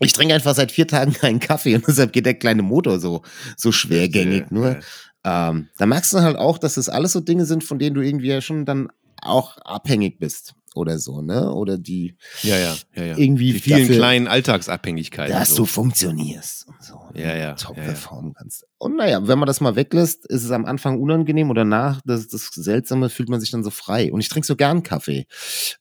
ich 0.00 0.12
trinke 0.12 0.34
einfach 0.34 0.54
seit 0.54 0.72
vier 0.72 0.86
Tagen 0.88 1.12
keinen 1.12 1.40
Kaffee 1.40 1.74
und 1.76 1.84
deshalb 1.88 2.12
geht 2.12 2.26
der 2.26 2.34
kleine 2.34 2.62
Motor 2.62 2.98
so, 3.00 3.22
so 3.56 3.72
schwergängig. 3.72 4.50
Nur, 4.50 4.76
äh, 4.76 4.80
ähm, 5.24 5.68
da 5.78 5.86
merkst 5.86 6.12
du 6.12 6.20
halt 6.20 6.36
auch, 6.36 6.58
dass 6.58 6.74
das 6.74 6.88
alles 6.88 7.12
so 7.12 7.20
Dinge 7.20 7.46
sind, 7.46 7.64
von 7.64 7.78
denen 7.78 7.94
du 7.94 8.00
irgendwie 8.02 8.28
ja 8.28 8.40
schon 8.40 8.64
dann 8.66 8.88
auch 9.22 9.56
abhängig 9.58 10.18
bist 10.18 10.54
oder 10.74 10.98
so, 10.98 11.22
ne? 11.22 11.52
Oder 11.54 11.78
die 11.78 12.16
Ja, 12.42 12.58
ja, 12.58 12.74
ja, 12.96 13.04
ja. 13.04 13.16
irgendwie 13.16 13.52
Die 13.52 13.60
vielen 13.60 13.80
dafür- 13.82 13.96
kleinen 13.96 14.26
Alltagsabhängigkeiten. 14.26 15.32
dass 15.32 15.50
so. 15.50 15.58
du 15.58 15.66
funktionierst 15.66 16.66
und 16.66 16.82
so. 16.82 16.94
ne? 17.14 17.22
Ja, 17.22 17.36
ja, 17.36 17.52
Top 17.54 17.76
ja, 17.76 17.84
ja. 17.84 17.88
performen 17.90 18.34
kannst. 18.34 18.66
Und 18.78 18.96
naja, 18.96 19.26
wenn 19.26 19.38
man 19.38 19.46
das 19.46 19.60
mal 19.60 19.76
weglässt, 19.76 20.26
ist 20.26 20.42
es 20.44 20.50
am 20.50 20.64
Anfang 20.66 21.00
unangenehm 21.00 21.48
oder 21.50 21.64
nach, 21.64 22.00
das, 22.04 22.26
das 22.26 22.48
Seltsame 22.48 23.08
fühlt 23.08 23.28
man 23.28 23.40
sich 23.40 23.52
dann 23.52 23.62
so 23.64 23.70
frei. 23.70 24.12
Und 24.12 24.20
ich 24.20 24.28
trinke 24.28 24.46
so 24.46 24.56
gern 24.56 24.82
Kaffee. 24.82 25.26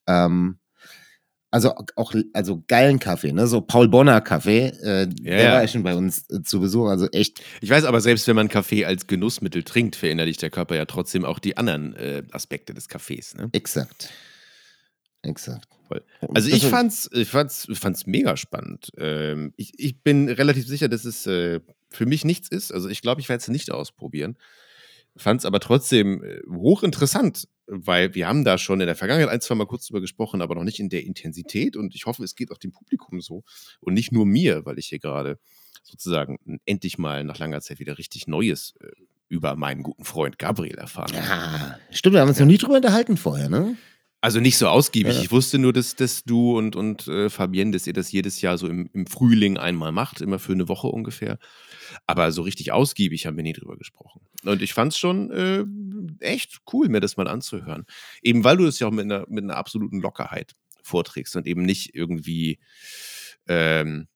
Ähm, 0.08 0.60
also 1.54 1.76
auch, 1.98 2.16
also 2.34 2.64
geilen 2.68 2.98
Kaffee, 2.98 3.32
ne? 3.32 3.46
So 3.46 3.62
Paul 3.62 3.88
Bonner 3.88 4.22
Kaffee. 4.22 4.70
Äh, 4.82 5.08
der 5.08 5.44
ja. 5.44 5.52
war 5.54 5.62
ja 5.62 5.68
schon 5.68 5.84
bei 5.84 5.94
uns 5.94 6.28
äh, 6.32 6.42
zu 6.42 6.60
Besuch. 6.60 6.88
Also 6.88 7.08
echt, 7.12 7.44
Ich 7.62 7.70
weiß 7.70 7.84
aber, 7.84 8.02
selbst 8.02 8.28
wenn 8.28 8.36
man 8.36 8.50
Kaffee 8.50 8.86
als 8.86 9.06
Genussmittel 9.06 9.62
trinkt, 9.62 9.96
verinnerlicht 9.96 10.42
der 10.42 10.50
Körper 10.50 10.76
ja 10.76 10.86
trotzdem 10.86 11.24
auch 11.24 11.38
die 11.38 11.56
anderen 11.56 11.96
äh, 11.96 12.24
Aspekte 12.32 12.74
des 12.74 12.88
Kaffees. 12.88 13.36
Ne? 13.36 13.50
exakt. 13.52 14.10
Exakt. 15.22 15.68
Voll. 15.88 16.04
Also 16.34 16.50
ich 16.50 16.66
fand's, 16.66 17.08
ich 17.14 17.30
fand's, 17.30 17.68
fand's 17.74 18.08
mega 18.08 18.36
spand. 18.36 18.90
Ähm, 18.98 19.54
ich, 19.56 19.74
ich 19.78 20.02
bin 20.02 20.30
relativ 20.30 20.66
sicher, 20.66 20.90
dass 20.90 21.06
es 21.06 21.28
äh, 21.28 21.60
für 21.92 22.08
mich 22.08 22.26
nichts 22.26 22.50
ist. 22.50 22.74
Also 22.74 22.90
ich 22.90 23.02
glaube, 23.04 23.22
ich 23.22 23.30
werde 23.30 23.42
es 23.42 23.48
nicht 23.48 23.70
ausprobieren. 23.70 24.38
Fand's 25.16 25.46
aber 25.46 25.60
trotzdem 25.60 26.24
äh, 26.24 26.40
hochinteressant, 26.50 27.48
weil 27.68 28.14
wir 28.16 28.28
haben 28.28 28.44
da 28.44 28.58
schon 28.58 28.82
in 28.82 28.88
der 28.88 28.96
Vergangenheit 28.96 29.30
ein, 29.30 29.42
zwei 29.42 29.56
Mal 29.56 29.68
kurz 29.68 29.88
drüber 29.88 30.02
gesprochen, 30.02 30.42
aber 30.42 30.56
noch 30.56 30.64
nicht 30.64 30.80
in 30.80 30.90
der 30.90 31.04
Intensität. 31.04 31.76
Und 31.76 31.96
ich 31.96 32.06
hoffe, 32.06 32.24
es 32.24 32.36
geht 32.36 32.52
auch 32.52 32.58
dem 32.58 32.72
Publikum 32.72 33.22
so 33.22 33.44
und 33.80 33.94
nicht 33.94 34.12
nur 34.12 34.26
mir, 34.26 34.66
weil 34.66 34.80
ich 34.80 34.88
hier 34.88 35.00
gerade 35.00 35.40
sozusagen 35.84 36.38
endlich 36.66 36.98
mal 36.98 37.24
nach 37.24 37.40
langer 37.40 37.62
Zeit 37.62 37.80
wieder 37.80 37.98
richtig 37.98 38.28
Neues 38.28 38.76
äh, 38.80 38.88
über 39.28 39.56
meinen 39.56 39.84
guten 39.84 40.06
Freund 40.06 40.38
Gabriel 40.38 40.76
erfahren 40.76 41.16
habe. 41.16 41.28
Ja, 41.28 41.80
stimmt, 41.92 42.14
wir 42.14 42.22
haben 42.22 42.30
uns 42.30 42.40
noch 42.40 42.46
nie 42.46 42.58
drüber 42.58 42.76
unterhalten 42.76 43.18
vorher, 43.18 43.50
ne? 43.50 43.76
Also 44.22 44.40
nicht 44.40 44.58
so 44.58 44.68
ausgiebig. 44.68 45.16
Ja. 45.16 45.22
Ich 45.22 45.32
wusste 45.32 45.58
nur, 45.60 45.74
dass, 45.74 45.98
dass 45.98 46.24
du 46.24 46.58
und, 46.58 46.78
und 46.78 47.10
äh, 47.10 47.30
Fabienne, 47.30 47.72
dass 47.72 47.86
ihr 47.88 47.92
das 47.92 48.10
jedes 48.12 48.40
Jahr 48.40 48.58
so 48.58 48.68
im, 48.68 48.90
im 48.94 49.06
Frühling 49.06 49.58
einmal 49.58 49.92
macht, 49.92 50.22
immer 50.22 50.40
für 50.40 50.54
eine 50.54 50.70
Woche 50.70 50.88
ungefähr. 50.88 51.40
Aber 52.06 52.32
so 52.32 52.42
richtig 52.42 52.72
ausgiebig 52.72 53.26
haben 53.26 53.38
wir 53.38 53.44
nie 53.44 53.54
drüber 53.54 53.78
gesprochen. 53.78 54.22
Und 54.44 54.62
ich 54.62 54.74
fand 54.74 54.94
es 54.94 55.00
schon 55.00 55.32
äh, 55.32 55.66
echt 56.20 56.62
cool, 56.72 56.90
mir 56.90 57.00
das 57.00 57.18
mal 57.18 57.28
anzuhören. 57.28 57.86
Eben 58.22 58.44
weil 58.44 58.58
du 58.58 58.66
es 58.66 58.80
ja 58.80 58.88
auch 58.88 58.92
mit 58.92 59.06
einer, 59.06 59.26
mit 59.30 59.44
einer 59.44 59.58
absoluten 59.58 60.02
Lockerheit 60.02 60.56
vorträgst 60.82 61.36
und 61.36 61.48
eben 61.48 61.64
nicht 61.64 61.96
irgendwie 61.96 62.60
ähm, 63.48 64.08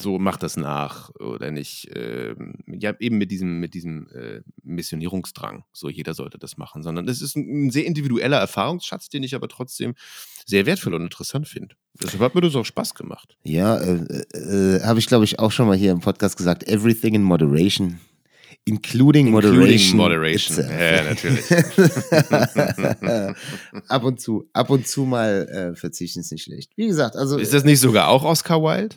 so 0.00 0.18
mach 0.18 0.38
das 0.38 0.56
nach 0.56 1.10
oder 1.16 1.50
nicht. 1.50 1.90
Ähm, 1.94 2.54
ja, 2.66 2.94
eben 2.98 3.18
mit 3.18 3.30
diesem, 3.30 3.60
mit 3.60 3.74
diesem 3.74 4.08
äh, 4.08 4.40
Missionierungsdrang. 4.62 5.64
So 5.72 5.88
jeder 5.90 6.14
sollte 6.14 6.38
das 6.38 6.56
machen, 6.56 6.82
sondern 6.82 7.08
es 7.08 7.20
ist 7.20 7.36
ein, 7.36 7.66
ein 7.66 7.70
sehr 7.70 7.84
individueller 7.84 8.38
Erfahrungsschatz, 8.38 9.08
den 9.08 9.22
ich 9.22 9.34
aber 9.34 9.48
trotzdem 9.48 9.94
sehr 10.46 10.66
wertvoll 10.66 10.94
und 10.94 11.02
interessant 11.02 11.46
finde. 11.46 11.76
Deshalb 12.02 12.22
hat 12.22 12.34
mir 12.34 12.40
das 12.40 12.56
auch 12.56 12.64
Spaß 12.64 12.94
gemacht. 12.94 13.36
Ja, 13.44 13.76
äh, 13.78 14.24
äh, 14.34 14.82
habe 14.82 14.98
ich 14.98 15.06
glaube 15.06 15.24
ich 15.24 15.38
auch 15.38 15.52
schon 15.52 15.66
mal 15.66 15.76
hier 15.76 15.92
im 15.92 16.00
Podcast 16.00 16.36
gesagt. 16.36 16.66
Everything 16.68 17.14
in 17.14 17.22
moderation. 17.22 18.00
Including, 18.64 19.26
Including 19.26 19.96
moderation. 19.96 19.96
moderation. 19.96 20.58
itself. 20.58 21.26
Ja, 23.02 23.34
ab 23.88 24.04
und 24.04 24.20
zu, 24.20 24.48
ab 24.52 24.70
und 24.70 24.86
zu 24.86 25.04
mal 25.04 25.48
äh, 25.48 25.76
verzichten 25.76 26.20
ist 26.20 26.30
nicht 26.30 26.44
schlecht. 26.44 26.70
Wie 26.76 26.86
gesagt, 26.86 27.16
also, 27.16 27.38
Ist 27.38 27.52
das 27.52 27.64
nicht 27.64 27.80
sogar 27.80 28.06
auch 28.08 28.22
Oscar 28.22 28.62
Wilde? 28.62 28.94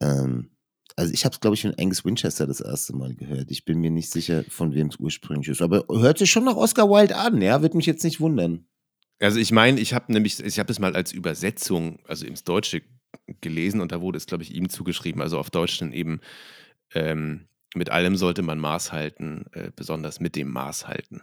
Ähm, 0.00 0.50
also 0.96 1.12
ich 1.12 1.24
habe 1.24 1.34
es 1.34 1.40
glaube 1.40 1.54
ich 1.54 1.62
von 1.62 1.74
Angus 1.78 2.04
Winchester 2.04 2.46
das 2.46 2.60
erste 2.60 2.94
Mal 2.94 3.14
gehört. 3.14 3.50
Ich 3.50 3.64
bin 3.64 3.80
mir 3.80 3.90
nicht 3.90 4.10
sicher, 4.10 4.44
von 4.48 4.74
wem 4.74 4.88
es 4.88 4.96
ursprünglich 4.96 5.48
ist, 5.48 5.62
aber 5.62 5.84
hört 5.90 6.18
sich 6.18 6.30
schon 6.30 6.44
nach 6.44 6.56
Oscar 6.56 6.88
Wilde 6.88 7.16
an. 7.16 7.42
Ja, 7.42 7.62
wird 7.62 7.74
mich 7.74 7.86
jetzt 7.86 8.04
nicht 8.04 8.20
wundern. 8.20 8.66
Also 9.20 9.38
ich 9.38 9.52
meine, 9.52 9.80
ich 9.80 9.94
habe 9.94 10.12
nämlich, 10.12 10.40
ich 10.40 10.58
habe 10.58 10.72
es 10.72 10.78
mal 10.78 10.94
als 10.94 11.12
Übersetzung, 11.12 11.98
also 12.06 12.26
ins 12.26 12.44
Deutsche 12.44 12.82
gelesen 13.40 13.80
und 13.80 13.92
da 13.92 14.00
wurde 14.00 14.18
es, 14.18 14.26
glaube 14.26 14.42
ich, 14.42 14.54
ihm 14.54 14.68
zugeschrieben. 14.68 15.22
Also 15.22 15.38
auf 15.38 15.50
Deutsch 15.50 15.78
dann 15.78 15.92
eben, 15.92 16.20
ähm, 16.94 17.46
mit 17.74 17.90
allem 17.90 18.16
sollte 18.16 18.42
man 18.42 18.58
Maß 18.58 18.92
halten, 18.92 19.46
äh, 19.52 19.70
besonders 19.74 20.20
mit 20.20 20.36
dem 20.36 20.50
Maß 20.50 20.86
halten. 20.88 21.22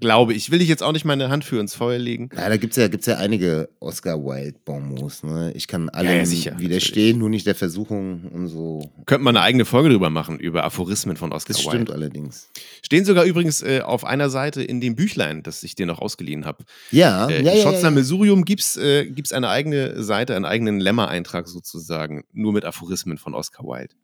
Glaube 0.00 0.34
ich. 0.34 0.50
Will 0.50 0.60
ich 0.62 0.68
jetzt 0.68 0.82
auch 0.82 0.92
nicht 0.92 1.04
meine 1.04 1.28
Hand 1.30 1.44
für 1.44 1.60
ins 1.60 1.74
Feuer 1.74 1.98
legen. 1.98 2.30
Ja, 2.36 2.48
da 2.48 2.56
gibt 2.56 2.72
es 2.72 2.76
ja, 2.76 2.88
gibt's 2.88 3.06
ja 3.06 3.16
einige 3.18 3.68
Oscar 3.80 4.22
Wilde-Bonbons. 4.24 5.22
Ne? 5.24 5.52
Ich 5.54 5.66
kann 5.68 5.88
allem 5.88 6.18
Ja, 6.18 6.26
sicher, 6.26 6.58
widerstehen, 6.58 7.18
nur 7.18 7.28
nicht 7.28 7.46
der 7.46 7.54
Versuchung 7.54 8.24
und 8.32 8.48
so. 8.48 8.90
Könnte 9.06 9.24
man 9.24 9.36
eine 9.36 9.44
eigene 9.44 9.64
Folge 9.64 9.90
drüber 9.90 10.10
machen, 10.10 10.38
über 10.38 10.64
Aphorismen 10.64 11.16
von 11.16 11.32
Oscar 11.32 11.52
Das 11.54 11.62
stimmt 11.62 11.88
Wilde. 11.88 11.92
allerdings. 11.94 12.48
Stehen 12.82 13.04
sogar 13.04 13.24
übrigens 13.24 13.62
äh, 13.62 13.80
auf 13.80 14.04
einer 14.04 14.30
Seite 14.30 14.62
in 14.62 14.80
dem 14.80 14.96
Büchlein, 14.96 15.42
das 15.42 15.62
ich 15.62 15.74
dir 15.74 15.86
noch 15.86 16.00
ausgeliehen 16.00 16.44
habe. 16.44 16.64
Ja, 16.90 17.28
Äh, 17.28 17.42
ja, 17.42 17.54
ja, 17.54 17.62
Schotzner 17.62 17.78
ja, 17.80 17.84
ja. 17.88 17.90
Missourium 17.92 18.44
gibt 18.44 18.60
es 18.62 18.76
äh, 18.76 19.06
gibt's 19.06 19.32
eine 19.32 19.48
eigene 19.48 20.02
Seite, 20.02 20.36
einen 20.36 20.44
eigenen 20.44 20.80
Lemma-Eintrag 20.80 21.48
sozusagen, 21.48 22.24
nur 22.32 22.52
mit 22.52 22.64
Aphorismen 22.64 23.18
von 23.18 23.34
Oscar 23.34 23.64
Wilde. 23.64 23.94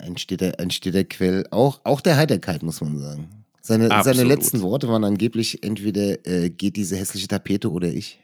Ein 0.00 0.16
steter, 0.16 0.58
ein 0.58 0.70
steter 0.70 1.04
Quell, 1.04 1.46
auch, 1.50 1.80
auch 1.84 2.00
der 2.00 2.16
Heiterkeit, 2.16 2.62
muss 2.62 2.80
man 2.80 2.98
sagen. 2.98 3.28
Seine, 3.66 3.88
seine 4.04 4.22
letzten 4.24 4.62
Worte 4.62 4.88
waren 4.88 5.02
angeblich 5.04 5.62
entweder 5.64 6.24
äh, 6.26 6.50
geht 6.50 6.76
diese 6.76 6.96
hässliche 6.96 7.26
Tapete 7.26 7.70
oder 7.70 7.88
ich. 7.88 8.20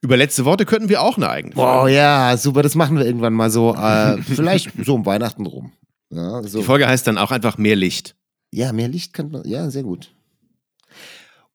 Über 0.00 0.16
letzte 0.16 0.44
Worte 0.44 0.64
könnten 0.64 0.88
wir 0.88 1.02
auch 1.02 1.16
eine 1.16 1.28
eigene 1.28 1.54
Folge. 1.54 1.94
ja, 1.94 2.36
super, 2.36 2.62
das 2.62 2.74
machen 2.76 2.96
wir 2.96 3.04
irgendwann 3.04 3.34
mal 3.34 3.50
so. 3.50 3.74
Äh, 3.74 4.22
vielleicht 4.22 4.70
so 4.84 4.94
um 4.94 5.04
Weihnachten 5.04 5.44
rum. 5.44 5.72
Ja, 6.10 6.42
so. 6.44 6.60
Die 6.60 6.64
Folge 6.64 6.86
heißt 6.86 7.06
dann 7.06 7.18
auch 7.18 7.30
einfach 7.30 7.58
mehr 7.58 7.76
Licht. 7.76 8.14
Ja, 8.52 8.72
mehr 8.72 8.88
Licht 8.88 9.12
könnte 9.12 9.32
man, 9.38 9.46
ja, 9.48 9.68
sehr 9.70 9.82
gut. 9.82 10.14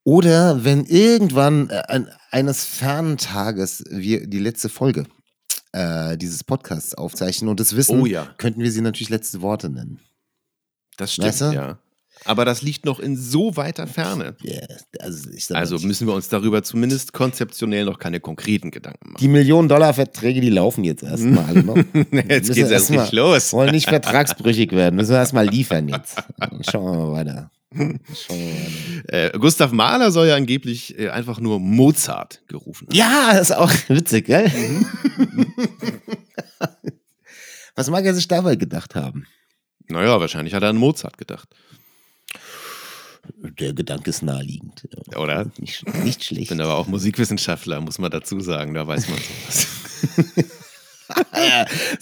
Oder 0.03 0.63
wenn 0.65 0.85
irgendwann 0.85 1.69
äh, 1.69 2.03
eines 2.29 2.65
fernen 2.65 3.17
Tages 3.17 3.83
wir 3.89 4.27
die 4.27 4.39
letzte 4.39 4.67
Folge 4.69 5.05
äh, 5.71 6.17
dieses 6.17 6.43
Podcasts 6.43 6.93
aufzeichnen 6.93 7.49
und 7.49 7.59
das 7.59 7.75
wissen, 7.75 8.01
Oh 8.01 8.05
ja. 8.05 8.27
könnten 8.37 8.61
wir 8.61 8.71
sie 8.71 8.81
natürlich 8.81 9.09
letzte 9.09 9.41
Worte 9.41 9.69
nennen. 9.69 9.99
Das 10.97 11.13
stimmt, 11.13 11.29
Weißt 11.29 11.41
du? 11.41 11.45
ja. 11.53 11.79
Aber 12.25 12.45
das 12.45 12.61
liegt 12.61 12.85
noch 12.85 12.99
in 12.99 13.17
so 13.17 13.55
weiter 13.57 13.87
Ferne. 13.87 14.35
Ja, 14.41 14.61
also 14.99 15.29
Also 15.53 15.79
müssen 15.79 16.07
wir 16.07 16.13
uns 16.13 16.29
darüber 16.29 16.63
zumindest 16.63 17.13
konzeptionell 17.13 17.85
noch 17.85 17.99
keine 17.99 18.19
konkreten 18.19 18.71
Gedanken 18.71 19.09
machen. 19.11 19.17
die 19.19 19.27
Millionen-Dollar-Verträge, 19.27 20.41
die 20.41 20.49
laufen 20.49 20.83
jetzt 20.83 21.03
erstmal 21.03 21.53
noch. 21.63 21.75
Jetzt 22.11 22.53
geht's 22.53 22.55
wir 22.55 22.71
erst 22.71 22.89
mal- 22.91 22.99
richtig 22.99 23.11
los. 23.13 23.53
Wollen 23.53 23.71
nicht 23.71 23.87
vertragsbrüchig 23.89 24.71
werden, 24.71 24.95
müssen 24.95 25.11
wir 25.11 25.17
erstmal 25.17 25.47
liefern 25.47 25.87
jetzt. 25.89 26.17
Schauen 26.71 26.85
wir 26.97 27.05
mal 27.05 27.11
weiter. 27.13 27.51
Schauen 27.73 28.37
wir 28.39 28.45
mal 28.45 28.59
weiter. 29.07 29.31
Äh, 29.33 29.37
Gustav 29.39 29.71
Mahler 29.71 30.11
soll 30.11 30.27
ja 30.27 30.35
angeblich 30.35 30.97
äh, 30.99 31.09
einfach 31.09 31.39
nur 31.39 31.59
Mozart 31.59 32.41
gerufen 32.47 32.87
haben. 32.87 32.95
Ja, 32.95 33.31
ist 33.39 33.51
auch 33.55 33.71
witzig, 33.89 34.25
gell? 34.27 34.47
Mhm. 34.49 34.85
Was 37.75 37.89
mag 37.89 38.05
er 38.05 38.13
sich 38.13 38.27
dabei 38.27 38.55
gedacht 38.55 38.95
haben? 38.95 39.25
Naja, 39.87 40.19
wahrscheinlich 40.19 40.53
hat 40.53 40.63
er 40.63 40.69
an 40.69 40.77
Mozart 40.77 41.17
gedacht. 41.17 41.49
Der 43.43 43.73
Gedanke 43.73 44.09
ist 44.09 44.21
naheliegend. 44.23 44.87
Oder? 45.17 45.51
Nicht, 45.59 45.85
nicht 46.03 46.21
Ich 46.21 46.27
schlecht. 46.27 46.49
bin 46.49 46.61
aber 46.61 46.75
auch 46.75 46.87
Musikwissenschaftler, 46.87 47.81
muss 47.81 47.99
man 47.99 48.09
dazu 48.09 48.39
sagen. 48.39 48.73
Da 48.73 48.87
weiß 48.87 49.09
man 49.09 49.19
sowas. 49.19 49.67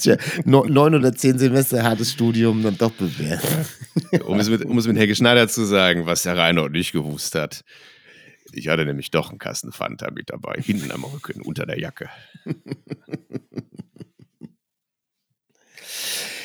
Ja, 0.03 0.15
neun 0.45 0.95
oder 0.95 1.11
zehn 1.13 1.37
Semester 1.37 1.83
hartes 1.83 2.11
Studium 2.11 2.61
dann 2.63 2.77
doch 2.77 2.91
bewährt. 2.91 3.41
um, 4.25 4.39
es 4.39 4.47
mit, 4.47 4.63
um 4.63 4.77
es 4.77 4.87
mit 4.87 4.95
Helge 4.95 5.15
Schneider 5.15 5.47
zu 5.49 5.65
sagen, 5.65 6.05
was 6.05 6.23
der 6.23 6.37
Reinhold 6.37 6.71
nicht 6.71 6.93
gewusst 6.93 7.35
hat. 7.35 7.65
Ich 8.53 8.67
hatte 8.69 8.85
nämlich 8.85 9.11
doch 9.11 9.29
einen 9.29 9.39
Kasten 9.39 9.71
Fanta 9.71 10.11
mit 10.11 10.29
dabei, 10.29 10.61
hinten 10.61 10.91
am 10.91 11.03
Rücken, 11.03 11.41
unter 11.41 11.65
der 11.65 11.79
Jacke. 11.79 12.09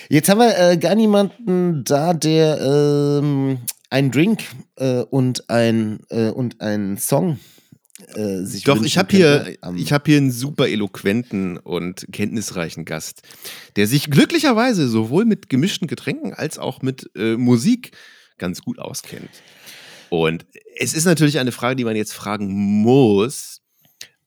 Jetzt 0.09 0.28
haben 0.28 0.38
wir 0.38 0.57
äh, 0.59 0.76
gar 0.76 0.94
niemanden 0.94 1.84
da, 1.84 2.14
der 2.14 2.61
ähm, 2.61 3.59
einen 3.91 4.11
Drink 4.11 4.43
äh, 4.76 5.01
und 5.03 5.49
ein 5.51 6.01
äh, 6.11 6.30
und 6.30 6.61
einen 6.61 6.99
Song 6.99 7.39
äh, 8.14 8.43
sich 8.43 8.64
Doch, 8.64 8.82
ich 8.84 8.99
habe 8.99 9.16
hier. 9.16 9.57
Am- 9.61 9.76
ich 9.76 9.93
hab 9.93 10.07
hier 10.07 10.18
einen 10.18 10.30
super 10.30 10.68
eloquenten 10.68 11.57
und 11.57 12.07
kenntnisreichen 12.12 12.84
Gast, 12.84 13.22
der 13.76 13.87
sich 13.87 14.11
glücklicherweise 14.11 14.89
sowohl 14.89 15.24
mit 15.24 15.49
gemischten 15.49 15.89
Getränken 15.89 16.34
als 16.34 16.59
auch 16.59 16.82
mit 16.82 17.11
äh, 17.16 17.37
Musik 17.37 17.97
ganz 18.39 18.61
gut 18.62 18.78
auskennt. 18.78 19.30
Und 20.11 20.47
es 20.78 20.95
ist 20.95 21.05
natürlich 21.05 21.39
eine 21.39 21.53
Frage, 21.53 21.74
die 21.76 21.84
man 21.84 21.97
jetzt 21.97 22.12
fragen 22.12 22.53
muss, 22.53 23.62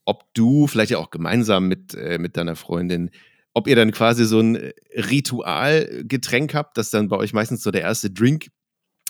ob 0.03 0.26
du 0.34 0.66
vielleicht 0.68 0.91
ja 0.91 0.97
auch 0.97 1.12
gemeinsam 1.12 1.68
mit, 1.68 1.93
äh, 1.93 2.18
mit 2.18 2.36
deiner 2.36 2.55
Freundin, 2.55 3.12
ob 3.53 3.68
ihr 3.68 3.76
dann 3.76 3.91
quasi 3.91 4.26
so 4.26 4.39
ein 4.39 4.55
äh, 4.55 4.74
Ritualgetränk 4.95 6.53
habt, 6.53 6.78
das 6.78 6.89
dann 6.89 7.07
bei 7.07 7.18
euch 7.18 7.34
meistens 7.34 7.62
so 7.62 7.72
der 7.72 7.82
erste 7.82 8.10
Drink 8.10 8.47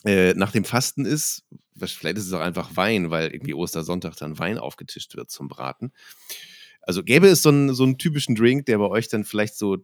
äh, 0.06 0.34
nach 0.34 0.52
dem 0.52 0.66
Fasten 0.66 1.06
ist. 1.06 1.44
Vielleicht 1.78 2.18
ist 2.18 2.28
es 2.28 2.34
auch 2.34 2.42
einfach 2.42 2.76
Wein, 2.76 3.10
weil 3.10 3.32
irgendwie 3.34 3.54
Ostersonntag 3.54 4.16
dann 4.18 4.38
Wein 4.38 4.58
aufgetischt 4.58 5.16
wird 5.16 5.32
zum 5.32 5.48
Braten. 5.48 5.94
Also 6.82 7.04
gäbe 7.04 7.28
es 7.28 7.42
so 7.42 7.50
einen, 7.50 7.74
so 7.74 7.84
einen 7.84 7.98
typischen 7.98 8.36
Drink, 8.36 8.66
der 8.66 8.78
bei 8.80 8.88
euch 8.88 9.08
dann 9.08 9.24
vielleicht 9.24 9.56
so 9.56 9.78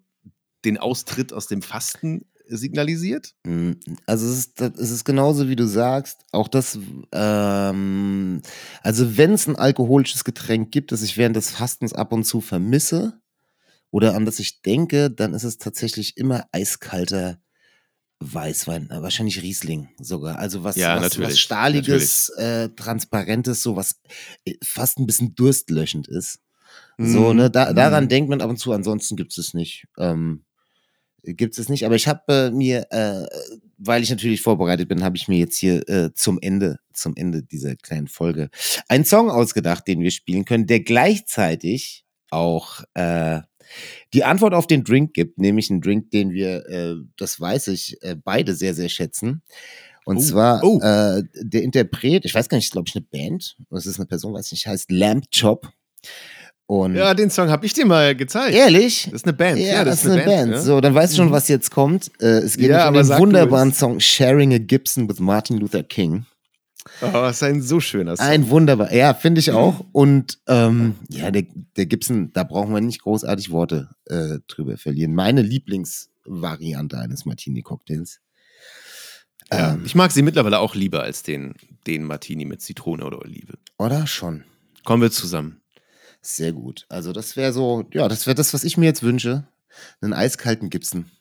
den 0.66 0.78
Austritt 0.78 1.32
aus 1.32 1.48
dem 1.48 1.62
Fasten 1.62 2.26
signalisiert? 2.48 3.36
Mm, 3.44 3.72
Also 4.06 4.28
es 4.28 4.38
ist, 4.40 4.62
es 4.62 4.92
ist 4.92 5.04
genauso 5.06 5.50
wie 5.50 5.56
du 5.56 5.68
sagst, 5.68 6.22
auch 6.32 6.48
das, 6.48 6.78
ähm, 7.12 8.42
also 8.82 9.18
wenn 9.18 9.34
es 9.34 9.48
ein 9.48 9.56
alkoholisches 9.56 10.24
Getränk 10.24 10.72
gibt, 10.72 10.92
das 10.92 11.02
ich 11.02 11.18
während 11.18 11.36
des 11.36 11.52
Fastens 11.52 11.94
ab 11.94 12.12
und 12.12 12.24
zu 12.24 12.42
vermisse 12.42 13.20
oder 13.92 14.16
an 14.16 14.26
das 14.26 14.40
ich 14.40 14.62
denke, 14.62 15.10
dann 15.10 15.34
ist 15.34 15.44
es 15.44 15.58
tatsächlich 15.58 16.18
immer 16.18 16.46
eiskalter 16.52 17.40
Weißwein, 18.20 18.90
äh, 18.90 19.02
wahrscheinlich 19.02 19.42
Riesling 19.42 19.90
sogar. 20.00 20.40
Also 20.40 20.64
was, 20.64 20.76
Ja, 20.78 21.00
was, 21.02 21.20
was 21.20 21.38
Stahliges, 21.40 22.30
äh, 22.30 22.70
Transparentes, 22.70 23.62
so 23.62 23.76
was 23.76 24.00
äh, 24.46 24.54
fast 24.64 25.00
ein 25.00 25.06
bisschen 25.06 25.36
durstlöschend 25.36 26.08
ist. 26.08 26.40
So, 26.98 27.32
Mhm. 27.32 27.38
ne, 27.38 27.52
da, 27.52 27.74
daran 27.74 28.06
Mhm. 28.06 28.10
denkt 28.10 28.30
man 28.30 28.42
ab 28.42 28.50
und 28.50 28.58
zu, 28.58 28.72
ansonsten 28.72 29.16
gibt 29.18 29.38
es 29.38 29.54
nicht. 29.54 29.86
Ähm, 29.98 30.46
gibt 31.24 31.58
es 31.58 31.70
nicht, 31.70 31.86
aber 31.86 31.96
ich 31.96 32.08
habe 32.08 32.22
äh, 32.34 32.52
mir, 32.52 32.88
äh, 32.92 33.26
weil 33.78 34.04
ich 34.04 34.10
natürlich 34.12 34.42
vorbereitet 34.42 34.88
bin, 34.88 35.04
habe 35.04 35.18
ich 35.18 35.28
mir 35.28 35.40
jetzt 35.40 35.58
hier 35.58 35.88
äh, 35.90 36.14
zum 36.14 36.40
Ende, 36.40 36.80
zum 36.94 37.16
Ende 37.18 37.44
dieser 37.44 37.76
kleinen 37.76 38.08
Folge 38.08 38.50
einen 38.88 39.06
Song 39.06 39.30
ausgedacht, 39.30 39.88
den 39.88 40.02
wir 40.02 40.12
spielen 40.12 40.46
können, 40.46 40.68
der 40.68 40.82
gleichzeitig 40.82 42.06
auch 42.30 42.82
äh, 42.94 43.42
die 44.14 44.24
Antwort 44.24 44.54
auf 44.54 44.68
den 44.68 44.84
Drink 44.84 45.14
gibt, 45.14 45.38
nämlich 45.40 45.70
einen 45.70 45.82
Drink, 45.82 46.12
den 46.12 46.32
wir, 46.32 46.68
äh, 46.70 46.96
das 47.18 47.40
weiß 47.40 47.68
ich, 47.68 47.98
äh, 48.04 48.16
beide 48.16 48.54
sehr, 48.56 48.74
sehr 48.74 48.90
schätzen. 48.90 49.42
Und 50.06 50.18
Oh, 50.18 50.22
zwar 50.22 50.64
oh. 50.64 50.80
Äh, 50.82 51.24
der 51.42 51.64
Interpret, 51.64 52.26
ich 52.26 52.36
weiß 52.36 52.48
gar 52.50 52.58
nicht, 52.58 52.72
glaube 52.72 52.88
ich, 52.88 52.96
eine 52.96 53.06
Band, 53.10 53.58
das 53.72 53.86
ist 53.88 53.98
eine 54.00 54.06
Person, 54.06 54.34
weiß 54.34 54.52
nicht, 54.52 54.68
heißt 54.68 54.92
Lamp 54.92 55.26
Chop. 55.36 55.70
Und 56.68 56.96
Ja, 56.96 57.14
den 57.14 57.30
Song 57.30 57.50
habe 57.50 57.66
ich 57.66 57.74
dir 57.74 57.86
mal 57.86 58.16
gezeigt. 58.16 58.56
ehrlich? 58.56 59.04
Das 59.06 59.14
ist 59.22 59.26
eine 59.26 59.34
Band. 59.34 59.60
Ja, 59.60 59.84
das, 59.84 60.04
ist 60.04 60.10
eine 60.12 60.24
Band. 60.24 60.52
ja. 60.52 60.62
So, 60.62 60.82
dann 60.82 60.96
weißt 60.96 61.14
du 61.14 61.18
schon, 61.18 61.28
Mhm. 61.28 61.32
was 61.32 61.48
jetzt 61.48 61.70
kommt. 61.72 62.12
Äh, 62.20 62.40
es 62.40 62.58
geht 62.58 62.70
Ja, 62.70 62.88
um 62.88 62.96
den 62.96 63.08
wunderbaren 63.08 63.70
es. 63.70 63.78
Song 63.80 64.00
Sharing 64.00 64.54
a 64.54 64.58
Gibson 64.58 65.08
with 65.10 65.20
Martin 65.20 65.58
Luther 65.58 65.84
King. 65.84 66.26
Oh, 67.02 67.12
das 67.12 67.38
ist 67.38 67.44
ein 67.44 67.62
so 67.62 67.80
schöner 67.80 68.16
Song. 68.16 68.26
Ein 68.26 68.50
wunderbar, 68.50 68.94
ja, 68.94 69.14
finde 69.14 69.40
ich 69.40 69.52
auch. 69.52 69.86
Und 69.92 70.40
ähm, 70.48 70.96
ja, 71.10 71.30
der, 71.32 71.46
der 71.76 71.86
Gibson, 71.86 72.32
da 72.34 72.44
brauchen 72.44 72.74
wir 72.74 72.82
nicht 72.82 73.02
großartig 73.02 73.52
Worte 73.52 73.90
äh, 74.06 74.40
drüber 74.48 74.78
verlieren. 74.78 75.14
Meine 75.14 75.42
Lieblingsvariante 75.42 76.98
eines 76.98 77.26
Martini-Cocktails. 77.26 78.22
ja, 79.52 79.74
Ähm, 79.74 79.84
ich 79.86 79.96
mag 79.96 80.12
sie 80.12 80.22
mittlerweile 80.22 80.60
auch 80.60 80.76
lieber 80.76 81.04
als 81.04 81.24
den, 81.24 81.56
den 81.88 82.04
Martini 82.04 82.46
mit 82.46 82.62
Zitrone 82.62 83.06
oder 83.06 83.20
Olive. 83.20 83.54
oder 83.78 84.08
schon? 84.08 84.44
Kommen 84.84 85.02
wir 85.02 85.12
zusammen. 85.12 85.62
Sehr 86.22 86.54
gut. 86.54 86.86
Also 86.90 87.12
das 87.14 87.36
wäre 87.36 87.54
so, 87.54 87.88
ja, 87.94 88.08
das 88.08 88.26
wäre 88.26 88.36
das, 88.36 88.54
was 88.54 88.64
ich 88.64 88.78
mir 88.78 88.86
jetzt 88.86 89.04
wünsche. 89.04 89.48
Einen 90.02 90.14
eiskalten 90.14 90.70
Gibson. 90.70 91.12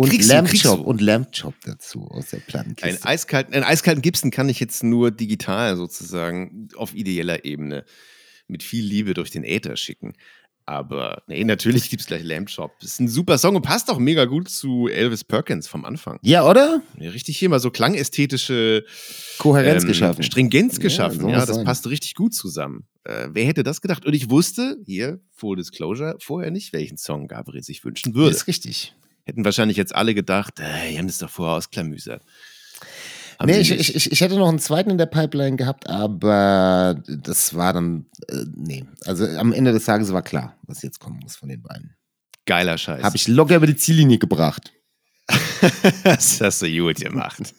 Und 0.00 0.08
Kriegst 0.10 0.30
Lamb 0.30 0.50
Chop 0.52 0.80
und 0.86 1.00
Lamb 1.00 1.32
Chop 1.32 1.54
dazu 1.64 2.06
aus 2.10 2.30
der 2.30 2.38
Ein 2.38 2.44
Plattenkiste. 2.46 3.04
eiskalten, 3.06 3.54
einen 3.54 3.64
eiskalten 3.64 4.00
Gibson 4.02 4.30
kann 4.30 4.48
ich 4.48 4.58
jetzt 4.60 4.82
nur 4.82 5.10
digital 5.10 5.76
sozusagen 5.76 6.68
auf 6.76 6.94
ideeller 6.94 7.44
Ebene 7.44 7.84
mit 8.48 8.62
viel 8.62 8.84
Liebe 8.84 9.12
durch 9.14 9.30
den 9.30 9.44
Äther 9.44 9.76
schicken. 9.76 10.14
Aber 10.66 11.22
nee, 11.26 11.42
natürlich 11.44 11.90
gibt 11.90 12.00
es 12.02 12.06
gleich 12.06 12.22
Lamb 12.22 12.48
Chop. 12.54 12.72
Ist 12.80 13.00
ein 13.00 13.08
super 13.08 13.38
Song 13.38 13.56
und 13.56 13.62
passt 13.62 13.90
auch 13.90 13.98
mega 13.98 14.24
gut 14.24 14.48
zu 14.48 14.86
Elvis 14.88 15.24
Perkins 15.24 15.66
vom 15.66 15.84
Anfang. 15.84 16.18
Ja, 16.22 16.48
oder? 16.48 16.80
Ja, 16.98 17.10
richtig 17.10 17.36
hier 17.38 17.48
mal 17.48 17.58
so 17.60 17.70
klangästhetische 17.70 18.84
Kohärenz 19.38 19.82
ähm, 19.82 19.88
geschaffen. 19.88 20.22
Stringenz 20.22 20.76
Ja, 20.76 20.82
geschaffen. 20.82 21.28
Ja, 21.28 21.36
muss 21.38 21.46
das 21.46 21.56
sein. 21.56 21.64
passt 21.64 21.86
richtig 21.88 22.14
gut 22.14 22.34
zusammen. 22.34 22.86
Äh, 23.04 23.28
wer 23.32 23.44
hätte 23.46 23.64
das 23.64 23.80
gedacht? 23.80 24.06
Und 24.06 24.14
ich 24.14 24.30
wusste, 24.30 24.76
hier, 24.86 25.20
Full 25.32 25.56
Disclosure, 25.56 26.16
vorher 26.20 26.50
nicht, 26.50 26.72
welchen 26.72 26.96
Song 26.98 27.26
Gabriel 27.26 27.62
sich 27.62 27.84
wünschen 27.84 28.14
würde. 28.14 28.30
Ist 28.30 28.46
richtig. 28.46 28.94
Hätten 29.30 29.44
wahrscheinlich 29.44 29.76
jetzt 29.76 29.94
alle 29.94 30.12
gedacht, 30.12 30.58
äh, 30.58 30.90
die 30.90 30.98
haben 30.98 31.06
das 31.06 31.18
doch 31.18 31.30
vorher 31.30 31.54
ausklamüsert. 31.54 32.20
Haben 33.38 33.48
Nee, 33.48 33.60
ich, 33.60 33.70
ich, 33.70 34.10
ich, 34.10 34.20
hätte 34.20 34.34
noch 34.36 34.48
einen 34.48 34.58
zweiten 34.58 34.90
in 34.90 34.98
der 34.98 35.06
Pipeline 35.06 35.54
gehabt, 35.54 35.88
aber 35.88 37.00
das 37.06 37.54
war 37.54 37.72
dann, 37.72 38.06
äh, 38.26 38.44
nee. 38.56 38.84
Also 39.04 39.28
am 39.28 39.52
Ende 39.52 39.70
des 39.70 39.84
Tages 39.84 40.12
war 40.12 40.22
klar. 40.22 40.56
was 40.66 40.82
jetzt 40.82 40.98
kommen 40.98 41.20
muss 41.22 41.36
von 41.36 41.48
den 41.48 41.62
beiden. 41.62 41.94
Geiler 42.44 42.76
Scheiß. 42.76 43.04
Habe 43.04 43.14
ich 43.16 43.28
locker 43.28 43.54
über 43.54 43.68
die 43.68 43.76
Ziellinie 43.76 44.18
gebracht. 44.18 44.72
das 46.02 46.40
hast 46.40 46.62
du 46.62 46.66
gut 46.66 46.96
gemacht. 46.96 47.54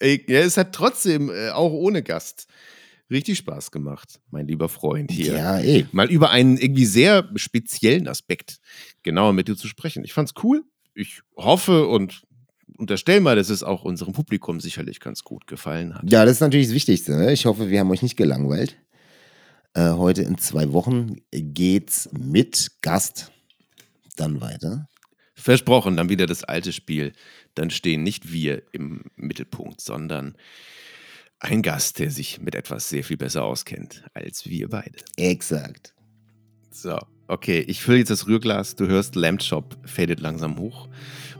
Ey, 0.00 0.24
ja, 0.26 0.40
es 0.40 0.56
hat 0.56 0.74
trotzdem, 0.74 1.30
äh, 1.30 1.50
auch 1.50 1.70
ohne 1.70 2.02
Gast, 2.02 2.48
richtig 3.08 3.38
Spaß 3.38 3.70
gemacht, 3.70 4.20
mein 4.30 4.48
lieber 4.48 4.68
Freund 4.68 5.12
hier. 5.12 5.34
Ja, 5.34 5.60
eh. 5.60 5.86
Mal 5.92 6.10
über 6.10 6.30
einen 6.30 6.56
irgendwie 6.56 6.86
sehr 6.86 7.30
speziellen 7.36 8.08
Aspekt 8.08 8.58
genauer 9.08 9.32
mit 9.32 9.48
dir 9.48 9.56
zu 9.56 9.68
sprechen. 9.68 10.04
Ich 10.04 10.12
fand's 10.12 10.34
cool. 10.42 10.64
Ich 10.94 11.22
hoffe 11.34 11.86
und 11.86 12.22
unterstelle 12.76 13.22
mal, 13.22 13.36
dass 13.36 13.48
es 13.48 13.62
auch 13.62 13.82
unserem 13.82 14.12
Publikum 14.12 14.60
sicherlich 14.60 15.00
ganz 15.00 15.24
gut 15.24 15.46
gefallen 15.46 15.94
hat. 15.94 16.02
Ja, 16.10 16.24
das 16.24 16.34
ist 16.34 16.40
natürlich 16.40 16.66
das 16.66 16.74
Wichtigste. 16.74 17.16
Ne? 17.16 17.32
Ich 17.32 17.46
hoffe, 17.46 17.70
wir 17.70 17.80
haben 17.80 17.90
euch 17.90 18.02
nicht 18.02 18.16
gelangweilt. 18.16 18.76
Äh, 19.72 19.92
heute 19.92 20.22
in 20.22 20.36
zwei 20.36 20.72
Wochen 20.72 21.16
geht's 21.32 22.10
mit 22.12 22.82
Gast 22.82 23.32
dann 24.16 24.40
weiter. 24.40 24.88
Versprochen, 25.34 25.96
dann 25.96 26.08
wieder 26.10 26.26
das 26.26 26.44
alte 26.44 26.72
Spiel. 26.72 27.12
Dann 27.54 27.70
stehen 27.70 28.02
nicht 28.02 28.30
wir 28.30 28.62
im 28.72 29.04
Mittelpunkt, 29.16 29.80
sondern 29.80 30.36
ein 31.38 31.62
Gast, 31.62 31.98
der 31.98 32.10
sich 32.10 32.40
mit 32.40 32.54
etwas 32.54 32.88
sehr 32.88 33.04
viel 33.04 33.16
besser 33.16 33.44
auskennt 33.44 34.04
als 34.12 34.46
wir 34.46 34.68
beide. 34.68 34.98
Exakt. 35.16 35.94
So, 36.70 36.98
okay, 37.28 37.64
ich 37.66 37.80
fülle 37.80 37.98
jetzt 37.98 38.10
das 38.10 38.26
Rührglas. 38.26 38.74
Du 38.74 38.88
hörst 38.88 39.14
Lamp 39.14 39.42
Shop 39.42 39.76
fadet 39.84 40.20
langsam 40.20 40.58
hoch. 40.58 40.88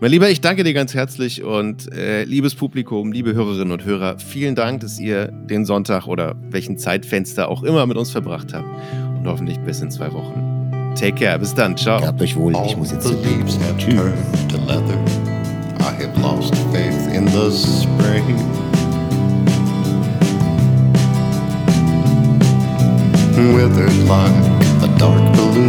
Mein 0.01 0.13
Lieber, 0.13 0.31
ich 0.31 0.41
danke 0.41 0.63
dir 0.63 0.75
ganz 0.75 0.95
herzlich 0.95 1.43
und 1.43 1.93
äh, 1.93 2.23
liebes 2.23 2.55
Publikum, 2.55 3.11
liebe 3.11 3.35
Hörerinnen 3.35 3.73
und 3.73 3.85
Hörer, 3.85 4.21
vielen 4.21 4.55
Dank, 4.55 4.81
dass 4.81 5.01
ihr 5.01 5.27
den 5.27 5.65
Sonntag 5.65 6.07
oder 6.07 6.37
welchen 6.51 6.79
Zeitfenster 6.79 7.49
auch 7.49 7.65
immer 7.65 7.85
mit 7.87 7.97
uns 7.97 8.13
verbracht 8.13 8.55
habt 8.55 8.69
und 9.19 9.27
hoffentlich 9.27 9.59
bis 9.61 9.81
in 9.81 9.91
zwei 9.91 10.13
Wochen. 10.13 10.95
Take 10.95 11.15
care, 11.15 11.39
bis 11.39 11.53
dann, 11.53 11.77
ciao. 11.77 12.01
Gehabt 12.01 12.23
euch 12.23 12.37
wohl. 12.37 12.55
Ich 12.67 12.77
muss 12.77 12.93
jetzt 12.93 13.09
the 13.09 13.15
zu 13.15 13.23
leaves 13.23 13.59
have 13.59 13.77
Tschüss. 13.79 13.99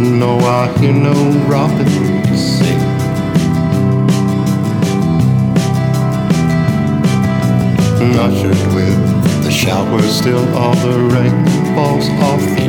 no, 0.00 0.38
I 0.38 0.66
hear 0.78 0.92
no 0.92 1.12
robin 1.46 1.86
sing. 2.36 2.80
Ushered 8.18 8.74
with 8.74 9.44
the 9.44 9.50
shower, 9.50 10.02
still 10.02 10.46
all 10.56 10.74
the 10.76 10.98
rain 11.14 11.46
falls 11.74 12.08
off 12.08 12.59